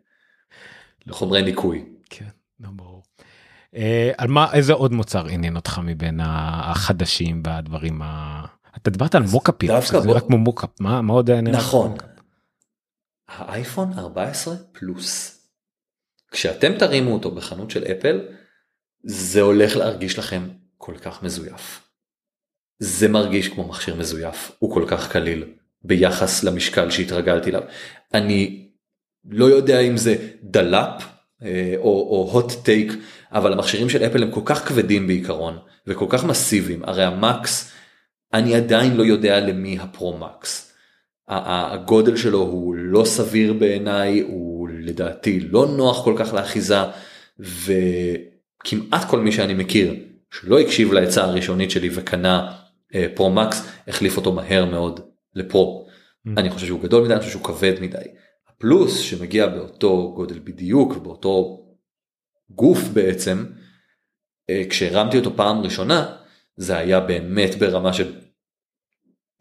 חומרי 1.10 1.43
ניקוי. 1.43 1.85
כן, 2.10 2.28
לא 2.60 2.69
ברור. 2.73 3.02
אה, 3.77 4.10
על 4.19 4.28
מה 4.28 4.52
איזה 4.52 4.73
עוד 4.73 4.93
מוצר 4.93 5.27
עניין 5.27 5.56
אותך 5.56 5.81
מבין 5.85 6.20
החדשים 6.23 7.43
והדברים 7.44 8.02
ה... 8.02 8.44
אתה 8.77 8.90
דיברת 8.90 9.15
על 9.15 9.23
מוקאפים 9.23 9.70
זה 9.81 10.01
בוא... 10.01 10.16
רק 10.16 10.23
כמו 10.27 10.39
mockup 10.39 10.70
מה, 10.81 11.02
מה 11.02 11.12
עוד 11.12 11.31
נראה 11.31 11.59
נכון. 11.59 11.97
האייפון 13.28 13.93
14 13.98 14.55
פלוס. 14.73 15.35
כשאתם 16.31 16.78
תרימו 16.78 17.15
אותו 17.15 17.31
בחנות 17.31 17.70
של 17.70 17.85
אפל 17.85 18.20
זה 19.02 19.40
הולך 19.40 19.77
להרגיש 19.77 20.19
לכם 20.19 20.48
כל 20.77 20.94
כך 21.02 21.23
מזויף. 21.23 21.88
זה 22.78 23.09
מרגיש 23.09 23.48
כמו 23.48 23.68
מכשיר 23.68 23.94
מזויף 23.94 24.52
הוא 24.59 24.74
כל 24.74 24.84
כך 24.86 25.12
קליל 25.12 25.44
ביחס 25.82 26.44
למשקל 26.44 26.90
שהתרגלתי 26.90 27.50
אליו. 27.50 27.62
אני 28.14 28.68
לא 29.30 29.44
יודע 29.44 29.80
אם 29.80 29.96
זה 29.96 30.16
דלאפ 30.42 31.05
אה, 31.42 31.74
או 31.78 32.30
hot 32.32 32.52
take 32.62 32.93
אבל 33.32 33.52
המכשירים 33.52 33.88
של 33.88 34.06
אפל 34.06 34.22
הם 34.22 34.30
כל 34.30 34.40
כך 34.44 34.68
כבדים 34.68 35.06
בעיקרון 35.06 35.59
וכל 35.86 36.06
כך 36.09 36.24
מסיביים 36.24 36.84
הרי 36.84 37.05
המקס 37.05 37.72
אני 38.34 38.55
עדיין 38.55 38.96
לא 38.96 39.02
יודע 39.02 39.40
למי 39.40 39.78
הפרו 39.78 40.18
מקס. 40.18 40.72
הגודל 41.28 42.16
שלו 42.16 42.38
הוא 42.38 42.74
לא 42.74 43.05
סביר 43.05 43.52
בעיניי 43.52 44.20
הוא 44.20 44.68
לדעתי 44.68 45.40
לא 45.40 45.66
נוח 45.66 46.05
כל 46.05 46.14
כך 46.18 46.34
לאחיזה 46.34 46.78
וכמעט 47.38 49.09
כל 49.10 49.20
מי 49.20 49.32
שאני 49.32 49.55
מכיר 49.55 49.94
שלא 50.30 50.60
הקשיב 50.60 50.92
לעצה 50.92 51.24
הראשונית 51.24 51.70
שלי 51.70 51.88
וקנה 51.92 52.52
אה, 52.94 53.06
פרו 53.15 53.31
מקס 53.31 53.69
החליף 53.89 54.16
אותו 54.16 54.32
מהר 54.32 54.65
מאוד 54.65 55.01
לפרו. 55.35 55.86
Mm. 55.89 56.31
אני 56.36 56.51
חושב 56.51 56.66
שהוא 56.66 56.81
גדול 56.81 57.05
מדי 57.05 57.12
אני 57.12 57.20
חושב 57.20 57.32
שהוא 57.32 57.44
כבד 57.44 57.74
מדי. 57.81 57.98
הפלוס 58.48 58.98
שמגיע 58.98 59.47
באותו 59.47 60.12
גודל 60.16 60.39
בדיוק 60.39 60.97
ובאותו 60.97 61.65
גוף 62.51 62.78
בעצם 62.93 63.44
אה, 64.51 64.62
כשהרמתי 64.70 65.19
אותו 65.19 65.36
פעם 65.36 65.60
ראשונה 65.60 66.16
זה 66.56 66.77
היה 66.77 67.01
באמת 67.01 67.55
ברמה 67.55 67.93
של 67.93 68.15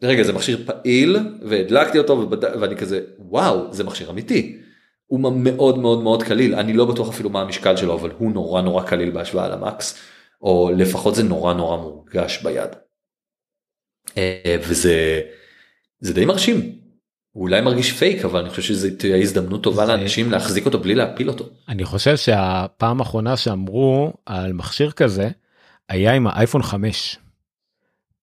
רגע 0.02 0.22
זה 0.22 0.32
מכשיר 0.32 0.64
פעיל 0.66 1.16
והדלקתי 1.42 1.98
אותו 1.98 2.12
ובד... 2.12 2.44
ואני 2.60 2.76
כזה 2.76 3.00
וואו 3.18 3.74
זה 3.74 3.84
מכשיר 3.84 4.10
אמיתי. 4.10 4.58
הוא 5.06 5.20
מאוד 5.20 5.78
מאוד 5.78 6.02
מאוד 6.02 6.22
קליל 6.22 6.54
אני 6.54 6.72
לא 6.72 6.84
בטוח 6.84 7.08
אפילו 7.08 7.30
מה 7.30 7.40
המשקל 7.40 7.76
שלו 7.76 7.94
אבל 7.94 8.10
הוא 8.18 8.32
נורא 8.32 8.62
נורא 8.62 8.82
קליל 8.82 9.10
בהשוואה 9.10 9.48
למקס 9.48 9.98
או 10.42 10.70
לפחות 10.76 11.14
זה 11.14 11.22
נורא 11.22 11.54
נורא 11.54 11.76
מורגש 11.76 12.42
ביד. 12.42 12.70
אה, 14.16 14.56
וזה 14.60 15.20
זה 16.00 16.14
די 16.14 16.24
מרשים 16.24 16.78
הוא 17.32 17.42
אולי 17.42 17.60
מרגיש 17.60 17.92
פייק 17.92 18.24
אבל 18.24 18.40
אני 18.40 18.50
חושב 18.50 18.62
שזו 18.62 18.88
תהיה 18.98 19.16
הזדמנות 19.16 19.62
טובה 19.62 19.86
זה... 19.86 19.92
לאנשים 19.92 20.30
להחזיק 20.30 20.66
אותו 20.66 20.78
בלי 20.78 20.94
להפיל 20.94 21.28
אותו. 21.28 21.44
אני 21.68 21.84
חושב 21.84 22.16
שהפעם 22.16 23.00
האחרונה 23.00 23.36
שאמרו 23.36 24.12
על 24.26 24.52
מכשיר 24.52 24.90
כזה 24.90 25.28
היה 25.88 26.14
עם 26.14 26.26
האייפון 26.26 26.62
5. 26.62 27.18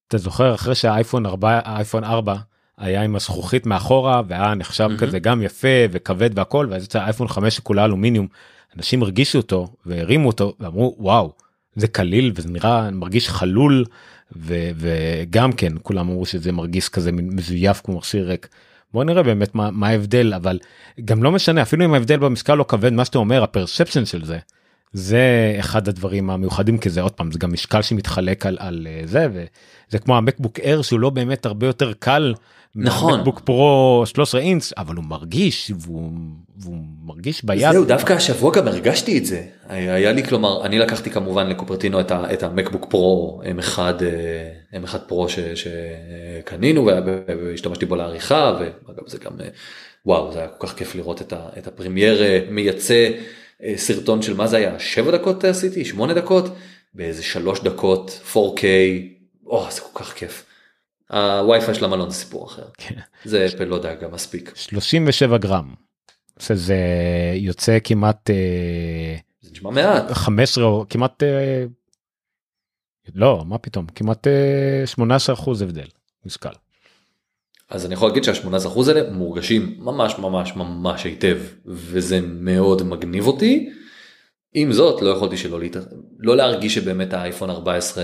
אתה 0.08 0.18
זוכר 0.18 0.56
אחרי 0.56 0.76
שהאייפון 0.76 1.26
4 1.26 1.60
האייפון 1.66 2.04
4 2.04 2.36
היה 2.78 3.02
עם 3.02 3.16
הזכוכית 3.16 3.66
מאחורה 3.66 4.22
והיה 4.28 4.56
נחשב 4.56 4.90
mm-hmm. 4.96 5.00
כזה 5.00 5.20
גם 5.20 5.42
יפה 5.42 5.68
וכבד 5.92 6.30
והכל 6.38 6.68
ואז 6.70 6.84
יצא 6.84 7.04
אייפון 7.04 7.28
5 7.28 7.56
שכולה 7.56 7.86
אלומיניום 7.86 8.28
אנשים 8.78 9.04
הרגישו 9.04 9.38
אותו 9.38 9.68
והרימו 9.86 10.28
אותו 10.28 10.54
ואמרו 10.60 10.96
וואו 11.00 11.34
זה 11.76 11.88
קליל 11.88 12.32
וזה 12.36 12.50
נראה 12.50 12.92
מרגיש 12.92 13.30
חלול 13.30 13.86
ו, 14.38 14.70
וגם 14.76 15.52
כן 15.52 15.74
כולם 15.82 16.10
אמרו 16.10 16.26
שזה 16.26 16.52
מרגיש 16.52 16.90
כזה 16.90 17.12
מזויף 17.12 17.82
כמו 17.84 17.98
מכשיר 17.98 18.28
ריק. 18.28 18.48
בוא 18.94 19.04
נראה 19.04 19.24
באמת 19.24 19.56
מה, 19.56 19.72
מה 19.72 19.88
ההבדל 19.88 20.34
אבל 20.34 20.60
גם 21.06 21.24
לא 21.24 21.32
משנה 21.32 21.62
אפילו 21.62 21.86
אם 21.86 21.94
ההבדל 21.94 22.18
במשקל 22.18 22.56
לא 22.56 22.66
כבד 22.68 22.94
מה 22.94 23.06
שאתה 23.06 23.18
אומר 23.18 23.44
הפרספשן 23.44 24.06
של 24.06 24.26
זה 24.26 24.38
זה 24.94 25.56
אחד 25.60 25.88
הדברים 25.88 26.30
המיוחדים 26.30 26.78
כי 26.78 26.90
זה 26.90 27.02
עוד 27.02 27.12
פעם 27.12 27.32
זה 27.32 27.40
גם 27.40 27.54
משקל 27.54 27.82
שמתחלק 27.82 28.46
על, 28.46 28.58
על 28.60 28.88
אה, 28.90 29.02
זה 29.06 29.28
וזה 29.32 30.00
כמו 30.00 30.18
המקבוק 30.18 30.60
אר 30.60 30.82
שהוא 30.82 31.00
לא 31.00 31.10
באמת 31.10 31.46
הרבה 31.46 31.68
יותר 31.68 31.94
קל 31.94 32.34
נכון 32.76 33.20
מקבוק 33.20 33.40
פרו 33.40 34.04
13 34.06 34.42
אינץ 34.42 34.74
אבל 34.78 34.96
הוא 34.96 35.04
מרגיש 35.06 35.72
והוא, 35.80 36.12
והוא 36.58 36.78
מרגיש 37.04 37.46
ביד. 37.46 37.72
זהו 37.72 37.86
דווקא 37.86 38.14
השבוע 38.14 38.52
גם 38.52 38.68
הרגשתי 38.68 39.18
את 39.18 39.26
זה 39.26 39.44
היה 39.70 40.12
לי 40.12 40.24
כלומר 40.24 40.66
אני 40.66 40.80
לקחתי 40.80 41.10
כמובן 41.10 41.48
לקופרטינו 41.48 42.00
את, 42.00 42.12
ה, 42.12 42.34
את 42.34 42.44
המקבוק 42.44 42.86
פרו 42.90 43.42
M1 43.60 43.80
M1 44.74 44.98
פרו 45.08 45.28
שקנינו 45.56 46.86
והשתמשתי 46.86 47.86
בו 47.86 47.96
לעריכה 47.96 48.60
ואגב 48.60 49.08
זה 49.08 49.18
גם 49.18 49.32
וואו 50.06 50.32
זה 50.34 50.40
היה 50.40 50.48
כל 50.48 50.68
כך 50.68 50.76
כיף 50.76 50.96
לראות 50.96 51.22
את, 51.22 51.34
ה, 51.34 51.50
את 51.58 51.68
הפרמייר 51.68 52.22
מייצא. 52.50 53.10
אה, 53.64 53.74
סרטון 53.78 54.22
של 54.22 54.34
מה 54.34 54.48
זה 54.48 54.58
היה 54.58 54.80
7 54.80 55.12
דקות 55.12 55.44
עשיתי 55.44 55.86
8 55.86 56.14
דקות 56.14 56.46
באיזה 56.94 57.24
3 57.24 57.60
דקות 57.60 58.20
4K 58.34 58.64
או 59.48 59.68
זה 59.72 59.82
כל 59.82 60.00
כך 60.04 60.14
כיף. 60.14 60.46
הווי-פיי 61.12 61.76
של 61.76 61.86
המלון 61.86 62.10
זה 62.10 62.16
סיפור 62.16 62.46
אחר 62.48 62.66
כן. 62.78 62.96
זה 63.26 63.46
אפל 63.46 63.64
לא 63.64 63.80
דאגה 63.80 64.08
מספיק 64.08 64.52
37 64.56 65.38
גרם. 65.38 65.74
זה 66.40 66.78
יוצא 67.36 67.78
כמעט 67.84 68.30
אה, 68.30 69.16
זה 69.42 69.52
נשמע 69.52 69.70
מעט 69.70 70.12
15 70.12 70.64
או 70.64 70.86
כמעט 70.90 71.24
אה, 71.24 71.66
לא 73.16 73.44
מה 73.48 73.58
פתאום 73.58 73.86
כמעט 73.96 74.28
18 74.86 75.36
אחוז 75.36 75.62
הבדל 75.62 75.88
משקל. 76.26 76.50
אז 77.70 77.86
אני 77.86 77.94
יכול 77.94 78.08
להגיד 78.08 78.24
שה-18% 78.24 78.80
האלה 78.88 79.12
מורגשים 79.12 79.76
ממש 79.80 80.20
ממש 80.20 80.56
ממש 80.56 81.04
היטב 81.04 81.38
וזה 81.66 82.20
מאוד 82.22 82.84
מגניב 82.84 83.28
אותי. 83.28 83.70
עם 84.54 84.74
זאת 84.74 85.02
לא 85.02 85.10
יכולתי 85.10 85.38
שלא 85.38 85.60
להת... 85.60 85.76
לא 86.20 86.38
להרגיש 86.38 86.76
שבאמת 86.76 87.14
האייפון 87.14 87.50
14 87.50 88.04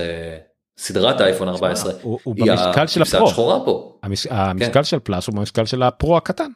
סדרת 0.78 1.20
האייפון 1.20 1.48
14 1.48 1.92
הוא, 2.02 2.18
הוא 2.22 2.34
במשקל 2.34 2.86
של 2.86 3.02
הפרו 3.02 3.28
השחורה 3.28 3.64
פה. 3.64 3.98
המש... 4.02 4.26
המשקל 4.30 4.72
כן. 4.72 4.84
של 4.84 4.98
פלאס 4.98 5.26
הוא 5.26 5.36
במשקל 5.36 5.66
של 5.66 5.82
הפרו 5.82 6.16
הקטן. 6.16 6.50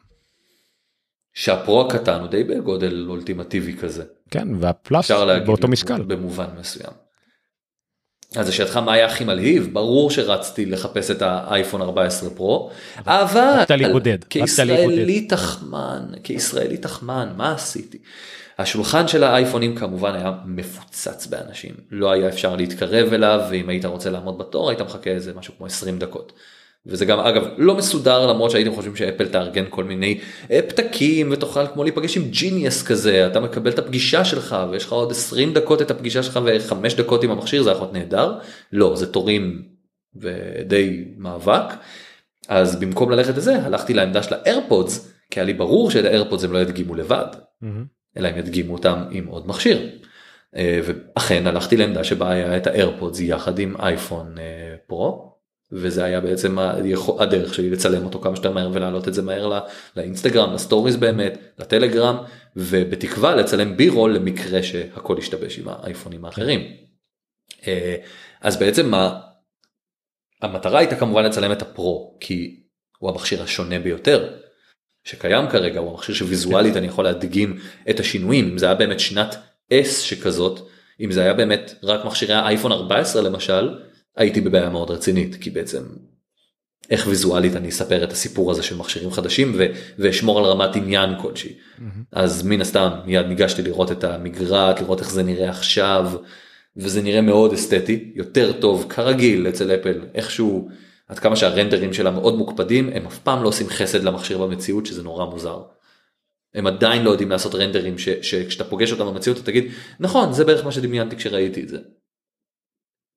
שהפרו 1.33 1.81
הקטן 1.81 2.19
הוא 2.19 2.27
די 2.27 2.43
בגודל 2.43 3.05
אולטימטיבי 3.09 3.77
כזה. 3.77 4.03
כן 4.31 4.47
והפלאס 4.59 5.11
באותו 5.45 5.67
משקל. 5.67 6.01
במובן 6.01 6.47
מסוים. 6.59 6.93
אז 8.35 8.49
לשאלתך 8.49 8.77
מה 8.77 8.93
היה 8.93 9.05
הכי 9.05 9.23
מלהיב 9.23 9.69
ברור 9.73 10.11
שרצתי 10.11 10.65
לחפש 10.65 11.11
את 11.11 11.21
האייפון 11.21 11.81
14 11.81 12.29
פרו 12.29 12.71
אבל 12.97 13.63
כישראלי 14.29 15.21
תחמן 15.21 16.05
כישראלי 16.23 16.77
תחמן 16.77 17.33
מה 17.37 17.51
עשיתי 17.51 17.97
השולחן 18.57 19.07
של 19.07 19.23
האייפונים 19.23 19.75
כמובן 19.75 20.15
היה 20.15 20.31
מפוצץ 20.45 21.27
באנשים. 21.27 21.75
לא 21.91 22.11
היה 22.11 22.27
אפשר 22.27 22.55
להתקרב 22.55 23.13
אליו 23.13 23.41
ואם 23.51 23.69
היית 23.69 23.85
רוצה 23.85 24.09
לעמוד 24.09 24.37
בתור 24.37 24.69
היית 24.69 24.81
מחכה 24.81 25.09
איזה 25.09 25.33
משהו 25.33 25.53
כמו 25.57 25.65
20 25.65 25.99
דקות. 25.99 26.33
וזה 26.85 27.05
גם 27.05 27.19
אגב 27.19 27.47
לא 27.57 27.75
מסודר 27.75 28.27
למרות 28.27 28.51
שהייתם 28.51 28.75
חושבים 28.75 28.95
שאפל 28.95 29.27
תארגן 29.27 29.63
כל 29.69 29.83
מיני 29.83 30.19
אה, 30.51 30.59
פתקים 30.67 31.29
ותוכל 31.31 31.67
כמו 31.67 31.83
להיפגש 31.83 32.17
עם 32.17 32.23
genius 32.23 32.83
כזה 32.83 33.27
אתה 33.27 33.39
מקבל 33.39 33.71
את 33.71 33.79
הפגישה 33.79 34.25
שלך 34.25 34.55
ויש 34.71 34.85
לך 34.85 34.91
עוד 34.91 35.11
20 35.11 35.53
דקות 35.53 35.81
את 35.81 35.91
הפגישה 35.91 36.23
שלך 36.23 36.39
וחמש 36.45 36.93
דקות 36.93 37.23
עם 37.23 37.31
המכשיר 37.31 37.63
זה 37.63 37.71
יכול 37.71 37.83
להיות 37.83 37.93
נהדר. 37.93 38.37
לא 38.73 38.95
זה 38.95 39.11
תורים 39.11 39.63
ודי 40.15 41.05
מאבק. 41.17 41.73
אז 42.47 42.79
במקום 42.79 43.11
ללכת 43.11 43.37
לזה 43.37 43.55
הלכתי 43.63 43.93
לעמדה 43.93 44.23
של 44.23 44.33
האיירפודס 44.33 45.13
כי 45.31 45.39
היה 45.39 45.45
לי 45.45 45.53
ברור 45.53 45.91
שאת 45.91 46.05
האיירפודס 46.05 46.43
הם 46.43 46.53
לא 46.53 46.57
ידגימו 46.57 46.95
לבד 46.95 47.25
אלא 48.17 48.27
הם 48.27 48.37
ידגימו 48.37 48.73
אותם 48.73 49.03
עם 49.11 49.27
עוד 49.27 49.47
מכשיר. 49.47 49.89
אה, 50.55 50.79
ואכן 50.83 51.47
הלכתי 51.47 51.77
לעמדה 51.77 52.03
שבה 52.03 52.31
היה 52.31 52.57
את 52.57 52.67
האיירפודס 52.67 53.19
יחד 53.19 53.59
עם 53.59 53.75
אייפון 53.79 54.37
אה, 54.37 54.75
פרו 54.87 55.37
וזה 55.71 56.03
היה 56.03 56.21
בעצם 56.21 56.57
הדרך 57.19 57.53
שלי 57.53 57.69
לצלם 57.69 58.05
אותו 58.05 58.19
כמה 58.19 58.35
שיותר 58.35 58.51
מהר 58.51 58.69
ולהעלות 58.73 59.07
את 59.07 59.13
זה 59.13 59.21
מהר 59.21 59.59
לאינסטגרם 59.95 60.53
לסטוריז 60.53 60.95
באמת 60.95 61.37
לטלגרם 61.59 62.17
ובתקווה 62.55 63.35
לצלם 63.35 63.77
בירול 63.77 64.15
למקרה 64.15 64.63
שהכל 64.63 65.15
ישתבש 65.19 65.59
עם 65.59 65.67
האייפונים 65.67 66.25
האחרים. 66.25 66.61
אה, 67.67 67.95
אז 68.41 68.57
בעצם 68.59 68.91
מה 68.91 69.19
המטרה 70.41 70.79
הייתה 70.79 70.95
כמובן 70.95 71.25
לצלם 71.25 71.51
את 71.51 71.61
הפרו 71.61 72.17
כי 72.19 72.63
הוא 72.99 73.09
המכשיר 73.09 73.43
השונה 73.43 73.79
ביותר 73.79 74.33
שקיים 75.07 75.47
כרגע 75.49 75.79
הוא 75.79 75.91
המכשיר 75.91 76.15
שוויזואלית 76.15 76.77
אני 76.77 76.87
יכול 76.87 77.05
להדגים 77.05 77.57
את 77.89 77.99
השינויים. 77.99 78.49
אם 78.49 78.57
זה 78.57 78.65
היה 78.65 78.75
באמת 78.75 78.99
שנת 78.99 79.35
S 79.73 79.89
שכזאת 80.01 80.69
אם 80.99 81.11
זה 81.11 81.21
היה 81.21 81.33
באמת 81.33 81.75
רק 81.83 82.05
מכשירי 82.05 82.33
האייפון 82.33 82.71
14 82.71 83.21
למשל 83.21 83.69
הייתי 84.17 84.41
בבעיה 84.41 84.69
מאוד 84.69 84.91
רצינית 84.91 85.35
כי 85.41 85.49
בעצם 85.49 85.83
איך 86.89 87.07
ויזואלית 87.07 87.55
אני 87.55 87.69
אספר 87.69 88.03
את 88.03 88.11
הסיפור 88.11 88.51
הזה 88.51 88.63
של 88.63 88.77
מכשירים 88.77 89.11
חדשים 89.11 89.53
ו- 89.57 89.65
ואשמור 89.99 90.39
על 90.39 90.45
רמת 90.45 90.75
עניין 90.75 91.09
כלשהי. 91.21 91.51
Mm-hmm. 91.51 91.81
אז 92.11 92.43
מן 92.43 92.61
הסתם 92.61 92.89
מיד 93.05 93.25
ניגשתי 93.25 93.61
לראות 93.61 93.91
את 93.91 94.03
המגרעת 94.03 94.81
לראות 94.81 94.99
איך 94.99 95.11
זה 95.11 95.23
נראה 95.23 95.49
עכשיו 95.49 96.11
וזה 96.77 97.01
נראה 97.01 97.21
מאוד 97.21 97.53
אסתטי 97.53 98.11
יותר 98.15 98.51
טוב 98.51 98.85
כרגיל 98.89 99.47
אצל 99.47 99.75
אפל 99.75 100.01
איכשהו 100.15 100.69
עד 101.07 101.19
כמה 101.19 101.35
שהרנדרים 101.35 101.93
שלה 101.93 102.11
מאוד 102.11 102.35
מוקפדים 102.35 102.89
הם 102.93 103.05
אף 103.05 103.19
פעם 103.19 103.43
לא 103.43 103.47
עושים 103.47 103.67
חסד 103.69 104.03
למכשיר 104.03 104.37
במציאות 104.37 104.85
שזה 104.85 105.03
נורא 105.03 105.25
מוזר. 105.25 105.61
הם 106.55 106.67
עדיין 106.67 107.03
לא 107.03 107.09
יודעים 107.09 107.29
לעשות 107.29 107.55
רנדרים 107.55 107.97
ש- 107.97 108.09
שכשאתה 108.09 108.63
פוגש 108.63 108.91
אותם 108.91 109.05
במציאות 109.05 109.37
אתה 109.37 109.45
תגיד 109.45 109.65
נכון 109.99 110.33
זה 110.33 110.45
בערך 110.45 110.65
מה 110.65 110.71
שדמיינתי 110.71 111.15
כשראיתי 111.15 111.63
את 111.63 111.69
זה. 111.69 111.77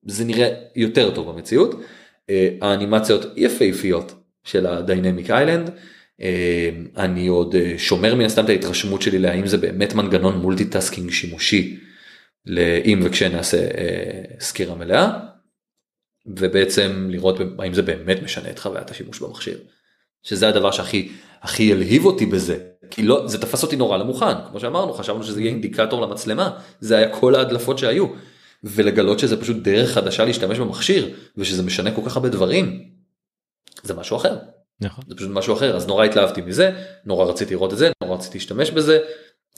זה 0.07 0.25
נראה 0.25 0.55
יותר 0.77 1.15
טוב 1.15 1.31
במציאות. 1.31 1.75
אה, 2.31 2.49
האנימציות 2.61 3.27
יפהפיות 3.37 4.15
של 4.45 4.67
ה 4.67 4.75
Dynamic 4.75 5.31
Island. 5.31 5.71
אה, 6.21 6.71
אני 6.97 7.27
עוד 7.27 7.55
אה, 7.55 7.75
שומר 7.79 8.15
מן 8.15 8.25
הסתם 8.25 8.45
את 8.45 8.49
ההתרשמות 8.49 9.03
שלי 9.03 9.19
להאם 9.19 9.47
זה 9.47 9.57
באמת 9.57 9.95
מנגנון 9.95 10.39
multitasking 10.39 11.11
שימושי 11.11 11.81
לאם 12.47 13.01
וכשנעשה 13.05 13.69
סקירה 14.41 14.75
מלאה. 14.75 15.30
ובעצם 16.27 17.09
לראות 17.11 17.37
האם 17.59 17.75
זה 17.75 17.83
באמת 17.83 18.23
משנה 18.23 18.51
את 18.51 18.59
חוויית 18.59 18.91
השימוש 18.91 19.21
במכשיר. 19.21 19.59
שזה 20.23 20.49
הדבר 20.49 20.71
שהכי 20.71 21.13
הכי 21.43 21.73
הלהיב 21.73 22.05
אותי 22.05 22.27
בזה 22.27 22.59
כי 22.91 23.03
לא 23.03 23.27
זה 23.27 23.41
תפס 23.41 23.63
אותי 23.63 23.77
נורא 23.77 23.97
למוכן 23.97 24.49
כמו 24.51 24.61
שאמרנו 24.61 24.95
חשבנו 24.95 25.25
שזה 25.25 25.41
יהיה 25.41 25.51
אינדיקטור 25.51 26.03
למצלמה 26.03 26.59
זה 26.81 26.97
היה 26.97 27.17
כל 27.17 27.35
ההדלפות 27.35 27.79
שהיו 27.79 28.07
ולגלות 28.65 29.19
שזה 29.19 29.41
פשוט 29.41 29.57
דרך 29.57 29.91
חדשה 29.91 30.25
להשתמש 30.25 30.59
במכשיר 30.59 31.15
ושזה 31.37 31.63
משנה 31.63 31.91
כל 31.91 32.03
כך 32.07 32.17
הרבה 32.17 32.29
דברים. 32.29 32.85
זה 33.83 33.95
משהו 33.95 34.17
אחר. 34.17 34.37
נכון. 34.81 35.05
זה 35.09 35.15
פשוט 35.15 35.31
משהו 35.31 35.55
אחר 35.55 35.77
אז 35.77 35.87
נורא 35.87 36.05
התלהבתי 36.05 36.41
מזה 36.41 36.73
נורא 37.05 37.25
רציתי 37.25 37.55
לראות 37.55 37.73
את 37.73 37.79
זה 37.79 37.91
נורא 38.03 38.17
רציתי 38.17 38.39
להשתמש 38.39 38.71
בזה 38.71 38.99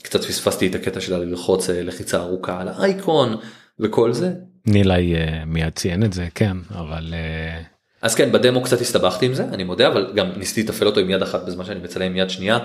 קצת 0.03 0.23
פספסתי 0.23 0.67
את 0.67 0.75
הקטע 0.75 1.01
שלה 1.01 1.17
ללחוץ 1.17 1.69
אה, 1.69 1.83
לחיצה 1.83 2.17
ארוכה 2.17 2.61
על 2.61 2.67
האייקון 2.67 3.35
וכל 3.79 4.13
זה. 4.13 4.33
נילי 4.65 5.15
uh, 5.15 5.45
מיד 5.45 5.73
ציין 5.73 6.03
את 6.03 6.13
זה 6.13 6.27
כן 6.35 6.57
אבל. 6.71 7.13
Uh... 7.13 7.63
אז 8.01 8.15
כן 8.15 8.31
בדמו 8.31 8.63
קצת 8.63 8.81
הסתבכתי 8.81 9.25
עם 9.25 9.33
זה 9.33 9.43
אני 9.43 9.63
מודה 9.63 9.87
אבל 9.87 10.11
גם 10.15 10.31
ניסיתי 10.37 10.63
לתפעל 10.63 10.87
אותו 10.87 10.99
עם 10.99 11.09
יד 11.09 11.21
אחת 11.21 11.45
בזמן 11.45 11.65
שאני 11.65 11.79
מצלם 11.79 12.05
עם 12.05 12.15
יד 12.17 12.29
שנייה 12.29 12.59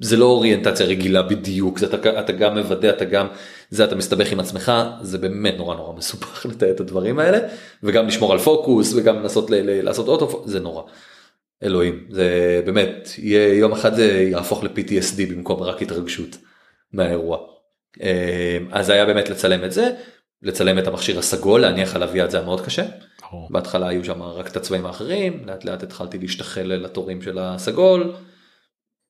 זה 0.00 0.16
לא 0.16 0.24
אוריינטציה 0.24 0.86
רגילה 0.86 1.22
בדיוק 1.22 1.78
זה 1.78 1.86
אתה, 1.86 2.20
אתה 2.20 2.32
גם 2.32 2.58
מוודא 2.58 2.90
אתה 2.90 3.04
גם 3.04 3.26
זה 3.70 3.84
אתה 3.84 3.94
מסתבך 3.94 4.32
עם 4.32 4.40
עצמך 4.40 4.72
זה 5.02 5.18
באמת 5.18 5.54
נורא 5.56 5.76
נורא 5.76 5.96
מסובך 5.96 6.46
לתאר 6.50 6.70
את 6.70 6.80
הדברים 6.80 7.18
האלה 7.18 7.38
וגם 7.82 8.06
לשמור 8.06 8.32
על 8.32 8.38
פוקוס 8.38 8.94
וגם 8.96 9.16
לנסות 9.16 9.50
ל, 9.50 9.54
ל, 9.54 9.84
לעשות 9.84 10.08
אוטו 10.08 10.42
זה 10.46 10.60
נורא. 10.60 10.82
אלוהים 11.62 12.06
זה 12.10 12.62
באמת 12.64 13.08
יהיה 13.18 13.54
יום 13.54 13.72
אחד 13.72 13.94
זה 13.94 14.04
יהפוך 14.30 14.64
ל-PTSD 14.64 15.30
במקום 15.30 15.62
רק 15.62 15.82
התרגשות 15.82 16.36
מהאירוע. 16.92 17.38
אה, 18.02 18.58
אז 18.72 18.90
היה 18.90 19.06
באמת 19.06 19.30
לצלם 19.30 19.64
את 19.64 19.72
זה 19.72 19.90
לצלם 20.44 20.78
את 20.78 20.86
המכשיר 20.86 21.18
הסגול 21.18 21.60
להניח 21.60 21.96
עליו 21.96 22.16
יד 22.16 22.30
זה 22.30 22.36
היה 22.36 22.46
מאוד 22.46 22.60
קשה. 22.60 22.84
בהתחלה 23.50 23.88
היו 23.88 24.04
שם 24.04 24.22
רק 24.22 24.46
את 24.46 24.56
הצבעים 24.56 24.86
האחרים 24.86 25.42
לאט 25.46 25.64
לאט 25.64 25.82
התחלתי 25.82 26.18
להשתחל 26.18 26.62
לתורים 26.62 27.22
של 27.22 27.38
הסגול. 27.38 28.12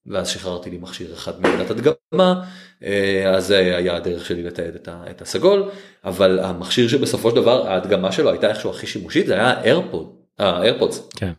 ואז 0.06 0.28
שחררתי 0.28 0.70
לי 0.70 0.78
מכשיר 0.78 1.12
אחד 1.14 1.40
מעמדת 1.40 1.70
הדגמה 1.70 2.44
אה, 2.84 3.30
אז 3.36 3.46
זה 3.46 3.76
היה 3.76 3.96
הדרך 3.96 4.26
שלי 4.26 4.42
לתעד 4.42 4.76
את 5.10 5.22
הסגול 5.22 5.70
אבל 6.04 6.40
המכשיר 6.40 6.88
שבסופו 6.88 7.30
של 7.30 7.36
דבר 7.36 7.68
ההדגמה 7.68 8.12
שלו 8.12 8.30
הייתה 8.30 8.48
איכשהו 8.48 8.70
הכי 8.70 8.86
שימושית 8.86 9.26
זה 9.26 9.34
היה 9.34 9.50
האיירפוד 9.50 10.12
האיירפודס. 10.38 11.08
כן. 11.16 11.32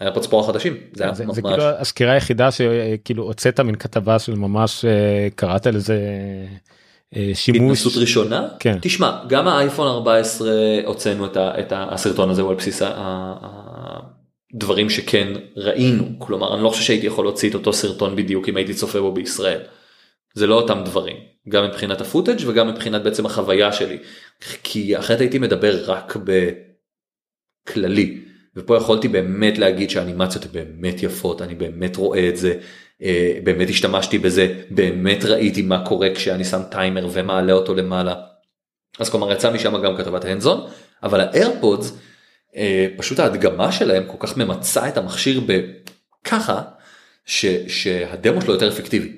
האיירפודס 0.00 0.26
פרו 0.26 0.40
החדשים 0.40 0.76
זה 0.92 1.04
היה 1.04 1.14
זה, 1.14 1.24
ממש 1.24 1.34
זה 1.34 1.42
כאילו 1.42 1.64
הסקירה 1.64 2.12
היחידה 2.12 2.50
שכאילו 2.50 3.22
הוצאת 3.22 3.60
מין 3.60 3.74
כתבה 3.74 4.18
של 4.18 4.34
ממש 4.34 4.84
אה, 4.84 5.28
קראת 5.34 5.66
לזה 5.66 5.94
אה, 5.94 6.56
שימוש 7.34 7.78
התנסות 7.78 8.02
ראשונה? 8.02 8.48
כן. 8.58 8.78
תשמע 8.82 9.20
גם 9.28 9.48
האייפון 9.48 9.88
14 9.88 10.50
הוצאנו 10.84 11.26
את, 11.26 11.36
את 11.36 11.72
הסרטון 11.76 12.30
הזה 12.30 12.42
הוא 12.42 12.50
על 12.50 12.56
בסיס 12.56 12.82
דברים 14.54 14.90
שכן 14.90 15.32
ראינו. 15.56 16.04
כלומר 16.18 16.54
אני 16.54 16.62
לא 16.62 16.68
חושב 16.68 16.82
שהייתי 16.82 17.06
יכול 17.06 17.24
להוציא 17.24 17.50
את 17.50 17.54
אותו 17.54 17.72
סרטון 17.72 18.16
בדיוק 18.16 18.48
אם 18.48 18.56
הייתי 18.56 18.74
צופה 18.74 19.00
בו 19.00 19.12
בישראל. 19.12 19.60
זה 20.34 20.46
לא 20.46 20.54
אותם 20.54 20.82
דברים. 20.84 21.16
גם 21.48 21.64
מבחינת 21.64 22.00
הפוטאג' 22.00 22.38
וגם 22.46 22.68
מבחינת 22.68 23.02
בעצם 23.02 23.26
החוויה 23.26 23.72
שלי. 23.72 23.98
כי 24.62 24.98
אחרת 24.98 25.20
הייתי 25.20 25.38
מדבר 25.38 25.92
רק 25.92 26.16
בכללי. 27.66 28.20
ופה 28.56 28.76
יכולתי 28.76 29.08
באמת 29.08 29.58
להגיד 29.58 29.90
שהאנימציות 29.90 30.44
הן 30.44 30.50
באמת 30.52 31.02
יפות 31.02 31.42
אני 31.42 31.54
באמת 31.54 31.96
רואה 31.96 32.28
את 32.28 32.36
זה. 32.36 32.50
אה, 32.50 32.58
באמת 33.44 33.68
השתמשתי 33.68 34.18
בזה 34.18 34.62
באמת 34.70 35.24
ראיתי 35.24 35.62
מה 35.62 35.84
קורה 35.86 36.08
כשאני 36.14 36.44
שם 36.44 36.62
טיימר 36.70 37.08
ומעלה 37.12 37.52
אותו 37.52 37.74
למעלה. 37.74 38.14
אז 38.98 39.10
כלומר 39.10 39.32
יצא 39.32 39.52
משם 39.52 39.82
גם 39.82 39.96
כתבת 39.96 40.24
הנדזון 40.24 40.70
אבל 41.02 41.20
האיירפודס 41.20 41.98
אה, 42.56 42.86
פשוט 42.96 43.18
ההדגמה 43.18 43.72
שלהם 43.72 44.04
כל 44.06 44.26
כך 44.26 44.36
ממצה 44.36 44.88
את 44.88 44.96
המכשיר 44.96 45.40
בככה 45.46 46.62
ש, 47.24 47.46
שהדמו 47.68 48.40
שלו 48.40 48.52
יותר 48.52 48.68
אפקטיבי. 48.68 49.16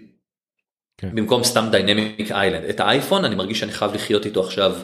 כן. 0.99 1.11
במקום 1.15 1.45
סתם 1.45 1.69
דיינמיק 1.71 2.33
איילנד 2.33 2.65
את 2.65 2.81
האייפון 2.81 3.25
אני 3.25 3.35
מרגיש 3.35 3.61
שאני 3.61 3.73
חייב 3.73 3.95
לחיות 3.95 4.27
איתו 4.27 4.45
עכשיו 4.45 4.77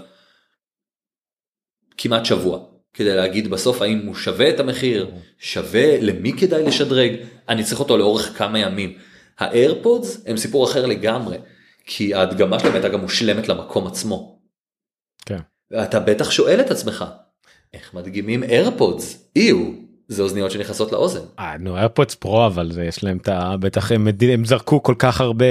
כמעט 1.99 2.25
שבוע 2.25 2.61
כדי 2.99 3.15
להגיד 3.15 3.51
בסוף 3.51 3.83
האם 3.83 4.07
הוא 4.07 4.15
שווה 4.15 4.49
את 4.49 4.61
המחיר 4.61 5.11
שווה 5.39 6.01
למי 6.01 6.33
כדאי 6.33 6.63
לשדרג 6.63 7.13
אני 7.49 7.65
צריך 7.65 7.81
אותו 7.81 7.97
לאורך 7.97 8.39
כמה 8.39 8.59
ימים. 8.59 8.99
האיירפודס 9.39 10.25
הם 10.27 10.37
סיפור 10.37 10.65
אחר 10.65 10.87
לגמרי 10.87 11.37
כי 11.87 12.15
ההדגמה 12.15 12.59
שלהם 12.59 12.73
הייתה 12.73 12.89
גם 12.89 13.01
מושלמת 13.01 13.49
למקום 13.49 13.87
עצמו. 13.87 14.39
כן. 15.27 15.39
אתה 15.83 16.01
בטח 16.01 16.31
שואל 16.31 16.61
את 16.61 16.71
עצמך 16.71 17.05
איך 17.75 17.95
מדגימים 17.95 18.43
איירפודס? 18.43 19.31
איו, 19.37 19.73
זה 20.09 20.23
אוזניות 20.23 20.51
שנכנסות 20.51 20.93
לאוזן. 20.93 21.25
אה, 21.39 21.57
נו 21.59 21.77
איירפודס 21.77 22.15
פרו 22.15 22.47
אבל 22.47 22.73
זה 22.73 22.85
יש 22.85 23.05
להם 23.05 23.17
את 23.17 23.29
ה... 23.29 23.57
בטח 23.61 23.93
הם, 23.93 24.09
הם 24.33 24.45
זרקו 24.45 24.83
כל 24.83 24.95
כך 24.99 25.21
הרבה... 25.21 25.45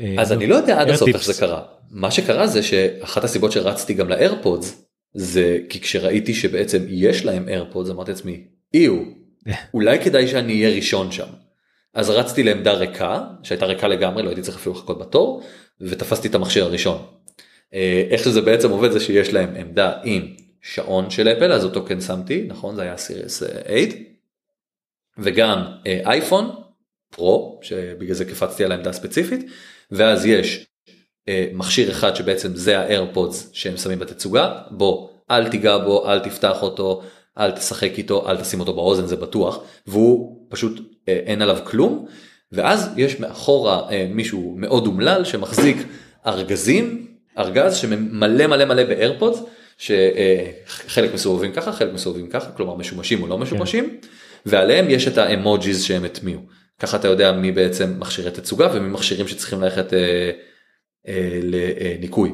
אה, 0.00 0.14
אז 0.18 0.32
אני 0.32 0.46
לא 0.46 0.54
יודע 0.54 0.80
עד 0.80 0.88
הסוף 0.88 1.08
איך 1.08 1.24
זה 1.24 1.40
קרה. 1.40 1.62
מה 1.90 2.10
שקרה 2.10 2.46
זה 2.46 2.62
שאחת 2.62 3.24
הסיבות 3.24 3.52
שרצתי 3.52 3.94
גם 3.94 4.08
לאיירפודס 4.08 4.89
זה 5.14 5.58
כי 5.68 5.80
כשראיתי 5.80 6.34
שבעצם 6.34 6.84
יש 6.88 7.24
להם 7.24 7.48
איירפודס 7.48 7.90
אמרתי 7.90 8.10
לעצמי 8.10 8.44
איו 8.74 9.02
אולי 9.74 10.04
כדאי 10.04 10.28
שאני 10.28 10.52
אהיה 10.52 10.76
ראשון 10.76 11.12
שם. 11.12 11.28
אז 11.94 12.10
רצתי 12.10 12.42
לעמדה 12.42 12.72
ריקה 12.72 13.22
שהייתה 13.42 13.66
ריקה 13.66 13.88
לגמרי 13.88 14.22
לא 14.22 14.28
הייתי 14.28 14.42
צריך 14.42 14.56
אפילו 14.56 14.74
לחכות 14.74 14.98
בתור 14.98 15.42
ותפסתי 15.80 16.28
את 16.28 16.34
המכשיר 16.34 16.64
הראשון. 16.64 17.06
אה, 17.74 18.06
איך 18.10 18.24
שזה 18.24 18.40
בעצם 18.40 18.70
עובד 18.70 18.90
זה 18.90 19.00
שיש 19.00 19.32
להם 19.32 19.54
עמדה 19.56 19.92
עם 20.04 20.22
שעון 20.62 21.10
של 21.10 21.28
אפל 21.28 21.52
אז 21.52 21.64
אותו 21.64 21.84
כן 21.86 22.00
שמתי 22.00 22.44
נכון 22.48 22.76
זה 22.76 22.82
היה 22.82 22.96
סיריוס 22.96 23.42
8 23.42 23.80
וגם 25.18 25.62
אייפון 26.06 26.50
פרו 27.10 27.60
שבגלל 27.62 28.14
זה 28.14 28.24
קפצתי 28.24 28.64
על 28.64 28.72
העמדה 28.72 28.90
הספציפית 28.90 29.50
ואז 29.90 30.26
יש 30.26 30.58
אה, 30.58 30.66
מכשיר 31.54 31.90
אחד 31.90 32.16
שבעצם 32.16 32.54
זה 32.54 32.78
האיירפודס 32.78 33.50
שהם 33.52 33.76
שמים 33.76 33.98
בתצוגה 33.98 34.52
בוא 34.70 35.08
אל 35.30 35.48
תיגע 35.48 35.78
בו 35.78 36.10
אל 36.10 36.18
תפתח 36.18 36.62
אותו 36.62 37.02
אל 37.38 37.50
תשחק 37.50 37.98
איתו 37.98 38.30
אל 38.30 38.36
תשים 38.36 38.60
אותו 38.60 38.72
באוזן 38.74 39.06
זה 39.06 39.16
בטוח 39.16 39.58
והוא 39.86 40.46
פשוט 40.48 40.80
אה, 41.08 41.20
אין 41.26 41.42
עליו 41.42 41.58
כלום 41.64 42.06
ואז 42.52 42.90
יש 42.96 43.20
מאחורה 43.20 43.90
אה, 43.90 44.06
מישהו 44.10 44.54
מאוד 44.58 44.86
אומלל 44.86 45.24
שמחזיק 45.24 45.76
ארגזים 46.26 47.06
ארגז 47.38 47.76
שמלא 47.76 48.46
מלא 48.46 48.64
מלא 48.64 48.84
באיירפודס 48.84 49.42
שחלק 49.78 51.14
מסובבים 51.14 51.52
ככה 51.52 51.72
חלק 51.72 51.92
מסובבים 51.92 52.28
ככה 52.28 52.50
כלומר 52.50 52.74
משומשים 52.74 53.22
או 53.22 53.26
לא 53.26 53.38
משומשים 53.38 53.90
כן. 53.90 54.08
ועליהם 54.46 54.90
יש 54.90 55.08
את 55.08 55.18
האמוג'יז 55.18 55.82
שהם 55.82 56.04
הטמיעו 56.04 56.40
ככה 56.78 56.96
אתה 56.96 57.08
יודע 57.08 57.32
מי 57.32 57.52
בעצם 57.52 57.94
מכשירי 57.98 58.30
תצוגה 58.30 58.68
ומי 58.74 58.88
מכשירים 58.88 59.28
שצריכים 59.28 59.60
ללכת 59.60 59.94
אה, 59.94 59.98
אה, 59.98 60.30
לניקוי. 61.42 62.32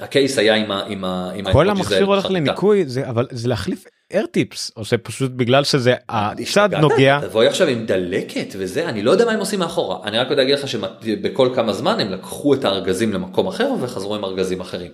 הקייס 0.00 0.38
היה 0.38 0.54
עם 0.54 0.70
ה... 0.70 0.82
עם 0.88 1.04
ה 1.04 1.30
עם 1.34 1.52
כל 1.52 1.70
המכשיר 1.70 2.04
הולך 2.04 2.30
לניקוי 2.30 2.84
זה 2.86 3.08
אבל 3.08 3.26
זה 3.30 3.48
להחליף 3.48 3.84
איירטיפס 4.12 4.72
או 4.76 4.84
שפשוט 4.84 5.30
בגלל 5.30 5.64
שזה 5.64 5.94
הצד 6.08 6.74
נוגע. 6.74 7.20
תבואי 7.20 7.46
עכשיו 7.46 7.68
עם 7.68 7.86
דלקת 7.86 8.54
וזה 8.58 8.88
אני 8.88 9.02
לא 9.02 9.10
יודע 9.10 9.24
מה 9.24 9.32
הם 9.32 9.40
עושים 9.40 9.58
מאחורה. 9.58 9.98
אני 10.04 10.18
רק 10.18 10.30
יודע 10.30 10.42
להגיד 10.42 10.58
לך 10.58 10.68
שבכל 10.68 11.50
כמה 11.54 11.72
זמן 11.72 12.00
הם 12.00 12.10
לקחו 12.10 12.54
את 12.54 12.64
הארגזים 12.64 13.12
למקום 13.12 13.46
אחר 13.46 13.72
וחזרו 13.80 14.14
עם 14.14 14.24
ארגזים 14.24 14.60
אחרים. 14.60 14.90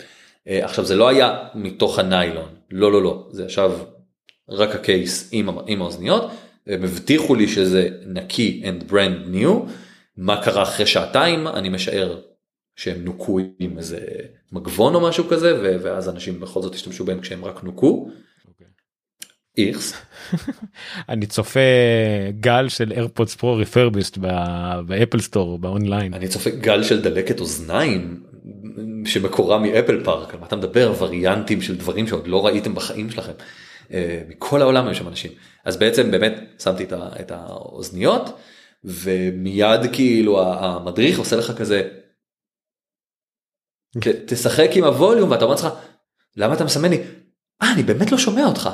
אה, 0.49 0.65
עכשיו 0.65 0.85
זה 0.85 0.97
לא 0.97 1.09
היה 1.09 1.39
מתוך 1.55 1.99
הניילון. 1.99 2.49
לא 2.70 2.93
לא 2.93 3.03
לא. 3.03 3.27
זה 3.31 3.45
עכשיו 3.45 3.73
רק 4.51 4.74
הקייס 4.74 5.28
עם, 5.32 5.49
עם 5.66 5.82
האוזניות. 5.82 6.31
הם 6.66 6.85
הבטיחו 6.85 7.35
לי 7.35 7.49
שזה 7.49 7.89
נקי 8.07 8.62
and 8.65 8.91
brand 8.91 9.35
new. 9.35 9.70
מה 10.16 10.43
קרה 10.43 10.62
אחרי 10.62 10.86
שעתיים? 10.86 11.49
אני 11.49 11.69
משער 11.69 12.19
שהם 12.76 13.05
נוקו 13.05 13.38
עם 13.59 13.78
איזה 13.78 14.01
מגבון 14.52 14.94
או 14.94 15.01
משהו 15.01 15.28
כזה 15.28 15.78
ואז 15.82 16.09
אנשים 16.09 16.40
בכל 16.40 16.62
זאת 16.62 16.74
השתמשו 16.74 17.05
בהם 17.05 17.20
כשהם 17.20 17.44
רק 17.44 17.64
נוקו. 17.64 18.10
איכס. 19.59 19.94
אני 21.09 21.26
צופה 21.26 21.60
גל 22.40 22.68
של 22.68 22.92
איירפודס 22.92 23.34
פרו 23.34 23.56
refurbished 23.56 24.18
ב 24.86 24.92
Apple 24.92 25.20
Store 25.20 25.59
ב 25.59 25.65
online. 25.65 26.14
אני 26.14 26.28
צופה 26.28 26.51
גל 26.51 26.82
של 26.82 27.02
דלקת 27.02 27.40
אוזניים 27.40 28.22
שמקורה 29.05 29.59
מאפל 29.59 30.05
פארק 30.05 30.34
על 30.34 30.40
מה 30.40 30.46
אתה 30.46 30.56
מדבר 30.56 30.94
וריאנטים 30.98 31.62
של 31.62 31.76
דברים 31.76 32.06
שעוד 32.06 32.28
לא 32.28 32.46
ראיתם 32.46 32.74
בחיים 32.74 33.10
שלכם. 33.10 33.32
אה, 33.92 34.22
מכל 34.28 34.62
העולם 34.62 34.86
היו 34.86 34.94
שם 34.94 35.09
אנשים 35.09 35.30
אז 35.64 35.76
בעצם 35.76 36.10
באמת 36.10 36.40
שמתי 36.62 36.84
את 36.94 37.30
האוזניות 37.30 38.38
ומיד 38.84 39.80
כאילו 39.92 40.42
המדריך 40.42 41.18
עושה 41.18 41.36
לך 41.36 41.52
כזה 41.56 41.88
תשחק 44.26 44.70
עם 44.74 44.84
הווליום 44.84 45.30
ואתה 45.30 45.44
אומר 45.44 45.54
לך 45.54 45.68
למה 46.36 46.54
אתה 46.54 46.64
מסמן 46.64 46.90
לי? 46.90 47.02
אה 47.62 47.72
אני 47.72 47.82
באמת 47.82 48.12
לא 48.12 48.18
שומע 48.18 48.46
אותך. 48.46 48.70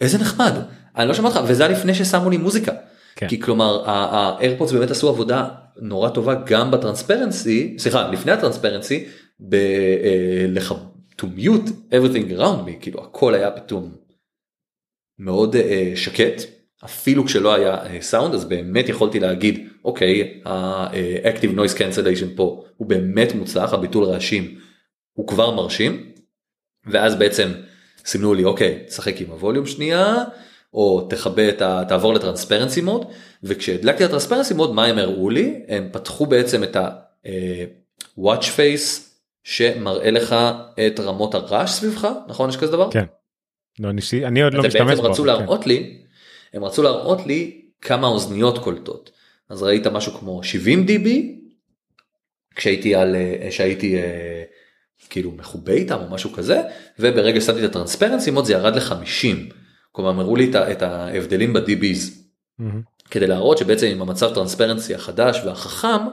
איזה 0.00 0.18
נחמד. 0.18 0.52
אני 0.96 1.08
לא 1.08 1.14
שומע 1.14 1.28
אותך. 1.28 1.40
וזה 1.46 1.68
לפני 1.68 1.94
ששמו 1.94 2.30
לי 2.30 2.36
מוזיקה. 2.36 2.72
כן. 3.16 3.28
כי 3.28 3.40
כלומר 3.40 3.90
האיירפודס 3.90 4.72
באמת 4.72 4.90
עשו 4.90 5.08
עבודה 5.08 5.48
נורא 5.76 6.08
טובה 6.08 6.34
גם 6.46 6.70
בטרנספרנסי 6.70 7.76
סליחה 7.78 8.08
לפני 8.08 8.32
הטרנספרנסי 8.32 9.08
uh, 9.40 10.72
to 11.20 11.24
mute 11.24 11.70
everything 11.92 12.38
around 12.38 12.68
me. 12.68 12.80
כאילו 12.80 13.04
הכל 13.04 13.34
היה 13.34 13.50
פתאום 13.50 13.94
מאוד 15.18 15.54
uh, 15.54 15.58
שקט 15.96 16.55
אפילו 16.84 17.24
כשלא 17.24 17.54
היה 17.54 18.00
סאונד 18.00 18.34
אז 18.34 18.44
באמת 18.44 18.88
יכולתי 18.88 19.20
להגיד 19.20 19.68
אוקיי 19.84 20.40
ה-active 20.44 21.56
noise 21.56 21.78
cancellation 21.78 22.36
פה 22.36 22.64
הוא 22.76 22.88
באמת 22.88 23.34
מוצלח 23.34 23.72
הביטול 23.72 24.04
רעשים 24.04 24.58
הוא 25.12 25.26
כבר 25.26 25.50
מרשים 25.54 26.12
ואז 26.86 27.14
בעצם 27.14 27.52
סימנו 28.04 28.34
לי 28.34 28.44
אוקיי 28.44 28.84
תשחק 28.86 29.20
עם 29.20 29.30
הווליום 29.30 29.66
שנייה 29.66 30.24
או 30.74 31.06
תכבה 31.10 31.48
את 31.48 31.62
ה... 31.62 31.82
תעבור 31.88 32.14
לטרנספרנסי 32.14 32.80
מוד 32.80 33.06
וכשהדלקתי 33.42 34.04
את 34.04 34.08
הטרנספרנסי 34.08 34.54
מוד 34.54 34.74
מה 34.74 34.84
הם 34.84 34.98
הראו 34.98 35.30
לי 35.30 35.62
הם 35.68 35.88
פתחו 35.92 36.26
בעצם 36.26 36.64
את 36.64 36.76
ה-watch 36.76 38.42
face 38.42 39.00
שמראה 39.44 40.10
לך 40.10 40.36
את 40.86 41.00
רמות 41.00 41.34
הרעש 41.34 41.70
סביבך 41.70 42.08
נכון 42.28 42.48
יש 42.48 42.56
כזה 42.56 42.72
דבר? 42.72 42.90
כן. 42.90 43.04
לא, 43.78 43.90
אני, 43.90 44.26
אני 44.26 44.42
עוד 44.42 44.54
לא 44.54 44.62
משתמש 44.62 44.80
בו. 44.80 44.88
בעצם 44.88 45.02
רצו 45.02 45.22
כן. 45.22 45.26
להראות 45.26 45.66
לי 45.66 46.05
הם 46.56 46.64
רצו 46.64 46.82
להראות 46.82 47.26
לי 47.26 47.62
כמה 47.80 48.06
אוזניות 48.06 48.58
קולטות. 48.58 49.10
אז 49.48 49.62
ראית 49.62 49.86
משהו 49.86 50.12
כמו 50.12 50.42
70 50.42 50.86
dB 50.88 51.08
כשהייתי 52.56 52.94
על 52.94 53.16
אה, 53.16 53.48
שהייתי 53.50 53.96
אה, 53.96 54.42
כאילו 55.10 55.32
מחובה 55.32 55.72
איתם 55.72 55.98
או 56.00 56.14
משהו 56.14 56.32
כזה 56.32 56.62
וברגע 56.98 57.40
ששמתי 57.40 57.64
את 57.64 57.70
הטרנספרנסי 57.70 58.30
מוד 58.30 58.44
זה 58.44 58.52
ירד 58.52 58.76
ל-50 58.76 59.54
כלומר 59.92 60.20
הראו 60.20 60.36
לי 60.36 60.50
את 60.54 60.82
ההבדלים 60.82 61.52
ב-DBs 61.52 62.10
mm-hmm. 62.60 62.64
כדי 63.10 63.26
להראות 63.26 63.58
שבעצם 63.58 63.86
עם 63.86 64.02
המצב 64.02 64.34
טרנספרנסי 64.34 64.94
החדש 64.94 65.40
והחכם 65.44 66.06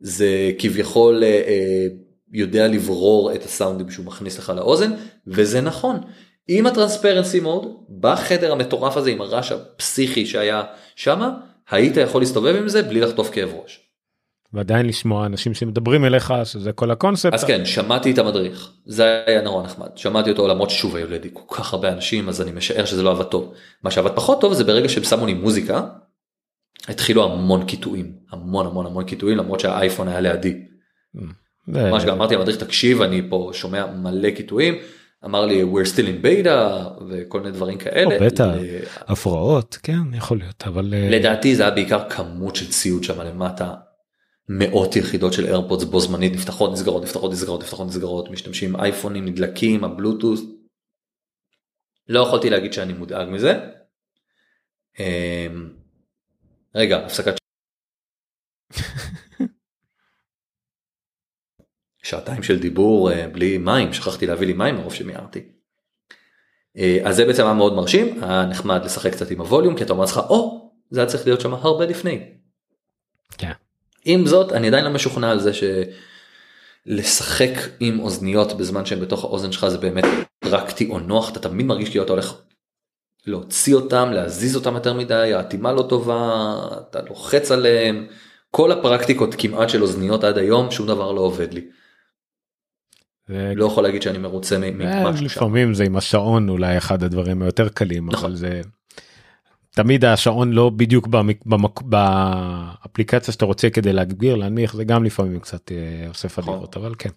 זה 0.00 0.52
כביכול 0.58 1.24
אה, 1.24 1.28
אה, 1.28 1.86
יודע 2.32 2.68
לברור 2.68 3.34
את 3.34 3.44
הסאונדים 3.44 3.90
שהוא 3.90 4.06
מכניס 4.06 4.38
לך 4.38 4.52
לאוזן 4.56 4.92
וזה 5.26 5.60
נכון 5.60 6.00
עם 6.48 6.66
הטרנספרנסי 6.66 7.40
מוד 7.40 7.66
בחדר 8.00 8.52
המטורף 8.52 8.96
הזה 8.96 9.10
עם 9.10 9.20
הרעש 9.20 9.52
הפסיכי 9.52 10.26
שהיה 10.26 10.62
שמה 10.96 11.30
היית 11.70 11.96
יכול 11.96 12.22
להסתובב 12.22 12.56
עם 12.56 12.68
זה 12.68 12.82
בלי 12.82 13.00
לחטוף 13.00 13.30
כאב 13.30 13.52
ראש. 13.62 13.80
ועדיין 14.52 14.86
לשמוע 14.86 15.26
אנשים 15.26 15.54
שמדברים 15.54 16.04
אליך 16.04 16.34
שזה 16.44 16.72
כל 16.72 16.90
הקונספט. 16.90 17.34
אז 17.34 17.44
כן 17.44 17.64
שמעתי 17.64 18.10
את 18.10 18.18
המדריך 18.18 18.70
זה 18.86 19.22
היה 19.26 19.42
נורא 19.42 19.64
נחמד 19.64 19.88
שמעתי 19.96 20.30
אותו 20.30 20.48
למרות 20.48 20.70
ששוב 20.70 20.96
היו 20.96 21.10
לידי 21.10 21.28
כל 21.32 21.54
כך 21.54 21.72
הרבה 21.72 21.92
אנשים 21.92 22.28
אז 22.28 22.42
אני 22.42 22.52
משער 22.52 22.84
שזה 22.84 23.02
לא 23.02 23.10
עבד 23.10 23.24
טוב. 23.24 23.54
מה 23.82 23.90
שעבד 23.90 24.10
פחות 24.14 24.40
טוב 24.40 24.54
זה 24.54 24.64
ברגע 24.64 24.88
שהם 24.88 25.04
שמו 25.04 25.26
לי 25.26 25.34
מוזיקה 25.34 25.82
התחילו 26.88 27.24
המון 27.24 27.66
קיטויים 27.66 28.12
המון 28.30 28.66
המון 28.66 28.86
המון 28.86 29.04
קיטויים 29.04 29.38
למרות 29.38 29.60
שהאייפון 29.60 30.08
היה 30.08 30.20
לידי. 30.20 30.54
Mm. 31.16 31.20
ממש 31.68 32.04
גם 32.04 32.14
אמרתי 32.14 32.34
למדריך 32.34 32.56
תקשיב 32.56 33.02
אני 33.02 33.22
פה 33.28 33.50
שומע 33.52 33.86
מלא 33.86 34.30
קיטויים 34.30 34.74
אמר 35.24 35.46
לי 35.46 35.62
we're 35.62 35.86
still 35.86 36.06
in 36.06 36.24
beta 36.24 36.48
וכל 37.08 37.40
מיני 37.40 37.52
דברים 37.52 37.78
כאלה. 37.78 38.26
בטח, 38.26 38.44
הפרעות, 39.00 39.78
כן, 39.82 40.14
יכול 40.14 40.38
להיות, 40.38 40.64
אבל... 40.66 40.94
אה, 40.94 41.08
לדעתי 41.10 41.56
זה 41.56 41.62
היה 41.62 41.70
בעיקר 41.70 42.10
כמות 42.10 42.56
של 42.56 42.70
ציוד 42.70 43.04
שם 43.04 43.20
למטה. 43.20 43.74
מאות 44.48 44.96
יחידות 44.96 45.32
של 45.32 45.46
איירפודס 45.46 45.84
בו 45.84 46.00
זמנית 46.00 46.32
נפתחות 46.32 46.72
נסגרות 46.72 47.02
נפתחות 47.02 47.32
נסגרות 47.32 47.62
נפתחות 47.62 47.86
נסגרות 47.86 48.30
משתמשים 48.30 48.76
אייפונים 48.76 49.24
נדלקים 49.24 49.84
הבלוטוס. 49.84 50.42
לא 52.08 52.20
יכולתי 52.20 52.50
להגיד 52.50 52.72
שאני 52.72 52.92
מודאג 52.92 53.28
מזה. 53.28 53.60
אמ, 54.98 55.70
רגע 56.74 56.96
הפסקת 56.96 57.34
שעתיים 62.04 62.42
של 62.42 62.58
דיבור 62.58 63.12
אה, 63.12 63.28
בלי 63.28 63.58
מים 63.58 63.92
שכחתי 63.92 64.26
להביא 64.26 64.46
לי 64.46 64.52
מים 64.52 64.74
מרוב 64.74 64.94
שמיהרתי. 64.94 65.42
אה, 66.76 66.98
אז 67.04 67.16
זה 67.16 67.24
בעצם 67.24 67.44
היה 67.44 67.54
מאוד 67.54 67.74
מרשים 67.74 68.24
היה 68.24 68.44
נחמד 68.44 68.84
לשחק 68.84 69.12
קצת 69.12 69.30
עם 69.30 69.40
הווליום 69.40 69.76
כי 69.76 69.84
אתה 69.84 69.92
אומר 69.92 70.04
לך 70.04 70.20
או 70.28 70.70
זה 70.90 71.00
היה 71.00 71.06
צריך 71.06 71.26
להיות 71.26 71.40
שם 71.40 71.54
הרבה 71.54 71.86
לפני. 71.86 72.20
כן. 73.38 73.52
עם 74.04 74.26
זאת 74.26 74.52
אני 74.52 74.68
עדיין 74.68 74.84
לא 74.84 74.90
משוכנע 74.90 75.30
על 75.30 75.40
זה 75.40 75.50
שלשחק 76.86 77.52
עם 77.80 78.00
אוזניות 78.00 78.52
בזמן 78.52 78.86
שהם 78.86 79.00
בתוך 79.00 79.24
האוזן 79.24 79.52
שלך 79.52 79.68
זה 79.68 79.78
באמת 79.78 80.04
פרקטי 80.38 80.88
או 80.90 80.98
נוח 80.98 81.30
אתה 81.30 81.40
תמיד 81.40 81.66
מרגיש 81.66 81.88
כאילו 81.88 82.04
אתה 82.04 82.12
הולך 82.12 82.34
להוציא 83.26 83.74
אותם 83.74 84.10
להזיז 84.12 84.56
אותם 84.56 84.74
יותר 84.74 84.94
מדי 84.94 85.34
האטימה 85.34 85.72
לא 85.72 85.82
טובה 85.88 86.54
אתה 86.80 87.00
לוחץ 87.08 87.50
עליהם 87.50 88.06
כל 88.50 88.72
הפרקטיקות 88.72 89.34
כמעט 89.38 89.68
של 89.68 89.82
אוזניות 89.82 90.24
עד 90.24 90.38
היום 90.38 90.70
שום 90.70 90.86
דבר 90.86 91.12
לא 91.12 91.20
עובד 91.20 91.54
לי. 91.54 91.60
לא 93.28 93.64
יכול 93.64 93.82
להגיד 93.82 94.02
שאני 94.02 94.18
מרוצה 94.18 94.58
ממה 94.58 94.84
אה, 94.84 95.10
לפעמים 95.22 95.74
זה 95.74 95.84
עם 95.84 95.96
השעון 95.96 96.48
אולי 96.48 96.78
אחד 96.78 97.02
הדברים 97.02 97.42
היותר 97.42 97.68
קלים 97.68 98.10
נכון. 98.10 98.24
אבל 98.24 98.36
זה 98.36 98.60
תמיד 99.70 100.04
השעון 100.04 100.52
לא 100.52 100.70
בדיוק 100.70 101.08
באפליקציה 101.82 103.32
שאתה 103.32 103.44
רוצה 103.44 103.70
כדי 103.70 103.92
להגביר 103.92 104.34
להנמיך 104.34 104.76
זה 104.76 104.84
גם 104.84 105.04
לפעמים 105.04 105.40
קצת 105.40 105.72
אה, 105.72 106.08
עושה 106.08 106.28
נכון. 106.28 106.44
פדיחות 106.44 106.76
אבל 106.76 106.94
כן. 106.98 107.10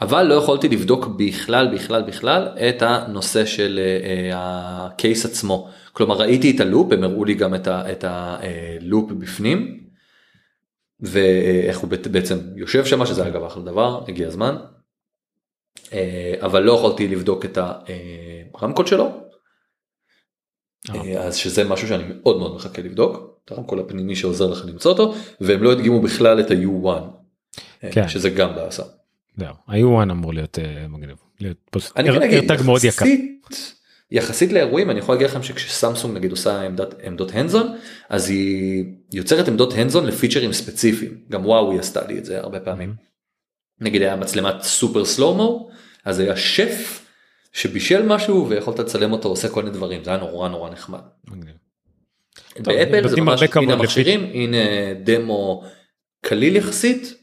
אבל 0.00 0.22
לא 0.22 0.34
יכולתי 0.34 0.68
לבדוק 0.68 1.06
בכלל 1.18 1.74
בכלל 1.74 2.02
בכלל 2.02 2.48
את 2.68 2.82
הנושא 2.82 3.44
של 3.44 3.80
אה, 4.04 4.30
הקייס 4.34 5.24
עצמו 5.26 5.68
כלומר 5.92 6.14
ראיתי 6.14 6.50
את 6.50 6.60
הלופ 6.60 6.92
הם 6.92 7.04
הראו 7.04 7.24
לי 7.24 7.34
גם 7.34 7.54
את 7.64 8.04
הלופ 8.04 9.12
בפנים 9.12 9.78
ואיך 11.00 11.78
הוא 11.78 11.90
בעצם 12.10 12.38
יושב 12.56 12.84
שם 12.84 13.06
שזה 13.06 13.26
אגב 13.26 13.44
אחלה 13.44 13.62
דבר 13.62 14.04
הגיע 14.08 14.28
הזמן 14.28 14.56
אבל 16.40 16.62
לא 16.62 16.72
יכולתי 16.72 17.08
לבדוק 17.08 17.44
את 17.44 17.58
הרמקול 18.54 18.86
שלו. 18.86 19.22
אה, 20.90 21.22
אז 21.22 21.36
שזה 21.36 21.64
משהו 21.64 21.88
שאני 21.88 22.04
מאוד 22.08 22.38
מאוד 22.38 22.54
מחכה 22.54 22.82
לבדוק. 22.82 23.32
את 23.44 23.52
הרמקול 23.52 23.80
הפנימי 23.80 24.16
שעוזר 24.16 24.50
לך 24.50 24.64
למצוא 24.66 24.92
אותו 24.92 25.14
והם 25.40 25.62
לא 25.62 25.72
הדגימו 25.72 26.00
בכלל 26.00 26.40
את 26.40 26.50
ה-U1 26.50 26.88
כן. 27.90 28.08
שזה 28.08 28.30
גם. 28.30 28.50
זהו, 29.36 29.54
ה-U1 29.68 30.10
אמור 30.10 30.34
להיות 30.34 30.58
אה, 30.58 30.88
מגניב. 30.88 31.16
אני 31.96 32.26
אגיד, 32.26 32.50
AirTag 32.50 32.62
מאוד 32.62 32.84
יקר. 32.84 33.06
יחסית, 33.06 33.76
יחסית 34.10 34.52
לאירועים 34.52 34.90
אני 34.90 34.98
יכול 34.98 35.14
להגיד 35.14 35.26
לכם 35.26 35.42
שכשסמסונג 35.42 36.16
נגיד 36.16 36.30
עושה 36.30 36.60
עמדת 36.62 36.94
עמדות 37.04 37.30
הנדזון 37.34 37.76
אז 38.08 38.28
היא 38.28 38.84
יוצרת 39.12 39.48
עמדות 39.48 39.72
הנדזון 39.72 40.06
לפיצ'רים 40.06 40.52
ספציפיים 40.52 41.14
גם 41.30 41.46
וואו 41.46 41.70
היא 41.70 41.80
עשתה 41.80 42.06
לי 42.06 42.18
את 42.18 42.24
זה 42.24 42.40
הרבה 42.40 42.60
פעמים. 42.60 42.94
נגיד 43.82 44.02
היה 44.02 44.16
מצלמת 44.16 44.62
סופר 44.62 45.04
סלומו 45.04 45.70
אז 46.04 46.18
היה 46.18 46.36
שף 46.36 47.06
שבישל 47.52 48.02
משהו 48.06 48.48
ויכולת 48.48 48.78
לצלם 48.78 49.12
אותו 49.12 49.28
עושה 49.28 49.48
כל 49.48 49.62
מיני 49.62 49.74
דברים 49.76 50.04
זה 50.04 50.10
היה 50.10 50.18
נורא 50.20 50.48
נורא 50.48 50.70
נחמד. 50.70 51.00
באפל 52.58 53.08
זה 53.08 53.16
ממש 53.16 53.42
הנה 53.56 53.72
המכשירים 53.72 54.30
הנה 54.34 54.58
דמו 55.04 55.64
קליל 56.20 56.56
יחסית 56.56 57.14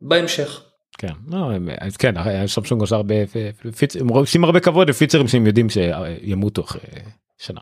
בהמשך. 0.00 0.62
כן, 0.98 1.12
לא, 1.28 1.50
אז 1.80 1.96
כן, 1.96 2.14
סמסונג 2.46 2.80
עושה 2.80 2.96
הרבה 2.96 3.14
פיצ- 3.24 4.00
הם 4.00 4.08
עושים 4.08 4.44
הרבה 4.44 4.60
כבוד 4.60 4.90
לפיצרים 4.90 5.28
שהם 5.28 5.46
יודעים 5.46 5.66
שימותו 5.70 6.62
אחרי 6.62 6.80
שנה. 7.38 7.60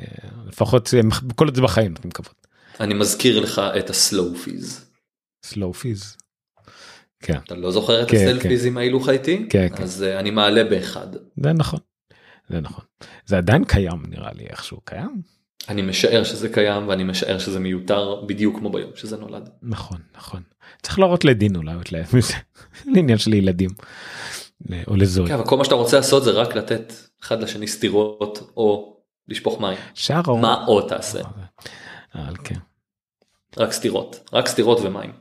אה, 0.00 0.04
לפחות 0.48 0.94
כל 1.36 1.44
עוד 1.46 1.54
זה 1.54 1.62
בחיים 1.62 1.92
נותנים 1.92 2.10
כבוד. 2.10 2.34
אני 2.80 2.94
מזכיר 2.94 3.40
לך 3.40 3.62
את 3.78 3.90
ה 3.90 3.95
slofies. 3.95 4.34
slofies. 4.34 6.16
כן, 7.22 7.38
אתה 7.44 7.54
לא 7.54 7.70
זוכר 7.70 8.02
את 8.02 8.10
כן, 8.10 8.16
ה 8.16 8.22
slofies 8.22 8.66
עם 8.66 8.76
ההילוך 8.76 9.08
האיטי? 9.08 9.46
כן, 9.50 9.68
כן. 9.76 9.82
אז 9.82 10.02
אה, 10.02 10.20
אני 10.20 10.30
מעלה 10.30 10.64
באחד. 10.64 11.06
זה 11.36 11.52
נכון. 11.52 11.80
זה 12.48 12.60
נכון. 12.60 12.84
זה 13.26 13.36
עדיין 13.36 13.64
קיים 13.64 14.02
נראה 14.08 14.30
לי 14.34 14.46
איכשהו 14.50 14.80
קיים. 14.84 15.22
אני 15.68 15.82
משער 15.82 16.24
שזה 16.24 16.48
קיים 16.48 16.88
ואני 16.88 17.04
משער 17.04 17.38
שזה 17.38 17.60
מיותר 17.60 18.22
בדיוק 18.26 18.58
כמו 18.58 18.70
ביום 18.72 18.90
שזה 18.94 19.16
נולד. 19.16 19.48
נכון 19.62 19.98
נכון. 20.16 20.42
צריך 20.82 20.98
להראות 20.98 21.24
לדין 21.24 21.56
אולי 21.56 21.74
עוד 21.74 21.88
להם 21.92 22.04
זה 22.20 22.34
עניין 23.00 23.18
של 23.18 23.34
ילדים. 23.34 23.70
או 24.86 24.96
לזוהי. 24.96 25.28
כן, 25.28 25.34
אבל 25.34 25.44
כל 25.46 25.56
מה 25.56 25.64
שאתה 25.64 25.74
רוצה 25.74 25.96
לעשות 25.96 26.24
זה 26.24 26.30
רק 26.30 26.56
לתת 26.56 26.92
אחד 27.22 27.42
לשני 27.42 27.68
סטירות 27.68 28.52
או 28.56 28.96
לשפוך 29.28 29.60
מים. 29.60 29.78
שער 29.94 30.22
האור. 30.26 30.38
מה 30.38 30.64
עוד 30.64 30.88
תעשה? 30.88 31.20
אבל 32.14 32.36
כן. 32.44 32.58
רק 33.56 33.72
סטירות. 33.72 34.28
רק 34.32 34.46
סטירות 34.46 34.78
ומים. 34.82 35.12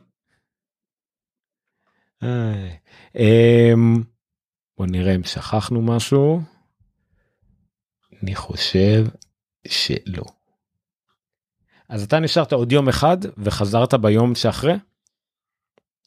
אמ, 2.23 4.03
בוא 4.77 4.85
נראה 4.85 5.15
אם 5.15 5.23
שכחנו 5.23 5.81
משהו. 5.81 6.41
אני 8.23 8.35
חושב 8.35 9.05
שלא. 9.67 10.23
אז 11.89 12.03
אתה 12.03 12.19
נשארת 12.19 12.53
עוד 12.53 12.71
יום 12.71 12.89
אחד 12.89 13.17
וחזרת 13.37 13.93
ביום 13.93 14.35
שאחרי? 14.35 14.73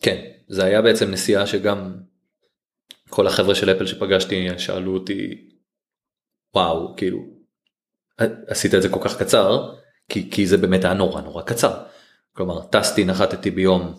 כן, 0.00 0.24
זה 0.48 0.64
היה 0.64 0.82
בעצם 0.82 1.10
נסיעה 1.10 1.46
שגם 1.46 1.94
כל 3.08 3.26
החבר'ה 3.26 3.54
של 3.54 3.70
אפל 3.70 3.86
שפגשתי 3.86 4.48
שאלו 4.58 4.94
אותי 4.94 5.48
וואו 6.54 6.96
כאילו 6.96 7.18
עשית 8.46 8.74
את 8.74 8.82
זה 8.82 8.88
כל 8.88 9.00
כך 9.04 9.18
קצר 9.18 9.74
כי, 10.08 10.30
כי 10.30 10.46
זה 10.46 10.56
באמת 10.56 10.84
היה 10.84 10.94
נורא 10.94 11.20
נורא 11.20 11.42
קצר. 11.42 11.82
כלומר 12.32 12.66
טסתי 12.66 13.04
נחתתי 13.04 13.50
ביום 13.50 13.94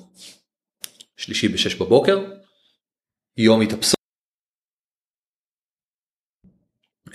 שלישי 1.17 1.47
בשש 1.47 1.75
בבוקר 1.75 2.19
יום 3.37 3.61
התאפסות 3.61 3.99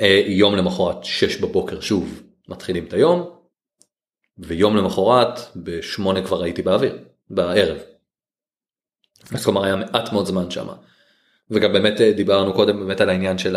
אה, 0.01 0.23
יום 0.27 0.57
למחרת 0.57 1.05
שש 1.05 1.37
בבוקר 1.37 1.81
שוב 1.81 2.23
מתחילים 2.49 2.87
את 2.87 2.93
היום 2.93 3.39
ויום 4.39 4.77
למחרת 4.77 5.57
בשמונה 5.57 6.27
כבר 6.27 6.43
הייתי 6.43 6.63
באוויר 6.63 7.05
בערב. 7.31 7.79
אז 9.35 9.45
כלומר 9.45 9.65
היה 9.65 9.77
מעט 9.77 10.13
מאוד 10.13 10.27
זמן 10.27 10.51
שם. 10.51 10.67
וגם 11.51 11.73
באמת 11.73 12.01
אה, 12.01 12.13
דיברנו 12.13 12.55
קודם 12.55 12.81
באמת 12.81 13.01
על 13.01 13.09
העניין 13.09 13.39
של 13.39 13.57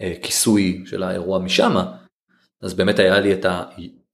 הכיסוי 0.00 0.84
של 0.86 1.02
האירוע 1.02 1.38
משמה 1.38 1.98
אז 2.60 2.74
באמת 2.74 2.98
היה 2.98 3.20
לי 3.20 3.34
את 3.34 3.44
ה... 3.44 3.64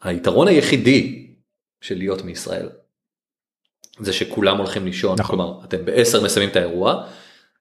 היתרון 0.02 0.48
היחידי 0.48 1.34
של 1.80 1.98
להיות 1.98 2.22
מישראל. 2.22 2.68
זה 4.00 4.12
שכולם 4.12 4.58
הולכים 4.58 4.84
לישון 4.84 5.16
נכון. 5.18 5.36
כלומר 5.36 5.64
אתם 5.64 5.84
בעשר 5.84 6.24
מסיימים 6.24 6.50
את 6.50 6.56
האירוע 6.56 7.04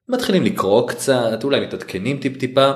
מתחילים 0.09 0.43
לקרוא 0.43 0.89
קצת 0.89 1.43
אולי 1.43 1.59
מתעדכנים 1.59 2.19
טיפ 2.19 2.37
טיפה 2.37 2.71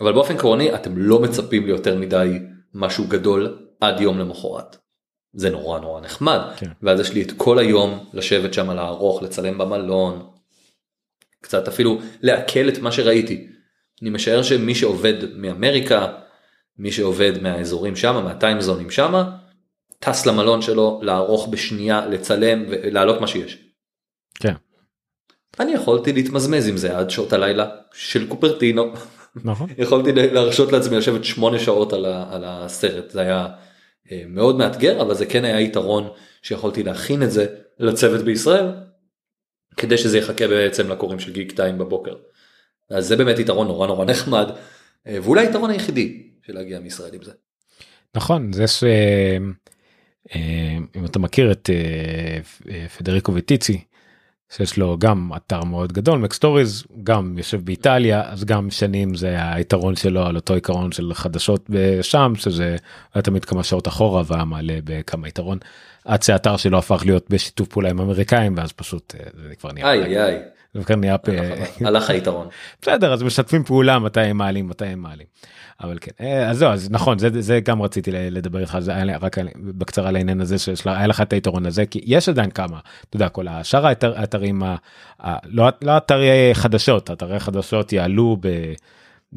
אבל 0.00 0.12
באופן 0.12 0.34
עקרוני 0.34 0.74
אתם 0.74 0.98
לא 0.98 1.20
מצפים 1.20 1.66
ליותר 1.66 1.96
מדי 1.96 2.38
משהו 2.74 3.04
גדול 3.08 3.58
עד 3.80 4.00
יום 4.00 4.18
למחרת. 4.18 4.76
זה 5.32 5.50
נורא 5.50 5.80
נורא 5.80 6.00
נחמד 6.00 6.40
כן. 6.56 6.70
ואז 6.82 7.00
יש 7.00 7.12
לי 7.12 7.22
את 7.22 7.32
כל 7.36 7.58
היום 7.58 8.04
לשבת 8.12 8.54
שם 8.54 8.70
לערוך 8.70 9.22
לצלם 9.22 9.58
במלון 9.58 10.26
קצת 11.40 11.68
אפילו 11.68 12.00
לעכל 12.22 12.68
את 12.68 12.78
מה 12.78 12.92
שראיתי. 12.92 13.48
אני 14.02 14.10
משער 14.10 14.42
שמי 14.42 14.74
שעובד 14.74 15.14
מאמריקה 15.36 16.06
מי 16.78 16.92
שעובד 16.92 17.42
מהאזורים 17.42 17.96
שם 17.96 18.24
מהטיימזונים 18.24 18.90
שם 18.90 19.22
טס 20.04 20.26
למלון 20.26 20.62
שלו 20.62 21.00
לערוך 21.02 21.48
בשנייה 21.48 22.06
לצלם 22.06 22.64
ולהעלות 22.68 23.20
מה 23.20 23.26
שיש. 23.26 23.58
כן. 24.34 24.54
אני 25.60 25.72
יכולתי 25.72 26.12
להתמזמז 26.12 26.68
עם 26.68 26.76
זה 26.76 26.98
עד 26.98 27.10
שעות 27.10 27.32
הלילה 27.32 27.70
של 27.92 28.28
קופרטינו 28.28 28.92
נכון. 29.44 29.68
יכולתי 29.78 30.12
להרשות 30.12 30.72
לעצמי 30.72 30.96
לשבת 30.96 31.24
שמונה 31.24 31.58
שעות 31.58 31.92
על, 31.92 32.04
ה, 32.04 32.34
על 32.34 32.44
הסרט 32.46 33.10
זה 33.10 33.20
היה 33.20 33.48
אה, 34.12 34.22
מאוד 34.28 34.56
מאתגר 34.56 35.02
אבל 35.02 35.14
זה 35.14 35.26
כן 35.26 35.44
היה 35.44 35.60
יתרון 35.60 36.08
שיכולתי 36.42 36.82
להכין 36.82 37.22
את 37.22 37.30
זה 37.30 37.46
לצוות 37.78 38.24
בישראל 38.24 38.72
כדי 39.76 39.98
שזה 39.98 40.18
יחכה 40.18 40.48
בעצם 40.48 40.90
לקוראים 40.90 41.18
של 41.18 41.32
גיק 41.32 41.52
טיים 41.52 41.78
בבוקר. 41.78 42.14
אז 42.90 43.06
זה 43.06 43.16
באמת 43.16 43.38
יתרון 43.38 43.66
נורא 43.66 43.86
נורא 43.86 44.04
נחמד 44.04 44.50
אה, 45.06 45.18
ואולי 45.22 45.46
היתרון 45.46 45.70
היחידי 45.70 46.22
של 46.46 46.54
להגיע 46.54 46.80
מישראל 46.80 47.14
עם 47.14 47.22
זה. 47.22 47.32
נכון 48.14 48.52
זה 48.52 48.66
ש... 48.66 48.84
אה, 50.34 50.76
אם 50.96 51.04
אתה 51.04 51.18
מכיר 51.18 51.52
את 51.52 51.70
אה, 51.72 52.38
אה, 52.74 52.88
פדריקו 52.88 53.34
וטיצי 53.34 53.84
שיש 54.56 54.78
לו 54.78 54.98
גם 54.98 55.30
אתר 55.36 55.64
מאוד 55.64 55.92
גדול 55.92 56.18
מקסטוריז 56.18 56.84
גם 57.02 57.34
יושב 57.38 57.64
באיטליה 57.64 58.22
אז 58.22 58.44
גם 58.44 58.70
שנים 58.70 59.14
זה 59.14 59.36
היתרון 59.54 59.96
שלו 59.96 60.26
על 60.26 60.36
אותו 60.36 60.54
עיקרון 60.54 60.92
של 60.92 61.14
חדשות 61.14 61.70
שם 62.02 62.32
שזה 62.36 62.76
היה 63.14 63.22
תמיד 63.22 63.44
כמה 63.44 63.64
שעות 63.64 63.88
אחורה 63.88 64.22
והיה 64.26 64.44
מעלה 64.44 64.78
בכמה 64.84 65.28
יתרון. 65.28 65.58
עד 66.04 66.22
שהאתר 66.22 66.56
שלו 66.56 66.78
הפך 66.78 67.02
להיות 67.06 67.30
בשיתוף 67.30 67.68
פעולה 67.68 67.90
עם 67.90 68.00
אמריקאים 68.00 68.54
ואז 68.56 68.72
פשוט 68.72 69.14
זה 69.48 69.56
כבר 69.56 69.72
נהיה 69.72 69.92
איי 69.92 70.22
איי 70.22 70.40
כבר 70.82 70.96
נהיה 70.96 71.16
איי 71.28 71.38
הלך 71.86 72.10
היתרון. 72.10 72.48
בסדר 72.82 73.12
אז 73.12 73.22
משתפים 73.22 73.64
פעולה 73.64 73.98
מתי 73.98 74.20
הם 74.20 74.36
מעלים 74.36 74.68
מתי 74.68 74.84
הם 74.86 74.98
מעלים. 74.98 75.26
אבל 75.80 75.98
כן 76.00 76.10
אה, 76.20 76.50
אז 76.50 76.58
זהו 76.58 76.70
אז 76.70 76.90
נכון 76.90 77.18
זה 77.18 77.28
זה 77.42 77.60
גם 77.60 77.82
רציתי 77.82 78.10
לדבר 78.12 78.58
איתך 78.60 78.76
זה 78.80 78.94
היה 78.94 79.16
רק 79.18 79.36
בקצרה 79.56 80.08
על 80.08 80.16
העניין 80.16 80.40
הזה 80.40 80.58
שיש 80.58 80.86
לה- 80.86 80.98
היה 80.98 81.06
לך 81.06 81.20
את 81.20 81.32
היתרון 81.32 81.66
הזה 81.66 81.86
כי 81.86 82.00
יש 82.04 82.28
עדיין 82.28 82.50
כמה 82.50 82.78
אתה 83.08 83.16
יודע 83.16 83.28
כל 83.28 83.48
השאר 83.48 83.86
האתר- 83.86 84.18
האתרים 84.18 84.62
לא 85.44 85.68
לא 85.82 85.96
אתרי 85.96 86.28
חדשות 86.52 87.10
אתרי 87.10 87.40
חדשות 87.40 87.92
יעלו 87.92 88.36
ב. 88.40 88.48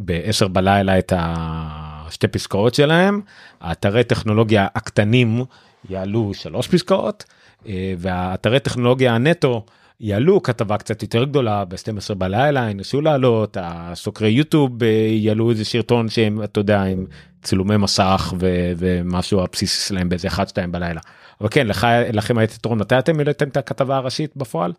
ב-10 0.06 0.48
בלילה 0.48 1.00
את 1.00 1.14
השתי 1.18 2.28
פסקאות 2.28 2.74
שלהם 2.76 3.22
האתרי 3.62 4.04
טכנולוגיה 4.04 4.68
הקטנים 4.76 5.42
יעלו 5.90 6.34
שלוש 6.34 6.68
פסקאות 6.68 7.24
אה, 7.68 7.94
והאתרי 7.98 8.60
טכנולוגיה 8.60 9.16
הנטו 9.16 9.66
יעלו 10.00 10.44
כתבה 10.44 10.78
קצת 10.78 11.02
יותר 11.02 11.24
גדולה 11.24 11.66
ב-12 11.66 12.14
בלילה 12.16 12.70
ינסו 12.70 13.02
לעלות 13.02 13.58
הסוקרי 13.62 14.30
יוטיוב 14.30 14.84
אה, 14.84 14.88
יעלו 15.12 15.50
איזה 15.50 15.66
שרטון 15.66 16.10
שהם 16.10 16.44
אתה 16.44 16.60
יודע 16.60 16.82
עם 16.84 17.06
צילומי 17.44 17.78
מסך 17.78 18.34
ו- 18.40 18.72
ומשהו 18.78 19.42
הבסיסי 19.42 19.88
שלהם 19.88 20.10
באיזה 20.10 20.28
1-2 20.28 20.38
בלילה. 20.72 21.02
אבל 21.42 21.50
כן 21.52 21.68
לך 21.68 21.88
לכם 22.14 22.38
היה 22.38 22.44
יתרון 22.44 22.78
מתי 22.80 23.00
אתם 23.00 23.20
העליתם 23.20 23.48
את 23.48 23.58
הכתבה 23.58 23.98
הראשית 23.98 24.38
בפועל 24.38 24.74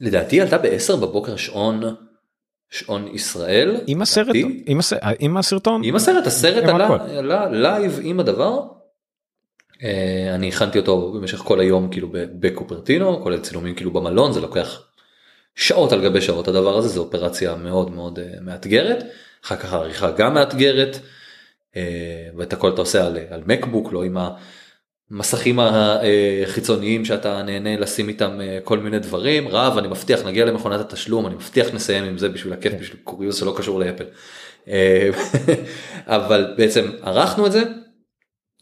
לדעתי 0.00 0.40
עלתה 0.40 0.58
ב-10 0.58 0.96
בבוקר 0.96 1.36
שעון 1.36 1.80
שעון 2.70 3.08
ישראל. 3.08 3.76
עם 3.86 4.02
הסרט. 4.02 4.36
עם 4.66 4.78
הס- 4.78 4.92
עם 5.18 5.36
הסרטון 5.36 5.84
עם 5.84 5.96
הסרט 5.96 6.26
הסרט. 6.26 6.64
עלה 6.64 7.48
לייב 7.50 8.00
עם 8.02 8.20
הדבר. 8.20 8.60
אה, 9.82 10.34
אני 10.34 10.48
הכנתי 10.48 10.78
אותו 10.78 11.12
במשך 11.12 11.38
כל 11.38 11.60
היום 11.60 11.88
כאילו 11.90 12.08
בקופרטינו 12.12 13.22
כולל 13.22 13.40
צילומים 13.40 13.74
כאילו 13.74 13.90
במלון 13.90 14.32
זה 14.32 14.40
לוקח 14.40 14.82
שעות 15.54 15.92
על 15.92 16.04
גבי 16.04 16.20
שעות 16.20 16.48
הדבר 16.48 16.76
הזה 16.76 16.88
זה 16.88 17.00
אופרציה 17.00 17.54
מאוד 17.54 17.90
מאוד 17.90 18.18
אה, 18.18 18.40
מאתגרת. 18.40 19.04
אחר 19.44 19.56
כך 19.56 19.72
העריכה 19.72 20.10
גם 20.10 20.34
מאתגרת 20.34 20.98
אה, 21.76 22.28
ואת 22.36 22.52
הכל 22.52 22.70
אתה 22.70 22.80
עושה 22.80 23.06
על, 23.06 23.18
על 23.30 23.42
MacBook 23.46 23.92
לא 23.92 24.04
עם 24.04 24.16
המסכים 25.10 25.58
החיצוניים 25.60 27.04
שאתה 27.04 27.42
נהנה 27.42 27.76
לשים 27.76 28.08
איתם 28.08 28.38
כל 28.64 28.78
מיני 28.78 28.98
דברים. 28.98 29.48
רב 29.48 29.78
אני 29.78 29.88
מבטיח 29.88 30.26
נגיע 30.26 30.44
למכונת 30.44 30.80
התשלום 30.80 31.26
אני 31.26 31.34
מבטיח 31.34 31.74
נסיים 31.74 32.04
עם 32.04 32.18
זה 32.18 32.28
בשביל 32.28 32.52
הכיף 32.52 32.72
בשביל 32.80 33.00
קוריוז 33.04 33.36
שלא 33.36 33.54
קשור 33.56 33.80
לאפל. 33.80 34.04
אבל 36.06 36.54
בעצם 36.56 36.90
ערכנו 37.02 37.46
את 37.46 37.52
זה 37.52 37.62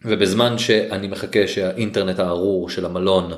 ובזמן 0.05 0.59
שאני 0.59 1.09
מחכה 1.09 1.47
שהאינטרנט 1.47 2.19
הארור 2.19 2.71
של 2.71 2.85
המלון 2.85 3.33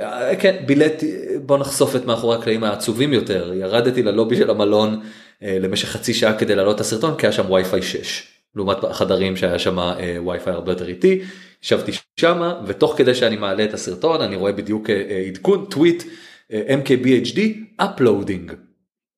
אה, 0.00 0.36
כן 0.36 0.62
בילאתי 0.66 1.16
בוא 1.46 1.58
נחשוף 1.58 1.96
את 1.96 2.04
מאחורי 2.04 2.36
הקלעים 2.36 2.64
העצובים 2.64 3.12
יותר. 3.12 3.52
ירדתי 3.54 4.02
ללובי 4.02 4.36
של 4.36 4.50
המלון 4.50 5.00
אה, 5.42 5.58
למשך 5.60 5.88
חצי 5.88 6.14
שעה 6.14 6.38
כדי 6.38 6.54
להעלות 6.54 6.76
את 6.76 6.80
הסרטון 6.80 7.16
כי 7.16 7.26
היה 7.26 7.32
שם 7.32 7.50
וי-פיי 7.50 7.82
6 7.82 8.26
לעומת 8.56 8.84
החדרים 8.84 9.36
שהיה 9.36 9.58
שם 9.58 9.78
אה, 9.78 10.16
וי-פיי 10.26 10.52
הרבה 10.52 10.72
יותר 10.72 10.88
איטי. 10.88 11.20
ישבתי 11.62 11.92
שמה 12.20 12.60
ותוך 12.66 12.94
כדי 12.96 13.14
שאני 13.14 13.36
מעלה 13.36 13.64
את 13.64 13.74
הסרטון 13.74 14.20
אני 14.20 14.36
רואה 14.36 14.52
בדיוק 14.52 14.90
עדכון 15.28 15.66
טוויט 15.70 16.02
MKBHD 16.50 17.38
uploading. 17.82 18.52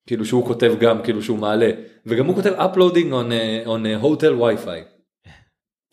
כאילו 0.07 0.25
שהוא 0.25 0.47
כותב 0.47 0.75
גם 0.81 1.03
כאילו 1.03 1.23
שהוא 1.23 1.39
מעלה. 1.39 1.71
וגם 2.07 2.27
הוא 2.27 2.35
כותב 2.35 2.53
uploading 2.59 3.11
on, 3.11 3.33
on 3.67 4.05
hotel 4.05 4.41
wi-fi. 4.41 5.00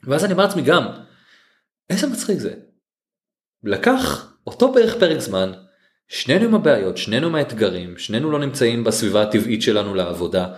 ואז 0.04 0.26
אני 0.26 0.34
אומר 0.34 0.46
לעצמי 0.46 0.62
גם 0.62 0.88
איזה 1.90 2.08
מצחיק 2.08 2.40
זה. 2.40 2.54
לקח 3.64 4.34
אותו 4.48 4.72
בערך 4.72 4.96
פרק 5.00 5.20
זמן 5.20 5.52
שנינו 6.08 6.46
עם 6.46 6.56
הבעיות 6.56 6.98
שנינו 6.98 7.28
עם 7.28 7.36
האתגרים 7.36 7.98
שנינו 7.98 8.32
לא 8.32 8.40
נמצאים 8.40 8.84
בסביבה 8.84 9.22
הטבעית 9.22 9.62
שלנו 9.62 9.96
לעבודה. 9.96 10.54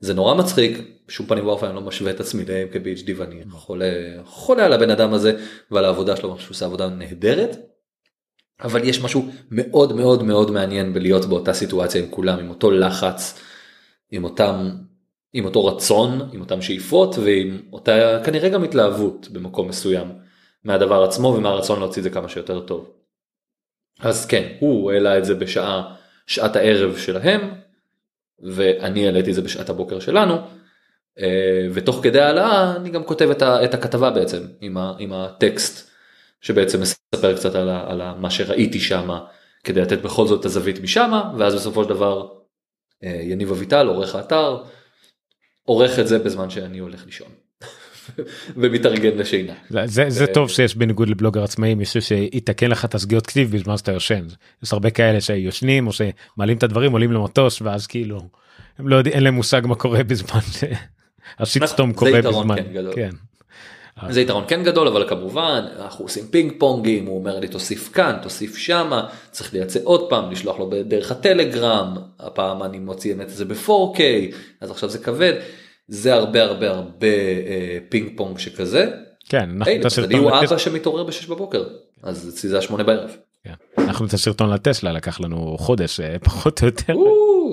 זה 0.00 0.14
נורא 0.14 0.34
מצחיק 0.34 0.78
בשום 1.08 1.26
פנים 1.26 1.46
ואופן 1.46 1.66
אני 1.66 1.74
לא 1.74 1.80
משווה 1.80 2.10
את 2.10 2.20
עצמי 2.20 2.44
ל-MKBHD 2.44 3.10
ואני 3.16 3.42
חולה 3.50 3.92
חולה 4.24 4.66
על 4.66 4.72
הבן 4.72 4.90
אדם 4.90 5.14
הזה 5.14 5.38
ועל 5.70 5.84
העבודה 5.84 6.16
שלו 6.16 6.38
שהוא 6.38 6.50
עושה 6.50 6.66
עבודה 6.66 6.88
נהדרת. 6.88 7.56
אבל 8.60 8.88
יש 8.88 9.02
משהו 9.02 9.30
מאוד 9.50 9.92
מאוד 9.96 10.22
מאוד 10.22 10.50
מעניין 10.50 10.92
בלהיות 10.92 11.24
באותה 11.24 11.52
סיטואציה 11.52 12.02
עם 12.02 12.10
כולם 12.10 12.38
עם 12.38 12.50
אותו 12.50 12.70
לחץ 12.70 13.40
עם 14.10 14.24
אותם 14.24 14.70
עם 15.34 15.44
אותו 15.44 15.66
רצון 15.66 16.28
עם 16.32 16.40
אותם 16.40 16.62
שאיפות 16.62 17.18
ועם 17.18 17.62
אותה 17.72 18.20
כנראה 18.24 18.48
גם 18.48 18.64
התלהבות 18.64 19.28
במקום 19.28 19.68
מסוים 19.68 20.12
מהדבר 20.64 21.02
עצמו 21.02 21.28
ומהרצון 21.28 21.78
להוציא 21.78 22.00
את 22.00 22.04
זה 22.04 22.10
כמה 22.10 22.28
שיותר 22.28 22.60
טוב. 22.60 22.90
אז 24.00 24.26
כן 24.26 24.52
הוא 24.60 24.92
העלה 24.92 25.18
את 25.18 25.24
זה 25.24 25.34
בשעה 25.34 25.94
שעת 26.26 26.56
הערב 26.56 26.96
שלהם 26.96 27.54
ואני 28.40 29.06
העליתי 29.06 29.30
את 29.30 29.34
זה 29.34 29.42
בשעת 29.42 29.68
הבוקר 29.68 30.00
שלנו 30.00 30.34
אה, 31.18 31.66
ותוך 31.72 32.00
כדי 32.02 32.20
העלאה 32.20 32.76
אני 32.76 32.90
גם 32.90 33.04
כותב 33.04 33.30
את 33.42 33.74
הכתבה 33.74 34.10
בעצם 34.10 34.42
עם, 34.60 34.76
ה, 34.76 34.94
עם 34.98 35.12
הטקסט 35.12 35.90
שבעצם 36.40 36.80
מספר 36.80 37.36
קצת 37.36 37.54
על, 37.54 37.68
על 37.68 38.02
מה 38.18 38.30
שראיתי 38.30 38.80
שם 38.80 39.18
כדי 39.64 39.80
לתת 39.80 40.02
בכל 40.02 40.26
זאת 40.26 40.40
את 40.40 40.44
הזווית 40.44 40.80
משם 40.80 41.20
ואז 41.38 41.54
בסופו 41.54 41.84
של 41.84 41.88
דבר 41.88 42.28
אה, 43.04 43.20
יניב 43.22 43.50
אביטל 43.50 43.86
עורך 43.86 44.14
האתר 44.14 44.62
עורך 45.64 45.98
את 45.98 46.08
זה 46.08 46.18
בזמן 46.18 46.50
שאני 46.50 46.78
הולך 46.78 47.06
לישון. 47.06 47.28
ומתארגן 48.56 49.18
לשינה. 49.18 49.52
זה, 49.84 50.10
זה 50.10 50.26
טוב 50.26 50.50
שיש 50.50 50.76
בניגוד 50.76 51.08
לבלוגר 51.08 51.44
עצמאי 51.44 51.74
מישהו 51.74 52.02
שיתקן 52.02 52.70
לך 52.70 52.84
את 52.84 52.94
הסגיאות 52.94 53.26
כתיב 53.26 53.56
בזמן 53.56 53.76
שאתה 53.76 53.92
יושן. 53.92 54.26
יש 54.62 54.72
הרבה 54.72 54.90
כאלה 54.90 55.20
שיושנים 55.20 55.86
או 55.86 55.92
שמעלים 55.92 56.56
את 56.56 56.62
הדברים 56.62 56.92
עולים 56.92 57.12
למטוש 57.12 57.62
ואז 57.62 57.86
כאילו 57.86 58.28
הם 58.78 58.88
לא 58.88 58.96
יודעים 58.96 59.14
אין 59.14 59.24
להם 59.24 59.34
מושג 59.34 59.62
מה 59.64 59.74
קורה 59.74 60.04
בזמן 60.04 60.40
שהשיטסטום 61.38 61.90
נכון, 61.90 62.08
קורה 62.08 62.22
בזמן. 62.22 62.56
כן, 62.56 62.84
כן. 62.94 63.10
זה 64.08 64.20
יתרון 64.20 64.44
כן 64.48 64.62
גדול 64.62 64.88
אבל 64.88 65.08
כמובן 65.08 65.64
אנחנו 65.78 66.04
עושים 66.04 66.24
פינג 66.26 66.52
פונגים 66.58 67.06
הוא 67.06 67.18
אומר 67.18 67.38
לי 67.38 67.48
תוסיף 67.48 67.92
כאן 67.92 68.16
תוסיף 68.22 68.56
שמה 68.56 69.08
צריך 69.30 69.54
לייצא 69.54 69.80
עוד 69.84 70.10
פעם 70.10 70.30
לשלוח 70.30 70.58
לו 70.58 70.70
דרך 70.84 71.10
הטלגרם 71.10 71.96
הפעם 72.20 72.62
אני 72.62 72.78
מוציא 72.78 73.14
את 73.22 73.30
זה 73.30 73.44
ב-4K 73.44 74.00
אז 74.60 74.70
עכשיו 74.70 74.88
זה 74.88 74.98
כבד 74.98 75.32
זה 75.88 76.14
הרבה 76.14 76.42
הרבה 76.42 76.70
הרבה 76.70 77.06
אה, 77.06 77.78
פינג 77.88 78.16
פונג 78.16 78.38
שכזה. 78.38 78.90
כן 79.28 79.50
אנחנו 79.56 79.72
את 79.80 79.84
הסרטון. 79.84 80.20
הוא 80.20 80.30
אבא 80.30 80.58
שמתעורר 80.58 81.04
ב-6 81.04 81.30
בבוקר 81.30 81.64
אז 82.02 82.28
אצלי 82.28 82.50
זה 82.50 82.62
8 82.62 82.84
בערב. 82.84 83.16
כן. 83.44 83.54
אנחנו 83.78 84.06
את 84.06 84.12
הסרטון 84.12 84.50
לטסלה 84.50 84.92
לקח 84.92 85.20
לנו 85.20 85.56
חודש 85.58 86.00
אה, 86.00 86.16
פחות 86.18 86.62
או 86.62 86.66
יותר 86.66 86.94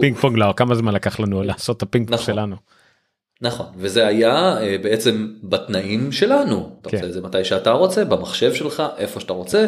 פינג 0.01 0.17
פונג 0.17 0.37
לא 0.37 0.53
כמה 0.57 0.75
זמן 0.75 0.93
לקח 0.93 1.19
לנו 1.19 1.43
לעשות 1.43 1.77
את 1.77 1.81
הפינג 1.81 2.07
פונג 2.07 2.19
נכון. 2.21 2.33
שלנו. 2.33 2.55
נכון 3.41 3.65
וזה 3.77 4.07
היה 4.07 4.57
אה, 4.61 4.75
בעצם 4.83 5.27
בתנאים 5.43 6.11
שלנו 6.11 6.75
אתה 6.81 6.89
כן. 6.89 6.97
עושה 6.97 7.07
את 7.07 7.13
זה 7.13 7.21
מתי 7.21 7.43
שאתה 7.43 7.71
רוצה 7.71 8.05
במחשב 8.05 8.53
שלך 8.53 8.83
איפה 8.97 9.19
שאתה 9.19 9.33
רוצה. 9.33 9.67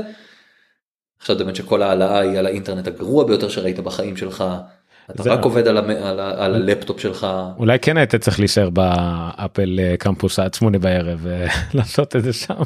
עכשיו 1.19 1.37
באמת 1.37 1.55
שכל 1.55 1.81
העלאה 1.81 2.19
היא 2.19 2.39
על 2.39 2.45
האינטרנט 2.45 2.87
הגרוע 2.87 3.23
ביותר 3.23 3.49
שראית 3.49 3.79
בחיים 3.79 4.17
שלך. 4.17 4.43
אתה 5.11 5.33
רק 5.33 5.43
עובד 5.43 5.67
על, 5.67 5.77
המ... 5.77 5.89
על, 5.89 6.19
ה... 6.19 6.45
על 6.45 6.55
הלפטופ 6.55 6.99
שלך. 6.99 7.27
אולי 7.57 7.79
כן 7.79 7.97
היית 7.97 8.15
צריך 8.15 8.39
להישאר 8.39 8.69
באפל 8.69 9.79
אה, 9.79 9.95
קמפוס 9.99 10.39
עד 10.39 10.53
שמונה 10.53 10.79
בערב 10.79 11.19
ולעשות 11.73 12.15
את 12.15 12.23
זה 12.23 12.33
שם. 12.33 12.61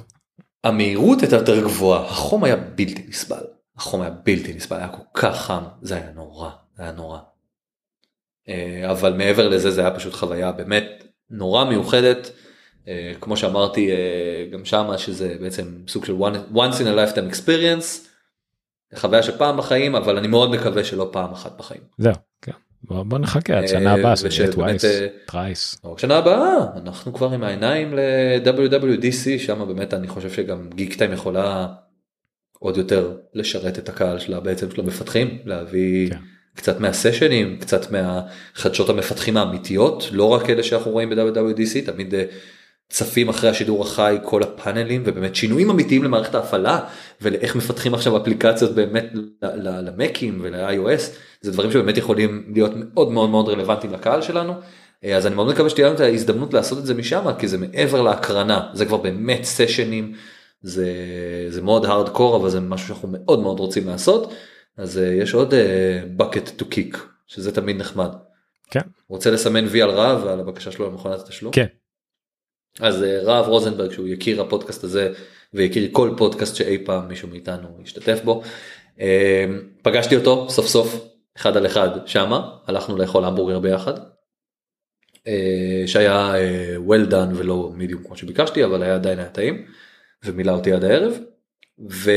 המהירות 0.64 1.22
הייתה 1.22 1.36
יותר 1.36 1.64
גבוהה 1.64 2.02
החום 2.02 2.44
היה 2.44 2.56
בלתי 2.56 3.06
נסבל 3.10 3.44
החום 3.78 4.02
היה 4.02 4.12
בלתי 4.26 4.54
נסבל 4.54 4.78
היה 4.78 4.88
כל 4.88 5.04
כך 5.14 5.42
חם 5.42 5.64
זה 5.82 5.96
היה 5.96 6.12
נורא 6.16 6.50
זה 6.78 6.84
היה 6.84 6.92
נורא. 6.92 7.18
אה, 8.50 8.92
אבל 8.92 9.14
מעבר 9.14 9.50
לזה 9.50 9.72
זה 9.72 9.82
היה 9.82 9.92
פשוט 9.92 10.14
חוויה 10.14 10.52
באמת 10.52 11.04
נורא 11.30 11.64
מיוחדת. 11.64 12.32
אה, 12.88 13.12
כמו 13.22 13.38
שאמרתי 13.38 13.92
אה, 13.92 14.46
גם 14.52 14.66
שמה 14.66 14.98
שזה 14.98 15.36
בעצם 15.42 15.64
סוג 15.88 16.06
של 16.06 16.14
one, 16.20 16.56
once 16.56 16.80
in 16.80 16.84
a 16.84 17.16
lifetime 17.16 17.34
experience. 17.34 18.08
חוויה 18.96 19.24
של 19.24 19.38
פעם 19.38 19.58
בחיים 19.58 19.96
אבל 19.96 20.18
אני 20.18 20.28
מאוד 20.28 20.52
מקווה 20.52 20.84
שלא 20.84 21.10
פעם 21.12 21.32
אחת 21.32 21.58
בחיים. 21.58 21.82
זהו, 21.98 22.14
כן. 22.42 22.52
בוא, 22.84 23.04
בוא 23.04 23.18
נחכה 23.18 23.58
עד 23.58 23.68
שנה 23.68 23.94
הבאה 23.94 24.16
שזה 24.16 24.52
twice, 24.52 24.86
thrice. 25.26 25.82
שנה 25.98 26.18
הבאה 26.18 26.58
אנחנו 26.76 27.14
כבר 27.14 27.32
עם 27.32 27.44
העיניים 27.44 27.94
ל-WWDC 27.94 29.40
שם 29.40 29.68
באמת 29.68 29.94
אני 29.94 30.08
חושב 30.08 30.32
שגם 30.32 30.70
Geektime 30.76 31.14
יכולה 31.14 31.68
עוד 32.60 32.78
יותר 32.78 33.18
לשרת 33.34 33.80
את 33.80 33.90
הקהל 33.90 34.20
שלה 34.20 34.40
בעצם 34.40 34.72
של 34.72 34.82
המפתחים 34.82 35.38
להביא. 35.46 36.10
כן. 36.10 36.18
קצת 36.58 36.80
מהסשנים 36.80 37.58
קצת 37.60 37.92
מהחדשות 37.92 38.90
המפתחים 38.90 39.38
האמיתיות 39.38 40.10
לא 40.12 40.24
רק 40.24 40.50
אלה 40.50 40.64
שאנחנו 40.64 40.92
רואים 40.92 41.10
ב-WWDC 41.10 41.86
תמיד 41.86 42.16
אה, 42.16 42.24
צפים 42.90 43.30
אחרי 43.30 43.50
השידור 43.50 43.84
החי 43.84 44.18
כל 44.24 44.44
הפאנלים 44.44 45.04
ובאמת 45.06 45.36
שינויים 45.36 45.70
אמיתיים 45.70 46.04
למערכת 46.04 46.36
ההפעלה 46.36 46.80
ולאיך 47.22 47.56
מפתחים 47.56 47.94
עכשיו 47.94 48.18
אפליקציות 48.18 48.72
באמת 48.72 49.06
למקים 49.42 50.42
ול-iOS 50.44 51.02
זה 51.42 51.52
דברים 51.52 51.72
שבאמת 51.72 51.98
יכולים 51.98 52.52
להיות 52.54 52.72
מאוד 52.76 53.12
מאוד 53.12 53.30
מאוד 53.30 53.50
רלוונטיים 53.50 53.94
לקהל 53.94 54.22
שלנו. 54.22 54.54
אה, 55.04 55.18
אז 55.18 55.28
אני 55.28 55.36
מאוד 55.36 55.48
מקווה 55.48 55.70
שתהיה 55.70 55.88
לנו 55.88 55.96
את 55.96 56.02
ההזדמנות 56.02 56.54
לעשות 56.54 56.78
את 56.78 56.86
זה 56.86 56.94
משם 56.94 57.26
כי 57.40 57.48
זה 57.48 57.58
מעבר 57.58 58.02
להקרנה 58.02 58.70
זה 58.74 58.86
כבר 58.86 58.98
באמת 58.98 59.44
סשנים 59.44 60.14
זה 60.62 60.88
זה 61.50 61.62
מאוד 61.62 61.86
הארד 61.86 62.10
אבל 62.36 62.50
זה 62.50 62.60
משהו 62.60 62.88
שאנחנו 62.88 63.10
מאוד 63.12 63.40
מאוד 63.40 63.60
רוצים 63.60 63.88
לעשות. 63.88 64.34
אז 64.78 64.98
uh, 64.98 65.02
יש 65.02 65.34
עוד 65.34 65.54
uh, 65.54 66.22
bucket 66.22 66.62
to 66.62 66.64
kick 66.64 66.98
שזה 67.28 67.52
תמיד 67.52 67.78
נחמד. 67.78 68.10
כן. 68.72 68.82
רוצה 69.10 69.32
לסמן 69.32 69.66
וי 69.66 69.82
על 69.82 69.90
רהב 69.90 70.24
ועל 70.24 70.40
הבקשה 70.40 70.72
שלו 70.72 70.90
למכונת 70.90 71.20
התשלום? 71.20 71.54
כן. 71.54 71.66
אז 72.80 73.02
uh, 73.02 73.06
רהב 73.26 73.46
רוזנברג 73.48 73.92
שהוא 73.92 74.08
יכיר 74.08 74.42
הפודקאסט 74.42 74.84
הזה 74.84 75.14
ויכיר 75.54 75.90
כל 75.92 76.14
פודקאסט 76.18 76.56
שאי 76.56 76.78
פעם 76.86 77.08
מישהו 77.08 77.28
מאיתנו 77.28 77.80
ישתתף 77.84 78.20
בו. 78.24 78.44
Uh, 78.98 79.02
פגשתי 79.82 80.16
אותו 80.16 80.50
סוף 80.50 80.68
סוף 80.68 81.08
אחד 81.38 81.58
על 81.58 81.66
אחד 81.66 81.90
שמה 82.06 82.58
הלכנו 82.68 82.98
לאכול 82.98 83.26
המבורגר 83.26 83.60
ביחד. 83.60 83.94
Uh, 83.98 85.88
שהיה 85.88 86.34
uh, 86.34 86.90
well 86.90 87.12
done 87.12 87.36
ולא 87.36 87.72
מידיום 87.76 88.04
כמו 88.04 88.18
שביקשתי 88.18 88.66
אבל 88.66 88.84
היה 88.84 88.96
עדיין 88.96 89.20
היה 89.20 89.30
טעים 89.30 89.66
ומילא 90.26 90.52
אותי 90.52 90.72
עד 90.72 90.84
הערב. 90.84 91.20
ו... 91.90 92.12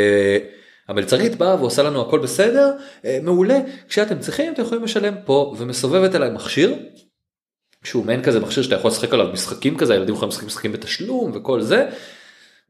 המלצרית 0.90 1.36
באה 1.36 1.54
ועושה 1.54 1.82
לנו 1.82 2.00
הכל 2.00 2.18
בסדר, 2.18 2.72
אה, 3.04 3.18
מעולה, 3.22 3.58
כשאתם 3.88 4.18
צריכים 4.18 4.52
אתם 4.52 4.62
יכולים 4.62 4.84
לשלם 4.84 5.14
פה, 5.24 5.54
ומסובבת 5.58 6.14
אליי 6.14 6.30
מכשיר, 6.30 6.74
שהוא 7.84 8.04
מעין 8.04 8.22
כזה 8.22 8.40
מכשיר 8.40 8.62
שאתה 8.62 8.74
יכול 8.74 8.90
לשחק 8.90 9.14
עליו 9.14 9.26
משחקים 9.32 9.76
כזה, 9.78 9.92
הילדים 9.92 10.14
יכולים 10.14 10.28
לשחק 10.28 10.44
משחקים 10.44 10.72
בתשלום 10.72 11.30
וכל 11.34 11.60
זה. 11.60 11.88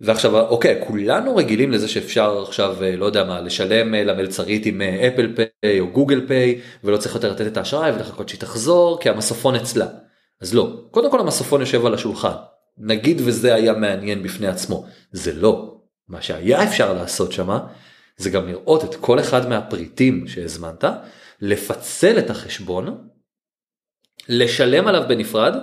ועכשיו 0.00 0.40
אוקיי 0.40 0.82
כולנו 0.86 1.36
רגילים 1.36 1.72
לזה 1.72 1.88
שאפשר 1.88 2.42
עכשיו 2.42 2.82
אה, 2.82 2.96
לא 2.96 3.06
יודע 3.06 3.24
מה 3.24 3.40
לשלם 3.40 3.94
אה, 3.94 4.04
למלצרית 4.04 4.66
עם 4.66 4.82
אפל 4.82 5.32
פיי 5.36 5.80
או 5.80 5.86
גוגל 5.86 6.26
פיי 6.26 6.60
ולא 6.84 6.96
צריך 6.96 7.14
יותר 7.14 7.32
לתת 7.32 7.46
את 7.46 7.56
האשראי 7.56 7.92
ולחכות 7.92 8.28
שהיא 8.28 8.40
תחזור 8.40 9.00
כי 9.00 9.08
המסופון 9.08 9.54
אצלה. 9.54 9.86
אז 10.40 10.54
לא. 10.54 10.76
קודם 10.90 11.10
כל 11.10 11.20
המסופון 11.20 11.60
יושב 11.60 11.86
על 11.86 11.94
השולחן. 11.94 12.34
נגיד 12.78 13.20
וזה 13.24 13.54
היה 13.54 13.72
מעניין 13.72 14.22
בפני 14.22 14.46
עצמו. 14.46 14.84
זה 15.12 15.32
לא. 15.34 15.74
מה 16.08 16.22
שהיה 16.22 16.64
אפשר 16.64 16.92
לעשות 16.92 17.32
שמה 17.32 17.60
זה 18.20 18.30
גם 18.30 18.48
לראות 18.48 18.84
את 18.84 18.94
כל 18.94 19.20
אחד 19.20 19.48
מהפריטים 19.48 20.28
שהזמנת, 20.28 20.84
לפצל 21.40 22.18
את 22.18 22.30
החשבון, 22.30 23.08
לשלם 24.28 24.86
עליו 24.86 25.02
בנפרד 25.08 25.54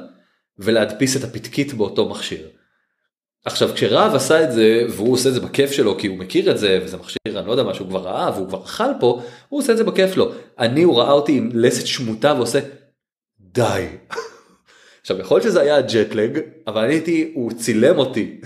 ולהדפיס 0.60 1.18
את 1.18 1.24
הפתקית 1.24 1.74
באותו 1.74 2.10
מכשיר. 2.10 2.50
עכשיו 3.46 3.70
כשרהב 3.76 4.16
עשה 4.16 4.44
את 4.44 4.52
זה 4.52 4.84
והוא 4.90 5.14
עושה 5.14 5.30
את 5.30 5.34
זה 5.34 5.40
בכיף 5.40 5.72
שלו 5.72 5.98
כי 5.98 6.08
הוא 6.08 6.18
מכיר 6.18 6.52
את 6.52 6.58
זה 6.58 6.80
וזה 6.84 6.98
מכשיר 6.98 7.40
אני 7.40 7.48
לא 7.48 7.52
יודע 7.52 7.64
מה 7.64 7.74
שהוא 7.74 7.88
כבר 7.88 8.00
ראה 8.00 8.32
והוא 8.32 8.48
כבר 8.48 8.64
אכל 8.64 8.84
פה 9.00 9.22
הוא 9.50 9.60
עושה 9.60 9.72
את 9.72 9.78
זה 9.78 9.84
בכיף 9.84 10.18
לו 10.18 10.32
אני 10.60 10.84
הוא 10.84 11.00
ראה 11.00 11.12
אותי 11.12 11.38
עם 11.38 11.50
לסת 11.54 11.88
שמוטה 11.88 12.34
ועושה 12.38 12.60
די. 13.40 13.86
עכשיו 15.02 15.20
יכול 15.20 15.38
להיות 15.38 15.50
שזה 15.50 15.62
היה 15.62 15.82
ג'טלג 15.82 16.40
אבל 16.68 16.84
אני 16.84 16.94
הייתי 16.94 17.32
הוא 17.36 17.52
צילם 17.52 17.98
אותי 17.98 18.42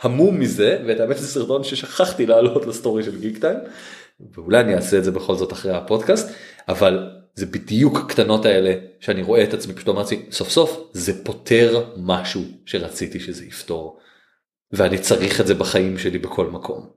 המום 0.00 0.40
מזה 0.40 0.82
ואת 0.86 1.00
האמת 1.00 1.18
זה 1.18 1.26
סרטון 1.26 1.64
ששכחתי 1.64 2.26
לעלות 2.26 2.66
לסטורי 2.66 3.02
של 3.02 3.20
גיק 3.20 3.38
טיים 3.38 3.58
ואולי 4.34 4.60
אני 4.60 4.74
אעשה 4.74 4.98
את 4.98 5.04
זה 5.04 5.10
בכל 5.10 5.34
זאת 5.34 5.52
אחרי 5.52 5.72
הפודקאסט 5.72 6.28
אבל 6.68 7.10
זה 7.34 7.46
בדיוק 7.46 7.98
הקטנות 7.98 8.44
האלה 8.44 8.74
שאני 9.00 9.22
רואה 9.22 9.44
את 9.44 9.54
עצמי 9.54 9.74
פשוט 9.74 9.88
לעצמי 9.88 10.26
סוף 10.30 10.48
סוף 10.48 10.90
זה 10.92 11.24
פותר 11.24 11.84
משהו 11.96 12.42
שרציתי 12.66 13.20
שזה 13.20 13.44
יפתור 13.44 13.98
ואני 14.72 14.98
צריך 14.98 15.40
את 15.40 15.46
זה 15.46 15.54
בחיים 15.54 15.98
שלי 15.98 16.18
בכל 16.18 16.46
מקום. 16.46 16.90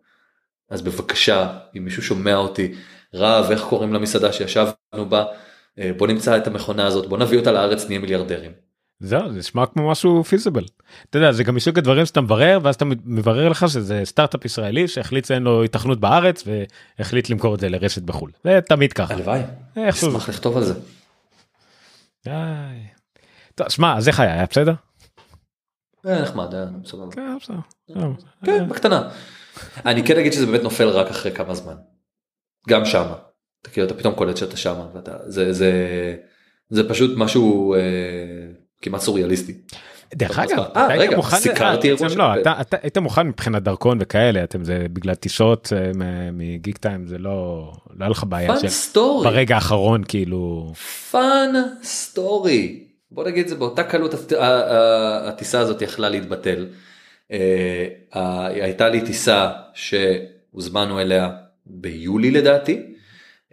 אז 0.70 0.82
בבקשה 0.82 1.58
אם 1.78 1.86
מישהו 1.86 2.04
שומע 2.04 2.36
אותי 2.36 2.76
רב 3.14 3.52
איך 3.52 3.64
קוראים 3.64 3.94
למסעדה 3.94 4.34
שישבנו 4.34 5.10
בה 5.10 5.26
אה, 5.80 5.92
בוא 5.98 6.08
נמצא 6.08 6.38
את 6.38 6.48
המכונה 6.48 6.88
הזאת 6.88 7.10
בוא 7.10 7.18
נביא 7.18 7.40
אותה 7.40 7.52
לארץ 7.52 7.88
נהיה 7.88 8.00
מיליארדרים. 8.00 8.52
זהו 9.04 9.32
זה 9.32 9.40
נשמע 9.40 9.66
כמו 9.66 9.92
משהו 9.92 10.24
פיזיבל. 10.24 10.66
אתה 11.10 11.18
יודע 11.18 11.32
זה 11.32 11.44
גם 11.44 11.56
מסוג 11.56 11.78
הדברים 11.78 12.06
שאתה 12.06 12.22
מברר 12.22 12.60
ואז 12.64 12.76
אתה 12.76 12.86
מברר 12.86 13.50
לך 13.50 13.70
שזה 13.70 14.02
סטארט-אפ 14.04 14.46
ישראלי 14.46 14.88
שהחליט 14.88 15.26
שאין 15.26 15.44
לו 15.44 15.64
התכנות 15.64 16.00
בארץ 16.00 16.44
והחליט 17.00 17.30
למכור 17.30 17.56
את 17.56 17.60
זה 17.60 17.70
לרשת 17.70 18.02
בחול. 18.02 18.32
זה 18.44 18.60
תמיד 18.68 18.94
ככה. 18.94 19.14
הלוואי. 19.14 19.42
אשמח 19.90 20.30
לכתוב 20.30 20.58
על 20.58 20.64
זה. 20.64 20.74
די. 22.26 22.32
טוב 23.56 23.70
שמע 23.70 23.98
אז 23.98 24.08
איך 24.08 24.20
היה 24.20 24.34
היה 24.34 24.46
בסדר? 24.46 24.74
היה 26.04 26.22
נחמד 26.22 26.54
היה 26.54 26.66
בסדר. 26.84 27.12
כן, 27.12 27.38
בסדר. 27.42 28.10
כן 28.46 28.70
בקטנה. 28.70 29.10
אני 29.86 30.04
כן 30.06 30.18
אגיד 30.20 30.34
שזה 30.34 30.46
באמת 30.46 30.64
נופל 30.64 30.88
רק 30.88 31.08
אחרי 31.08 31.32
כמה 31.32 31.54
זמן. 31.56 31.76
גם 32.70 32.86
שמה. 32.86 33.16
אתה 33.62 33.70
כאילו 33.70 33.88
אתה 33.88 33.94
פתאום 33.94 34.16
קולט 34.16 34.38
שאתה 34.38 34.58
שמה 34.58 34.88
ואתה 34.94 35.18
זה 35.26 35.54
זה 35.54 35.72
זה 36.70 36.90
פשוט 36.90 37.12
משהו. 37.18 37.76
אה, 38.84 38.90
כמעט 38.92 39.02
סוריאליסטי. 39.02 39.54
דרך 40.16 40.40
אגב, 40.40 40.64
אה, 40.76 40.88
רגע, 40.88 41.22
סיקרתי 41.22 41.88
אירוע 41.88 42.10
של... 42.10 42.18
לא, 42.18 42.42
אתה, 42.42 42.54
אתה 42.62 42.78
היית 42.82 42.98
מוכן 42.98 43.28
מבחינת 43.28 43.64
דרכון 43.64 43.98
וכאלה, 44.02 44.44
אתם 44.44 44.64
זה 44.64 44.86
בגלל 44.94 45.16
טיסות 45.16 45.74
אה, 45.76 45.92
מגיק 46.34 46.78
טיים, 46.78 47.08
זה 47.08 47.18
לא, 47.18 47.72
לא 47.98 48.06
היה 48.06 48.10
לך 48.10 48.24
בעיה 48.30 48.60
של... 48.60 48.68
סטורי. 48.68 49.30
ברגע 49.30 49.56
האחרון 49.56 50.04
כאילו... 50.08 50.74
Fun 51.12 51.54
story. 51.84 52.84
בוא 53.12 53.24
נגיד 53.24 53.48
זה 53.48 53.56
באותה 53.56 53.84
קלות 53.84 54.14
הטיסה 55.28 55.60
הזאת 55.60 55.82
יכלה 55.82 56.10
להתבטל. 56.10 56.68
אה, 57.32 57.88
הייתה 58.48 58.90
לי 58.90 59.02
טיסה 59.02 59.52
שהוזמנו 59.74 61.00
אליה 61.00 61.30
ביולי 61.66 62.32
לדעתי. 62.32 62.93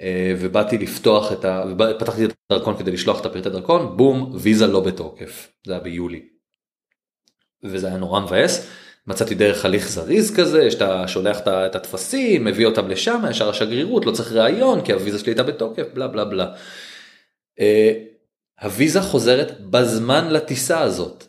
אה, 0.00 0.34
ובאתי 0.38 0.78
לפתוח 0.78 1.32
את 1.32 1.44
ה... 1.44 1.64
פתחתי 1.98 2.24
את 2.24 2.32
הדרכון 2.50 2.76
כדי 2.76 2.90
לשלוח 2.90 3.20
את 3.20 3.26
הפרטי 3.26 3.50
דרכון, 3.50 3.96
בום, 3.96 4.32
ויזה 4.34 4.66
לא 4.66 4.80
בתוקף. 4.80 5.52
זה 5.66 5.72
היה 5.72 5.80
ביולי. 5.80 6.22
וזה 7.64 7.86
היה 7.86 7.96
נורא 7.96 8.20
מבאס. 8.20 8.70
מצאתי 9.06 9.34
דרך 9.34 9.64
הליך 9.64 9.88
זריז 9.88 10.36
כזה, 10.36 10.70
שאתה 10.70 11.08
שולח 11.08 11.38
את 11.46 11.74
הטפסים, 11.74 12.44
מביא 12.44 12.66
אותם 12.66 12.88
לשם, 12.88 13.22
ישר 13.30 13.48
השגרירות, 13.48 14.06
לא 14.06 14.12
צריך 14.12 14.32
ראיון, 14.32 14.84
כי 14.84 14.92
הוויזה 14.92 15.18
שלי 15.18 15.30
הייתה 15.30 15.42
בתוקף, 15.42 15.86
בלה 15.94 16.08
בלה 16.08 16.24
בלה. 16.24 16.52
Uh, 17.58 17.62
הוויזה 18.62 19.02
חוזרת 19.02 19.60
בזמן 19.60 20.30
לטיסה 20.30 20.80
הזאת. 20.80 21.24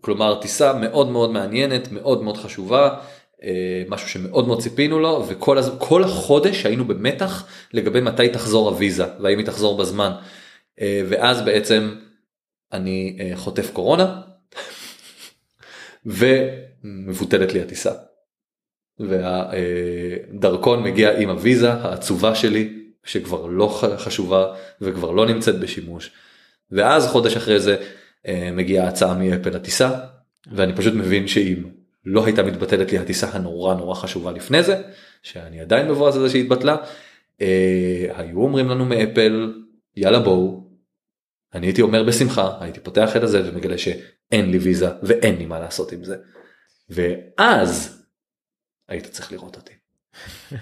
כלומר, 0.00 0.40
טיסה 0.40 0.72
מאוד 0.72 1.08
מאוד 1.08 1.30
מעניינת, 1.30 1.92
מאוד 1.92 2.22
מאוד 2.22 2.36
חשובה. 2.36 2.98
אה, 3.44 3.82
משהו 3.88 4.08
שמאוד 4.08 4.46
מאוד 4.46 4.62
ציפינו 4.62 4.98
לו 4.98 5.24
וכל 5.28 5.58
הז... 5.58 5.70
כל 5.78 6.04
החודש 6.04 6.66
היינו 6.66 6.84
במתח 6.84 7.46
לגבי 7.72 8.00
מתי 8.00 8.28
תחזור 8.28 8.68
הוויזה 8.68 9.04
והאם 9.20 9.38
היא 9.38 9.46
תחזור 9.46 9.76
בזמן. 9.78 10.12
אה, 10.80 11.02
ואז 11.08 11.42
בעצם 11.42 11.94
אני 12.72 13.18
אה, 13.20 13.36
חוטף 13.36 13.70
קורונה 13.72 14.20
ומבוטלת 16.06 17.52
לי 17.52 17.60
הטיסה. 17.60 17.92
והדרכון 18.98 20.82
מגיע 20.82 21.18
עם 21.18 21.28
הוויזה 21.30 21.72
העצובה 21.72 22.34
שלי 22.34 22.78
שכבר 23.04 23.46
לא 23.46 23.80
חשובה 23.96 24.54
וכבר 24.80 25.10
לא 25.10 25.26
נמצאת 25.26 25.60
בשימוש. 25.60 26.10
ואז 26.70 27.06
חודש 27.06 27.36
אחרי 27.36 27.60
זה 27.60 27.76
מגיעה 28.52 28.88
הצעה 28.88 29.14
מאפל 29.14 29.50
לטיסה 29.50 29.90
ואני 30.52 30.76
פשוט 30.76 30.94
מבין 30.94 31.28
שאם 31.28 31.62
לא 32.04 32.24
הייתה 32.26 32.42
מתבטלת 32.42 32.92
לי 32.92 32.98
הטיסה 32.98 33.28
הנורא 33.28 33.74
נורא 33.74 33.94
חשובה 33.94 34.32
לפני 34.32 34.62
זה, 34.62 34.82
שאני 35.22 35.60
עדיין 35.60 35.88
מבואס 35.88 36.14
על 36.14 36.20
זה 36.20 36.30
שהתבטלה, 36.30 36.76
אה, 37.40 38.06
היו 38.14 38.40
אומרים 38.40 38.68
לנו 38.68 38.84
מאפל, 38.84 39.54
יאללה 39.96 40.18
בואו, 40.18 40.62
אני 41.54 41.66
הייתי 41.66 41.82
אומר 41.82 42.04
בשמחה, 42.04 42.56
הייתי 42.60 42.80
פותח 42.80 43.16
את 43.16 43.22
הזה 43.22 43.50
ומגלה 43.50 43.78
שאין 43.78 44.50
לי 44.50 44.58
ויזה 44.58 44.88
ואין 45.02 45.36
לי 45.36 45.46
מה 45.46 45.60
לעשות 45.60 45.92
עם 45.92 46.04
זה. 46.04 46.16
ואז 46.90 48.02
היית 48.88 49.06
צריך 49.06 49.32
לראות 49.32 49.56
אותי. 49.56 49.72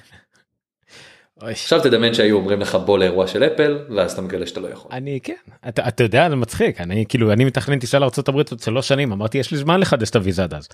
עכשיו 1.43 1.83
תדמיין 1.83 2.15
שהיו 2.15 2.37
אומרים 2.37 2.61
לך 2.61 2.75
בוא 2.75 2.99
לאירוע 2.99 3.27
של 3.27 3.45
אפל 3.45 3.79
ואז 3.97 4.13
אתה 4.13 4.23
מגלה 4.23 4.47
שאתה 4.47 4.61
לא 4.61 4.69
יכול. 4.69 4.93
אני 4.93 5.21
כן 5.23 5.35
אתה, 5.69 5.89
אתה 5.89 6.03
יודע 6.03 6.29
זה 6.29 6.37
מצחיק 6.37 6.81
אני 6.81 7.05
כאילו 7.09 7.33
אני 7.33 7.45
מתכנן 7.45 7.79
טיסה 7.79 7.99
לארה"ב 7.99 8.35
עוד 8.35 8.61
שלוש 8.61 8.89
שנים 8.89 9.13
אמרתי 9.13 9.39
יש 9.39 9.51
לי 9.51 9.59
זמן 9.59 9.81
לחדש 9.81 10.11
את 10.11 10.17
הוויזה 10.17 10.43
עד 10.43 10.55
אז. 10.55 10.69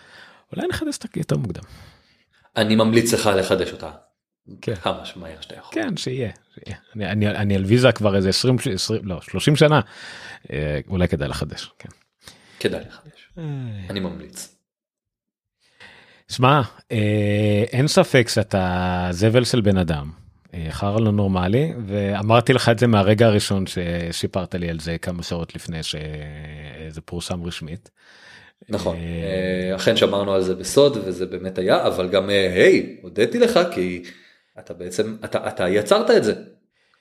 אולי 0.52 0.68
נחדש 0.68 0.96
אותה 0.96 1.18
יותר 1.18 1.36
מוקדם. 1.36 1.62
אני 2.56 2.76
ממליץ 2.76 3.14
לך 3.14 3.30
לחדש 3.36 3.72
אותה. 3.72 3.90
כן. 4.62 4.74
כמה 4.74 5.04
שמהר 5.04 5.40
שאתה 5.40 5.56
יכול. 5.56 5.74
כן 5.74 5.96
שיהיה. 5.96 6.30
שיהיה. 6.54 6.78
אני, 6.96 7.10
אני, 7.10 7.28
אני 7.28 7.54
על 7.56 7.64
ויזה 7.64 7.92
כבר 7.92 8.16
איזה 8.16 8.28
20, 8.28 8.56
20 8.74 9.00
לא 9.04 9.20
30 9.20 9.56
שנה 9.56 9.80
אה, 10.52 10.80
אולי 10.88 11.08
כדאי 11.08 11.28
לחדש. 11.28 11.70
כן. 11.78 11.88
כדאי 12.60 12.80
לחדש. 12.80 13.28
אה. 13.38 13.42
אני 13.90 14.00
ממליץ. 14.00 14.56
שמע 16.28 16.62
אה, 16.92 17.64
אין 17.72 17.88
ספק 17.88 18.28
שאתה 18.28 19.08
זבל 19.10 19.44
של 19.44 19.60
בן 19.60 19.76
אדם. 19.76 20.10
אה, 20.54 20.66
חרא 20.70 21.00
לא 21.00 21.12
נורמלי 21.12 21.72
ואמרתי 21.86 22.52
לך 22.52 22.68
את 22.68 22.78
זה 22.78 22.86
מהרגע 22.86 23.26
הראשון 23.26 23.64
ששיפרת 23.66 24.54
לי 24.54 24.70
על 24.70 24.80
זה 24.80 24.98
כמה 24.98 25.22
שעות 25.22 25.54
לפני 25.54 25.82
שזה 25.82 27.00
פורסם 27.04 27.44
רשמית. 27.44 27.90
נכון 28.68 28.96
אה, 28.96 29.70
אה, 29.70 29.76
אכן 29.76 29.96
שמרנו 29.96 30.34
על 30.34 30.42
זה 30.42 30.54
בסוד 30.54 30.98
וזה 31.04 31.26
באמת 31.26 31.58
היה 31.58 31.86
אבל 31.86 32.08
גם 32.08 32.30
אה, 32.30 32.52
היי 32.54 32.96
הודיתי 33.02 33.38
לך 33.38 33.60
כי 33.72 34.02
אתה 34.58 34.74
בעצם 34.74 35.16
אתה 35.24 35.48
אתה 35.48 35.68
יצרת 35.68 36.10
את 36.10 36.24
זה. 36.24 36.34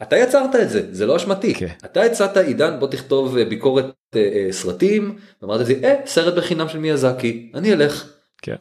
אתה 0.01 0.17
יצרת 0.17 0.55
את 0.55 0.69
זה 0.69 0.81
זה 0.91 1.05
לא 1.05 1.15
אשמתי 1.15 1.51
okay. 1.51 1.57
כן. 1.57 1.67
אתה 1.85 2.01
הצעת 2.01 2.37
עידן 2.37 2.79
בוא 2.79 2.87
תכתוב 2.87 3.39
ביקורת 3.39 3.85
אה, 4.15 4.47
סרטים 4.51 5.15
אמרת 5.43 5.67
לי 5.67 5.75
אה, 5.83 5.95
סרט 6.05 6.33
בחינם 6.33 6.69
של 6.69 6.77
מיאזקי 6.77 7.51
אני 7.53 7.73
אלך. 7.73 8.09
כן. 8.41 8.55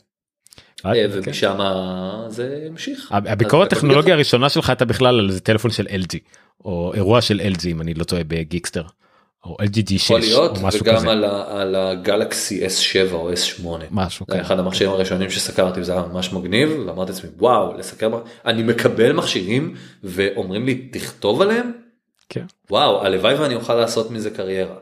ומשם 0.85 1.59
זה 2.29 2.65
המשיך. 2.71 3.13
הביקורת 3.13 3.73
הטכנולוגיה 3.73 4.15
הראשונה 4.15 4.49
שלך 4.49 4.69
הייתה 4.69 4.85
בכלל 4.85 5.19
על 5.19 5.29
איזה 5.29 5.41
טלפון 5.41 5.71
של 5.71 5.87
LG 5.87 6.19
או 6.65 6.93
אירוע 6.95 7.21
של 7.21 7.41
LG 7.41 7.67
אם 7.67 7.81
אני 7.81 7.95
לא 7.95 8.05
טועה 8.05 8.23
בגיקסטר. 8.25 8.83
או 9.47 9.57
LG 9.61 9.99
6 9.99 10.11
או 10.11 10.17
משהו 10.63 10.81
וגם 10.83 10.97
כזה. 10.97 11.11
על, 11.11 11.25
על 11.25 11.75
הגלקסי 11.75 12.67
S7 12.67 13.13
או 13.13 13.33
S8. 13.33 13.67
משהו 13.91 14.27
זה 14.31 14.41
אחד 14.41 14.59
המכשירים 14.59 14.93
הראשונים 14.93 15.31
שסקרתי 15.31 15.81
וזה 15.81 15.93
היה 15.93 16.03
ממש 16.13 16.33
מגניב 16.33 16.71
ואמרתי 16.87 17.13
לעצמי 17.13 17.31
וואו 17.39 17.79
לסקר 17.79 18.11
אני 18.47 18.63
מקבל 18.63 19.13
מכשירים 19.13 19.75
ואומרים 20.05 20.67
לי 20.67 20.75
תכתוב 20.75 21.43
עליהם. 21.43 21.73
כן. 22.29 22.45
וואו 22.71 23.05
הלוואי 23.05 23.35
ואני 23.35 23.55
אוכל 23.55 23.75
לעשות 23.75 24.11
מזה 24.11 24.31
קריירה. 24.31 24.77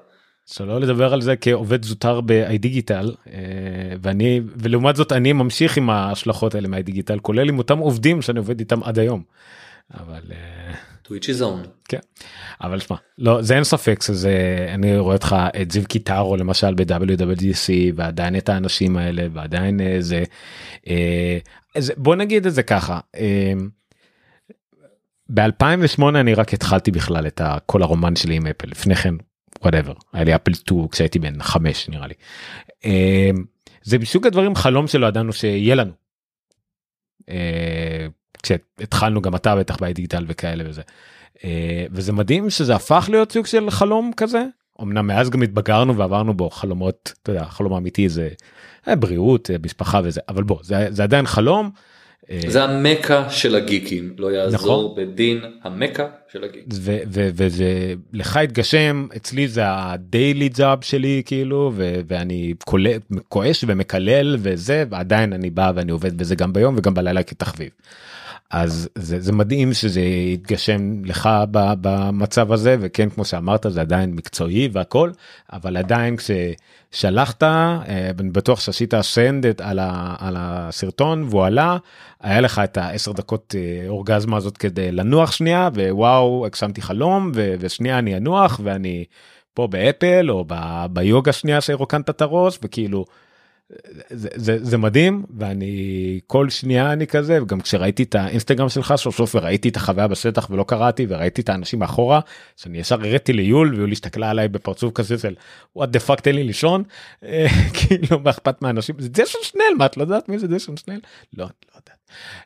שלא 0.47 0.81
לדבר 0.81 1.13
על 1.13 1.21
זה 1.21 1.37
כעובד 1.37 1.85
זוטר 1.85 2.21
ב-i 2.21 2.59
דיגיטל 2.59 3.15
אה, 3.33 3.41
ואני 4.03 4.41
ולעומת 4.57 4.97
זאת 4.97 5.13
אני 5.13 5.33
ממשיך 5.33 5.77
עם 5.77 5.91
ההשלכות 5.91 6.55
האלה 6.55 6.69
מה 6.69 6.83
דיגיטל 6.83 7.19
כולל 7.19 7.49
עם 7.49 7.59
אותם 7.59 7.79
עובדים 7.79 8.23
שאני 8.23 8.39
עובד 8.39 8.59
איתם 8.59 8.83
עד 8.83 8.99
היום. 8.99 9.23
אבל. 10.01 10.21
אה, 11.11 11.17
to 11.17 11.21
each 11.21 11.25
his 11.25 11.41
own. 11.41 11.69
כן. 11.89 11.99
אבל 12.61 12.81
שמע 12.81 12.97
לא 13.19 13.43
זה 13.43 13.55
אין 13.55 13.65
ספק 13.65 14.03
שזה 14.03 14.67
אני 14.75 14.99
רואה 14.99 15.15
אותך 15.15 15.37
את 15.63 15.71
זיו 15.71 15.83
קיטרו 15.89 16.37
למשל 16.37 16.75
ב-WWDC 16.75 17.71
ועדיין 17.95 18.37
את 18.37 18.49
האנשים 18.49 18.97
האלה 18.97 19.27
ועדיין 19.33 19.81
אה, 19.81 19.97
זה, 20.01 20.25
אה, 20.89 21.39
בוא 21.97 22.17
נגיד 22.17 22.47
את 22.47 22.55
זה 22.55 22.63
ככה. 22.63 23.01
אה, 23.17 23.53
ב-2008 25.29 26.03
אני 26.21 26.35
רק 26.35 26.55
התחלתי 26.55 26.91
בכלל 26.91 27.27
את 27.27 27.41
כל 27.67 27.83
הרומן 27.83 28.17
שלי 28.17 28.37
עם 28.37 28.47
אפל 28.47 28.69
לפני 28.69 28.95
כן 28.95 29.15
whatever 29.65 29.95
היה 30.13 30.25
לי 30.25 30.35
אפל 30.35 30.55
2 30.55 30.89
כשהייתי 30.89 31.19
בן 31.19 31.43
5 31.43 31.89
נראה 31.89 32.07
לי. 32.07 32.15
אה, 32.85 33.31
זה 33.83 33.99
מסוג 33.99 34.27
הדברים 34.27 34.55
חלום 34.55 34.87
שלא 34.87 35.07
ידענו 35.07 35.33
שיהיה 35.33 35.75
לנו. 35.75 35.93
אה, 37.29 38.07
כשהתחלנו 38.43 39.23
גם 39.23 39.35
אתה 39.35 39.57
בטח 39.57 39.83
דיגיטל 39.83 40.25
וכאלה 40.29 40.65
וזה. 40.67 40.83
אה, 41.45 41.87
וזה 41.91 42.13
מדהים 42.13 42.51
שזה 42.51 42.75
הפך 42.75 43.09
להיות 43.11 43.33
סוג 43.33 43.47
של 43.47 43.71
חלום 43.71 44.11
כזה 44.17 44.45
אמנם 44.83 45.07
מאז 45.07 45.31
גם 45.31 45.43
התבגרנו 45.43 45.97
ועברנו 45.97 46.35
בו 46.35 46.51
חלומות 46.51 47.13
אתה 47.23 47.31
יודע 47.31 47.45
חלום 47.45 47.73
אמיתי 47.73 48.09
זה 48.09 48.29
אה, 48.89 48.97
בריאות 48.97 49.51
אה, 49.51 49.57
משפחה 49.65 50.01
וזה 50.05 50.21
אבל 50.29 50.43
בוא 50.43 50.59
זה, 50.63 50.87
זה 50.91 51.03
עדיין 51.03 51.27
חלום 51.27 51.71
זה 52.47 52.65
המכה 52.65 53.31
של 53.31 53.55
הגיקים 53.55 54.15
לא 54.19 54.33
יעזור 54.33 54.55
נכון. 54.55 54.95
בדין 54.97 55.41
המכה 55.63 56.07
של 56.33 56.45
הגיקים. 56.45 56.69
וזה 57.13 57.95
לך 58.13 58.37
התגשם 58.37 59.07
אצלי 59.17 59.49
זה 59.49 59.63
הדיילי 59.67 60.49
ג'אב 60.49 60.83
שלי 60.83 61.23
כאילו 61.27 61.73
ו- 61.75 62.01
ואני 62.07 62.55
כועס 63.29 63.65
ומקלל 63.67 64.37
וזה 64.39 64.85
ועדיין 64.91 65.33
אני 65.33 65.51
בא 65.51 65.73
ואני 65.75 65.93
עובד 65.93 66.19
בזה 66.19 66.35
גם 66.35 66.53
ביום 66.53 66.75
וגם 66.79 66.95
בלילה 66.95 67.23
כתחביב. 67.23 67.71
אז 68.53 68.89
זה, 68.95 69.21
זה 69.21 69.33
מדהים 69.33 69.73
שזה 69.73 70.01
יתגשם 70.01 71.05
לך 71.05 71.29
במצב 71.81 72.53
הזה 72.53 72.77
וכן 72.81 73.09
כמו 73.11 73.25
שאמרת 73.25 73.67
זה 73.69 73.81
עדיין 73.81 74.15
מקצועי 74.15 74.69
והכל 74.73 75.11
אבל 75.53 75.77
עדיין 75.77 76.17
כששלחת 76.17 77.43
אה, 77.43 77.81
אני 78.21 78.31
בטוח 78.31 78.61
שעשית 78.61 78.95
סנד 79.01 79.47
על, 79.47 79.79
על 80.19 80.37
הסרטון 80.39 81.27
והוא 81.31 81.45
עלה 81.45 81.77
היה 82.21 82.41
לך 82.41 82.61
את 82.65 82.77
העשר 82.77 83.13
דקות 83.13 83.55
אה, 83.59 83.89
אורגזמה 83.89 84.37
הזאת 84.37 84.57
כדי 84.57 84.93
לנוח 84.93 85.33
שנייה 85.33 85.69
ווואו 85.75 86.47
הגשמתי 86.47 86.83
חלום 86.83 87.33
ו- 87.35 87.55
ושנייה 87.61 87.99
אני 87.99 88.17
אנוח 88.17 88.61
ואני 88.65 89.05
פה 89.55 89.67
באפל 89.67 90.31
או 90.31 90.45
ב- 90.47 90.87
ביוגה 90.91 91.33
שנייה 91.33 91.61
שרוקנת 91.61 92.11
את 92.11 92.23
הראש 92.23 92.59
וכאילו. 92.63 93.05
זה, 94.11 94.29
זה, 94.35 94.59
זה 94.65 94.79
מדהים 94.79 95.25
ואני 95.39 96.21
כל 96.27 96.51
שנייה 96.51 96.93
אני 96.93 97.07
כזה 97.07 97.43
וגם 97.43 97.61
כשראיתי 97.61 98.03
את 98.03 98.15
האינסטגרם 98.15 98.69
שלך 98.69 98.95
סוף 98.97 99.17
סוף 99.17 99.35
וראיתי 99.35 99.69
את 99.69 99.77
החוויה 99.77 100.09
בשטח 100.09 100.51
ולא 100.51 100.65
קראתי 100.69 101.07
וראיתי 101.09 101.41
את 101.41 101.49
האנשים 101.49 101.79
מאחורה 101.79 102.21
שאני 102.57 102.79
ישר 102.79 103.01
הראתי 103.01 103.33
ליול 103.33 103.75
ויול 103.75 103.93
הסתכלה 103.93 104.31
עליי 104.31 104.49
בפרצוף 104.49 104.93
כזה 104.93 105.19
של 105.19 105.35
וואט 105.77 105.89
דה 105.89 106.01
פאק 106.01 106.21
תן 106.21 106.35
לי 106.35 106.45
לישון? 106.45 106.83
אה, 107.25 107.47
כאילו 107.79 108.21
מה 108.21 108.31
אכפת 108.31 108.63
מהאנשים? 108.63 108.95
זה 108.99 109.09
דשן 109.09 109.39
שנל 109.43 109.75
מה 109.79 109.87
את 109.87 109.97
לא 109.97 110.03
יודעת 110.03 110.29
מי 110.29 110.39
זה 110.39 110.49
דשן 110.49 110.77
שנל? 110.77 111.01
לא 111.37 111.45
לא 111.45 111.51
יודעת. 111.77 111.99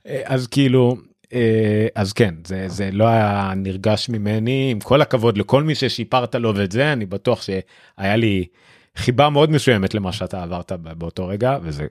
אה, 0.07 0.23
אז 0.25 0.47
כאילו 0.47 0.97
אה, 1.33 1.87
אז 1.95 2.13
כן 2.13 2.35
זה 2.47 2.65
זה 2.69 2.91
לא 2.93 3.09
היה 3.09 3.53
נרגש 3.57 4.09
ממני 4.09 4.69
עם 4.71 4.81
כל 4.81 5.03
הכבוד 5.03 5.39
לכל 5.39 5.63
מי 5.63 5.75
ששיפרת 5.75 6.35
לו 6.35 6.55
ואת 6.57 6.73
זה 6.73 6.93
אני 6.93 7.07
בטוח 7.07 7.43
שהיה 7.43 8.17
לי 8.17 8.47
חיבה 8.97 9.31
מאוד 9.31 9.51
מסוימת 9.51 9.95
למה 9.95 10.13
שאתה 10.13 10.43
עברת 10.43 10.73
באותו 10.73 11.27
רגע 11.27 11.59
וזה 11.63 11.87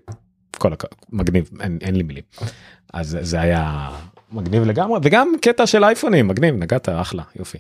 כל 0.58 0.74
הכ... 0.74 0.86
מגניב 1.10 1.50
אין, 1.62 1.78
אין 1.82 1.96
לי 1.96 2.04
מילים. 2.04 2.24
אז 2.94 3.18
זה 3.22 3.42
היה 3.42 3.90
מגניב 4.32 4.64
לגמרי 4.64 5.00
וגם 5.04 5.32
קטע 5.42 5.68
של 5.68 5.84
אייפונים 5.84 6.28
מגניב 6.28 6.56
נגעת 6.56 6.90
אחלה 6.90 7.24
יופי. 7.36 7.58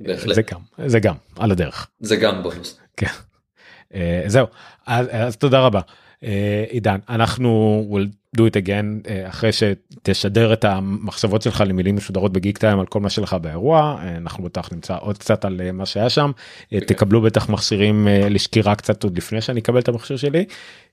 בהחלט. 0.00 0.34
זה 0.34 0.42
גם 0.42 0.60
זה 0.86 1.00
גם 1.00 1.14
על 1.38 1.50
הדרך. 1.50 1.88
זה 2.00 2.16
גם 2.16 2.42
בונוס. 2.42 2.80
כן. 2.96 3.06
אה, 3.94 4.22
זהו 4.26 4.46
אז, 4.86 5.06
אז 5.10 5.36
תודה 5.36 5.60
רבה 5.60 5.80
עידן 6.70 6.98
אנחנו 7.08 7.84
will 7.92 8.40
do 8.40 8.40
it 8.40 8.66
again 8.66 9.08
אה, 9.08 9.28
אחרי 9.28 9.50
שתשדר 9.52 10.52
את 10.52 10.64
המחשבות 10.64 11.42
שלך 11.42 11.64
למילים 11.66 11.96
משודרות 11.96 12.32
בגיק 12.32 12.58
טיים 12.58 12.80
על 12.80 12.86
כל 12.86 13.00
מה 13.00 13.10
שלך 13.10 13.36
באירוע 13.40 13.98
אה, 14.02 14.16
אנחנו 14.16 14.44
בטח 14.44 14.72
נמצא 14.72 14.96
עוד 15.00 15.18
קצת 15.18 15.44
על 15.44 15.60
אה, 15.64 15.72
מה 15.72 15.86
שהיה 15.86 16.10
שם 16.10 16.30
אה, 16.72 16.80
כן. 16.80 16.86
תקבלו 16.86 17.22
בטח 17.22 17.48
מכשירים 17.48 18.08
אה, 18.08 18.28
לשקירה 18.28 18.74
קצת 18.74 19.04
עוד 19.04 19.16
לפני 19.16 19.40
שאני 19.40 19.60
אקבל 19.60 19.78
את 19.78 19.88
המכשיר 19.88 20.16
שלי. 20.16 20.44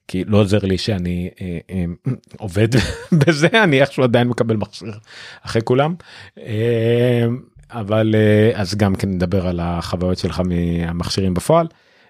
כי 0.07 0.23
לא 0.23 0.37
עוזר 0.37 0.59
לי 0.59 0.77
שאני 0.77 1.29
אה, 1.41 1.57
אה, 1.69 1.85
עובד 2.37 2.67
בזה 3.19 3.47
אני 3.63 3.81
איכשהו 3.81 4.03
עדיין 4.03 4.27
מקבל 4.27 4.55
מכשיר 4.55 4.93
אחרי 5.41 5.61
כולם 5.61 5.95
אה, 6.37 7.25
אבל 7.69 8.15
אה, 8.15 8.61
אז 8.61 8.75
גם 8.75 8.95
כן 8.95 9.09
נדבר 9.09 9.47
על 9.47 9.59
החוויות 9.63 10.17
שלך 10.17 10.41
מהמכשירים 10.45 11.33
בפועל 11.33 11.67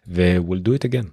ו-we'll 0.08 0.68
do 0.68 0.70
it 0.70 0.90
again. 0.92 1.08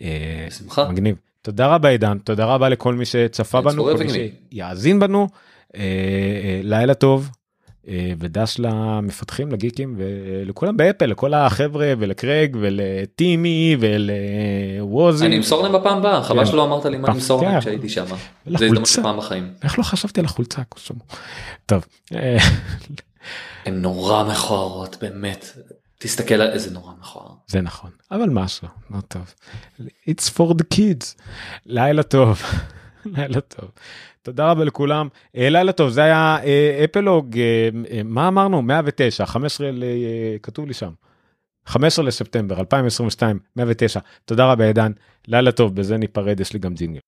אה, 0.00 0.46
בשמחה. 0.48 0.88
מגניב. 0.88 1.16
תודה 1.42 1.66
רבה 1.74 1.88
עידן 1.88 2.18
תודה 2.18 2.44
רבה 2.44 2.68
לכל 2.68 2.94
מי 2.94 3.04
שצפה 3.04 3.60
בנו 3.60 3.84
כל 3.84 3.96
מי. 4.04 4.30
שיאזין 4.52 5.00
בנו 5.00 5.28
אה, 5.76 5.80
אה, 5.80 6.60
לילה 6.62 6.94
טוב. 6.94 7.30
אה, 7.88 8.12
ודש 8.18 8.56
למפתחים 8.58 9.52
לגיקים 9.52 9.94
ולכולם 9.98 10.76
באפל 10.76 11.06
לכל 11.06 11.34
החבר'ה 11.34 11.92
ולקרג 11.98 12.56
ולטימי 12.60 13.76
ולווזי. 13.80 15.26
אני 15.26 15.36
אמסור 15.36 15.62
להם 15.62 15.72
בפעם 15.72 15.98
הבאה 15.98 16.22
חבל 16.22 16.44
כן. 16.44 16.50
שלא 16.50 16.64
אמרת 16.64 16.84
לי 16.84 16.98
מה 16.98 17.06
כן. 17.06 17.12
למסור 17.12 17.42
להם 17.42 17.60
כשהייתי 17.60 17.88
שם. 17.88 18.04
זה. 18.06 18.14
הזדמנות 18.46 18.88
פעם 19.02 19.16
בחיים. 19.16 19.52
איך 19.62 19.78
לא 19.78 19.84
חשבתי 19.84 20.20
על 20.20 20.26
החולצה. 20.26 20.62
טוב. 21.66 21.84
הן 23.66 23.82
נורא 23.82 24.24
מכוערות 24.24 24.96
באמת. 25.00 25.46
תסתכל 26.02 26.34
על 26.34 26.50
איזה 26.50 26.70
נורא 26.70 26.92
מכוער. 27.00 27.32
זה 27.46 27.60
נכון 27.60 27.90
אבל 28.10 28.28
משהו 28.30 28.68
לא 28.90 29.00
טוב. 29.00 29.34
It's 29.80 30.28
for 30.36 30.52
the 30.54 30.64
kids. 30.74 31.22
לילה 31.66 32.02
טוב. 32.02 32.42
לילה 33.16 33.40
טוב. 33.40 33.70
תודה 34.22 34.50
רבה 34.50 34.64
לכולם. 34.64 35.08
אה, 35.36 35.48
לילה 35.50 35.72
טוב 35.72 35.90
זה 35.90 36.02
היה 36.02 36.36
אה, 36.44 36.84
אפלוג 36.84 37.38
אה, 37.38 37.68
מה 38.04 38.28
אמרנו 38.28 38.62
109 38.62 39.26
15 39.26 39.70
ל- 39.70 39.82
אה, 39.84 39.88
כתוב 40.42 40.66
לי 40.66 40.74
שם. 40.74 40.90
15 41.66 42.04
לספטמבר 42.04 42.60
2022 42.60 43.38
109 43.56 44.00
תודה 44.24 44.52
רבה 44.52 44.64
עידן 44.66 44.92
לילה 45.28 45.52
טוב 45.52 45.74
בזה 45.74 45.96
ניפרד 45.96 46.40
יש 46.40 46.52
לי 46.52 46.58
גם 46.58 46.74
ג'ינגל. 46.74 47.00